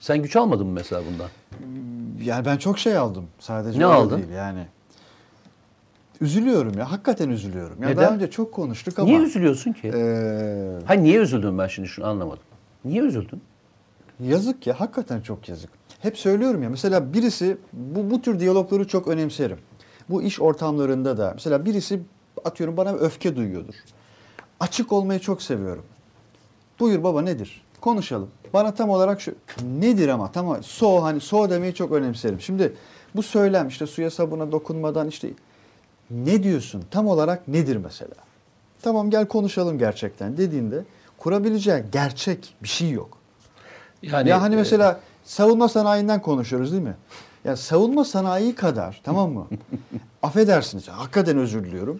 Sen 0.00 0.22
güç 0.22 0.36
almadın 0.36 0.66
mı 0.66 0.72
mesela 0.72 1.02
bundan? 1.12 1.28
Yani 2.24 2.44
ben 2.44 2.56
çok 2.56 2.78
şey 2.78 2.96
aldım. 2.96 3.26
Sadece 3.38 3.78
Ne 3.78 3.84
aldın? 3.86 4.18
değil 4.18 4.30
yani. 4.30 4.66
Üzülüyorum 6.20 6.78
ya. 6.78 6.92
Hakikaten 6.92 7.28
üzülüyorum. 7.28 7.82
Ya 7.82 7.88
Neden? 7.88 8.02
daha 8.04 8.14
önce 8.14 8.30
çok 8.30 8.52
konuştuk 8.52 8.98
ama. 8.98 9.08
Niye 9.08 9.20
üzülüyorsun 9.20 9.72
ki? 9.72 9.88
eee, 9.88 10.78
Ha 10.84 10.94
niye 10.94 11.18
üzüldün 11.20 11.58
ben 11.58 11.66
şimdi 11.66 11.88
şunu 11.88 12.06
anlamadım. 12.06 12.42
Niye 12.84 13.02
üzüldün? 13.02 13.40
yazık 14.20 14.66
ya. 14.66 14.80
Hakikaten 14.80 15.20
çok 15.20 15.48
yazık. 15.48 15.70
Hep 16.00 16.18
söylüyorum 16.18 16.62
ya. 16.62 16.70
Mesela 16.70 17.12
birisi 17.12 17.56
bu, 17.72 18.10
bu 18.10 18.22
tür 18.22 18.40
diyalogları 18.40 18.86
çok 18.88 19.08
önemserim. 19.08 19.58
Bu 20.10 20.22
iş 20.22 20.40
ortamlarında 20.40 21.18
da. 21.18 21.30
Mesela 21.34 21.64
birisi 21.64 22.00
atıyorum 22.44 22.76
bana 22.76 22.92
öfke 22.92 23.36
duyuyordur. 23.36 23.74
Açık 24.60 24.92
olmayı 24.92 25.20
çok 25.20 25.42
seviyorum. 25.42 25.84
Buyur 26.80 27.02
baba 27.02 27.22
nedir? 27.22 27.62
konuşalım. 27.80 28.28
Bana 28.52 28.74
tam 28.74 28.90
olarak 28.90 29.20
şu 29.20 29.34
nedir 29.78 30.08
ama 30.08 30.32
tamam 30.32 30.62
so 30.62 31.02
hani 31.02 31.20
so 31.20 31.50
demeyi 31.50 31.74
çok 31.74 31.92
önemserim. 31.92 32.40
Şimdi 32.40 32.72
bu 33.16 33.22
söylem 33.22 33.68
işte 33.68 33.86
suya 33.86 34.10
sabuna 34.10 34.52
dokunmadan 34.52 35.08
işte 35.08 35.28
ne 36.10 36.42
diyorsun? 36.42 36.84
Tam 36.90 37.06
olarak 37.06 37.48
nedir 37.48 37.76
mesela? 37.76 38.14
Tamam 38.82 39.10
gel 39.10 39.26
konuşalım 39.26 39.78
gerçekten 39.78 40.36
dediğinde 40.36 40.84
kurabileceğin 41.18 41.84
gerçek 41.92 42.54
bir 42.62 42.68
şey 42.68 42.90
yok. 42.90 43.18
Yani, 44.02 44.28
ya 44.28 44.42
hani 44.42 44.54
e, 44.54 44.58
mesela 44.58 45.00
savunma 45.24 45.68
sanayinden 45.68 46.22
konuşuyoruz 46.22 46.72
değil 46.72 46.82
mi? 46.82 46.96
Ya 47.44 47.56
savunma 47.56 48.04
sanayi 48.04 48.54
kadar 48.54 49.00
tamam 49.04 49.32
mı? 49.32 49.46
Affedersiniz 50.22 50.88
hakikaten 50.88 51.38
özür 51.38 51.64
diliyorum. 51.64 51.98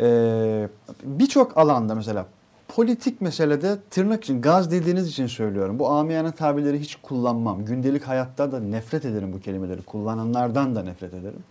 Ee, 0.00 0.68
Birçok 1.04 1.58
alanda 1.58 1.94
mesela 1.94 2.26
politik 2.68 3.20
meselede 3.20 3.76
tırnak 3.90 4.24
için 4.24 4.40
gaz 4.40 4.70
dediğiniz 4.70 5.08
için 5.08 5.26
söylüyorum. 5.26 5.78
Bu 5.78 5.88
amiyane 5.88 6.32
tabirleri 6.32 6.80
hiç 6.80 6.96
kullanmam. 6.96 7.64
Gündelik 7.64 8.02
hayatta 8.02 8.52
da 8.52 8.60
nefret 8.60 9.04
ederim 9.04 9.32
bu 9.32 9.40
kelimeleri. 9.40 9.82
Kullananlardan 9.82 10.76
da 10.76 10.82
nefret 10.82 11.14
ederim. 11.14 11.44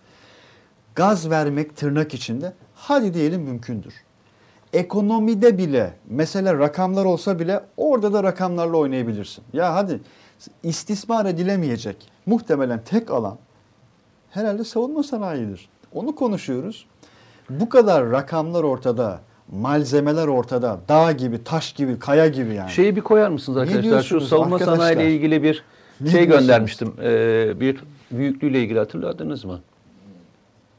Gaz 0.94 1.30
vermek 1.30 1.76
tırnak 1.76 2.14
içinde 2.14 2.52
hadi 2.74 3.14
diyelim 3.14 3.42
mümkündür. 3.42 3.94
Ekonomide 4.72 5.58
bile 5.58 5.92
mesela 6.08 6.58
rakamlar 6.58 7.04
olsa 7.04 7.38
bile 7.38 7.60
orada 7.76 8.12
da 8.12 8.22
rakamlarla 8.22 8.76
oynayabilirsin. 8.76 9.44
Ya 9.52 9.74
hadi 9.74 10.00
istismar 10.62 11.26
edilemeyecek 11.26 11.96
muhtemelen 12.26 12.80
tek 12.84 13.10
alan 13.10 13.38
herhalde 14.30 14.64
savunma 14.64 15.02
sanayidir. 15.02 15.68
Onu 15.92 16.14
konuşuyoruz. 16.14 16.86
Bu 17.50 17.68
kadar 17.68 18.10
rakamlar 18.10 18.62
ortada, 18.62 19.20
malzemeler 19.52 20.26
ortada, 20.26 20.80
dağ 20.88 21.12
gibi, 21.12 21.44
taş 21.44 21.72
gibi, 21.72 21.98
kaya 21.98 22.28
gibi 22.28 22.54
yani. 22.54 22.70
Şeyi 22.70 22.96
bir 22.96 23.00
koyar 23.00 23.28
mısınız 23.28 23.58
arkadaşlar? 23.58 24.02
Şu 24.02 24.20
savunma 24.20 24.58
sanayi 24.58 24.96
ile 24.96 25.14
ilgili 25.14 25.42
bir 25.42 25.64
Ne 26.00 26.10
şey 26.10 26.26
göndermiştim. 26.26 26.94
Ee, 27.02 27.60
bir 27.60 27.80
büyüklüğüyle 28.10 28.60
ilgili 28.60 28.78
hatırladınız 28.78 29.44
mı? 29.44 29.60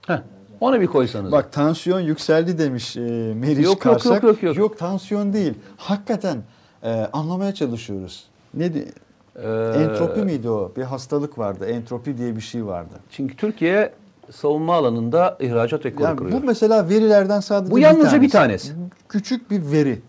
Heh, 0.07 0.21
onu 0.61 0.81
bir 0.81 0.87
koysanız. 0.87 1.31
Bak 1.31 1.51
tansiyon 1.53 1.99
yükseldi 1.99 2.57
demiş 2.57 2.97
e, 2.97 2.99
Meriç 3.35 3.57
Yok, 3.57 3.65
yok, 3.65 3.81
Karsak. 3.81 4.23
yok, 4.23 4.43
yok, 4.43 4.57
yok. 4.57 4.77
tansiyon 4.77 5.33
değil. 5.33 5.53
Hakikaten 5.77 6.37
e, 6.83 6.91
anlamaya 7.13 7.53
çalışıyoruz. 7.53 8.23
Ne 8.53 8.73
di- 8.73 8.87
Ee, 9.35 9.73
entropi 9.77 10.19
miydi 10.21 10.49
o? 10.49 10.71
Bir 10.77 10.83
hastalık 10.83 11.37
vardı. 11.37 11.65
Entropi 11.65 12.17
diye 12.17 12.35
bir 12.35 12.41
şey 12.41 12.65
vardı. 12.65 12.93
Çünkü 13.11 13.35
Türkiye 13.35 13.93
savunma 14.31 14.75
alanında 14.75 15.37
ihracat 15.39 15.85
rekoru 15.85 16.03
Yani 16.03 16.17
kuruyor. 16.17 16.41
bu 16.41 16.45
mesela 16.45 16.89
verilerden 16.89 17.39
sadece 17.39 17.71
Bu 17.71 17.75
bir 17.75 17.81
yalnızca 17.81 18.09
tanesi. 18.09 18.21
bir 18.21 18.29
tanesi. 18.29 18.73
Küçük 19.09 19.51
bir 19.51 19.71
veri. 19.71 20.01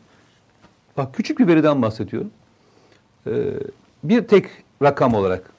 Bak 0.96 1.14
küçük 1.14 1.38
bir 1.38 1.46
veriden 1.46 1.82
bahsediyorum. 1.82 2.30
Ee, 3.26 3.30
bir 4.04 4.28
tek 4.28 4.46
rakam 4.82 5.14
olarak 5.14 5.50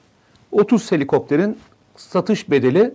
30 0.52 0.92
helikopterin 0.92 1.58
satış 1.96 2.50
bedeli 2.50 2.94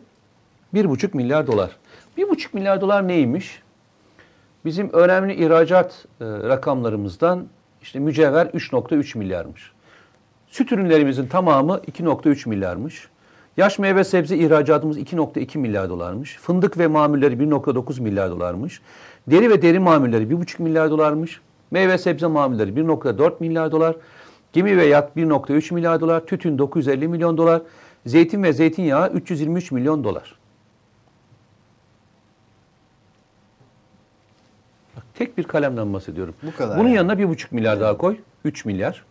1,5 0.73 1.17
milyar 1.17 1.47
dolar. 1.47 1.69
1,5 2.17 2.47
milyar 2.53 2.81
dolar 2.81 3.07
neymiş? 3.07 3.61
Bizim 4.65 4.89
önemli 4.93 5.45
ihracat 5.45 6.05
e, 6.21 6.25
rakamlarımızdan 6.25 7.47
işte 7.81 7.99
mücevher 7.99 8.45
3.3 8.45 9.17
milyarmış. 9.17 9.71
Süt 10.47 10.71
ürünlerimizin 10.71 11.27
tamamı 11.27 11.81
2.3 11.91 12.49
milyarmış. 12.49 13.07
Yaş 13.57 13.79
meyve 13.79 14.03
sebze 14.03 14.37
ihracatımız 14.37 14.97
2.2 14.97 15.57
milyar 15.57 15.89
dolarmış. 15.89 16.37
Fındık 16.37 16.77
ve 16.77 16.87
mamulleri 16.87 17.35
1.9 17.35 18.01
milyar 18.01 18.31
dolarmış. 18.31 18.81
Deri 19.27 19.49
ve 19.49 19.61
deri 19.61 19.79
mamulleri 19.79 20.23
1.5 20.23 20.61
milyar 20.61 20.91
dolarmış. 20.91 21.41
Meyve 21.71 21.97
sebze 21.97 22.27
mamulleri 22.27 22.71
1.4 22.71 23.33
milyar 23.39 23.71
dolar. 23.71 23.95
Gemi 24.53 24.77
ve 24.77 24.85
yat 24.85 25.17
1.3 25.17 25.73
milyar 25.73 26.01
dolar. 26.01 26.25
Tütün 26.25 26.57
950 26.57 27.07
milyon 27.07 27.37
dolar. 27.37 27.61
Zeytin 28.05 28.43
ve 28.43 28.53
zeytinyağı 28.53 29.09
323 29.09 29.71
milyon 29.71 30.03
dolar. 30.03 30.40
Tek 35.15 35.37
bir 35.37 35.43
kalemden 35.43 35.93
bahsediyorum. 35.93 36.33
Bu 36.43 36.55
kadar 36.55 36.79
Bunun 36.79 36.87
yani. 36.87 36.97
yanına 36.97 37.13
1.5 37.13 37.45
milyar 37.51 37.79
daha 37.79 37.97
koy. 37.97 38.17
3 38.45 38.65
milyar. 38.65 39.03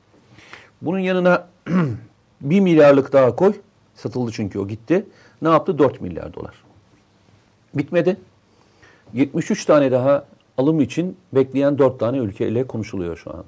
Bunun 0.83 0.99
yanına 0.99 1.49
1 2.41 2.61
milyarlık 2.61 3.13
daha 3.13 3.37
koy. 3.37 3.53
Satıldı 3.95 4.31
çünkü 4.35 4.59
o 4.59 4.69
gitti. 4.69 5.07
Ne 5.43 5.49
yaptı? 5.49 5.79
4 5.79 6.01
milyar 6.01 6.35
dolar. 6.35 6.55
Bitmedi. 7.75 8.17
73 9.15 9.65
tane 9.65 9.93
daha 9.93 10.25
alım 10.59 10.81
için 10.81 11.17
bekleyen 11.33 11.79
4 11.79 12.01
tane 12.01 12.19
ülkeyle 12.19 12.67
konuşuluyor 12.67 13.17
şu 13.17 13.31
anda. 13.31 13.45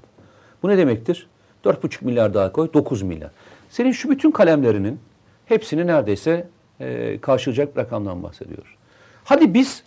Bu 0.62 0.68
ne 0.68 0.78
demektir? 0.78 1.26
4,5 1.64 2.04
milyar 2.04 2.34
daha 2.34 2.52
koy, 2.52 2.72
9 2.74 3.02
milyar. 3.02 3.30
Senin 3.70 3.92
şu 3.92 4.10
bütün 4.10 4.30
kalemlerinin 4.30 5.00
hepsini 5.46 5.86
neredeyse 5.86 6.48
e, 6.80 7.18
karşılayacak 7.20 7.76
bir 7.76 7.80
rakamdan 7.80 8.22
bahsediyoruz. 8.22 8.74
Hadi 9.24 9.54
biz 9.54 9.82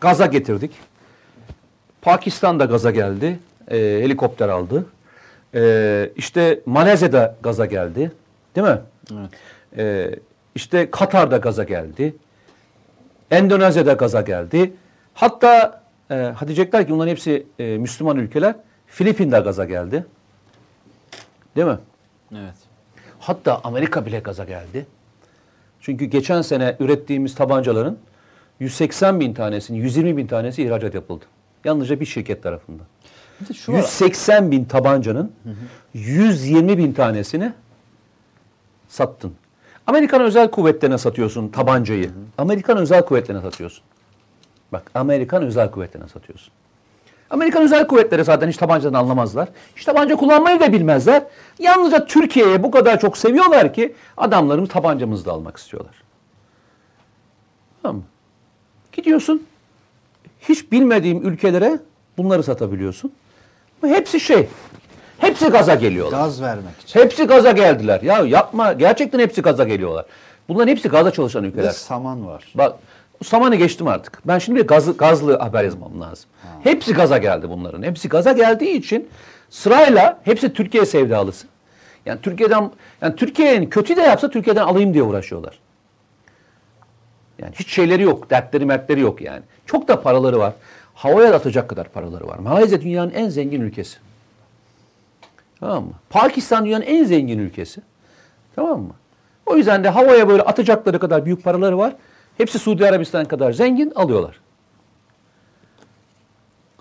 gaza 0.00 0.26
getirdik. 0.26 0.70
Pakistan 2.02 2.60
da 2.60 2.64
gaza 2.64 2.90
geldi. 2.90 3.38
e, 3.70 3.76
helikopter 3.76 4.48
aldı. 4.48 4.86
E, 5.54 6.10
işte 6.16 6.60
Malezya'da 6.66 7.36
gaza 7.42 7.66
geldi. 7.66 8.12
Değil 8.56 8.66
mi? 8.66 8.78
Evet. 9.12 9.30
E, 9.78 10.10
işte 10.54 10.90
Katar'da 10.90 11.36
gaza 11.36 11.64
geldi. 11.64 12.14
Endonezya'da 13.30 13.92
gaza 13.92 14.20
geldi. 14.20 14.72
Hatta 15.14 15.82
e, 16.10 16.14
hadi 16.14 16.46
diyecekler 16.46 16.86
ki 16.86 16.92
bunların 16.92 17.10
hepsi 17.10 17.46
e, 17.58 17.64
Müslüman 17.78 18.16
ülkeler. 18.16 18.54
Filipin'de 18.86 19.40
gaza 19.40 19.64
geldi. 19.64 20.04
Değil 21.56 21.66
mi? 21.66 21.78
Evet. 22.32 22.54
Hatta 23.20 23.60
Amerika 23.64 24.06
bile 24.06 24.18
gaza 24.18 24.44
geldi. 24.44 24.86
Çünkü 25.80 26.04
geçen 26.04 26.42
sene 26.42 26.76
ürettiğimiz 26.80 27.34
tabancaların 27.34 27.98
180 28.60 29.20
bin 29.20 29.34
tanesinin 29.34 29.78
120 29.78 30.16
bin 30.16 30.26
tanesi 30.26 30.62
ihracat 30.62 30.94
yapıldı. 30.94 31.24
Yalnızca 31.64 32.00
bir 32.00 32.06
şirket 32.06 32.42
tarafından. 32.42 32.86
Bir 33.48 33.54
şu 33.54 33.72
var. 33.72 33.78
180 33.78 34.50
bin 34.50 34.64
tabancanın 34.64 35.32
120 35.94 36.78
bin 36.78 36.92
tanesini 36.92 37.52
sattın. 38.88 39.32
Amerikan 39.86 40.20
özel 40.22 40.50
kuvvetlerine 40.50 40.98
satıyorsun 40.98 41.48
tabancayı. 41.48 42.10
Amerikan 42.38 42.76
özel 42.78 43.04
kuvvetlerine 43.04 43.42
satıyorsun. 43.42 43.84
Bak 44.72 44.90
Amerikan 44.94 45.42
özel 45.42 45.70
kuvvetlerine 45.70 46.08
satıyorsun. 46.08 46.52
Amerikan 47.30 47.62
özel 47.62 47.86
kuvvetleri 47.86 48.24
zaten 48.24 48.48
hiç 48.48 48.56
tabancadan 48.56 49.00
anlamazlar. 49.00 49.48
Hiç 49.76 49.84
tabanca 49.84 50.16
kullanmayı 50.16 50.60
da 50.60 50.72
bilmezler. 50.72 51.22
Yalnızca 51.58 52.06
Türkiye'ye 52.06 52.62
bu 52.62 52.70
kadar 52.70 53.00
çok 53.00 53.18
seviyorlar 53.18 53.74
ki 53.74 53.94
adamlarımız 54.16 54.68
tabancamızı 54.68 55.24
da 55.24 55.32
almak 55.32 55.56
istiyorlar. 55.56 56.02
Tamam 57.82 57.96
mı? 57.96 58.02
Gidiyorsun 58.92 59.46
hiç 60.48 60.72
bilmediğim 60.72 61.26
ülkelere 61.28 61.78
bunları 62.18 62.42
satabiliyorsun. 62.42 63.12
Bu 63.82 63.88
hepsi 63.88 64.20
şey. 64.20 64.48
Hepsi 65.18 65.48
gaza 65.48 65.74
geliyorlar. 65.74 66.18
Gaz 66.18 66.42
vermek 66.42 66.80
için. 66.84 67.00
Hepsi 67.00 67.24
gaza 67.24 67.50
geldiler. 67.50 68.00
Ya 68.02 68.18
yapma. 68.20 68.72
Gerçekten 68.72 69.18
hepsi 69.18 69.42
gaza 69.42 69.64
geliyorlar. 69.64 70.06
Bunların 70.48 70.68
hepsi 70.70 70.88
gaza 70.88 71.10
çalışan 71.10 71.42
Bir 71.44 71.48
ülkeler. 71.48 71.64
de 71.68 71.72
saman 71.72 72.26
var. 72.26 72.44
Bak 72.54 72.76
samanı 73.24 73.56
geçtim 73.56 73.86
artık. 73.88 74.18
Ben 74.24 74.38
şimdi 74.38 74.60
bir 74.60 74.66
gazlı, 74.66 74.96
gazlı 74.96 75.38
haber 75.38 75.64
yazmam 75.64 76.00
lazım. 76.00 76.30
Hepsi 76.62 76.92
gaza 76.94 77.18
geldi 77.18 77.46
bunların. 77.50 77.82
Hepsi 77.82 78.08
gaza 78.08 78.32
geldiği 78.32 78.70
için 78.76 79.08
sırayla 79.50 80.18
hepsi 80.24 80.52
Türkiye 80.52 80.86
sevdalısı. 80.86 81.46
Yani 82.06 82.20
Türkiye'den 82.22 82.70
yani 83.02 83.16
Türkiye'nin 83.16 83.66
kötü 83.70 83.96
de 83.96 84.00
yapsa 84.00 84.30
Türkiye'den 84.30 84.62
alayım 84.62 84.94
diye 84.94 85.02
uğraşıyorlar. 85.02 85.58
Yani 87.42 87.54
hiç 87.54 87.74
şeyleri 87.74 88.02
yok, 88.02 88.30
dertleri 88.30 88.66
mertleri 88.66 89.00
yok 89.00 89.20
yani. 89.20 89.42
Çok 89.66 89.88
da 89.88 90.02
paraları 90.02 90.38
var. 90.38 90.52
Havaya 90.94 91.32
da 91.32 91.36
atacak 91.36 91.68
kadar 91.68 91.88
paraları 91.88 92.26
var. 92.26 92.38
Malezya 92.38 92.80
dünyanın 92.80 93.10
en 93.10 93.28
zengin 93.28 93.60
ülkesi. 93.60 93.98
Tamam 95.60 95.84
mı? 95.84 95.92
Pakistan 96.10 96.64
dünyanın 96.64 96.84
en 96.84 97.04
zengin 97.04 97.38
ülkesi. 97.38 97.80
Tamam 98.54 98.80
mı? 98.80 98.94
O 99.46 99.56
yüzden 99.56 99.84
de 99.84 99.88
havaya 99.88 100.28
böyle 100.28 100.42
atacakları 100.42 100.98
kadar 100.98 101.24
büyük 101.24 101.44
paraları 101.44 101.78
var. 101.78 101.96
Hepsi 102.38 102.58
Suudi 102.58 102.86
Arabistan 102.86 103.24
kadar 103.24 103.52
zengin 103.52 103.90
alıyorlar. 103.94 104.40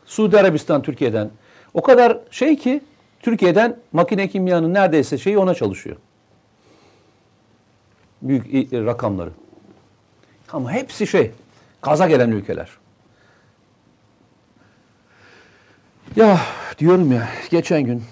Suudi 0.06 0.40
Arabistan 0.40 0.82
Türkiye'den 0.82 1.30
o 1.74 1.82
kadar 1.82 2.18
şey 2.32 2.56
ki 2.56 2.82
Türkiye'den 3.20 3.78
makine 3.94 4.28
kimyanın 4.28 4.74
neredeyse 4.74 5.18
şeyi 5.18 5.38
ona 5.38 5.54
çalışıyor. 5.54 5.96
Büyük 8.22 8.74
rakamları. 8.74 9.32
Ama 10.54 10.72
hepsi 10.72 11.08
şey 11.08 11.32
gaza 11.82 12.08
gelen 12.08 12.32
ülkeler. 12.32 12.70
Ya 16.16 16.40
diyorum 16.78 17.12
ya 17.12 17.30
geçen 17.50 17.84
gün 17.84 18.04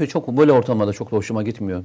ve 0.00 0.06
çok 0.06 0.28
böyle 0.28 0.52
ortamlarda 0.52 0.92
çok 0.92 1.12
da 1.12 1.16
hoşuma 1.16 1.42
gitmiyor. 1.42 1.84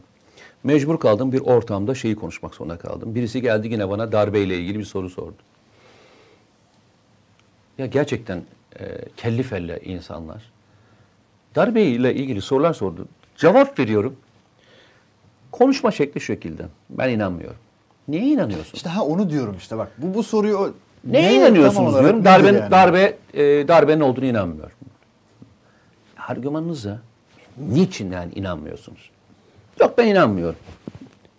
Mecbur 0.63 0.99
kaldım 0.99 1.31
bir 1.31 1.39
ortamda 1.39 1.95
şeyi 1.95 2.15
konuşmak 2.15 2.55
zorunda 2.55 2.77
kaldım. 2.77 3.15
Birisi 3.15 3.41
geldi 3.41 3.67
yine 3.67 3.89
bana 3.89 4.11
darbeyle 4.11 4.57
ilgili 4.57 4.79
bir 4.79 4.85
soru 4.85 5.09
sordu. 5.09 5.37
Ya 7.77 7.85
gerçekten 7.85 8.43
e, 8.79 8.97
kelli 9.17 9.43
felle 9.43 9.79
insanlar 9.83 10.51
darbe 11.55 11.81
ile 11.81 12.15
ilgili 12.15 12.41
sorular 12.41 12.73
sordu. 12.73 13.07
Cevap 13.35 13.79
veriyorum. 13.79 14.15
Konuşma 15.51 15.91
şekli 15.91 16.19
şu 16.19 16.25
şekilde. 16.25 16.65
Ben 16.89 17.09
inanmıyorum. 17.09 17.59
Neye 18.09 18.27
inanıyorsun? 18.27 18.73
İşte 18.73 18.89
ha 18.89 19.03
onu 19.03 19.29
diyorum 19.29 19.55
işte 19.57 19.77
bak. 19.77 19.91
Bu 19.97 20.13
bu 20.13 20.23
soruyu 20.23 20.73
Neye 21.03 21.29
tam 21.29 21.39
inanıyorsunuz 21.39 21.93
diyorum. 21.93 22.25
Darbe, 22.25 22.47
yani? 22.47 22.71
darbe, 22.71 23.17
e, 23.33 23.67
darbenin 23.67 24.01
olduğunu 24.01 24.25
inanmıyorum. 24.25 24.75
Argümanınıza 26.27 26.99
niçin 27.57 28.11
yani 28.11 28.33
inanmıyorsunuz? 28.33 29.09
Yok 29.79 29.93
ben 29.97 30.07
inanmıyorum. 30.07 30.59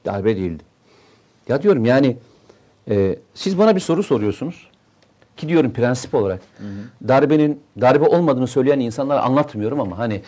Darbe 0.07 0.37
değildi. 0.37 0.63
Ya 1.49 1.63
diyorum 1.63 1.85
yani 1.85 2.17
e, 2.91 3.17
siz 3.35 3.59
bana 3.59 3.77
bir 3.77 3.81
soru 3.81 4.03
soruyorsunuz. 4.03 4.71
Ki 5.37 5.49
diyorum 5.49 5.73
prensip 5.73 6.15
olarak 6.15 6.41
darbenin 7.09 7.61
darbe 7.81 8.05
olmadığını 8.05 8.47
söyleyen 8.47 8.81
insanlara 8.81 9.23
anlatmıyorum 9.23 9.81
ama 9.81 9.99
hani 9.99 10.23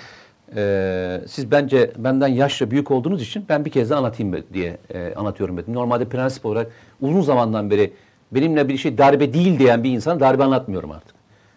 e, 0.56 1.20
siz 1.26 1.50
bence 1.50 1.90
benden 1.98 2.28
yaşça 2.28 2.70
büyük 2.70 2.90
olduğunuz 2.90 3.22
için 3.22 3.44
ben 3.48 3.64
bir 3.64 3.70
kez 3.70 3.90
de 3.90 3.94
anlatayım 3.94 4.44
diye 4.52 4.76
e, 4.94 5.14
anlatıyorum 5.14 5.56
dedim. 5.56 5.74
Normalde 5.74 6.04
prensip 6.04 6.46
olarak 6.46 6.70
uzun 7.00 7.20
zamandan 7.20 7.70
beri 7.70 7.92
benimle 8.32 8.68
bir 8.68 8.76
şey 8.76 8.98
darbe 8.98 9.34
değil 9.34 9.58
diyen 9.58 9.84
bir 9.84 9.90
insan 9.90 10.20
darbe 10.20 10.44
anlatmıyorum 10.44 10.90
artık. 10.90 11.14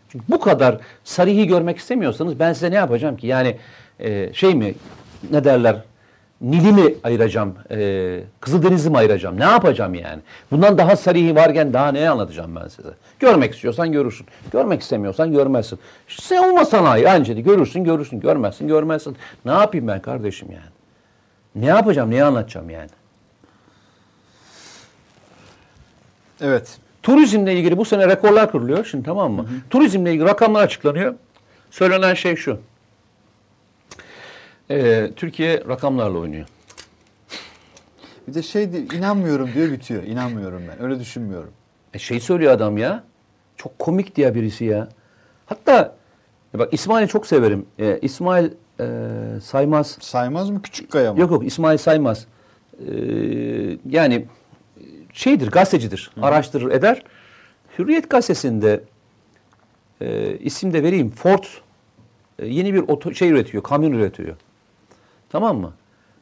Çünkü 0.10 0.26
bu 0.30 0.40
kadar 0.40 0.78
sarihi 1.04 1.48
görmek 1.48 1.78
istemiyorsanız 1.78 2.40
ben 2.40 2.54
size 2.54 2.72
ne 2.72 2.76
yapacağım 2.76 3.18
ki? 3.18 3.28
Yani 3.28 3.58
e, 4.00 4.34
şey 4.34 4.56
mi 4.56 4.74
ne 5.32 5.44
derler 5.44 5.82
Nil'i 6.42 6.72
mi 6.72 6.94
ayıracağım, 7.04 7.56
e, 7.72 8.20
Kızıldeniz'i 8.40 8.90
mi 8.90 8.98
ayıracağım? 8.98 9.40
Ne 9.40 9.44
yapacağım 9.44 9.94
yani? 9.94 10.22
Bundan 10.52 10.78
daha 10.78 10.96
sarihi 10.96 11.36
varken 11.36 11.74
daha 11.74 11.92
ne 11.92 12.10
anlatacağım 12.10 12.56
ben 12.56 12.68
size? 12.68 12.90
Görmek 13.20 13.54
istiyorsan 13.54 13.92
görürsün. 13.92 14.28
Görmek 14.52 14.82
istemiyorsan 14.82 15.32
görmezsin. 15.32 15.80
Sen 16.08 16.44
olma 16.44 16.66
sanayi 16.66 17.10
aynı 17.10 17.26
Görürsün, 17.26 17.84
görürsün. 17.84 18.20
Görmezsin, 18.20 18.68
görmezsin. 18.68 19.18
Ne 19.46 19.52
yapayım 19.52 19.88
ben 19.88 20.02
kardeşim 20.02 20.48
yani? 20.52 20.76
Ne 21.56 21.66
yapacağım, 21.66 22.12
ne 22.12 22.24
anlatacağım 22.24 22.70
yani? 22.70 22.90
Evet. 26.42 26.78
Turizmle 27.04 27.54
ilgili 27.54 27.78
bu 27.78 27.86
sene 27.86 28.08
rekorlar 28.08 28.52
kırılıyor 28.52 28.86
şimdi 28.86 29.04
tamam 29.06 29.32
mı? 29.32 29.46
Turizmle 29.70 30.12
ilgili 30.12 30.26
rakamlar 30.26 30.64
açıklanıyor. 30.64 31.16
Söylenen 31.72 32.14
şey 32.14 32.36
şu. 32.36 32.60
Ee, 34.72 35.12
Türkiye 35.16 35.64
rakamlarla 35.68 36.18
oynuyor. 36.20 36.46
Bir 38.28 38.34
de 38.34 38.42
şey 38.42 38.74
di- 38.74 38.96
inanmıyorum 38.98 39.50
diyor 39.54 39.72
bitiyor. 39.72 40.04
İnanmıyorum 40.04 40.62
ben. 40.70 40.84
Öyle 40.84 41.00
düşünmüyorum. 41.00 41.52
E 41.94 42.00
şey 42.00 42.20
söylüyor 42.20 42.52
adam 42.52 42.78
ya. 42.78 43.04
Çok 43.58 43.80
komik 43.80 44.16
diye 44.16 44.36
birisi 44.36 44.66
ya. 44.66 44.90
Hatta 45.46 45.96
bak 46.54 46.74
İsmail'i 46.74 47.08
çok 47.08 47.28
severim. 47.28 47.66
E, 47.80 48.00
İsmail 48.02 48.52
e, 48.80 48.86
Saymaz. 49.44 49.98
Saymaz 50.02 50.50
mı 50.50 50.62
küçük 50.62 50.92
kaya 50.92 51.14
mı? 51.14 51.20
Yok 51.20 51.32
yok 51.32 51.46
İsmail 51.48 51.78
Saymaz. 51.78 52.26
E, 52.80 52.92
yani 53.90 54.26
şeydir 55.14 55.52
gazetecidir. 55.52 56.12
Araştırır 56.22 56.72
eder. 56.72 57.04
Hürriyet 57.80 58.10
gazetesinde 58.10 58.84
e, 60.02 60.38
isim 60.38 60.74
de 60.74 60.84
vereyim. 60.84 61.10
Ford 61.12 61.44
e, 62.40 62.46
yeni 62.48 62.74
bir 62.74 62.80
oto, 62.80 63.14
şey 63.14 63.30
üretiyor. 63.30 63.64
Kamyon 63.64 63.92
üretiyor. 63.92 64.36
Tamam 65.30 65.58
mı? 65.58 65.74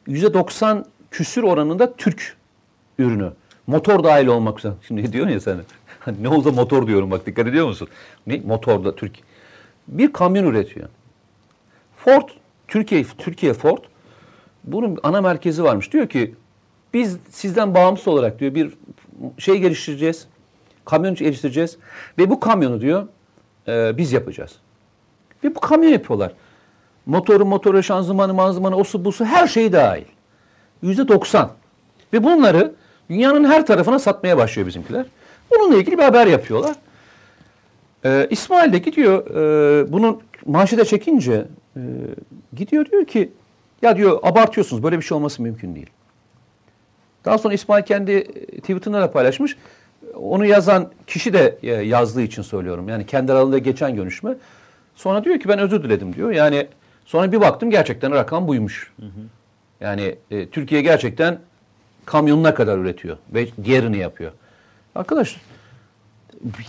%90 0.08 0.84
küsür 1.10 1.42
oranında 1.42 1.96
Türk 1.96 2.36
ürünü. 2.98 3.32
Motor 3.66 4.04
dahil 4.04 4.26
olmak 4.26 4.58
üzere. 4.58 4.72
Şimdi 4.86 5.02
ne 5.02 5.12
diyorsun 5.12 5.32
ya 5.32 5.40
sen? 5.40 5.58
Ne 6.20 6.28
oldu 6.28 6.52
motor 6.52 6.86
diyorum 6.86 7.10
bak 7.10 7.26
dikkat 7.26 7.46
ediyor 7.46 7.66
musun? 7.66 7.88
Ne? 8.26 8.40
Motor 8.44 8.84
da 8.84 8.96
Türk. 8.96 9.16
Bir 9.88 10.12
kamyon 10.12 10.44
üretiyor. 10.44 10.88
Ford, 11.96 12.28
Türkiye, 12.68 13.04
Türkiye 13.18 13.54
Ford 13.54 13.78
bunun 14.64 14.98
ana 15.02 15.20
merkezi 15.20 15.64
varmış. 15.64 15.92
Diyor 15.92 16.08
ki 16.08 16.34
biz 16.94 17.18
sizden 17.30 17.74
bağımsız 17.74 18.08
olarak 18.08 18.40
diyor 18.40 18.54
bir 18.54 18.74
şey 19.38 19.58
geliştireceğiz. 19.58 20.26
Kamyon 20.84 21.14
geliştireceğiz. 21.14 21.78
Ve 22.18 22.30
bu 22.30 22.40
kamyonu 22.40 22.80
diyor 22.80 23.08
e, 23.68 23.96
biz 23.96 24.12
yapacağız. 24.12 24.52
Ve 25.44 25.54
bu 25.54 25.60
kamyon 25.60 25.90
yapıyorlar. 25.90 26.32
Motoru, 27.06 27.46
motoru, 27.46 27.82
şanzımanı, 27.82 28.34
manzımanı, 28.34 28.76
osu 28.76 29.04
busu 29.04 29.24
her 29.24 29.46
şeyi 29.46 29.72
dahil. 29.72 30.04
Yüzde 30.82 31.08
doksan. 31.08 31.50
Ve 32.12 32.24
bunları 32.24 32.72
dünyanın 33.10 33.44
her 33.44 33.66
tarafına 33.66 33.98
satmaya 33.98 34.38
başlıyor 34.38 34.68
bizimkiler. 34.68 35.06
Bununla 35.50 35.76
ilgili 35.76 35.98
bir 35.98 36.02
haber 36.02 36.26
yapıyorlar. 36.26 36.76
Ee, 38.04 38.26
İsmail 38.30 38.72
de 38.72 38.78
gidiyor 38.78 39.26
e, 39.30 39.92
bunun 39.92 40.20
manşete 40.46 40.84
çekince 40.84 41.44
e, 41.76 41.80
gidiyor 42.56 42.86
diyor 42.90 43.04
ki 43.04 43.32
ya 43.82 43.96
diyor 43.96 44.18
abartıyorsunuz 44.22 44.82
böyle 44.82 44.98
bir 44.98 45.02
şey 45.02 45.16
olması 45.16 45.42
mümkün 45.42 45.74
değil. 45.74 45.90
Daha 47.24 47.38
sonra 47.38 47.54
İsmail 47.54 47.84
kendi 47.84 48.12
e, 48.12 48.24
Twitter'ında 48.60 49.00
da 49.00 49.10
paylaşmış. 49.10 49.56
Onu 50.14 50.46
yazan 50.46 50.90
kişi 51.06 51.32
de 51.32 51.58
e, 51.62 51.70
yazdığı 51.70 52.22
için 52.22 52.42
söylüyorum. 52.42 52.88
Yani 52.88 53.06
kendi 53.06 53.32
aralarında 53.32 53.58
geçen 53.58 53.96
görüşme. 53.96 54.34
Sonra 54.94 55.24
diyor 55.24 55.40
ki 55.40 55.48
ben 55.48 55.58
özür 55.58 55.82
diledim 55.82 56.14
diyor. 56.14 56.30
Yani 56.30 56.66
sonra 57.04 57.32
bir 57.32 57.40
baktım 57.40 57.70
gerçekten 57.70 58.12
rakam 58.12 58.48
buymuş. 58.48 58.92
Yani 59.80 60.16
e, 60.30 60.48
Türkiye 60.48 60.82
gerçekten 60.82 61.38
kamyonuna 62.04 62.54
kadar 62.54 62.78
üretiyor 62.78 63.16
ve 63.34 63.46
diğerini 63.64 63.98
yapıyor. 63.98 64.32
Arkadaş 64.94 65.36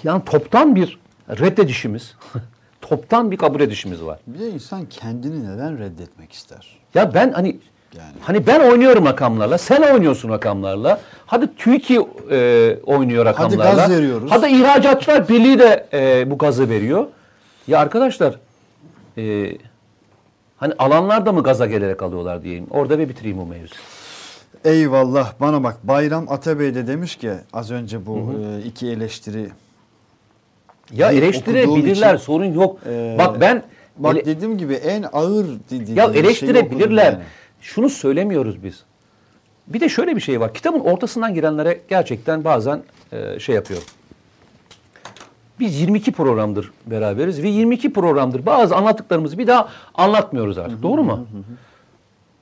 yani 0.04 0.26
toptan 0.26 0.76
bir 0.76 1.00
reddedişimiz, 1.30 2.16
toptan 2.82 3.32
bir 3.32 3.38
kabul 3.38 3.62
edişimiz 3.62 4.04
var. 4.04 4.20
Bir 4.28 4.40
de 4.40 4.50
insan 4.50 4.86
kendini 4.86 5.54
neden 5.54 5.80
reddetmek 5.80 6.32
ister? 6.32 6.80
Ya 6.94 7.14
ben 7.14 7.32
hani 7.32 7.58
Yani. 7.98 8.14
hani 8.22 8.48
ben 8.48 8.60
oynuyorum 8.60 9.06
rakamlarla, 9.06 9.58
sen 9.58 9.82
oynuyorsun 9.82 10.30
rakamlarla. 10.30 11.00
Hadi 11.26 11.56
TÜİK'i 11.56 12.00
e, 12.32 12.78
oynuyor 12.86 13.26
rakamlarla. 13.26 13.74
gaz 13.74 13.92
veriyoruz. 13.92 14.32
Hadi 14.32 14.48
ihracatçılar 14.48 15.30
birliği 15.30 15.60
de 15.60 15.88
e, 15.94 16.32
bu 16.32 16.38
gazı 16.38 16.70
veriyor. 16.70 17.08
Ya 17.68 17.80
arkadaşlar 17.80 18.36
e, 19.18 19.52
hani 20.58 20.74
alanlar 20.78 21.26
da 21.26 21.32
mı 21.32 21.44
gaza 21.44 21.66
gelerek 21.66 22.04
alıyorlar 22.04 22.44
diyeyim. 22.44 22.68
Orada 22.70 22.98
ve 22.98 23.10
bitireyim 23.10 23.38
bu 23.38 23.46
mevzuyu. 23.46 23.82
Eyvallah 24.66 25.34
bana 25.40 25.64
bak 25.64 25.78
Bayram 25.84 26.26
Atabey 26.32 26.76
de 26.76 26.88
demiş 26.88 27.16
ki 27.16 27.32
az 27.54 27.72
önce 27.72 28.06
bu 28.06 28.18
e, 28.18 28.66
iki 28.66 28.88
eleştiri 28.88 29.50
Ya 30.94 31.08
Okuduğum 31.08 31.24
eleştirebilirler 31.24 32.16
için, 32.16 32.26
sorun 32.26 32.54
yok. 32.54 32.80
e, 32.90 33.16
Bak 33.20 33.42
ben 33.42 33.64
bak 33.98 34.16
ele- 34.16 34.26
dediğim 34.26 34.58
gibi 34.58 34.74
en 34.74 35.06
ağır 35.14 35.46
dediğim 35.72 35.98
Ya 35.98 36.06
eleştirebilirler. 36.06 37.06
yani. 37.14 37.24
Şunu 37.62 37.90
söylemiyoruz 37.90 38.64
biz. 38.64 38.84
Bir 39.68 39.80
de 39.80 39.90
şöyle 39.90 40.16
bir 40.16 40.22
şey 40.22 40.40
var. 40.40 40.54
Kitabın 40.54 40.80
ortasından 40.80 41.34
girenlere 41.34 41.82
gerçekten 41.88 42.44
bazen 42.44 42.84
e, 43.12 43.40
şey 43.40 43.56
yapıyorum. 43.56 43.88
Biz 45.60 45.82
22 45.82 46.12
programdır 46.12 46.72
beraberiz 46.86 47.44
ve 47.44 47.48
22 47.48 47.94
programdır 47.94 48.46
bazı 48.46 48.76
anlattıklarımızı 48.76 49.38
bir 49.38 49.48
daha 49.48 49.68
anlatmıyoruz 49.96 50.58
artık. 50.58 50.84
Doğru 50.84 51.04
mu? 51.04 51.26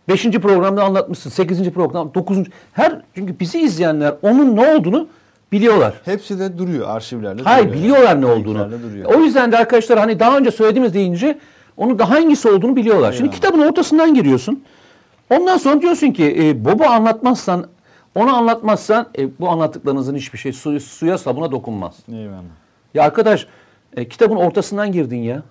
Beşinci 0.09 0.39
programda 0.39 0.83
anlatmışsın, 0.83 1.29
sekizinci 1.29 1.71
programda, 1.71 2.13
dokuzuncu. 2.13 2.51
Her 2.73 3.01
çünkü 3.15 3.39
bizi 3.39 3.59
izleyenler 3.61 4.13
onun 4.21 4.55
ne 4.55 4.75
olduğunu 4.75 5.07
biliyorlar. 5.51 5.93
Hepsi 6.05 6.39
de 6.39 6.57
duruyor 6.57 6.87
arşivlerde 6.89 7.41
Hayır 7.43 7.67
duruyor. 7.67 7.83
biliyorlar 7.83 8.21
ne 8.21 8.25
olduğunu. 8.25 8.69
O 9.05 9.19
yüzden 9.19 9.51
de 9.51 9.57
arkadaşlar 9.57 9.99
hani 9.99 10.19
daha 10.19 10.37
önce 10.37 10.51
söylediğimiz 10.51 10.93
deyince 10.93 11.39
onun 11.77 11.99
da 11.99 12.09
hangisi 12.09 12.49
olduğunu 12.49 12.75
biliyorlar. 12.75 13.11
Şimdi 13.11 13.23
Eyvallah. 13.23 13.35
kitabın 13.35 13.59
ortasından 13.59 14.13
giriyorsun. 14.13 14.63
Ondan 15.29 15.57
sonra 15.57 15.81
diyorsun 15.81 16.11
ki 16.11 16.35
e, 16.39 16.65
Bob'u 16.65 16.83
anlatmazsan, 16.85 17.65
onu 18.15 18.35
anlatmazsan 18.35 19.07
e, 19.17 19.39
bu 19.39 19.49
anlattıklarınızın 19.49 20.15
hiçbir 20.15 20.37
şey 20.37 20.53
su- 20.53 20.79
suya 20.79 21.17
sabuna 21.17 21.51
dokunmaz. 21.51 21.95
Eyvallah. 22.11 22.41
Ya 22.93 23.03
arkadaş 23.03 23.47
e, 23.97 24.07
kitabın 24.07 24.35
ortasından 24.35 24.91
girdin 24.91 25.17
ya. 25.17 25.43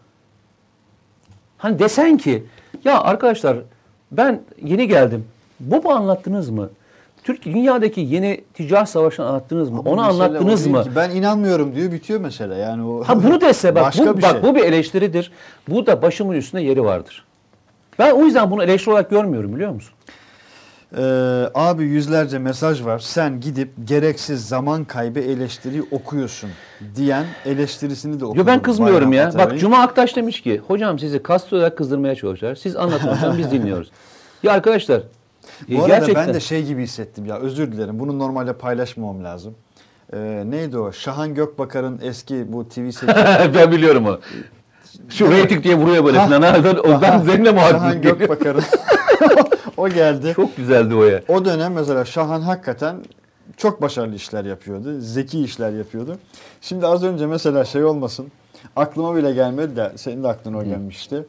Hani 1.58 1.78
desen 1.78 2.16
ki 2.16 2.44
ya 2.84 3.00
arkadaşlar 3.00 3.56
ben 4.12 4.40
yeni 4.62 4.88
geldim. 4.88 5.24
Bob'u 5.60 5.90
anlattınız 5.90 6.50
mı? 6.50 6.70
Türkiye 7.24 7.54
dünyadaki 7.54 8.00
yeni 8.00 8.40
ticaret 8.54 8.88
savaşını 8.88 9.26
anlattınız 9.26 9.70
mı? 9.70 9.78
Ama 9.78 9.90
Onu 9.90 10.02
anlattınız 10.02 10.66
mı? 10.66 10.84
Ben 10.96 11.10
inanmıyorum 11.10 11.74
diyor 11.74 11.92
bitiyor 11.92 12.20
mesela. 12.20 12.54
Yani 12.56 12.84
o 12.84 13.04
Ha 13.04 13.22
bunu 13.22 13.40
dese 13.40 13.74
bak 13.74 13.84
başka 13.84 14.06
bu, 14.06 14.16
bir 14.18 14.22
bak 14.22 14.30
şey. 14.30 14.42
bu 14.42 14.54
bir 14.54 14.64
eleştiridir. 14.64 15.32
Bu 15.68 15.86
da 15.86 16.02
başımın 16.02 16.34
üstünde 16.34 16.62
yeri 16.62 16.84
vardır. 16.84 17.24
Ben 17.98 18.10
o 18.12 18.24
yüzden 18.24 18.50
bunu 18.50 18.62
eleştiri 18.62 18.90
olarak 18.90 19.10
görmüyorum 19.10 19.54
biliyor 19.54 19.70
musun? 19.72 19.94
Ee, 20.96 21.02
abi 21.54 21.84
yüzlerce 21.84 22.38
mesaj 22.38 22.84
var. 22.84 22.98
Sen 22.98 23.40
gidip 23.40 23.70
gereksiz 23.84 24.48
zaman 24.48 24.84
kaybı 24.84 25.18
eleştiri 25.20 25.82
okuyorsun 25.90 26.50
diyen 26.94 27.24
eleştirisini 27.46 28.20
de 28.20 28.24
okudum. 28.24 28.40
Yo 28.40 28.46
ben 28.46 28.62
kızmıyorum 28.62 29.10
Bayram 29.10 29.12
ya. 29.12 29.26
Atabey'in. 29.26 29.50
Bak 29.50 29.60
Cuma 29.60 29.78
Aktaş 29.78 30.16
demiş 30.16 30.40
ki 30.40 30.60
hocam 30.66 30.98
sizi 30.98 31.22
kast 31.22 31.52
olarak 31.52 31.78
kızdırmaya 31.78 32.14
çalışıyorlar. 32.14 32.56
Siz 32.56 32.76
anlatmazsan 32.76 33.38
biz 33.38 33.50
dinliyoruz. 33.50 33.90
Ya 34.42 34.52
arkadaşlar 34.52 34.98
e, 34.98 35.76
Bu 35.76 35.84
arada 35.84 35.88
gerçekten 35.98 36.26
ben 36.28 36.34
de 36.34 36.40
şey 36.40 36.64
gibi 36.64 36.82
hissettim 36.82 37.26
ya 37.26 37.38
özür 37.38 37.72
dilerim. 37.72 37.98
Bunu 37.98 38.18
normalde 38.18 38.52
paylaşmamam 38.52 39.24
lazım. 39.24 39.54
Ee, 40.12 40.42
neydi 40.46 40.78
o? 40.78 40.92
Şahan 40.92 41.34
Gökbakar'ın 41.34 42.00
eski 42.02 42.52
bu 42.52 42.62
TV8 42.62 43.54
ben 43.54 43.72
biliyorum 43.72 44.06
onu. 44.06 44.20
Şu 45.08 45.30
reyting 45.30 45.64
diye 45.64 45.74
vuruyor 45.74 46.04
böyle 46.04 46.18
falan. 46.18 46.42
Ben 47.02 47.20
üzerine 47.20 47.44
Şahan 47.44 47.54
muhabbet 47.54 48.02
geliyor. 48.02 48.18
Gökbakar'ın 48.18 48.62
o 49.76 49.88
geldi. 49.88 50.32
Çok 50.36 50.56
güzeldi 50.56 50.94
o 50.94 51.04
ya. 51.04 51.22
O 51.28 51.44
dönem 51.44 51.72
mesela 51.72 52.04
Şahan 52.04 52.40
hakikaten 52.40 52.96
çok 53.56 53.82
başarılı 53.82 54.14
işler 54.14 54.44
yapıyordu. 54.44 55.00
Zeki 55.00 55.44
işler 55.44 55.72
yapıyordu. 55.72 56.18
Şimdi 56.60 56.86
az 56.86 57.04
önce 57.04 57.26
mesela 57.26 57.64
şey 57.64 57.84
olmasın. 57.84 58.26
Aklıma 58.76 59.16
bile 59.16 59.32
gelmedi 59.32 59.76
de 59.76 59.92
senin 59.96 60.22
de 60.22 60.28
aklına 60.28 60.58
o 60.58 60.64
gelmişti. 60.64 61.24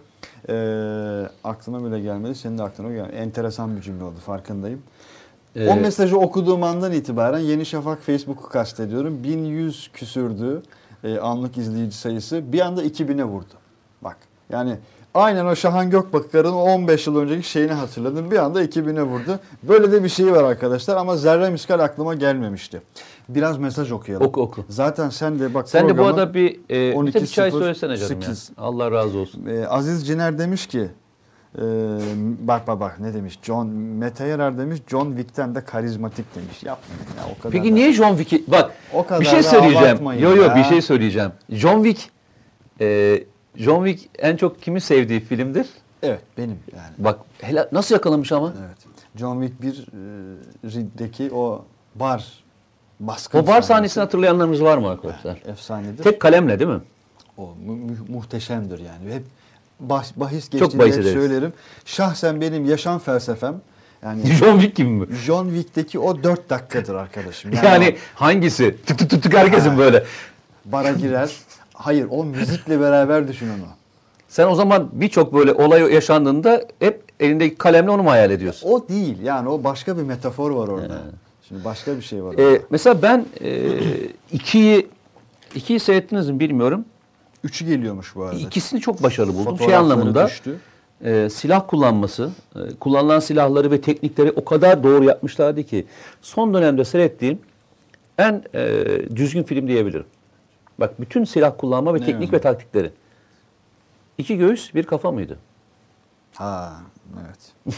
Ee, 0.49 1.23
aklıma 1.43 1.85
bile 1.85 1.99
gelmedi. 1.99 2.35
Senin 2.35 2.57
de 2.57 2.63
aklına 2.63 2.87
o 2.87 2.91
gelmedi. 2.91 3.15
Enteresan 3.15 3.75
bir 3.75 3.81
cümle 3.81 4.03
oldu 4.03 4.19
farkındayım. 4.25 4.81
o 5.55 5.59
Ee, 5.59 5.75
mesajı 5.75 6.17
okuduğum 6.17 6.63
andan 6.63 6.91
itibaren 6.91 7.39
Yeni 7.39 7.65
Şafak 7.65 8.01
Facebook'u 8.01 8.49
kastediyorum. 8.49 9.23
1100 9.23 9.89
küsürdü 9.93 10.63
e, 11.03 11.17
anlık 11.17 11.57
izleyici 11.57 11.97
sayısı. 11.97 12.53
Bir 12.53 12.59
anda 12.59 12.83
2000'e 12.83 13.23
vurdu. 13.23 13.53
Bak 14.01 14.17
yani 14.49 14.77
aynen 15.13 15.45
o 15.45 15.55
Şahan 15.55 15.89
Gökbakar'ın 15.89 16.53
15 16.53 17.07
yıl 17.07 17.17
önceki 17.17 17.49
şeyini 17.49 17.71
hatırladım. 17.71 18.31
Bir 18.31 18.37
anda 18.37 18.63
2000'e 18.63 19.03
vurdu. 19.03 19.39
Böyle 19.63 19.91
de 19.91 20.03
bir 20.03 20.09
şey 20.09 20.31
var 20.31 20.43
arkadaşlar 20.43 20.97
ama 20.97 21.17
zerre 21.17 21.49
miskal 21.49 21.79
aklıma 21.79 22.13
gelmemişti. 22.13 22.81
Biraz 23.29 23.57
mesaj 23.57 23.91
okuyalım. 23.91 24.27
Oku 24.27 24.41
oku. 24.41 24.65
Zaten 24.69 25.09
sen 25.09 25.39
de 25.39 25.53
bak 25.53 25.69
Sen 25.69 25.89
de 25.89 25.97
bu 25.97 26.05
arada 26.05 26.33
bir, 26.33 26.59
e, 26.69 26.93
12.08. 26.93 27.21
bir 27.21 27.27
çay 27.27 27.51
söylesene 27.51 27.97
canım 27.97 28.21
ya. 28.21 28.27
Allah 28.57 28.91
razı 28.91 29.17
olsun. 29.17 29.45
Ee, 29.45 29.67
Aziz 29.67 30.07
Ciner 30.07 30.37
demiş 30.37 30.67
ki 30.67 30.89
e, 31.57 31.61
bak 32.39 32.67
bak 32.67 32.79
bak 32.79 32.99
ne 32.99 33.13
demiş 33.13 33.39
John 33.41 33.67
Mete 33.67 34.25
Yarar 34.25 34.57
demiş 34.57 34.79
John 34.87 35.07
Wick'ten 35.07 35.55
de 35.55 35.65
karizmatik 35.65 36.35
demiş. 36.35 36.63
Yapmayın 36.63 37.03
ya 37.17 37.35
o 37.37 37.41
kadar. 37.41 37.51
Peki 37.51 37.71
da- 37.71 37.73
niye 37.73 37.93
John 37.93 38.17
Wick'i... 38.17 38.51
Bak 38.51 38.71
O 38.93 39.05
kadar 39.05 39.21
bir 39.21 39.25
şey 39.25 39.43
söyleyeceğim. 39.43 39.97
Yo 40.19 40.35
yo 40.35 40.43
ya. 40.43 40.55
bir 40.55 40.63
şey 40.63 40.81
söyleyeceğim. 40.81 41.31
John 41.49 41.83
Wick... 41.83 42.09
e, 42.81 43.23
John 43.55 43.85
Wick 43.87 44.09
en 44.19 44.37
çok 44.37 44.61
kimin 44.61 44.79
sevdiği 44.79 45.19
filmdir? 45.19 45.67
Evet 46.03 46.21
benim 46.37 46.59
yani. 46.75 46.93
Bak 46.97 47.19
helal, 47.41 47.67
nasıl 47.71 47.95
yakalamış 47.95 48.31
ama? 48.31 48.53
Evet. 48.67 48.77
John 49.15 49.41
Wick 49.47 49.77
1'deki 50.63 51.33
o 51.33 51.65
bar 51.95 52.43
baskın 52.99 53.39
O 53.39 53.47
bar 53.47 53.61
sahnesini 53.61 54.01
hatırlayanlarımız 54.01 54.63
var 54.63 54.77
mı 54.77 54.89
arkadaşlar? 54.89 55.37
efsanedir. 55.45 56.03
Tek 56.03 56.19
kalemle 56.19 56.59
değil 56.59 56.69
mi? 56.69 56.81
O 57.37 57.41
mu- 57.65 57.75
mu- 57.75 57.97
muhteşemdir 58.09 58.79
yani. 58.79 59.13
Hep 59.13 59.23
bahis, 59.79 60.11
bahis 60.15 60.49
geçtiğinde 60.49 60.85
hep 60.85 60.93
ederiz. 60.93 61.13
söylerim. 61.13 61.53
Şahsen 61.85 62.41
benim 62.41 62.65
yaşam 62.65 62.99
felsefem 62.99 63.61
yani 64.03 64.25
John 64.33 64.59
Wick 64.59 64.75
gibi 64.75 64.89
mi? 64.89 65.15
John 65.15 65.45
Wick'teki 65.45 65.99
o 65.99 66.23
4 66.23 66.49
dakikadır 66.49 66.95
arkadaşım. 66.95 67.51
Yani, 67.63 67.95
hangisi? 68.15 68.75
Tık 68.85 68.97
tık 68.99 69.09
tık 69.09 69.23
tık 69.23 69.33
herkesin 69.33 69.77
böyle. 69.77 70.03
bara 70.65 70.91
girer. 70.91 71.31
Hayır 71.83 72.07
o 72.11 72.23
müzikle 72.23 72.79
beraber 72.79 73.27
düşün 73.27 73.47
onu. 73.49 73.67
Sen 74.27 74.47
o 74.47 74.55
zaman 74.55 74.89
birçok 74.93 75.33
böyle 75.33 75.53
olay 75.53 75.93
yaşandığında 75.93 76.61
hep 76.79 77.03
elindeki 77.19 77.55
kalemle 77.55 77.91
onu 77.91 78.03
mu 78.03 78.11
hayal 78.11 78.31
ediyorsun? 78.31 78.69
O 78.69 78.87
değil 78.89 79.21
yani 79.21 79.49
o 79.49 79.63
başka 79.63 79.97
bir 79.97 80.03
metafor 80.03 80.51
var 80.51 80.67
orada. 80.67 81.01
Şimdi 81.47 81.65
başka 81.65 81.97
bir 81.97 82.01
şey 82.01 82.23
var 82.23 82.35
Ee, 82.37 82.45
orada. 82.45 82.59
mesela 82.69 83.01
ben 83.01 83.25
e, 83.43 83.79
ikiyi 84.31 84.87
ikiyi 85.55 85.79
seyrettiniz 85.79 86.29
mi 86.29 86.39
bilmiyorum. 86.39 86.85
Üçü 87.43 87.65
geliyormuş 87.65 88.15
bu 88.15 88.23
arada. 88.23 88.39
İkisini 88.39 88.81
çok 88.81 89.03
başarılı 89.03 89.33
buldum. 89.35 89.59
Şey 89.59 89.75
anlamında 89.75 90.27
düştü. 90.27 90.55
e, 91.05 91.29
silah 91.29 91.67
kullanması, 91.67 92.29
e, 92.55 92.59
kullanılan 92.79 93.19
silahları 93.19 93.71
ve 93.71 93.81
teknikleri 93.81 94.31
o 94.31 94.45
kadar 94.45 94.83
doğru 94.83 95.03
yapmışlardı 95.03 95.63
ki 95.63 95.85
son 96.21 96.53
dönemde 96.53 96.85
seyrettiğim 96.85 97.39
en 98.17 98.43
e, 98.55 98.75
düzgün 99.15 99.43
film 99.43 99.67
diyebilirim. 99.67 100.05
Bak 100.79 101.01
bütün 101.01 101.23
silah 101.23 101.53
kullanma 101.57 101.93
ve 101.93 102.01
Ne 102.01 102.05
teknik 102.05 102.21
yani? 102.21 102.31
ve 102.31 102.41
taktikleri. 102.41 102.91
İki 104.17 104.37
göğüs, 104.37 104.75
bir 104.75 104.83
kafa 104.83 105.11
mıydı? 105.11 105.37
Ha 106.35 106.73
evet. 107.25 107.75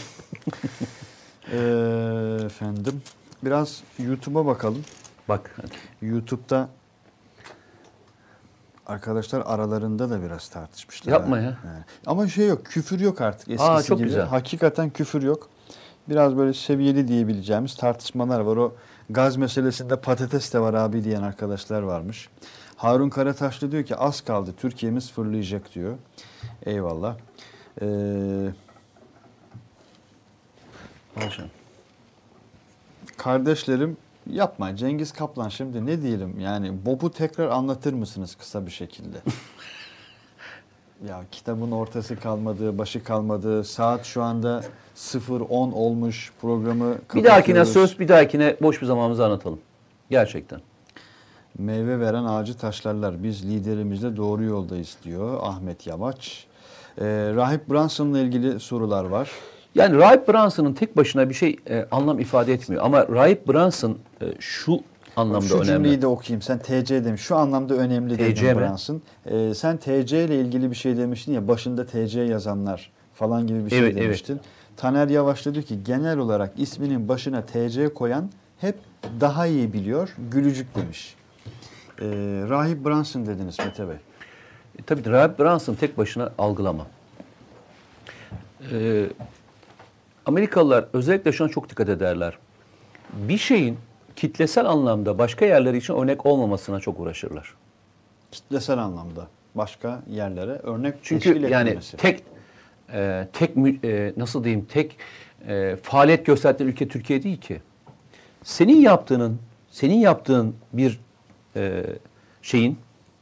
Ee, 1.52 2.38
efendim 2.44 3.02
biraz 3.42 3.82
YouTube'a 3.98 4.46
bakalım. 4.46 4.84
Bak 5.28 5.56
YouTube'da 6.02 6.68
arkadaşlar 8.86 9.42
aralarında 9.46 10.10
da 10.10 10.22
biraz 10.22 10.48
tartışmışlar. 10.48 11.12
Yapma 11.12 11.38
ya. 11.38 11.42
Yani. 11.44 11.84
Ama 12.06 12.28
şey 12.28 12.48
yok, 12.48 12.66
küfür 12.66 13.00
yok 13.00 13.20
artık 13.20 13.48
eskisi 13.48 13.70
Aa, 13.70 13.82
çok 13.82 13.98
gibi. 13.98 14.08
güzel. 14.08 14.26
Hakikaten 14.26 14.90
küfür 14.90 15.22
yok. 15.22 15.48
Biraz 16.08 16.36
böyle 16.36 16.52
seviyeli 16.54 17.08
diyebileceğimiz 17.08 17.76
tartışmalar 17.76 18.40
var. 18.40 18.56
O 18.56 18.74
gaz 19.10 19.36
meselesinde 19.36 19.96
patates 19.96 20.54
de 20.54 20.58
var 20.60 20.74
abi 20.74 21.04
diyen 21.04 21.22
arkadaşlar 21.22 21.82
varmış. 21.82 22.28
Harun 22.76 23.10
Karataşlı 23.10 23.72
diyor 23.72 23.84
ki 23.84 23.96
az 23.96 24.20
kaldı 24.20 24.54
Türkiye'miz 24.56 25.12
fırlayacak 25.12 25.74
diyor. 25.74 25.94
Eyvallah. 26.66 27.16
Ee, 27.82 27.86
Hocam. 31.14 31.48
Kardeşlerim 33.16 33.96
yapma 34.30 34.76
Cengiz 34.76 35.12
Kaplan 35.12 35.48
şimdi 35.48 35.86
ne 35.86 36.02
diyelim 36.02 36.40
yani 36.40 36.86
Bob'u 36.86 37.10
tekrar 37.10 37.48
anlatır 37.48 37.92
mısınız 37.92 38.34
kısa 38.34 38.66
bir 38.66 38.70
şekilde? 38.70 39.16
ya 41.08 41.24
kitabın 41.32 41.70
ortası 41.70 42.20
kalmadı, 42.20 42.78
başı 42.78 43.04
kalmadı. 43.04 43.64
Saat 43.64 44.04
şu 44.04 44.22
anda 44.22 44.64
0-10 44.96 45.48
olmuş 45.72 46.32
programı 46.40 46.94
Bir 47.14 47.24
dahakine 47.24 47.64
söz, 47.64 48.00
bir 48.00 48.08
dahakine 48.08 48.56
boş 48.62 48.82
bir 48.82 48.86
zamanımızı 48.86 49.24
anlatalım. 49.24 49.60
Gerçekten. 50.10 50.60
Meyve 51.58 52.00
veren 52.00 52.24
ağacı 52.24 52.54
taşlarlar. 52.56 53.22
Biz 53.22 53.44
liderimizle 53.50 54.16
doğru 54.16 54.44
yoldayız 54.44 54.96
diyor 55.04 55.38
Ahmet 55.42 55.86
Yamaç. 55.86 56.46
Ee, 57.00 57.04
Rahip 57.36 57.70
Branson'la 57.70 58.18
ilgili 58.18 58.60
sorular 58.60 59.04
var. 59.04 59.30
Yani 59.74 59.96
Rahip 59.96 60.28
Branson'ın 60.28 60.72
tek 60.72 60.96
başına 60.96 61.28
bir 61.28 61.34
şey 61.34 61.56
e, 61.70 61.86
anlam 61.90 62.18
ifade 62.20 62.52
etmiyor. 62.52 62.84
Ama 62.84 63.08
Rahip 63.08 63.48
Branson 63.48 63.98
e, 64.22 64.26
şu 64.38 64.80
anlamda 65.16 65.46
Şu 65.46 65.54
önemli. 65.54 65.66
cümleyi 65.66 66.02
de 66.02 66.06
okuyayım. 66.06 66.42
Sen 66.42 66.58
TC 66.58 67.04
demiş. 67.04 67.20
Şu 67.20 67.36
anlamda 67.36 67.74
önemli 67.74 68.14
TC 68.16 68.24
dedin 68.24 68.44
mi? 68.46 68.56
Brunson. 68.56 69.02
Ee, 69.26 69.54
sen 69.54 69.76
TC 69.76 70.24
ile 70.24 70.40
ilgili 70.40 70.70
bir 70.70 70.76
şey 70.76 70.96
demiştin 70.96 71.32
ya 71.32 71.48
başında 71.48 71.86
TC 71.86 72.20
yazanlar 72.20 72.90
falan 73.14 73.46
gibi 73.46 73.64
bir 73.64 73.70
şey 73.70 73.78
Evet, 73.78 73.92
evet. 73.92 74.02
demiştin. 74.04 74.40
Taner 74.76 75.08
Yavaş 75.08 75.44
diyor 75.44 75.62
ki 75.62 75.84
genel 75.84 76.18
olarak 76.18 76.52
isminin 76.56 77.08
başına 77.08 77.42
TC 77.42 77.94
koyan 77.94 78.30
hep 78.58 78.76
daha 79.20 79.46
iyi 79.46 79.72
biliyor. 79.72 80.14
Gülücük 80.30 80.74
demiş. 80.74 81.15
Ee, 82.00 82.04
Rahip 82.48 82.84
Brunson 82.84 83.26
dediniz 83.26 83.58
Mete 83.58 83.88
Bey. 83.88 83.96
E, 84.78 84.82
Tabii 84.86 85.10
Rahip 85.10 85.38
Brunson 85.38 85.74
tek 85.74 85.98
başına 85.98 86.32
algılama. 86.38 86.86
Ee, 88.72 89.06
Amerikalılar 90.26 90.84
özellikle 90.92 91.32
şuna 91.32 91.48
çok 91.48 91.68
dikkat 91.70 91.88
ederler. 91.88 92.38
Bir 93.12 93.38
şeyin 93.38 93.78
kitlesel 94.16 94.66
anlamda 94.66 95.18
başka 95.18 95.46
yerler 95.46 95.74
için 95.74 95.94
örnek 95.94 96.26
olmamasına 96.26 96.80
çok 96.80 97.00
uğraşırlar. 97.00 97.54
Kitlesel 98.30 98.78
anlamda 98.78 99.26
başka 99.54 100.02
yerlere 100.10 100.50
örnek 100.52 100.94
Çünkü 101.02 101.28
yani 101.28 101.68
etmemesi. 101.68 101.96
tek 101.96 102.22
e, 102.92 103.28
tek 103.32 103.50
e, 103.84 104.12
nasıl 104.16 104.44
diyeyim 104.44 104.64
tek 104.64 104.96
e, 105.48 105.76
faaliyet 105.82 106.26
gösterdiğin 106.26 106.70
ülke 106.70 106.88
Türkiye 106.88 107.22
değil 107.22 107.40
ki. 107.40 107.62
Senin 108.42 108.80
yaptığının 108.80 109.38
senin 109.70 109.98
yaptığın 109.98 110.56
bir 110.72 111.00
e, 111.56 111.86
şeyin 112.42 112.78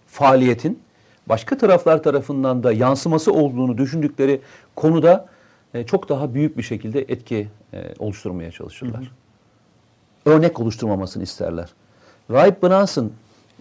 faaliyetin 0.07 0.79
başka 1.27 1.59
taraflar 1.59 2.03
tarafından 2.03 2.63
da 2.63 2.73
yansıması 2.73 3.33
olduğunu 3.33 3.79
düşündükleri 3.79 4.41
konuda 4.77 5.29
e, 5.75 5.87
çok 5.87 6.09
daha 6.09 6.35
büyük 6.35 6.59
bir 6.59 6.63
şekilde 6.63 7.01
etki 7.01 7.49
e, 7.73 7.95
oluşturmaya 7.99 8.51
çalışırlar. 8.51 9.11
Örnek 10.27 10.61
oluşturmamasını 10.61 11.23
isterler. 11.23 11.69
Rahip 12.31 12.63
Brunson 12.63 13.13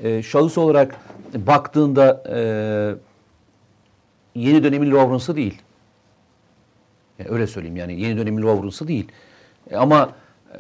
e, 0.03 0.23
şahıs 0.23 0.57
olarak 0.57 0.95
baktığında 1.35 2.23
e, 2.29 2.39
yeni 4.35 4.63
dönemin 4.63 4.91
Lawrence'ı 4.91 5.35
değil. 5.35 5.61
Yani 7.19 7.29
öyle 7.29 7.47
söyleyeyim 7.47 7.77
yani 7.77 8.01
yeni 8.01 8.17
dönemin 8.17 8.43
Lawrence'ı 8.43 8.87
değil. 8.87 9.11
E, 9.69 9.77
ama 9.77 10.09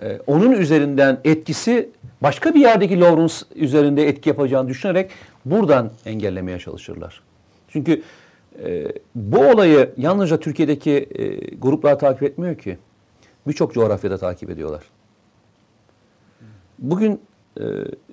e, 0.01 0.19
onun 0.27 0.51
üzerinden 0.51 1.19
etkisi 1.23 1.89
başka 2.21 2.53
bir 2.53 2.59
yerdeki 2.59 2.99
Lawrence 2.99 3.33
üzerinde 3.55 4.07
etki 4.07 4.29
yapacağını 4.29 4.69
düşünerek 4.69 5.11
buradan 5.45 5.91
engellemeye 6.05 6.59
çalışırlar. 6.59 7.21
Çünkü 7.67 8.01
e, 8.63 8.87
bu 9.15 9.39
olayı 9.39 9.93
yalnızca 9.97 10.39
Türkiye'deki 10.39 10.91
e, 10.91 11.55
gruplar 11.55 11.99
takip 11.99 12.23
etmiyor 12.23 12.57
ki. 12.57 12.77
Birçok 13.47 13.73
coğrafyada 13.73 14.17
takip 14.17 14.49
ediyorlar. 14.49 14.83
Bugün 16.79 17.21
e, 17.59 17.63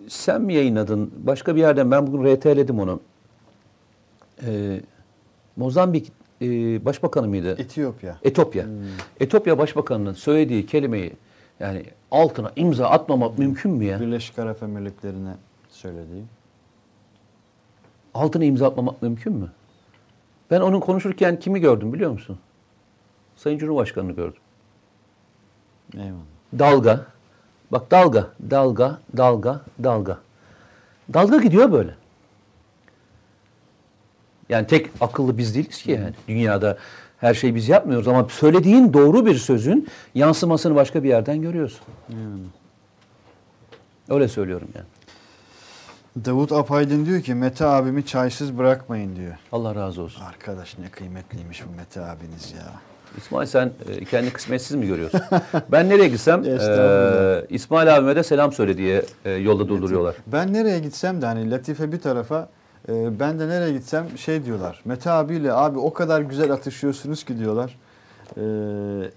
sen 0.08 0.42
mi 0.42 0.54
yayınladın? 0.54 1.10
Başka 1.16 1.56
bir 1.56 1.60
yerden 1.60 1.90
ben 1.90 2.06
bugün 2.06 2.36
RT'ledim 2.36 2.80
onu. 2.80 3.00
E, 4.46 4.80
Mozambik 5.56 6.12
e, 6.42 6.46
Başbakanı 6.84 7.28
mıydı? 7.28 7.56
Etiyopya. 7.58 8.18
Etopya. 8.22 8.66
Etopya 9.20 9.58
Başbakanı'nın 9.58 10.12
söylediği 10.12 10.66
kelimeyi 10.66 11.12
yani 11.60 11.84
altına 12.10 12.52
imza 12.56 12.88
atmamak 12.90 13.38
mümkün 13.38 13.72
mü 13.72 13.84
ya? 13.84 14.00
Birleşik 14.00 14.38
Arap 14.38 14.62
Emirlikleri'ne 14.62 15.34
söylediği. 15.68 16.24
Altına 18.14 18.44
imza 18.44 18.68
atmamak 18.68 19.02
mümkün 19.02 19.32
mü? 19.32 19.50
Ben 20.50 20.60
onun 20.60 20.80
konuşurken 20.80 21.38
kimi 21.38 21.60
gördüm 21.60 21.92
biliyor 21.92 22.10
musun? 22.10 22.38
Sayın 23.36 23.58
Cumhurbaşkanı'nı 23.58 24.12
gördüm. 24.12 24.40
Eyvallah. 25.94 26.20
Dalga. 26.58 27.06
Bak 27.72 27.90
dalga, 27.90 28.30
dalga, 28.50 28.98
dalga, 29.16 29.60
dalga. 29.82 30.18
Dalga 31.14 31.38
gidiyor 31.38 31.72
böyle. 31.72 31.94
Yani 34.48 34.66
tek 34.66 34.90
akıllı 35.00 35.38
biz 35.38 35.54
değiliz 35.54 35.82
ki 35.82 35.90
yani. 35.90 36.14
Dünyada 36.28 36.78
her 37.20 37.34
şeyi 37.34 37.54
biz 37.54 37.68
yapmıyoruz 37.68 38.08
ama 38.08 38.26
söylediğin 38.30 38.92
doğru 38.92 39.26
bir 39.26 39.34
sözün 39.34 39.88
yansımasını 40.14 40.74
başka 40.74 41.02
bir 41.02 41.08
yerden 41.08 41.42
görüyorsun. 41.42 41.80
Öyle 44.08 44.28
söylüyorum 44.28 44.68
yani. 44.74 44.86
Davut 46.24 46.52
Apaydın 46.52 47.06
diyor 47.06 47.22
ki 47.22 47.34
Mete 47.34 47.64
abimi 47.64 48.06
çaysız 48.06 48.58
bırakmayın 48.58 49.16
diyor. 49.16 49.34
Allah 49.52 49.74
razı 49.74 50.02
olsun. 50.02 50.22
Arkadaş 50.24 50.78
ne 50.78 50.88
kıymetliymiş 50.88 51.62
bu 51.66 51.76
Mete 51.76 52.00
abiniz 52.00 52.52
ya. 52.52 52.72
İsmail 53.18 53.46
sen 53.46 53.72
e, 53.88 54.04
kendi 54.04 54.32
kısmetsiz 54.32 54.76
mi 54.76 54.86
görüyorsun? 54.86 55.20
ben 55.72 55.88
nereye 55.88 56.08
gitsem 56.08 56.44
e, 56.44 57.46
İsmail 57.48 57.96
abime 57.96 58.16
de 58.16 58.22
selam 58.22 58.52
söyle 58.52 58.76
diye 58.76 59.02
e, 59.24 59.30
yolda 59.30 59.68
durduruyorlar. 59.68 60.14
Ben 60.26 60.52
nereye 60.52 60.78
gitsem 60.78 61.22
de 61.22 61.26
hani 61.26 61.50
Latife 61.50 61.92
bir 61.92 62.00
tarafa 62.00 62.48
e, 62.88 63.20
ben 63.20 63.38
de 63.38 63.48
nereye 63.48 63.72
gitsem 63.72 64.18
şey 64.18 64.44
diyorlar. 64.44 64.82
Mete 64.84 65.10
abiyle 65.10 65.52
abi 65.52 65.78
o 65.78 65.92
kadar 65.92 66.20
güzel 66.20 66.52
atışıyorsunuz 66.52 67.24
ki 67.24 67.38
diyorlar. 67.38 67.78
E, 68.36 68.40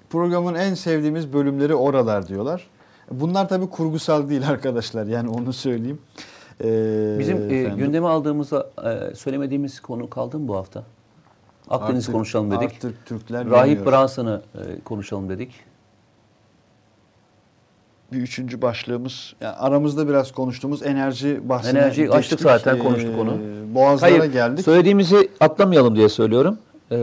programın 0.09 0.55
en 0.55 0.73
sevdiğimiz 0.73 1.33
bölümleri 1.33 1.75
oralar 1.75 2.27
diyorlar. 2.27 2.67
Bunlar 3.11 3.49
tabii 3.49 3.69
kurgusal 3.69 4.29
değil 4.29 4.49
arkadaşlar 4.49 5.05
yani 5.05 5.29
onu 5.29 5.53
söyleyeyim. 5.53 5.99
E, 6.63 7.15
Bizim 7.19 7.37
e, 7.37 7.55
efendim, 7.55 7.77
gündeme 7.77 8.07
aldığımızda 8.07 8.69
e, 8.85 9.15
söylemediğimiz 9.15 9.79
konu 9.79 10.09
kaldı 10.09 10.39
mı 10.39 10.47
bu 10.47 10.55
hafta? 10.55 10.83
Akdeniz 11.69 12.03
artık- 12.03 12.13
konuşalım 12.13 12.51
dedik. 12.51 12.71
Artık 12.75 13.05
Türkler 13.05 13.49
Rahip. 13.49 13.85
Branson'ı 13.85 14.41
e, 14.55 14.79
konuşalım 14.83 15.29
dedik. 15.29 15.51
Bir 18.11 18.17
üçüncü 18.17 18.61
başlığımız 18.61 19.33
yani 19.41 19.55
aramızda 19.55 20.07
biraz 20.07 20.31
konuştuğumuz 20.31 20.83
enerji 20.83 21.49
bahsine 21.49 21.79
Enerjiyi 21.79 22.09
açtık 22.09 22.39
zaten, 22.41 22.79
konuştuk 22.79 23.19
onu. 23.19 23.37
Boğazlara 23.75 24.19
Hayır, 24.19 24.33
geldik. 24.33 24.65
söylediğimizi 24.65 25.29
atlamayalım 25.39 25.95
diye 25.95 26.09
söylüyorum. 26.09 26.57
Ee, 26.91 26.95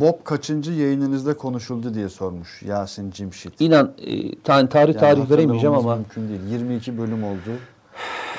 Bob 0.00 0.24
kaçıncı 0.24 0.72
yayınınızda 0.72 1.36
konuşuldu 1.36 1.94
diye 1.94 2.08
sormuş 2.08 2.62
Yasin 2.62 3.10
Cimşit. 3.10 3.60
inan 3.60 3.92
e, 4.06 4.34
ta- 4.38 4.68
tarih 4.68 4.94
Yani 4.94 5.00
tarih 5.00 5.30
veremeyeceğim 5.30 5.74
ama 5.76 5.96
mümkün 5.96 6.28
değil. 6.28 6.40
22 6.50 6.98
bölüm 6.98 7.24
oldu. 7.24 7.38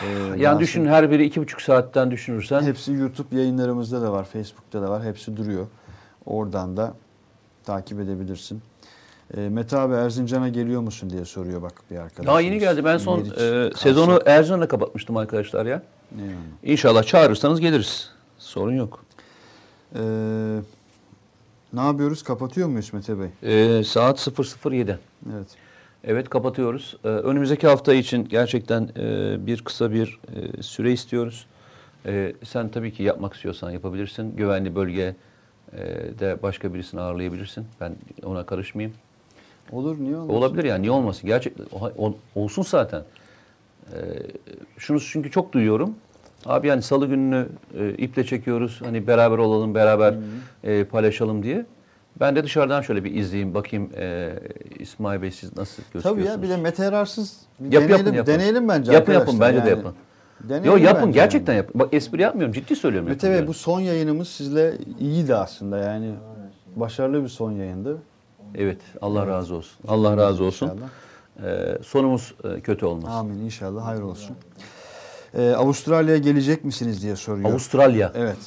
Ee, 0.03 0.07
yani 0.27 0.41
Yasin- 0.41 0.59
düşün 0.59 0.85
her 0.85 1.11
biri 1.11 1.25
iki 1.25 1.41
buçuk 1.41 1.61
saatten 1.61 2.11
düşünürsen 2.11 2.61
Hepsi 2.61 2.93
YouTube 2.93 3.35
yayınlarımızda 3.35 4.01
da 4.01 4.11
var, 4.11 4.23
Facebook'ta 4.25 4.81
da 4.81 4.89
var. 4.89 5.03
Hepsi 5.03 5.37
duruyor. 5.37 5.67
Oradan 6.25 6.77
da 6.77 6.93
takip 7.63 7.99
edebilirsin. 7.99 8.61
Ee, 9.37 9.49
Mete 9.49 9.77
abi 9.77 9.93
Erzincan'a 9.93 10.49
geliyor 10.49 10.81
musun 10.81 11.09
diye 11.09 11.25
soruyor 11.25 11.61
bak 11.61 11.73
bir 11.91 11.97
arkadaş. 11.97 12.27
daha 12.27 12.41
yeni 12.41 12.59
geldi. 12.59 12.85
Ben 12.85 12.97
son 12.97 13.19
e, 13.39 13.69
sezonu 13.75 14.19
Erzincan'la 14.25 14.67
kapatmıştım 14.67 15.17
arkadaşlar 15.17 15.65
ya. 15.65 15.83
Eyvallah. 16.17 16.33
İnşallah 16.63 17.03
çağırırsanız 17.03 17.59
geliriz. 17.59 18.09
Sorun 18.37 18.73
yok. 18.75 19.05
Ee, 19.95 19.99
ne 21.73 21.81
yapıyoruz? 21.81 22.23
Kapatıyor 22.23 22.67
muyuz 22.67 22.93
Mete 22.93 23.13
Bey? 23.19 23.27
Ee, 23.43 23.83
saat 23.83 24.29
007. 24.65 24.99
Evet. 25.35 25.47
Evet 26.03 26.29
kapatıyoruz. 26.29 26.97
Ee, 27.03 27.07
önümüzdeki 27.07 27.67
hafta 27.67 27.93
için 27.93 28.25
gerçekten 28.25 28.89
e, 28.97 29.35
bir 29.45 29.61
kısa 29.61 29.91
bir 29.91 30.19
e, 30.35 30.63
süre 30.63 30.91
istiyoruz. 30.91 31.45
E, 32.05 32.33
sen 32.43 32.69
tabii 32.69 32.93
ki 32.93 33.03
yapmak 33.03 33.33
istiyorsan 33.33 33.71
yapabilirsin. 33.71 34.35
Güvenli 34.35 34.75
bölge 34.75 35.15
e, 35.73 35.79
de 36.19 36.37
başka 36.43 36.73
birisini 36.73 37.01
ağırlayabilirsin. 37.01 37.65
Ben 37.81 37.95
ona 38.23 38.45
karışmayayım. 38.45 38.95
Olur 39.71 39.97
niye 39.99 40.15
olmasın? 40.17 40.33
Olabilir 40.33 40.63
yani 40.63 40.81
niye 40.81 40.91
olmasın? 40.91 41.27
Gerçekten 41.27 41.65
olsun 42.35 42.61
zaten. 42.63 43.01
E, 43.93 43.97
şunu 44.77 44.99
çünkü 45.01 45.31
çok 45.31 45.53
duyuyorum. 45.53 45.95
Abi 46.45 46.67
yani 46.67 46.81
salı 46.81 47.07
gününü 47.07 47.47
e, 47.79 47.89
iple 47.89 48.23
çekiyoruz. 48.23 48.81
Hani 48.85 49.07
beraber 49.07 49.37
olalım, 49.37 49.75
beraber 49.75 50.15
e, 50.63 50.83
paylaşalım 50.83 51.43
diye. 51.43 51.65
Ben 52.19 52.35
de 52.35 52.43
dışarıdan 52.43 52.81
şöyle 52.81 53.03
bir 53.03 53.15
izleyeyim, 53.15 53.53
bakayım 53.53 53.89
e, 53.97 54.33
İsmail 54.79 55.21
Bey 55.21 55.31
siz 55.31 55.57
nasıl 55.57 55.83
gözüküyorsunuz? 55.93 56.15
Tabii 56.25 56.27
ya 56.27 56.41
bir 56.41 56.49
de 56.49 56.57
Mete 56.61 56.83
Erarsız 56.85 57.39
bir 57.59 57.71
Yapın, 57.71 57.87
deneyelim, 57.89 58.05
yapın, 58.05 58.17
yapın. 58.17 58.33
deneyelim 58.33 58.67
bence 58.69 58.91
Yapın 58.91 59.13
yapın 59.13 59.39
bence 59.39 59.65
de 59.65 59.69
Yani 59.69 59.69
yapın. 59.69 59.93
deneyelim 60.43 60.71
Yo 60.71 60.77
yapın 60.77 61.11
gerçekten 61.11 61.53
yani. 61.53 61.57
yapın. 61.65 61.79
Bak 61.81 61.93
espri 61.93 62.21
yapmıyorum 62.21 62.53
ciddi 62.53 62.75
söylüyorum. 62.75 63.09
Mete 63.09 63.31
Bey 63.31 63.47
bu 63.47 63.53
son 63.53 63.79
yayınımız 63.79 64.27
sizle 64.27 64.73
iyiydi 64.99 65.35
aslında 65.35 65.77
yani. 65.77 66.11
Başarılı 66.75 67.23
bir 67.23 67.29
son 67.29 67.51
yayındı. 67.51 67.97
Evet 68.55 68.77
Allah 69.01 69.27
razı 69.27 69.55
olsun. 69.55 69.77
Allah 69.87 70.17
razı 70.17 70.43
olsun. 70.43 70.65
İnşallah. 70.65 70.89
Ee, 71.43 71.77
sonumuz 71.83 72.35
e, 72.43 72.59
kötü 72.61 72.85
olmasın. 72.85 73.07
Amin 73.17 73.39
inşallah 73.39 73.85
hayır 73.85 74.01
olsun. 74.01 74.35
Ee, 75.37 75.51
Avustralya'ya 75.51 76.17
gelecek 76.17 76.65
misiniz 76.65 77.03
diye 77.03 77.15
soruyor. 77.15 77.49
Avustralya. 77.49 78.11
evet. 78.15 78.37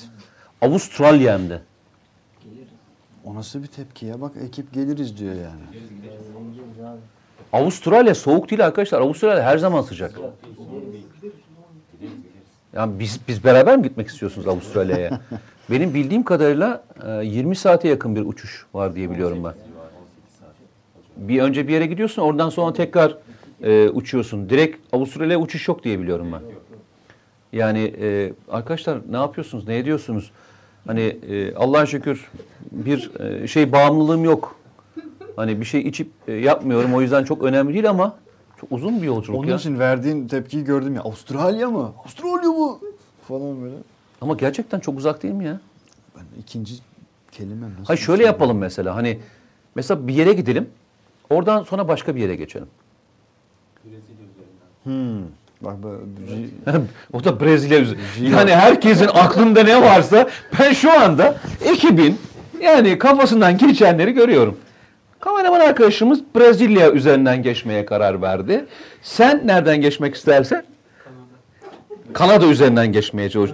Avustralya 0.63 1.39
hem 1.39 1.51
de. 1.51 1.61
O 3.25 3.35
nasıl 3.35 3.63
bir 3.63 3.67
tepki 3.67 4.07
ya? 4.07 4.21
Bak 4.21 4.33
ekip 4.45 4.73
geliriz 4.73 5.19
diyor 5.19 5.35
yani. 5.35 5.85
Avustralya 7.53 8.15
soğuk 8.15 8.51
değil 8.51 8.67
arkadaşlar. 8.67 9.01
Avustralya 9.01 9.43
her 9.43 9.59
zaman 9.59 9.83
sıcak. 9.83 10.21
Yani 12.75 12.99
biz 12.99 13.21
biz 13.29 13.45
beraber 13.45 13.77
mi 13.77 13.83
gitmek 13.83 14.09
istiyorsunuz 14.09 14.49
Avustralya'ya? 14.49 15.21
Benim 15.71 15.95
bildiğim 15.95 16.23
kadarıyla 16.23 16.85
e, 17.07 17.25
20 17.27 17.57
saate 17.57 17.89
yakın 17.89 18.17
bir 18.17 18.21
uçuş 18.21 18.67
var 18.75 18.95
diye 18.95 19.11
biliyorum 19.11 19.45
ben. 19.45 19.55
Bir 21.17 21.43
önce 21.43 21.69
bir 21.69 21.73
yere 21.73 21.87
gidiyorsun, 21.87 22.23
oradan 22.23 22.49
sonra 22.51 22.73
tekrar 22.73 23.17
e, 23.63 23.89
uçuyorsun. 23.89 24.51
Direkt 24.51 24.95
Avustralya'ya 24.95 25.41
uçuş 25.41 25.69
yok 25.69 25.85
diye 25.85 26.01
biliyorum 26.01 26.29
ben. 26.33 26.41
Yani 27.59 27.95
e, 28.01 28.33
arkadaşlar 28.49 28.99
ne 29.11 29.17
yapıyorsunuz, 29.17 29.69
ne 29.69 29.79
ediyorsunuz? 29.79 30.31
Hani 30.87 31.01
e, 31.01 31.55
Allah'a 31.55 31.87
şükür 31.87 32.31
bir 32.73 33.11
e, 33.21 33.47
şey 33.47 33.73
bağımlılığım 33.73 34.25
yok. 34.25 34.57
Hani 35.37 35.61
bir 35.61 35.65
şey 35.65 35.81
içip 35.81 36.11
e, 36.29 36.33
yapmıyorum. 36.33 36.95
O 36.95 37.01
yüzden 37.01 37.25
çok 37.25 37.43
önemli 37.43 37.75
değil 37.75 37.91
ama 37.91 38.17
çok 38.61 38.73
uzun 38.73 39.03
bir 39.03 39.07
yolculuk 39.07 39.41
Onun 39.41 39.49
ya. 39.49 39.57
için 39.57 39.79
verdiğin 39.79 40.29
tepkiyi 40.29 40.65
gördüm 40.65 40.95
ya. 40.95 41.01
Avustralya 41.03 41.71
mı? 41.71 41.93
Avustralya 42.01 42.51
mı? 42.51 42.79
Falan 43.29 43.63
böyle. 43.63 43.75
Ama 44.21 44.35
gerçekten 44.35 44.81
çok 44.81 44.99
uzak 44.99 45.23
değil 45.23 45.35
mi 45.35 45.45
ya? 45.45 45.61
Ben 46.17 46.41
ikinci 46.41 46.75
kelime 47.33 47.67
nasıl? 47.67 47.85
Hayır 47.85 48.01
şöyle 48.01 48.25
yapalım 48.25 48.59
mesela. 48.59 48.97
Hani 48.97 49.19
mesela 49.75 50.09
bir 50.09 50.15
yere 50.15 50.33
gidelim. 50.33 50.69
Oradan 51.31 51.63
sonra 51.63 51.89
başka 51.89 52.17
bir 52.17 52.21
yere 52.21 52.37
geçelim. 52.37 52.69
Hmm. 54.85 55.23
Bak 55.61 55.75
o 57.13 57.25
da 57.25 57.41
Brezilya 57.41 57.81
üzerine. 57.81 58.03
Yani 58.21 58.55
herkesin 58.55 59.09
aklında 59.15 59.63
ne 59.63 59.83
varsa 59.83 60.29
ben 60.61 60.73
şu 60.73 61.01
anda 61.01 61.35
ekibin 61.65 62.19
yani 62.61 62.99
kafasından 62.99 63.59
geçenleri 63.59 64.13
görüyorum. 64.13 64.57
Kameraman 65.21 65.61
arkadaşımız 65.61 66.21
Brezilya 66.37 66.93
üzerinden 66.93 67.43
geçmeye 67.43 67.87
karar 67.87 68.23
verdi. 68.23 68.65
Sen 69.03 69.47
nereden 69.47 69.81
geçmek 69.81 70.15
istersen? 70.15 70.65
Kanada 72.13 72.47
üzerinden 72.47 72.93
geçmeye 72.93 73.31
çalış. 73.31 73.51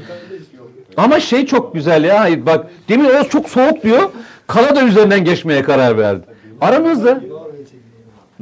Ama 0.97 1.21
şey 1.21 1.47
çok 1.47 1.75
güzel 1.75 2.05
ya. 2.05 2.21
Hayır 2.21 2.47
bak 2.47 2.67
demin 2.89 3.05
Oğuz 3.05 3.29
çok 3.29 3.49
soğuk 3.49 3.83
diyor. 3.83 4.11
Kanada 4.47 4.83
üzerinden 4.85 5.25
geçmeye 5.25 5.63
karar 5.63 5.99
verdi. 5.99 6.23
Aramızda 6.61 7.21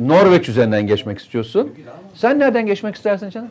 Norveç 0.01 0.49
üzerinden 0.49 0.87
geçmek 0.87 1.19
istiyorsun. 1.19 1.75
Sen 2.15 2.39
nereden 2.39 2.67
geçmek 2.67 2.95
istersin 2.95 3.31
canım? 3.31 3.51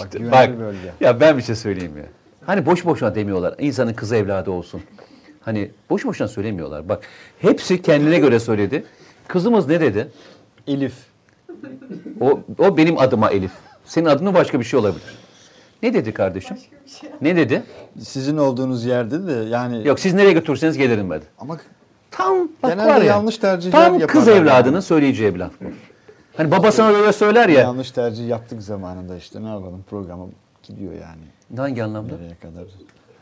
bak, 0.00 0.08
Bak 0.32 0.58
bölge. 0.58 0.92
ya 1.00 1.20
ben 1.20 1.38
bir 1.38 1.42
şey 1.42 1.54
söyleyeyim 1.54 1.96
ya. 1.96 2.04
Hani 2.46 2.66
boş 2.66 2.84
boşuna 2.84 3.14
demiyorlar. 3.14 3.54
İnsanın 3.58 3.92
kızı 3.94 4.16
evladı 4.16 4.50
olsun. 4.50 4.82
Hani 5.40 5.70
boş 5.90 6.04
boşuna 6.04 6.28
söylemiyorlar. 6.28 6.88
Bak 6.88 7.02
hepsi 7.40 7.82
kendine 7.82 8.18
göre 8.18 8.40
söyledi. 8.40 8.84
Kızımız 9.28 9.68
ne 9.68 9.80
dedi? 9.80 10.08
Elif. 10.66 10.94
O, 12.20 12.40
o 12.58 12.76
benim 12.76 12.98
adıma 12.98 13.30
Elif. 13.30 13.52
Senin 13.84 14.06
adın 14.06 14.34
başka 14.34 14.60
bir 14.60 14.64
şey 14.64 14.80
olabilir. 14.80 15.14
Ne 15.82 15.94
dedi 15.94 16.12
kardeşim? 16.14 16.56
Ne 17.20 17.36
dedi? 17.36 17.62
Sizin 18.00 18.36
olduğunuz 18.36 18.84
yerde 18.84 19.26
de 19.26 19.32
yani 19.32 19.88
Yok 19.88 20.00
siz 20.00 20.14
nereye 20.14 20.32
götürürseniz 20.32 20.78
gelirim 20.78 21.10
dedi. 21.10 21.24
ama 21.38 21.58
Tam 22.16 22.48
bak 22.62 22.70
Genelde 22.70 22.88
var 22.90 22.98
ya. 22.98 23.04
yanlış 23.04 23.38
tercihler 23.38 23.84
Tam 23.84 23.92
kız 24.06 24.26
yaparlar 24.26 24.42
evladının 24.42 24.72
yani. 24.72 24.82
söyleyeceği 24.82 25.34
bir 25.34 25.40
laf 25.40 25.52
bu. 25.60 25.64
Hani 26.36 26.50
babasına 26.50 26.92
böyle 26.92 27.12
söyler 27.12 27.48
ya. 27.48 27.60
yanlış 27.60 27.90
tercih 27.90 28.28
yaptık 28.28 28.62
zamanında 28.62 29.16
işte 29.16 29.42
ne 29.42 29.48
yapalım 29.48 29.84
programa 29.90 30.24
gidiyor 30.62 30.92
yani. 30.92 31.58
Hangi 31.60 31.84
anlamda? 31.84 32.14
Nereye 32.16 32.34
kadar? 32.42 32.64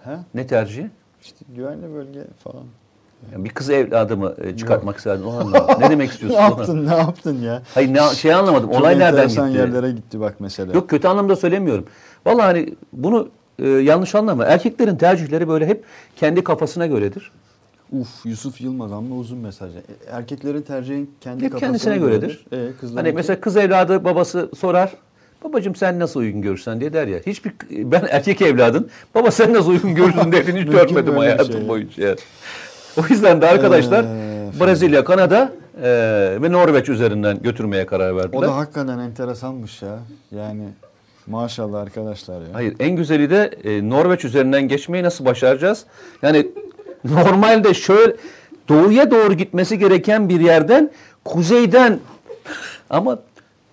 Ha? 0.04 0.24
Ne 0.34 0.46
tercihi? 0.46 0.90
İşte 1.22 1.44
güvenli 1.56 1.94
bölge 1.94 2.20
falan. 2.44 2.64
Yani 3.32 3.44
bir 3.44 3.50
kız 3.50 3.70
evladımı 3.70 4.34
e, 4.44 4.56
çıkartmak. 4.56 5.00
O 5.06 5.10
anlamda. 5.10 5.76
ne 5.78 5.90
demek 5.90 5.98
ne 6.08 6.12
istiyorsun? 6.14 6.38
yaptın 6.40 6.86
ne 6.86 6.94
yaptın 6.96 7.42
ya? 7.42 7.62
Hayır 7.74 7.94
ne, 7.94 8.00
şey 8.14 8.34
anlamadım. 8.34 8.70
Çok 8.72 8.80
Olay 8.80 8.98
nereden 8.98 9.28
gitti? 9.28 9.40
yerlere 9.40 9.90
gitti 9.90 10.20
bak 10.20 10.34
mesela. 10.38 10.72
Yok 10.72 10.90
kötü 10.90 11.08
anlamda 11.08 11.36
söylemiyorum. 11.36 11.84
Vallahi 12.26 12.42
hani 12.46 12.74
bunu 12.92 13.28
e, 13.58 13.68
yanlış 13.68 14.14
anlama. 14.14 14.44
Erkeklerin 14.44 14.96
tercihleri 14.96 15.48
böyle 15.48 15.66
hep 15.66 15.84
kendi 16.16 16.44
kafasına 16.44 16.86
göredir. 16.86 17.32
Uf 18.00 18.08
Yusuf 18.26 18.60
Yılmaz 18.60 18.92
ama 18.92 19.16
uzun 19.16 19.38
mesaj. 19.38 19.76
E, 19.76 19.80
Erkeklerin 20.10 20.62
tercihi 20.62 21.06
kendi 21.20 21.44
Hep 21.44 21.58
kendisine 21.58 21.98
göredir. 21.98 22.46
E, 22.52 22.56
kızların 22.80 23.04
Hani 23.04 23.12
mesela 23.14 23.40
kız 23.40 23.56
evladı 23.56 24.04
babası 24.04 24.50
sorar. 24.58 24.92
Babacım 25.44 25.74
sen 25.74 25.98
nasıl 25.98 26.20
uygun 26.20 26.42
görürsen 26.42 26.80
diye 26.80 26.92
der 26.92 27.06
ya. 27.06 27.18
Hiçbir 27.26 27.52
ben 27.70 28.06
erkek 28.10 28.42
evladın 28.42 28.88
baba 29.14 29.30
sen 29.30 29.54
nasıl 29.54 29.70
uygun 29.70 29.94
görürsün 29.94 30.32
dediğini 30.32 30.60
hiç 30.60 30.68
görmedim 30.70 31.16
hayatım 31.16 31.52
şey 31.52 31.68
boyunca. 31.68 32.06
yani. 32.06 32.16
O 32.96 33.02
yüzden 33.10 33.40
de 33.40 33.46
arkadaşlar 33.48 34.04
Ee, 34.04 34.60
Brezilya, 34.60 35.04
Kanada 35.04 35.52
e, 35.82 35.88
ve 36.42 36.52
Norveç 36.52 36.88
üzerinden 36.88 37.42
götürmeye 37.42 37.86
karar 37.86 38.16
verdiler. 38.16 38.38
O 38.38 38.42
da 38.42 38.56
hakikaten 38.56 38.98
enteresanmış 38.98 39.82
ya. 39.82 39.98
Yani 40.30 40.64
maşallah 41.26 41.80
arkadaşlar 41.80 42.40
ya. 42.40 42.46
Hayır 42.52 42.74
en 42.80 42.96
güzeli 42.96 43.30
de 43.30 43.50
e, 43.64 43.88
Norveç 43.88 44.24
üzerinden 44.24 44.68
geçmeyi 44.68 45.04
nasıl 45.04 45.24
başaracağız? 45.24 45.84
Yani 46.22 46.48
normalde 47.04 47.74
şöyle 47.74 48.16
doğuya 48.68 49.10
doğru 49.10 49.34
gitmesi 49.34 49.78
gereken 49.78 50.28
bir 50.28 50.40
yerden 50.40 50.90
kuzeyden 51.24 51.98
ama 52.90 53.18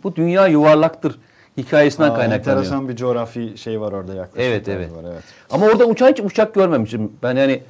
bu 0.03 0.15
dünya 0.15 0.47
yuvarlaktır 0.47 1.19
hikayesinden 1.57 2.09
Aa, 2.09 2.15
kaynaklanıyor. 2.15 2.57
enteresan 2.57 2.89
bir 2.89 2.95
coğrafi 2.95 3.57
şey 3.57 3.81
var 3.81 3.91
orada 3.91 4.13
yaklaşık. 4.13 4.49
Evet 4.49 4.67
evet. 4.67 4.91
Var, 4.91 5.03
evet. 5.13 5.23
Ama 5.51 5.65
orada 5.65 5.85
uçak 5.85 6.09
hiç 6.09 6.19
uçak 6.25 6.53
görmemişim. 6.53 7.11
Ben 7.23 7.35
yani 7.35 7.63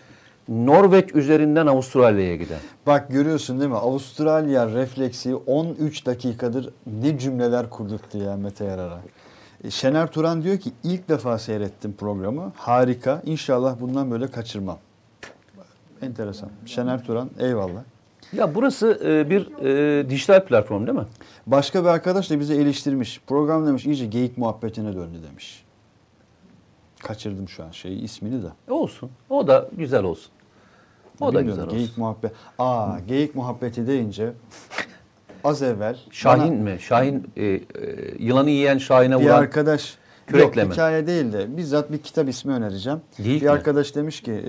Norveç 0.49 1.15
üzerinden 1.15 1.67
Avustralya'ya 1.67 2.35
giden. 2.35 2.57
Bak 2.87 3.09
görüyorsun 3.09 3.59
değil 3.59 3.69
mi? 3.71 3.77
Avustralya 3.77 4.67
refleksi 4.67 5.35
13 5.35 6.05
dakikadır 6.05 6.69
ne 7.01 7.19
cümleler 7.19 7.69
kurdurttu 7.69 8.17
ya 8.17 8.35
Mete 8.35 8.65
Yarar'a. 8.65 8.99
E, 9.63 9.71
Şener 9.71 10.07
Turan 10.07 10.43
diyor 10.43 10.57
ki 10.57 10.71
ilk 10.83 11.09
defa 11.09 11.37
seyrettim 11.39 11.93
programı. 11.93 12.51
Harika. 12.55 13.21
İnşallah 13.25 13.75
bundan 13.81 14.11
böyle 14.11 14.27
kaçırmam. 14.27 14.77
Enteresan. 16.01 16.49
Şener 16.65 17.03
Turan 17.05 17.29
eyvallah. 17.39 17.81
Ya 18.33 18.55
burası 18.55 18.99
e, 19.05 19.29
bir 19.29 19.65
e, 19.65 20.09
dijital 20.09 20.45
platform 20.45 20.87
değil 20.87 20.97
mi? 20.97 21.05
Başka 21.47 21.83
bir 21.83 21.89
arkadaş 21.89 22.29
da 22.29 22.39
bizi 22.39 22.53
eleştirmiş. 22.53 23.21
Program 23.27 23.67
demiş 23.67 23.85
iyice 23.85 24.05
geyik 24.05 24.37
muhabbetine 24.37 24.95
döndü 24.95 25.17
demiş. 25.29 25.63
Kaçırdım 27.03 27.49
şu 27.49 27.63
an 27.63 27.71
şeyi 27.71 28.01
ismini 28.01 28.43
de. 28.43 28.47
E, 28.67 28.71
Olsun. 28.71 29.09
O 29.29 29.47
da 29.47 29.69
güzel 29.77 30.03
olsun. 30.03 30.31
O 31.19 31.25
da 31.33 31.39
Bilmiyorum, 31.39 31.47
güzel 31.47 31.65
olsun. 31.65 31.77
Geyik 31.77 31.97
muhabbet. 31.97 32.31
Aa 32.59 32.99
geyik 33.07 33.35
muhabbeti 33.35 33.87
deyince 33.87 34.31
az 35.43 35.61
evvel 35.61 35.97
Şahin 36.11 36.53
bana 36.65 36.71
mi? 36.71 36.77
Şahin 36.79 37.27
e, 37.37 37.45
e, 37.45 37.61
yılanı 38.19 38.49
yiyen 38.49 38.77
Şahin'e 38.77 39.19
bir 39.19 39.25
vuran 39.25 39.37
arkadaş 39.37 39.97
kürekle 40.27 40.61
yok 40.61 40.69
mi? 40.69 40.73
hikaye 40.73 41.07
değil 41.07 41.33
de 41.33 41.57
bizzat 41.57 41.91
bir 41.91 41.97
kitap 41.97 42.29
ismi 42.29 42.53
önereceğim. 42.53 43.01
Geyik 43.17 43.41
bir 43.41 43.45
mi? 43.47 43.51
arkadaş 43.51 43.95
demiş 43.95 44.21
ki 44.21 44.31
eee, 44.31 44.41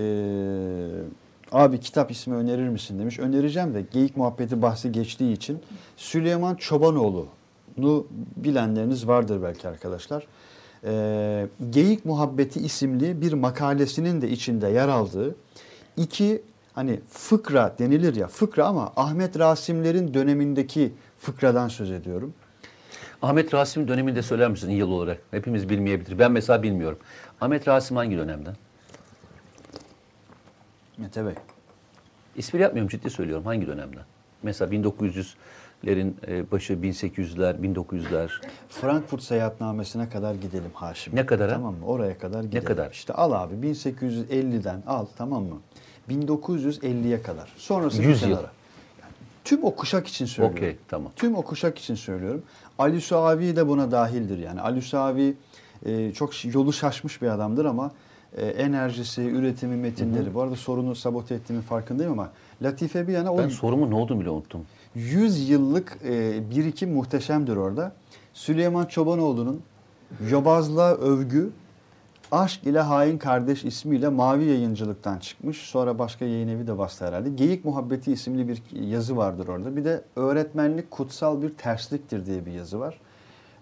abi 1.52 1.80
kitap 1.80 2.10
ismi 2.10 2.34
önerir 2.34 2.68
misin 2.68 2.98
demiş. 2.98 3.18
Önereceğim 3.18 3.74
de 3.74 3.84
geyik 3.92 4.16
muhabbeti 4.16 4.62
bahsi 4.62 4.92
geçtiği 4.92 5.32
için 5.32 5.58
Süleyman 5.96 6.54
Çobanoğlu'nu 6.54 8.06
bilenleriniz 8.36 9.08
vardır 9.08 9.42
belki 9.42 9.68
arkadaşlar. 9.68 10.26
Eee, 10.84 11.46
Geyik 11.70 12.04
Muhabbeti 12.04 12.60
isimli 12.60 13.20
bir 13.20 13.32
makalesinin 13.32 14.22
de 14.22 14.30
içinde 14.30 14.68
yer 14.68 14.88
aldığı 14.88 15.34
iki 15.96 16.42
hani 16.72 17.00
fıkra 17.10 17.74
denilir 17.78 18.16
ya 18.16 18.26
fıkra 18.26 18.66
ama 18.66 18.92
Ahmet 18.96 19.38
Rasimler'in 19.38 20.14
dönemindeki 20.14 20.92
fıkradan 21.18 21.68
söz 21.68 21.90
ediyorum. 21.90 22.34
Ahmet 23.22 23.54
Rasim 23.54 23.88
döneminde 23.88 24.22
söyler 24.22 24.50
misin 24.50 24.70
yıl 24.70 24.90
olarak? 24.90 25.18
Hepimiz 25.30 25.68
bilmeyebilir. 25.68 26.18
Ben 26.18 26.32
mesela 26.32 26.62
bilmiyorum. 26.62 26.98
Ahmet 27.40 27.68
Rasim 27.68 27.96
hangi 27.96 28.16
dönemden? 28.16 28.56
Mete 31.00 31.26
Bey. 31.26 31.34
İspri 32.36 32.60
yapmıyorum 32.60 32.88
ciddi 32.88 33.10
söylüyorum. 33.10 33.46
Hangi 33.46 33.66
dönemden? 33.66 34.02
Mesela 34.42 34.72
1900'lerin 34.72 36.12
e, 36.26 36.50
başı 36.50 36.72
1800'ler, 36.72 37.74
1900'ler. 37.74 38.30
Frankfurt 38.68 39.22
seyahatnamesine 39.22 40.08
kadar 40.08 40.34
gidelim 40.34 40.70
Haşim. 40.74 41.16
Ne 41.16 41.26
kadara? 41.26 41.52
Tamam 41.52 41.74
mı? 41.74 41.86
Oraya 41.86 42.18
kadar 42.18 42.44
gidelim. 42.44 42.64
kadar? 42.64 42.90
İşte 42.90 43.12
al 43.12 43.32
abi 43.32 43.54
1850'den 43.54 44.82
al 44.86 45.06
tamam 45.18 45.42
mı? 45.44 45.60
1950'ye 46.10 47.22
kadar. 47.22 47.52
Sonrası 47.56 48.02
100 48.02 48.22
bir 48.22 48.28
yıl. 48.28 48.38
tüm 49.44 49.64
o 49.64 49.76
kuşak 49.76 50.08
için 50.08 50.26
söylüyorum. 50.26 50.58
Okey, 50.58 50.76
tamam. 50.88 51.12
Tüm 51.16 51.34
o 51.34 51.42
kuşak 51.42 51.78
için 51.78 51.94
söylüyorum. 51.94 52.42
Ali 52.78 53.00
Suavi 53.00 53.56
de 53.56 53.68
buna 53.68 53.90
dahildir 53.90 54.38
yani. 54.38 54.60
Ali 54.60 54.82
Suavi 54.82 55.36
e, 55.86 56.12
çok 56.12 56.54
yolu 56.54 56.72
şaşmış 56.72 57.22
bir 57.22 57.28
adamdır 57.28 57.64
ama 57.64 57.92
e, 58.36 58.46
enerjisi, 58.46 59.22
üretimi, 59.22 59.76
metinleri. 59.76 60.34
Bu 60.34 60.42
arada 60.42 60.56
sorunu 60.56 60.94
sabote 60.94 61.34
ettiğimin 61.34 61.62
farkındayım 61.62 62.12
ama 62.12 62.30
Latife 62.62 63.08
bir 63.08 63.12
yana 63.12 63.34
o 63.34 63.38
Ben 63.38 63.48
sorumun 63.48 63.90
ne 63.90 63.94
olduğunu 63.94 64.20
bile 64.20 64.30
unuttum. 64.30 64.66
100 64.94 65.50
yıllık 65.50 65.98
e, 66.04 66.50
birikim 66.50 66.92
muhteşemdir 66.92 67.56
orada. 67.56 67.92
Süleyman 68.34 68.86
Çobanoğlu'nun 68.86 69.62
Yobazlığa 70.30 70.94
Övgü 70.94 71.50
Aşk 72.32 72.64
ile 72.64 72.80
Hain 72.80 73.18
Kardeş 73.18 73.64
ismiyle 73.64 74.08
Mavi 74.08 74.44
Yayıncılıktan 74.44 75.18
çıkmış. 75.18 75.58
Sonra 75.58 75.98
başka 75.98 76.24
yayın 76.24 76.48
evi 76.48 76.66
de 76.66 76.78
bastı 76.78 77.06
herhalde. 77.06 77.30
Geyik 77.30 77.64
Muhabbeti 77.64 78.12
isimli 78.12 78.48
bir 78.48 78.62
yazı 78.80 79.16
vardır 79.16 79.48
orada. 79.48 79.76
Bir 79.76 79.84
de 79.84 80.04
Öğretmenlik 80.16 80.90
Kutsal 80.90 81.42
Bir 81.42 81.48
Tersliktir 81.48 82.26
diye 82.26 82.46
bir 82.46 82.52
yazı 82.52 82.80
var. 82.80 83.00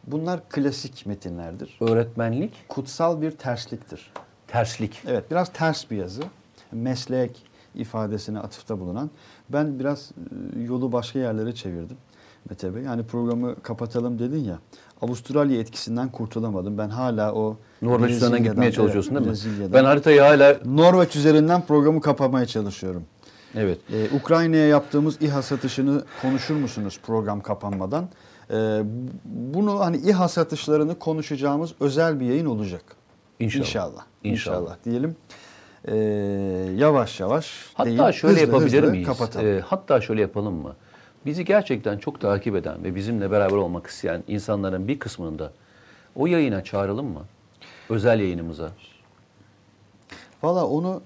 Bunlar 0.07 0.49
klasik 0.49 1.07
metinlerdir. 1.07 1.79
Öğretmenlik, 1.81 2.53
Kutsal 2.69 3.23
bir 3.23 3.31
tersliktir. 3.31 4.13
Terslik. 4.49 5.03
Evet 5.07 5.31
biraz 5.31 5.53
ters 5.53 5.91
bir 5.91 5.97
yazı. 5.97 6.23
Meslek 6.73 7.43
ifadesine 7.75 8.39
atıfta 8.39 8.81
bulunan. 8.81 9.11
Ben 9.49 9.79
biraz 9.79 10.11
e, 10.57 10.63
yolu 10.63 10.93
başka 10.93 11.19
yerlere 11.19 11.55
çevirdim 11.55 11.97
Mete 12.51 12.75
Bey. 12.75 12.83
Yani 12.83 13.07
programı 13.07 13.63
kapatalım 13.63 14.19
dedin 14.19 14.45
ya. 14.45 14.59
Avustralya 15.03 15.61
etkisinden 15.61 16.09
kurtulamadım. 16.09 16.79
Ben 16.79 16.89
hala 16.89 17.35
o 17.35 17.57
Norveç 17.83 18.11
üzerinden 18.11 18.45
gitmeye 18.45 18.73
çalışıyorsun 18.73 19.15
değil 19.15 19.27
mi? 19.27 19.31
Brezilya'dan. 19.31 19.73
Ben 19.73 19.85
haritayı 19.85 20.21
hala... 20.21 20.57
Norveç 20.65 21.17
üzerinden 21.17 21.63
programı 21.63 22.01
kapamaya 22.01 22.47
çalışıyorum. 22.47 23.05
Evet. 23.55 23.79
Ee, 23.93 24.17
Ukrayna'ya 24.17 24.67
yaptığımız 24.67 25.23
İHA 25.23 25.43
satışını 25.43 26.05
konuşur 26.23 26.57
musunuz 26.57 27.01
program 27.03 27.41
kapanmadan? 27.41 28.09
Ee, 28.51 28.83
bunu 29.25 29.81
hani 29.81 29.97
İHA 29.97 30.29
satışlarını 30.29 30.99
konuşacağımız 30.99 31.75
özel 31.81 32.21
bir 32.21 32.27
yayın 32.27 32.47
olacak. 32.47 32.98
İnşallah. 33.41 33.65
İnşallah. 33.65 34.05
İnşallah. 34.25 34.77
Diyelim. 34.85 35.17
Ee, 35.85 35.97
yavaş 36.77 37.21
yavaş 37.21 37.73
Hatta 37.75 37.91
değil, 37.91 38.13
şöyle 38.13 38.35
hızlı 38.35 38.47
yapabilir 38.47 38.83
hızlı 38.83 38.91
miyiz? 38.91 39.09
Kapatalım. 39.09 39.47
Ee, 39.47 39.61
hatta 39.61 40.01
şöyle 40.01 40.21
yapalım 40.21 40.55
mı? 40.55 40.77
Bizi 41.27 41.45
gerçekten 41.45 41.99
çok 41.99 42.21
takip 42.21 42.57
eden 42.57 42.85
ve 42.85 42.95
bizimle 42.95 43.31
beraber 43.31 43.57
olmak 43.57 43.87
isteyen 43.87 44.25
insanların 44.29 44.89
bir 44.89 44.99
kısmını 44.99 45.39
da 45.39 45.53
o 46.17 46.27
yayına 46.27 46.65
çağıralım 46.65 47.07
mı? 47.07 47.25
Özel 47.91 48.21
yayınımıza. 48.21 48.71
Valla 50.43 50.67
onu 50.67 51.03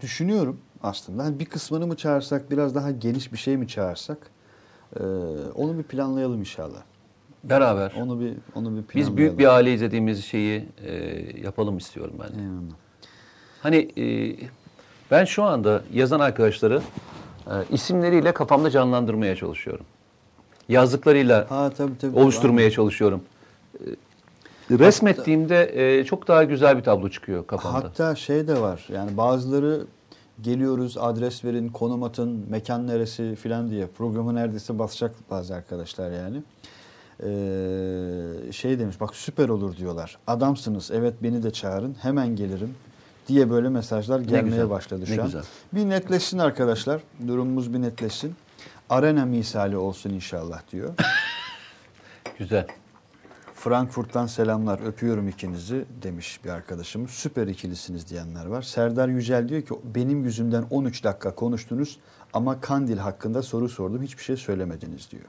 düşünüyorum 0.00 0.60
aslında. 0.82 1.24
Hani 1.24 1.38
bir 1.38 1.44
kısmını 1.44 1.86
mı 1.86 1.96
çağırsak, 1.96 2.50
biraz 2.50 2.74
daha 2.74 2.90
geniş 2.90 3.32
bir 3.32 3.38
şey 3.38 3.56
mi 3.56 3.68
çağırsak? 3.68 4.18
Ee, 4.96 5.02
onu 5.54 5.78
bir 5.78 5.82
planlayalım 5.82 6.40
inşallah. 6.40 6.82
Beraber. 7.44 7.92
Onu 8.00 8.20
bir 8.20 8.34
onu 8.54 8.76
bir. 8.76 8.84
Biz 8.94 9.16
büyük 9.16 9.38
bir 9.38 9.46
aile 9.54 9.74
izlediğimiz 9.74 10.24
şeyi 10.24 10.68
e, 10.84 10.94
yapalım 11.40 11.78
istiyorum 11.78 12.14
ben. 12.18 12.38
Eyvallah. 12.38 12.74
Hani 13.62 13.76
e, 13.98 14.36
ben 15.10 15.24
şu 15.24 15.42
anda 15.42 15.82
yazan 15.92 16.20
arkadaşları 16.20 16.82
e, 17.46 17.52
isimleriyle 17.70 18.32
kafamda 18.34 18.70
canlandırmaya 18.70 19.36
çalışıyorum. 19.36 19.84
Yazdıklarıyla 20.68 21.46
Ha 21.50 21.70
tabii 21.76 21.98
tabii. 21.98 22.18
oluşturmaya 22.18 22.70
çalışıyorum. 22.70 23.22
E, 23.74 24.78
resmettiğimde 24.78 25.98
e, 25.98 26.04
çok 26.04 26.28
daha 26.28 26.44
güzel 26.44 26.78
bir 26.78 26.82
tablo 26.82 27.08
çıkıyor 27.08 27.46
kafamda. 27.46 27.78
Hatta 27.78 28.14
şey 28.14 28.48
de 28.48 28.60
var. 28.60 28.86
Yani 28.92 29.16
bazıları 29.16 29.86
geliyoruz 30.42 30.96
adres 31.00 31.44
verin, 31.44 31.68
konum 31.68 32.02
atın, 32.02 32.46
mekan 32.50 32.86
neresi 32.86 33.36
filan 33.36 33.70
diye 33.70 33.86
programı 33.86 34.34
neredeyse 34.34 34.78
basacak 34.78 35.14
bazı 35.30 35.54
arkadaşlar 35.54 36.10
yani. 36.10 36.42
Ee, 37.22 38.52
şey 38.52 38.78
demiş 38.78 39.00
bak 39.00 39.14
süper 39.16 39.48
olur 39.48 39.76
diyorlar. 39.76 40.18
Adamsınız 40.26 40.90
evet 40.90 41.14
beni 41.22 41.42
de 41.42 41.50
çağırın 41.50 41.96
hemen 42.02 42.36
gelirim 42.36 42.74
diye 43.28 43.50
böyle 43.50 43.68
mesajlar 43.68 44.20
gelmeye 44.20 44.42
güzel, 44.42 44.70
başladı 44.70 45.06
şu 45.06 45.20
an. 45.20 45.26
güzel. 45.26 45.42
Bir 45.72 45.88
netleşsin 45.88 46.38
arkadaşlar. 46.38 47.00
Durumumuz 47.26 47.72
bir 47.72 47.82
netleşsin. 47.82 48.34
Arena 48.90 49.24
misali 49.24 49.76
olsun 49.76 50.10
inşallah 50.10 50.62
diyor. 50.72 50.94
Güzel. 52.38 52.66
Frankfurt'tan 53.54 54.26
selamlar 54.26 54.86
öpüyorum 54.86 55.28
ikinizi 55.28 55.84
demiş 56.02 56.44
bir 56.44 56.50
arkadaşımız. 56.50 57.10
Süper 57.10 57.46
ikilisiniz 57.46 58.08
diyenler 58.08 58.46
var. 58.46 58.62
Serdar 58.62 59.08
Yücel 59.08 59.48
diyor 59.48 59.62
ki 59.62 59.74
benim 59.94 60.24
yüzümden 60.24 60.64
13 60.70 61.04
dakika 61.04 61.34
konuştunuz 61.34 61.98
ama 62.32 62.60
Kandil 62.60 62.98
hakkında 62.98 63.42
soru 63.42 63.68
sordum 63.68 64.02
hiçbir 64.02 64.22
şey 64.22 64.36
söylemediniz 64.36 65.10
diyor. 65.10 65.24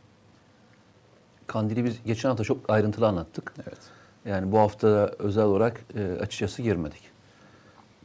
Kandil'i 1.54 1.86
biz 1.86 2.04
geçen 2.06 2.30
hafta 2.30 2.44
çok 2.44 2.70
ayrıntılı 2.70 3.08
anlattık. 3.08 3.54
Evet. 3.64 3.78
Yani 4.26 4.52
bu 4.52 4.60
hafta 4.60 4.88
özel 5.20 5.44
olarak 5.44 5.82
e, 5.98 6.22
açıkçası 6.22 6.62
girmedik. 6.62 7.02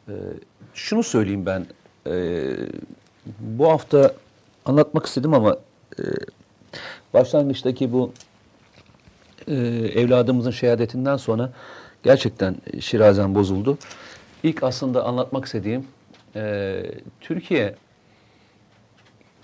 E, 0.08 0.14
şunu 0.74 1.02
söyleyeyim 1.02 1.46
ben. 1.46 1.66
e, 2.06 2.44
bu 3.40 3.68
hafta 3.68 4.14
anlatmak 4.64 5.06
istedim 5.06 5.34
ama 5.34 5.56
e, 5.98 6.02
başlangıçtaki 7.14 7.92
bu 7.92 8.12
e, 9.46 9.54
evladımızın 9.94 10.50
şehadetinden 10.50 11.16
sonra 11.16 11.52
gerçekten 12.02 12.56
şirazen 12.80 13.34
bozuldu. 13.34 13.78
İlk 14.42 14.62
aslında 14.62 15.04
anlatmak 15.04 15.44
istediğim 15.44 15.86
e, 16.36 16.82
Türkiye 17.20 17.74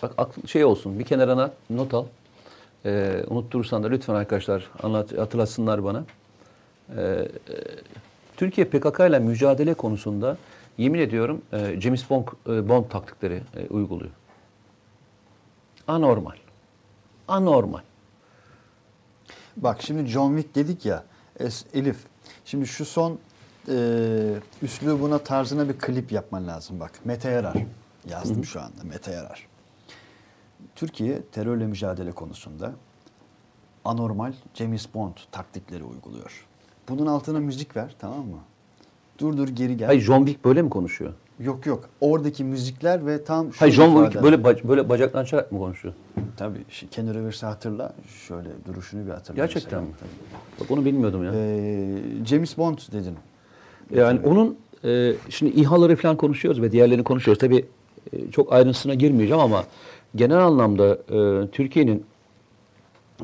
bak 0.03 0.31
şey 0.47 0.65
olsun 0.65 0.99
bir 0.99 1.05
kenarına 1.05 1.51
not 1.71 1.95
al. 1.95 2.05
E, 2.85 3.25
unutturursan 3.29 3.83
da 3.83 3.89
lütfen 3.89 4.15
arkadaşlar 4.15 4.71
anlat, 4.83 5.19
hatırlatsınlar 5.19 5.85
bana. 5.85 6.05
E, 6.97 7.01
e, 7.01 7.29
Türkiye 8.37 8.67
PKK 8.67 9.01
ile 9.01 9.19
mücadele 9.19 9.75
konusunda 9.75 10.37
yemin 10.79 10.99
ediyorum 10.99 11.43
e, 11.53 11.81
James 11.81 12.11
Bond, 12.11 12.27
e, 12.49 12.69
Bond 12.69 12.85
taktikleri 12.85 13.43
e, 13.57 13.67
uyguluyor. 13.67 14.11
Anormal. 15.89 16.37
Anormal. 17.29 17.81
Bak 19.57 19.83
şimdi 19.83 20.11
John 20.11 20.37
Wick 20.37 20.55
dedik 20.55 20.87
ya 20.87 21.05
Elif. 21.75 21.97
Şimdi 22.45 22.67
şu 22.67 22.85
son 22.85 23.19
e, 23.69 23.77
üslubuna 24.63 25.19
tarzına 25.19 25.69
bir 25.69 25.79
klip 25.79 26.13
yapman 26.13 26.47
lazım 26.47 26.81
bak. 26.81 26.91
Mete 27.05 27.31
Yarar. 27.31 27.57
Yazdım 28.11 28.45
şu 28.45 28.61
anda 28.61 28.85
Mete 28.85 29.13
Yarar. 29.13 29.47
Türkiye 30.77 31.23
terörle 31.33 31.67
mücadele 31.67 32.13
konusunda 32.13 32.73
anormal 33.85 34.33
James 34.55 34.87
Bond 34.95 35.13
taktikleri 35.33 35.85
uyguluyor. 35.85 36.47
Bunun 36.89 37.07
altına 37.07 37.41
müzik 37.41 37.77
ver 37.77 37.95
tamam 37.99 38.19
mı? 38.27 38.39
Dur 39.19 39.37
dur 39.37 39.49
geri 39.49 39.77
gel. 39.77 39.87
Hayır 39.87 40.01
John 40.03 40.25
Wick 40.25 40.45
böyle 40.45 40.63
mi 40.63 40.71
konuşuyor? 40.71 41.13
Yok 41.41 41.67
yok. 41.67 41.89
Oradaki 42.01 42.45
müzikler 42.45 43.07
ve 43.07 43.25
tam 43.25 43.53
şu 43.53 43.61
Hayır 43.61 43.73
John 43.75 44.05
Wick 44.05 44.23
böyle 44.23 44.37
bac- 44.37 44.69
böyle 44.69 44.89
bacaktan 44.89 45.25
çarak 45.25 45.53
mı 45.53 45.59
konuşuyor? 45.59 45.95
Tabii. 46.37 46.65
Kenny 46.91 47.15
Revers'ı 47.15 47.47
hatırla. 47.47 47.95
Şöyle 48.29 48.49
duruşunu 48.67 49.07
bir 49.07 49.11
hatırla. 49.11 49.37
Gerçekten 49.37 49.83
mesela. 49.85 49.93
mi? 49.93 49.97
Tabii. 50.01 50.61
Bak 50.61 50.71
onu 50.71 50.85
bilmiyordum 50.85 51.25
ya. 51.25 51.33
Ee, 51.35 51.99
James 52.27 52.59
Bond 52.59 52.79
dedin. 52.93 53.15
Yani 53.91 54.21
onun 54.25 54.57
e, 54.85 55.13
şimdi 55.29 55.61
İHA'ları 55.61 55.97
falan 55.97 56.17
konuşuyoruz 56.17 56.63
ve 56.63 56.73
diğerlerini 56.73 57.05
konuşuyoruz. 57.05 57.41
Tabii 57.41 57.67
e, 58.13 58.31
çok 58.31 58.53
ayrıntısına 58.53 58.95
girmeyeceğim 58.95 59.43
ama 59.43 59.65
genel 60.17 60.39
anlamda 60.39 60.95
e, 60.95 61.49
Türkiye'nin 61.51 62.05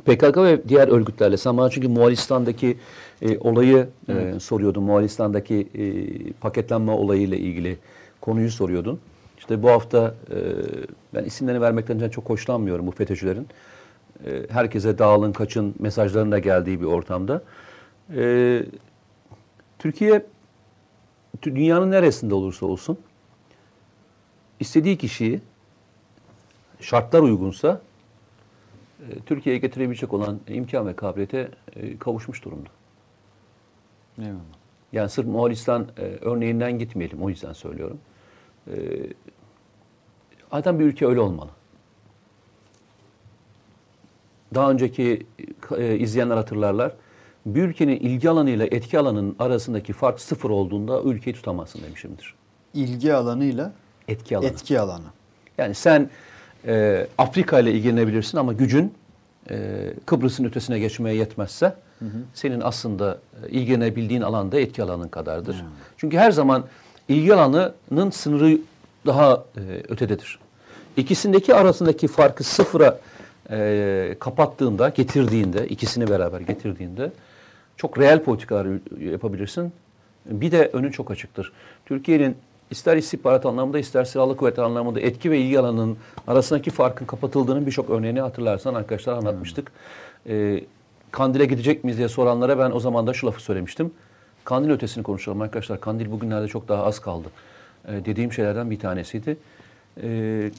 PKK 0.05 0.37
ve 0.37 0.69
diğer 0.69 0.89
örgütlerle 0.89 1.37
sen 1.37 1.57
bana 1.57 1.71
çünkü 1.71 1.89
Moğolistan'daki 1.89 2.77
e, 3.23 3.39
olayı 3.39 3.89
e, 4.09 4.41
soruyordun. 4.41 4.83
Moğolistan'daki 4.83 5.69
e, 5.75 5.83
paketlenme 6.33 6.93
olayıyla 6.93 7.37
ilgili 7.37 7.79
konuyu 8.21 8.51
soruyordun. 8.51 9.01
İşte 9.39 9.63
bu 9.63 9.69
hafta 9.71 10.15
e, 10.31 10.37
ben 11.15 11.25
isimlerini 11.25 11.61
vermekten 11.61 12.09
çok 12.09 12.29
hoşlanmıyorum 12.31 12.87
bu 12.87 12.91
FETÖ'cülerin. 12.91 13.47
E, 14.27 14.47
herkese 14.51 14.99
dağılın 14.99 15.33
kaçın 15.33 15.75
mesajlarının 15.79 16.33
da 16.33 16.39
geldiği 16.39 16.81
bir 16.81 16.87
ortamda. 16.87 17.43
E, 18.17 18.63
Türkiye 19.79 20.27
tü- 21.43 21.57
dünyanın 21.57 21.91
neresinde 21.91 22.35
olursa 22.35 22.67
olsun 22.67 22.99
istediği 24.61 24.99
kişiyi 24.99 25.41
şartlar 26.81 27.21
uygunsa 27.21 27.81
e, 29.01 29.21
Türkiye'ye 29.27 29.61
getirebilecek 29.61 30.13
olan 30.13 30.41
imkan 30.49 30.87
ve 30.87 30.97
kabiliyete 30.97 31.51
e, 31.77 31.99
kavuşmuş 31.99 32.45
durumda. 32.45 32.69
Eyvallah. 34.19 34.41
Yani 34.93 35.09
sırf 35.09 35.27
Moğolistan 35.27 35.87
e, 35.99 36.03
örneğinden 36.03 36.79
gitmeyelim 36.79 37.23
o 37.23 37.29
yüzden 37.29 37.53
söylüyorum. 37.53 37.99
Adam 40.53 40.79
bir 40.79 40.85
ülke 40.85 41.07
öyle 41.07 41.21
olmalı. 41.21 41.51
Daha 44.55 44.71
önceki 44.71 45.27
izleyenler 45.99 46.37
hatırlarlar. 46.37 46.93
Bir 47.47 47.63
ülkenin 47.63 47.97
ilgi 47.97 48.31
alanıyla 48.31 48.67
etki 48.67 48.99
alanının 48.99 49.37
arasındaki 49.39 49.93
fark 49.93 50.21
sıfır 50.21 50.51
olduğunda 50.51 51.03
ülkeyi 51.03 51.35
tutamazsın 51.35 51.83
demişimdir. 51.83 52.35
İlgi 52.75 53.15
alanıyla 53.15 53.73
Etki 54.09 54.37
alanı. 54.37 54.49
etki 54.49 54.81
alanı. 54.81 55.07
Yani 55.59 55.75
sen 55.75 56.11
e, 56.67 57.07
Afrika 57.19 57.61
ile 57.61 57.73
ilgilenebilirsin 57.73 58.39
ama 58.39 58.53
gücün 58.53 58.95
e, 59.51 59.57
Kıbrıs'ın 60.07 60.45
ötesine 60.45 60.79
geçmeye 60.79 61.17
yetmezse 61.17 61.75
senin 62.35 62.61
aslında 62.61 63.19
e, 63.47 63.49
ilgilenebildiğin 63.49 64.21
alanda 64.21 64.61
etki 64.61 64.83
alanın 64.83 65.09
kadardır. 65.09 65.65
Çünkü 65.97 66.19
her 66.19 66.31
zaman 66.31 66.65
ilgi 67.09 67.35
alanının 67.35 68.11
sınırı 68.11 68.59
daha 69.07 69.45
e, 69.57 69.61
ötededir. 69.89 70.39
İkisindeki 70.97 71.55
arasındaki 71.55 72.09
farkı 72.09 72.45
sıfıra 72.45 72.99
e, 73.51 74.17
kapattığında, 74.21 74.89
getirdiğinde, 74.89 75.69
ikisini 75.69 76.11
beraber 76.11 76.41
getirdiğinde 76.41 77.13
çok 77.77 77.99
reel 77.99 78.23
politikalar 78.23 78.69
yapabilirsin. 79.01 79.73
Bir 80.27 80.53
de 80.53 80.71
önü 80.73 80.93
çok 80.93 81.11
açıktır. 81.11 81.53
Türkiye'nin 81.87 82.37
ister 82.71 82.97
istihbarat 82.97 83.47
anlamında 83.47 83.79
ister 83.79 84.05
silahlı 84.05 84.37
kuvvetler 84.37 84.63
anlamında 84.63 85.01
etki 85.01 85.31
ve 85.31 85.39
ilgi 85.39 85.61
alanının 85.61 85.97
arasındaki 86.27 86.71
farkın 86.71 87.07
kapatıldığının 87.07 87.67
birçok 87.67 87.91
örneğini 87.91 88.21
hatırlarsan 88.21 88.75
arkadaşlar 88.75 89.13
anlatmıştık. 89.13 89.73
Ee, 90.29 90.65
Kandil'e 91.11 91.45
gidecek 91.45 91.85
miyiz 91.85 91.99
diye 91.99 92.09
soranlara 92.09 92.59
ben 92.59 92.71
o 92.71 92.81
zaman 92.81 93.07
da 93.07 93.13
şu 93.13 93.27
lafı 93.27 93.43
söylemiştim. 93.43 93.93
Kandil 94.45 94.71
ötesini 94.71 95.03
konuşalım 95.03 95.41
arkadaşlar. 95.41 95.81
Kandil 95.81 96.11
bugünlerde 96.11 96.49
çok 96.49 96.69
daha 96.69 96.85
az 96.85 96.99
kaldı. 96.99 97.29
Ee, 97.89 98.05
dediğim 98.05 98.33
şeylerden 98.33 98.71
bir 98.71 98.79
tanesiydi. 98.79 99.37
Ee, 100.03 100.51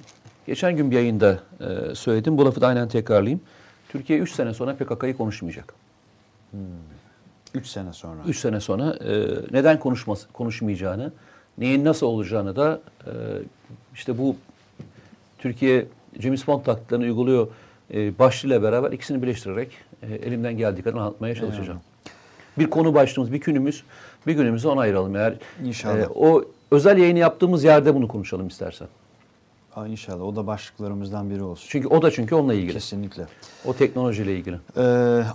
geçen 0.47 0.75
gün 0.75 0.91
bir 0.91 0.95
yayında 0.95 1.39
e, 1.59 1.95
söyledim. 1.95 2.37
Bu 2.37 2.45
lafı 2.45 2.61
da 2.61 2.67
aynen 2.67 2.87
tekrarlayayım. 2.87 3.41
Türkiye 3.89 4.19
3 4.19 4.31
sene 4.31 4.53
sonra 4.53 4.75
PKK'yı 4.75 5.17
konuşmayacak. 5.17 5.73
3 7.53 7.67
sene 7.67 7.93
sonra. 7.93 8.21
3 8.27 8.37
sene 8.37 8.59
sonra 8.59 8.95
e, 8.95 9.27
neden 9.51 9.79
konuşması, 9.79 10.31
konuşmayacağını, 10.31 11.13
neyin 11.57 11.85
nasıl 11.85 12.07
olacağını 12.07 12.55
da 12.55 12.81
e, 13.05 13.11
işte 13.93 14.17
bu 14.17 14.35
Türkiye 15.37 15.85
James 16.19 16.47
Bond 16.47 16.63
taktiklerini 16.63 17.05
uyguluyor 17.05 17.47
e, 17.93 18.19
başlığıyla 18.19 18.63
beraber 18.63 18.91
ikisini 18.91 19.21
birleştirerek 19.21 19.71
e, 20.03 20.13
elimden 20.15 20.57
geldiği 20.57 20.81
kadar 20.81 20.97
anlatmaya 20.97 21.35
çalışacağım. 21.35 21.79
Bir 22.57 22.69
konu 22.69 22.93
başlığımız, 22.93 23.33
bir 23.33 23.41
günümüz, 23.41 23.83
bir 24.27 24.33
günümüzü 24.33 24.67
ona 24.67 24.81
ayıralım. 24.81 25.15
Eğer 25.15 25.35
İnşallah. 25.63 25.99
e, 25.99 26.07
o 26.07 26.45
özel 26.71 26.97
yayını 26.97 27.19
yaptığımız 27.19 27.63
yerde 27.63 27.95
bunu 27.95 28.07
konuşalım 28.07 28.47
istersen. 28.47 28.87
Aa, 29.75 29.87
inşallah 29.87 30.23
o 30.23 30.35
da 30.35 30.47
başlıklarımızdan 30.47 31.29
biri 31.29 31.43
olsun. 31.43 31.67
Çünkü 31.69 31.87
o 31.87 32.01
da 32.01 32.11
çünkü 32.11 32.35
onunla 32.35 32.53
ilgili. 32.53 32.73
Kesinlikle. 32.73 33.25
O 33.65 33.73
teknolojiyle 33.73 34.35
ilgili. 34.37 34.57
Ee, 34.77 34.81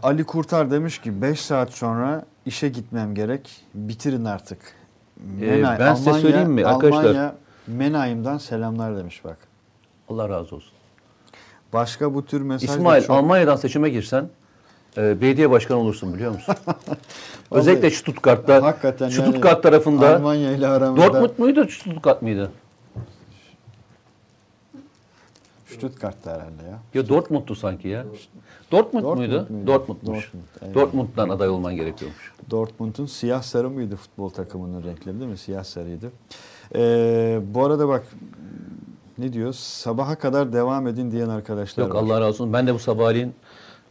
Ali 0.03 0.25
Kurtar 0.25 0.71
demiş 0.71 1.01
ki 1.01 1.23
5 1.23 1.41
saat 1.41 1.71
sonra 1.71 2.25
işe 2.47 2.69
gitmem 2.69 3.15
gerek. 3.15 3.51
Bitirin 3.75 4.25
artık. 4.25 4.59
Ee, 5.43 5.63
ben 5.79 5.95
size 5.95 6.13
söyleyeyim 6.13 6.51
mi 6.51 6.67
arkadaşlar? 6.67 7.05
Almanya 7.05 7.35
Menayim'den 7.67 8.39
selamlar 8.39 8.97
demiş 8.97 9.25
bak. 9.25 9.39
Allah 10.09 10.29
razı 10.29 10.57
olsun. 10.57 10.73
Başka 11.73 12.15
bu 12.15 12.27
tür 12.27 12.41
mesaj 12.41 12.69
da 12.69 12.73
İsmail 12.73 13.03
çok- 13.03 13.17
Almanya'dan 13.17 13.57
seçime 13.57 13.89
girsen 13.89 14.29
e, 14.97 15.21
belediye 15.21 15.51
başkanı 15.51 15.79
olursun 15.79 16.15
biliyor 16.15 16.33
musun? 16.33 16.55
Özellikle 17.51 17.91
Stuttgart'ta, 17.91 18.63
Hakikaten 18.63 19.09
Stuttgart 19.09 19.45
yani 19.55 19.63
tarafında 19.63 20.17
Almanya 20.17 20.53
ile 20.53 20.69
aramızda 20.69 21.07
Dortmund 21.07 21.31
muydu, 21.39 21.69
Stuttgart 21.69 22.23
mıydı? 22.23 22.51
Stuttgart'ta 25.77 26.31
herhalde 26.31 26.63
ya. 26.71 26.79
Ya 26.95 27.09
Dortmund'tu 27.09 27.55
sanki 27.55 27.89
ya. 27.89 28.05
Dortmund, 28.73 29.05
Dortmund 29.05 29.29
muydu? 29.29 29.47
muydu? 29.51 29.67
Dortmund'muş. 29.67 30.33
Dortmund. 30.33 30.75
Dortmund'dan 30.75 31.29
aday 31.29 31.49
olman 31.49 31.77
gerekiyormuş. 31.77 32.33
Dortmund'un 32.51 33.07
siyah 33.07 33.43
sarı 33.43 33.71
mıydı 33.71 33.97
futbol 33.97 34.29
takımının 34.29 34.85
renkleri 34.85 35.21
değil 35.21 35.31
mi? 35.31 35.39
Siyah 35.39 35.65
sarıydı. 35.65 36.11
Ee, 36.75 37.41
bu 37.55 37.65
arada 37.65 37.89
bak 37.89 38.07
ne 39.19 39.33
diyor? 39.33 39.53
Sabaha 39.53 40.15
kadar 40.19 40.53
devam 40.53 40.87
edin 40.87 41.11
diyen 41.11 41.29
arkadaşlar 41.29 41.85
Yok 41.87 41.95
var. 41.95 42.01
Allah 42.03 42.15
razı 42.21 42.27
olsun. 42.29 42.53
Ben 42.53 42.67
de 42.67 42.75
bu 42.75 42.79
sabahleyin 42.79 43.35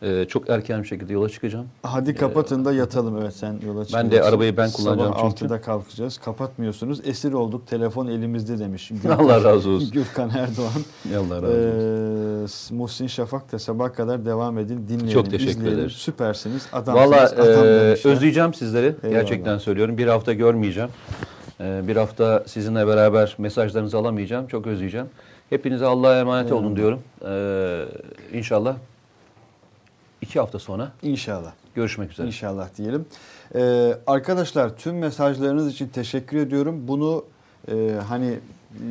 e, 0.01 0.25
çok 0.25 0.49
erken 0.49 0.83
bir 0.83 0.87
şekilde 0.87 1.13
yola 1.13 1.29
çıkacağım. 1.29 1.65
Hadi 1.83 2.15
kapatın 2.15 2.65
da 2.65 2.73
yatalım. 2.73 3.17
Evet 3.21 3.33
sen 3.33 3.53
yola 3.67 3.85
çıkacaksın. 3.85 4.11
de 4.11 4.23
arabayı 4.23 4.57
ben 4.57 4.71
kullanacağım 4.71 5.13
Sabah 5.13 5.29
çünkü. 5.29 5.45
6'da 5.45 5.61
kalkacağız. 5.61 6.17
Kapatmıyorsunuz. 6.17 7.07
Esir 7.07 7.33
olduk. 7.33 7.67
Telefon 7.67 8.07
elimizde 8.07 8.59
demiş. 8.59 8.91
Allah 9.17 9.43
razı 9.43 9.69
olsun. 9.69 9.91
Gürkan 9.91 10.29
Erdoğan. 10.29 10.71
Allah 11.25 11.35
razı 11.35 11.47
olsun. 11.47 12.73
Ee, 12.73 12.75
Muhsin 12.75 13.07
Şafak 13.07 13.51
da 13.51 13.59
sabah 13.59 13.93
kadar 13.93 14.25
devam 14.25 14.57
edin. 14.57 14.85
Dinleyelim. 14.87 15.13
Çok 15.13 15.31
teşekkür 15.31 15.51
izleyelim. 15.51 15.79
ederiz. 15.79 15.93
Süpersiniz. 15.93 16.67
Adamsınız. 16.73 17.11
Valla 17.11 17.65
e, 17.65 18.09
özleyeceğim 18.09 18.53
sizleri. 18.53 18.85
Eyvallah. 18.85 19.19
Gerçekten 19.19 19.57
söylüyorum. 19.57 19.97
Bir 19.97 20.07
hafta 20.07 20.33
görmeyeceğim. 20.33 20.89
E, 21.59 21.81
bir 21.87 21.95
hafta 21.95 22.43
sizinle 22.47 22.87
beraber 22.87 23.35
mesajlarınızı 23.37 23.97
alamayacağım. 23.97 24.47
Çok 24.47 24.67
özleyeceğim. 24.67 25.07
Hepinize 25.49 25.85
Allah'a 25.85 26.19
emanet 26.19 26.51
olun 26.51 26.75
diyorum. 26.75 26.99
E, 27.27 28.37
inşallah 28.37 28.75
iki 30.25 30.39
hafta 30.39 30.59
sonra 30.59 30.91
İnşallah. 31.03 31.51
görüşmek 31.75 32.11
üzere. 32.11 32.27
İnşallah 32.27 32.69
diyelim. 32.77 33.05
Ee, 33.55 33.93
arkadaşlar 34.07 34.77
tüm 34.77 34.97
mesajlarınız 34.97 35.67
için 35.71 35.87
teşekkür 35.87 36.37
ediyorum. 36.37 36.87
Bunu 36.87 37.25
e, 37.71 37.99
hani 38.07 38.39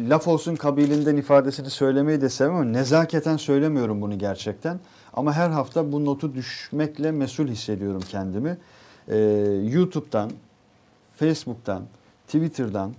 laf 0.09 0.28
olsun 0.28 0.56
kabilinden 0.56 1.16
ifadesini 1.16 1.70
söylemeyi 1.70 2.20
de 2.20 2.28
sevmem 2.28 2.56
ama 2.56 2.65
nezaketen 2.65 3.36
söylemiyorum 3.36 4.02
bunu 4.02 4.19
gerçekten. 4.19 4.81
Ama 5.15 5.32
her 5.32 5.51
hafta 5.51 5.93
bu 5.93 6.05
notu 6.05 6.35
düşmekle 6.35 7.11
mesul 7.11 7.48
hissediyorum 7.48 8.02
kendimi. 8.09 8.59
Ee, 9.09 9.16
YouTube'dan, 9.65 10.31
Facebook'tan, 11.16 11.82
Twitter'dan 12.27 12.93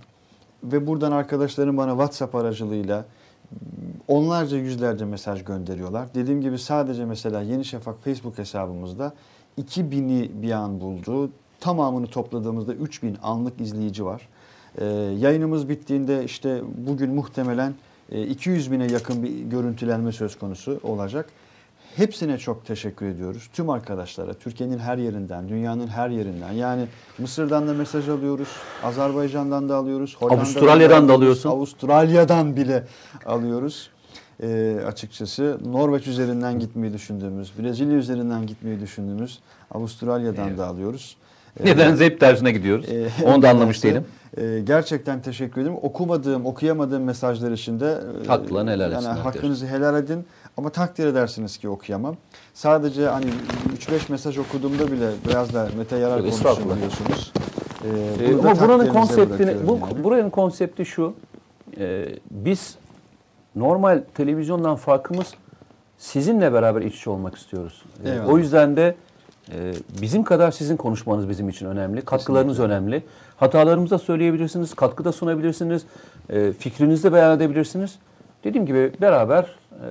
ve 0.64 0.86
buradan 0.86 1.12
arkadaşlarım 1.12 1.76
bana 1.76 1.90
WhatsApp 1.90 2.34
aracılığıyla 2.34 3.04
onlarca 4.08 4.56
yüzlerce 4.56 5.04
mesaj 5.04 5.44
gönderiyorlar. 5.44 6.14
Dediğim 6.14 6.40
gibi 6.40 6.58
sadece 6.58 7.04
mesela 7.04 7.42
Yeni 7.42 7.64
Şafak 7.64 8.04
Facebook 8.04 8.38
hesabımızda 8.38 9.12
2000'i 9.58 10.42
bir 10.42 10.50
an 10.50 10.80
buldu. 10.80 11.30
Tamamını 11.60 12.06
topladığımızda 12.06 12.74
3000 12.74 13.16
anlık 13.22 13.60
izleyici 13.60 14.04
var. 14.04 14.28
Ee, 14.78 14.84
yayınımız 15.18 15.68
bittiğinde 15.68 16.24
işte 16.24 16.62
bugün 16.86 17.14
muhtemelen 17.14 17.74
e, 18.12 18.26
200 18.26 18.72
bine 18.72 18.92
yakın 18.92 19.22
bir 19.22 19.40
görüntülenme 19.40 20.12
söz 20.12 20.38
konusu 20.38 20.80
olacak. 20.82 21.28
Hepsine 21.96 22.38
çok 22.38 22.66
teşekkür 22.66 23.06
ediyoruz. 23.06 23.48
Tüm 23.52 23.70
arkadaşlara, 23.70 24.34
Türkiye'nin 24.34 24.78
her 24.78 24.98
yerinden, 24.98 25.48
dünyanın 25.48 25.86
her 25.86 26.10
yerinden. 26.10 26.52
Yani 26.52 26.86
Mısır'dan 27.18 27.68
da 27.68 27.74
mesaj 27.74 28.08
alıyoruz, 28.08 28.48
Azerbaycan'dan 28.82 29.68
da 29.68 29.76
alıyoruz, 29.76 30.16
Hollanda'dan 30.18 30.38
Avustralya'dan 30.44 31.08
da 31.08 31.12
alıyoruz, 31.12 31.46
alıyorsun. 31.46 31.50
Avustralya'dan 31.50 32.56
bile 32.56 32.84
alıyoruz. 33.26 33.90
Ee, 34.42 34.76
açıkçası 34.86 35.58
Norveç 35.64 36.06
üzerinden 36.06 36.58
gitmeyi 36.58 36.92
düşündüğümüz, 36.92 37.52
Brezilya 37.58 37.96
üzerinden 37.96 38.46
gitmeyi 38.46 38.80
düşündüğümüz 38.80 39.38
Avustralya'dan 39.70 40.58
da 40.58 40.66
alıyoruz. 40.66 41.16
Ee, 41.60 41.64
Neden 41.64 41.96
hep 41.96 42.20
tersine 42.20 42.52
gidiyoruz? 42.52 42.86
e, 42.88 43.08
Onu 43.24 43.42
da 43.42 43.50
anlamış 43.50 43.84
değilim. 43.84 44.04
e, 44.36 44.60
gerçekten 44.64 45.22
teşekkür 45.22 45.60
ederim. 45.60 45.76
Okumadığım, 45.82 46.46
okuyamadığım 46.46 47.02
mesajlar 47.02 47.50
için 47.50 47.80
de 47.80 47.98
e, 48.24 48.26
Haklarını 48.26 48.70
helal 48.70 48.92
yani 48.92 48.94
etsinler 48.94 49.16
hakkınızı 49.16 49.66
helal 49.66 49.96
edin. 49.96 50.26
Ama 50.56 50.70
takdir 50.70 51.06
edersiniz 51.06 51.58
ki 51.58 51.68
okuyamam. 51.68 52.16
Sadece 52.54 53.06
hani 53.06 53.26
3-5 53.78 54.12
mesaj 54.12 54.38
okuduğumda 54.38 54.92
bile 54.92 55.10
biraz 55.28 55.54
da 55.54 55.68
Mete 55.76 55.96
Yarar 55.96 56.24
estağfurullah. 56.24 56.76
biliyorsunuz. 56.76 57.32
Ee, 57.84 58.24
Ee, 58.24 58.34
ama 58.38 58.60
buranın 58.60 58.88
konseptini, 58.92 59.66
bu, 59.68 59.78
yani. 59.90 60.04
buranın 60.04 60.30
konsepti 60.30 60.86
şu. 60.86 61.14
Ee, 61.78 62.06
biz 62.30 62.74
normal 63.56 64.02
televizyondan 64.14 64.76
farkımız 64.76 65.34
sizinle 65.98 66.52
beraber 66.52 66.82
iç 66.82 66.96
içe 66.96 67.10
olmak 67.10 67.34
istiyoruz. 67.36 67.82
Eyvallah. 68.04 68.28
o 68.28 68.38
yüzden 68.38 68.76
de 68.76 68.94
e, 69.52 69.72
bizim 70.02 70.24
kadar 70.24 70.50
sizin 70.50 70.76
konuşmanız 70.76 71.28
bizim 71.28 71.48
için 71.48 71.66
önemli. 71.66 72.02
Katkılarınız 72.02 72.60
önemli. 72.60 73.02
Hatalarımızı 73.36 73.94
da 73.94 73.98
söyleyebilirsiniz, 73.98 74.74
katkı 74.74 75.04
da 75.04 75.12
sunabilirsiniz, 75.12 75.82
e, 76.30 76.52
fikrinizi 76.52 77.02
de 77.04 77.12
beyan 77.12 77.36
edebilirsiniz. 77.36 77.98
Dediğim 78.44 78.66
gibi 78.66 78.92
beraber 79.00 79.42
e, 79.72 79.86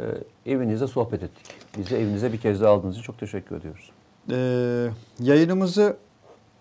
evinizde 0.46 0.88
sohbet 0.88 1.24
ettik. 1.24 1.46
Bizi 1.78 1.96
evinize 1.96 2.34
bir 2.34 2.38
kez 2.38 2.62
daha 2.62 2.72
aldığınız 2.72 2.96
için 2.96 3.04
çok 3.04 3.20
teşekkür 3.20 3.56
ediyoruz. 3.56 3.92
Ee, 4.32 4.90
yayınımızı 5.20 5.98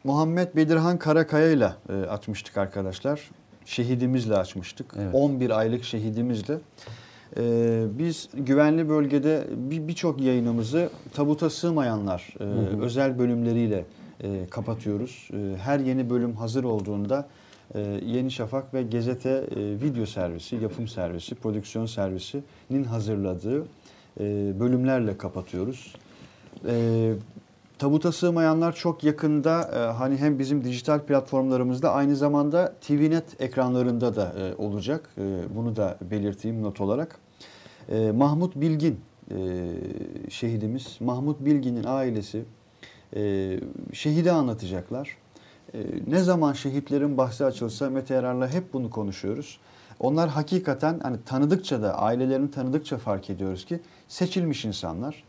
Muhammed 0.05 0.57
Bedirhan 0.57 0.99
Karakaya 0.99 1.51
ile 1.51 1.71
e, 1.89 1.93
açmıştık 1.93 2.57
arkadaşlar. 2.57 3.31
Şehidimizle 3.65 4.37
açmıştık. 4.37 4.95
Evet. 4.99 5.11
11 5.15 5.51
aylık 5.51 5.85
şehidimizle. 5.85 6.59
Ee, 7.39 7.85
biz 7.99 8.29
güvenli 8.35 8.89
bölgede 8.89 9.45
bir- 9.57 9.89
birçok 9.89 10.21
yayınımızı 10.21 10.91
tabuta 11.15 11.51
sığmayanlar 11.51 12.35
e, 12.41 12.45
özel 12.85 13.19
bölümleriyle 13.19 13.85
e, 14.23 14.47
kapatıyoruz. 14.51 15.29
E, 15.33 15.57
her 15.59 15.79
yeni 15.79 16.11
bölüm 16.11 16.37
hazır 16.37 16.65
olduğunda 16.65 17.29
Yeni 18.07 18.31
Şafak 18.31 18.75
ve 18.75 18.83
Gezete 18.83 19.31
e, 19.31 19.45
video 19.57 20.07
servisi, 20.07 20.57
yapım 20.57 20.89
servisi, 20.89 21.35
prodüksiyon 21.35 21.87
servisinin 21.87 22.85
hazırladığı 22.85 23.63
e, 24.21 24.53
bölümlerle 24.61 25.17
kapatıyoruz. 25.19 25.95
E, 26.69 27.13
tabuta 27.79 28.13
sığmayanlar 28.13 28.75
çok 28.75 29.05
yakında 29.05 29.71
hani 29.99 30.17
hem 30.17 30.39
bizim 30.39 30.65
dijital 30.65 31.01
platformlarımızda 31.01 31.93
aynı 31.93 32.17
zamanda 32.17 32.75
TVNet 32.81 33.41
ekranlarında 33.41 34.17
da 34.17 34.33
olacak. 34.59 35.11
Bunu 35.55 35.77
da 35.77 35.99
belirteyim 36.11 36.63
not 36.63 36.81
olarak. 36.81 37.19
Mahmut 38.13 38.57
Bilgin 38.57 39.01
şehidimiz. 40.31 40.97
Mahmut 41.01 41.41
Bilgin'in 41.45 41.85
ailesi 41.85 42.45
şehidi 43.93 44.33
anlatacaklar. 44.33 45.17
E, 45.75 45.79
ne 46.07 46.19
zaman 46.19 46.53
şehitlerin 46.53 47.19
bahsi 47.19 47.45
açılsa 47.45 47.91
Mete 47.91 48.15
Yarar'la 48.15 48.49
hep 48.49 48.73
bunu 48.73 48.91
konuşuyoruz. 48.91 49.59
Onlar 50.01 50.29
hakikaten 50.29 51.01
hani 51.03 51.17
tanıdıkça 51.27 51.83
da 51.83 51.99
ailelerini 51.99 52.51
tanıdıkça 52.51 52.99
fark 52.99 53.31
ediyoruz 53.31 53.65
ki 53.65 53.81
seçilmiş 54.09 54.65
insanlar. 54.65 55.25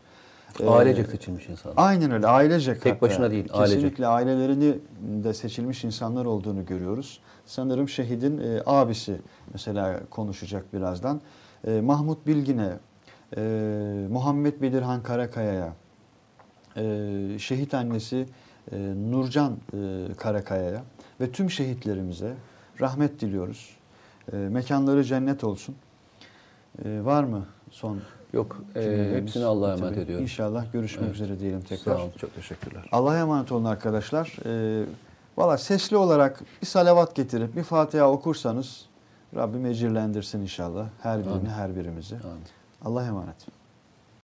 E, 0.60 0.66
Ailecek 0.66 1.06
seçilmiş 1.06 1.48
insanlar. 1.48 1.74
Aynen 1.76 2.10
öyle 2.10 2.26
ailecek. 2.26 2.82
Tek 2.82 2.92
hatta. 2.92 3.06
başına 3.06 3.30
değil, 3.30 3.48
ailecek. 3.52 3.76
Kesinlikle 3.76 4.06
ailelerini 4.06 4.78
de 5.24 5.34
seçilmiş 5.34 5.84
insanlar 5.84 6.24
olduğunu 6.24 6.66
görüyoruz. 6.66 7.20
Sanırım 7.46 7.88
şehidin 7.88 8.38
e, 8.38 8.62
abisi 8.66 9.20
mesela 9.52 10.00
konuşacak 10.10 10.72
birazdan. 10.72 11.20
E, 11.66 11.80
Mahmut 11.80 12.26
Bilgin'e, 12.26 12.72
e, 13.36 13.40
Muhammed 14.10 14.62
Bedirhan 14.62 15.02
Karakaya'ya, 15.02 15.72
e, 16.76 17.38
şehit 17.38 17.74
annesi 17.74 18.26
e, 18.72 18.76
Nurcan 19.10 19.56
e, 19.74 20.06
Karakaya'ya 20.16 20.82
ve 21.20 21.32
tüm 21.32 21.50
şehitlerimize 21.50 22.34
rahmet 22.80 23.20
diliyoruz. 23.20 23.76
E, 24.32 24.36
mekanları 24.36 25.04
cennet 25.04 25.44
olsun. 25.44 25.74
E, 26.84 27.04
var 27.04 27.24
mı 27.24 27.46
son 27.70 28.00
Yok, 28.32 28.62
e, 28.76 29.10
hepsini 29.14 29.44
Allah'a 29.44 29.72
emanet 29.72 29.94
Tabii. 29.94 30.04
ediyorum. 30.04 30.22
İnşallah 30.22 30.72
görüşmek 30.72 31.04
Evet. 31.04 31.14
üzere 31.14 31.38
diyelim 31.40 31.60
tekrar. 31.60 31.96
Sağ 31.96 32.02
olun, 32.02 32.12
çok 32.18 32.34
teşekkürler. 32.34 32.88
Allah'a 32.92 33.18
emanet 33.18 33.52
olun 33.52 33.64
arkadaşlar. 33.64 34.36
Ee, 34.46 34.84
Valla 35.36 35.58
sesli 35.58 35.96
olarak 35.96 36.42
bir 36.62 36.66
salavat 36.66 37.14
getirip 37.14 37.56
bir 37.56 37.62
Fatiha 37.62 38.10
okursanız 38.10 38.86
Rabbim 39.34 39.66
ecirlendirsin 39.66 40.40
inşallah 40.40 40.86
her 41.02 41.18
birini 41.20 41.32
Amin. 41.32 41.46
her 41.46 41.76
birimizi. 41.76 42.14
Amin. 42.14 42.42
Allah'a 42.84 43.04
emanet. 43.06 43.46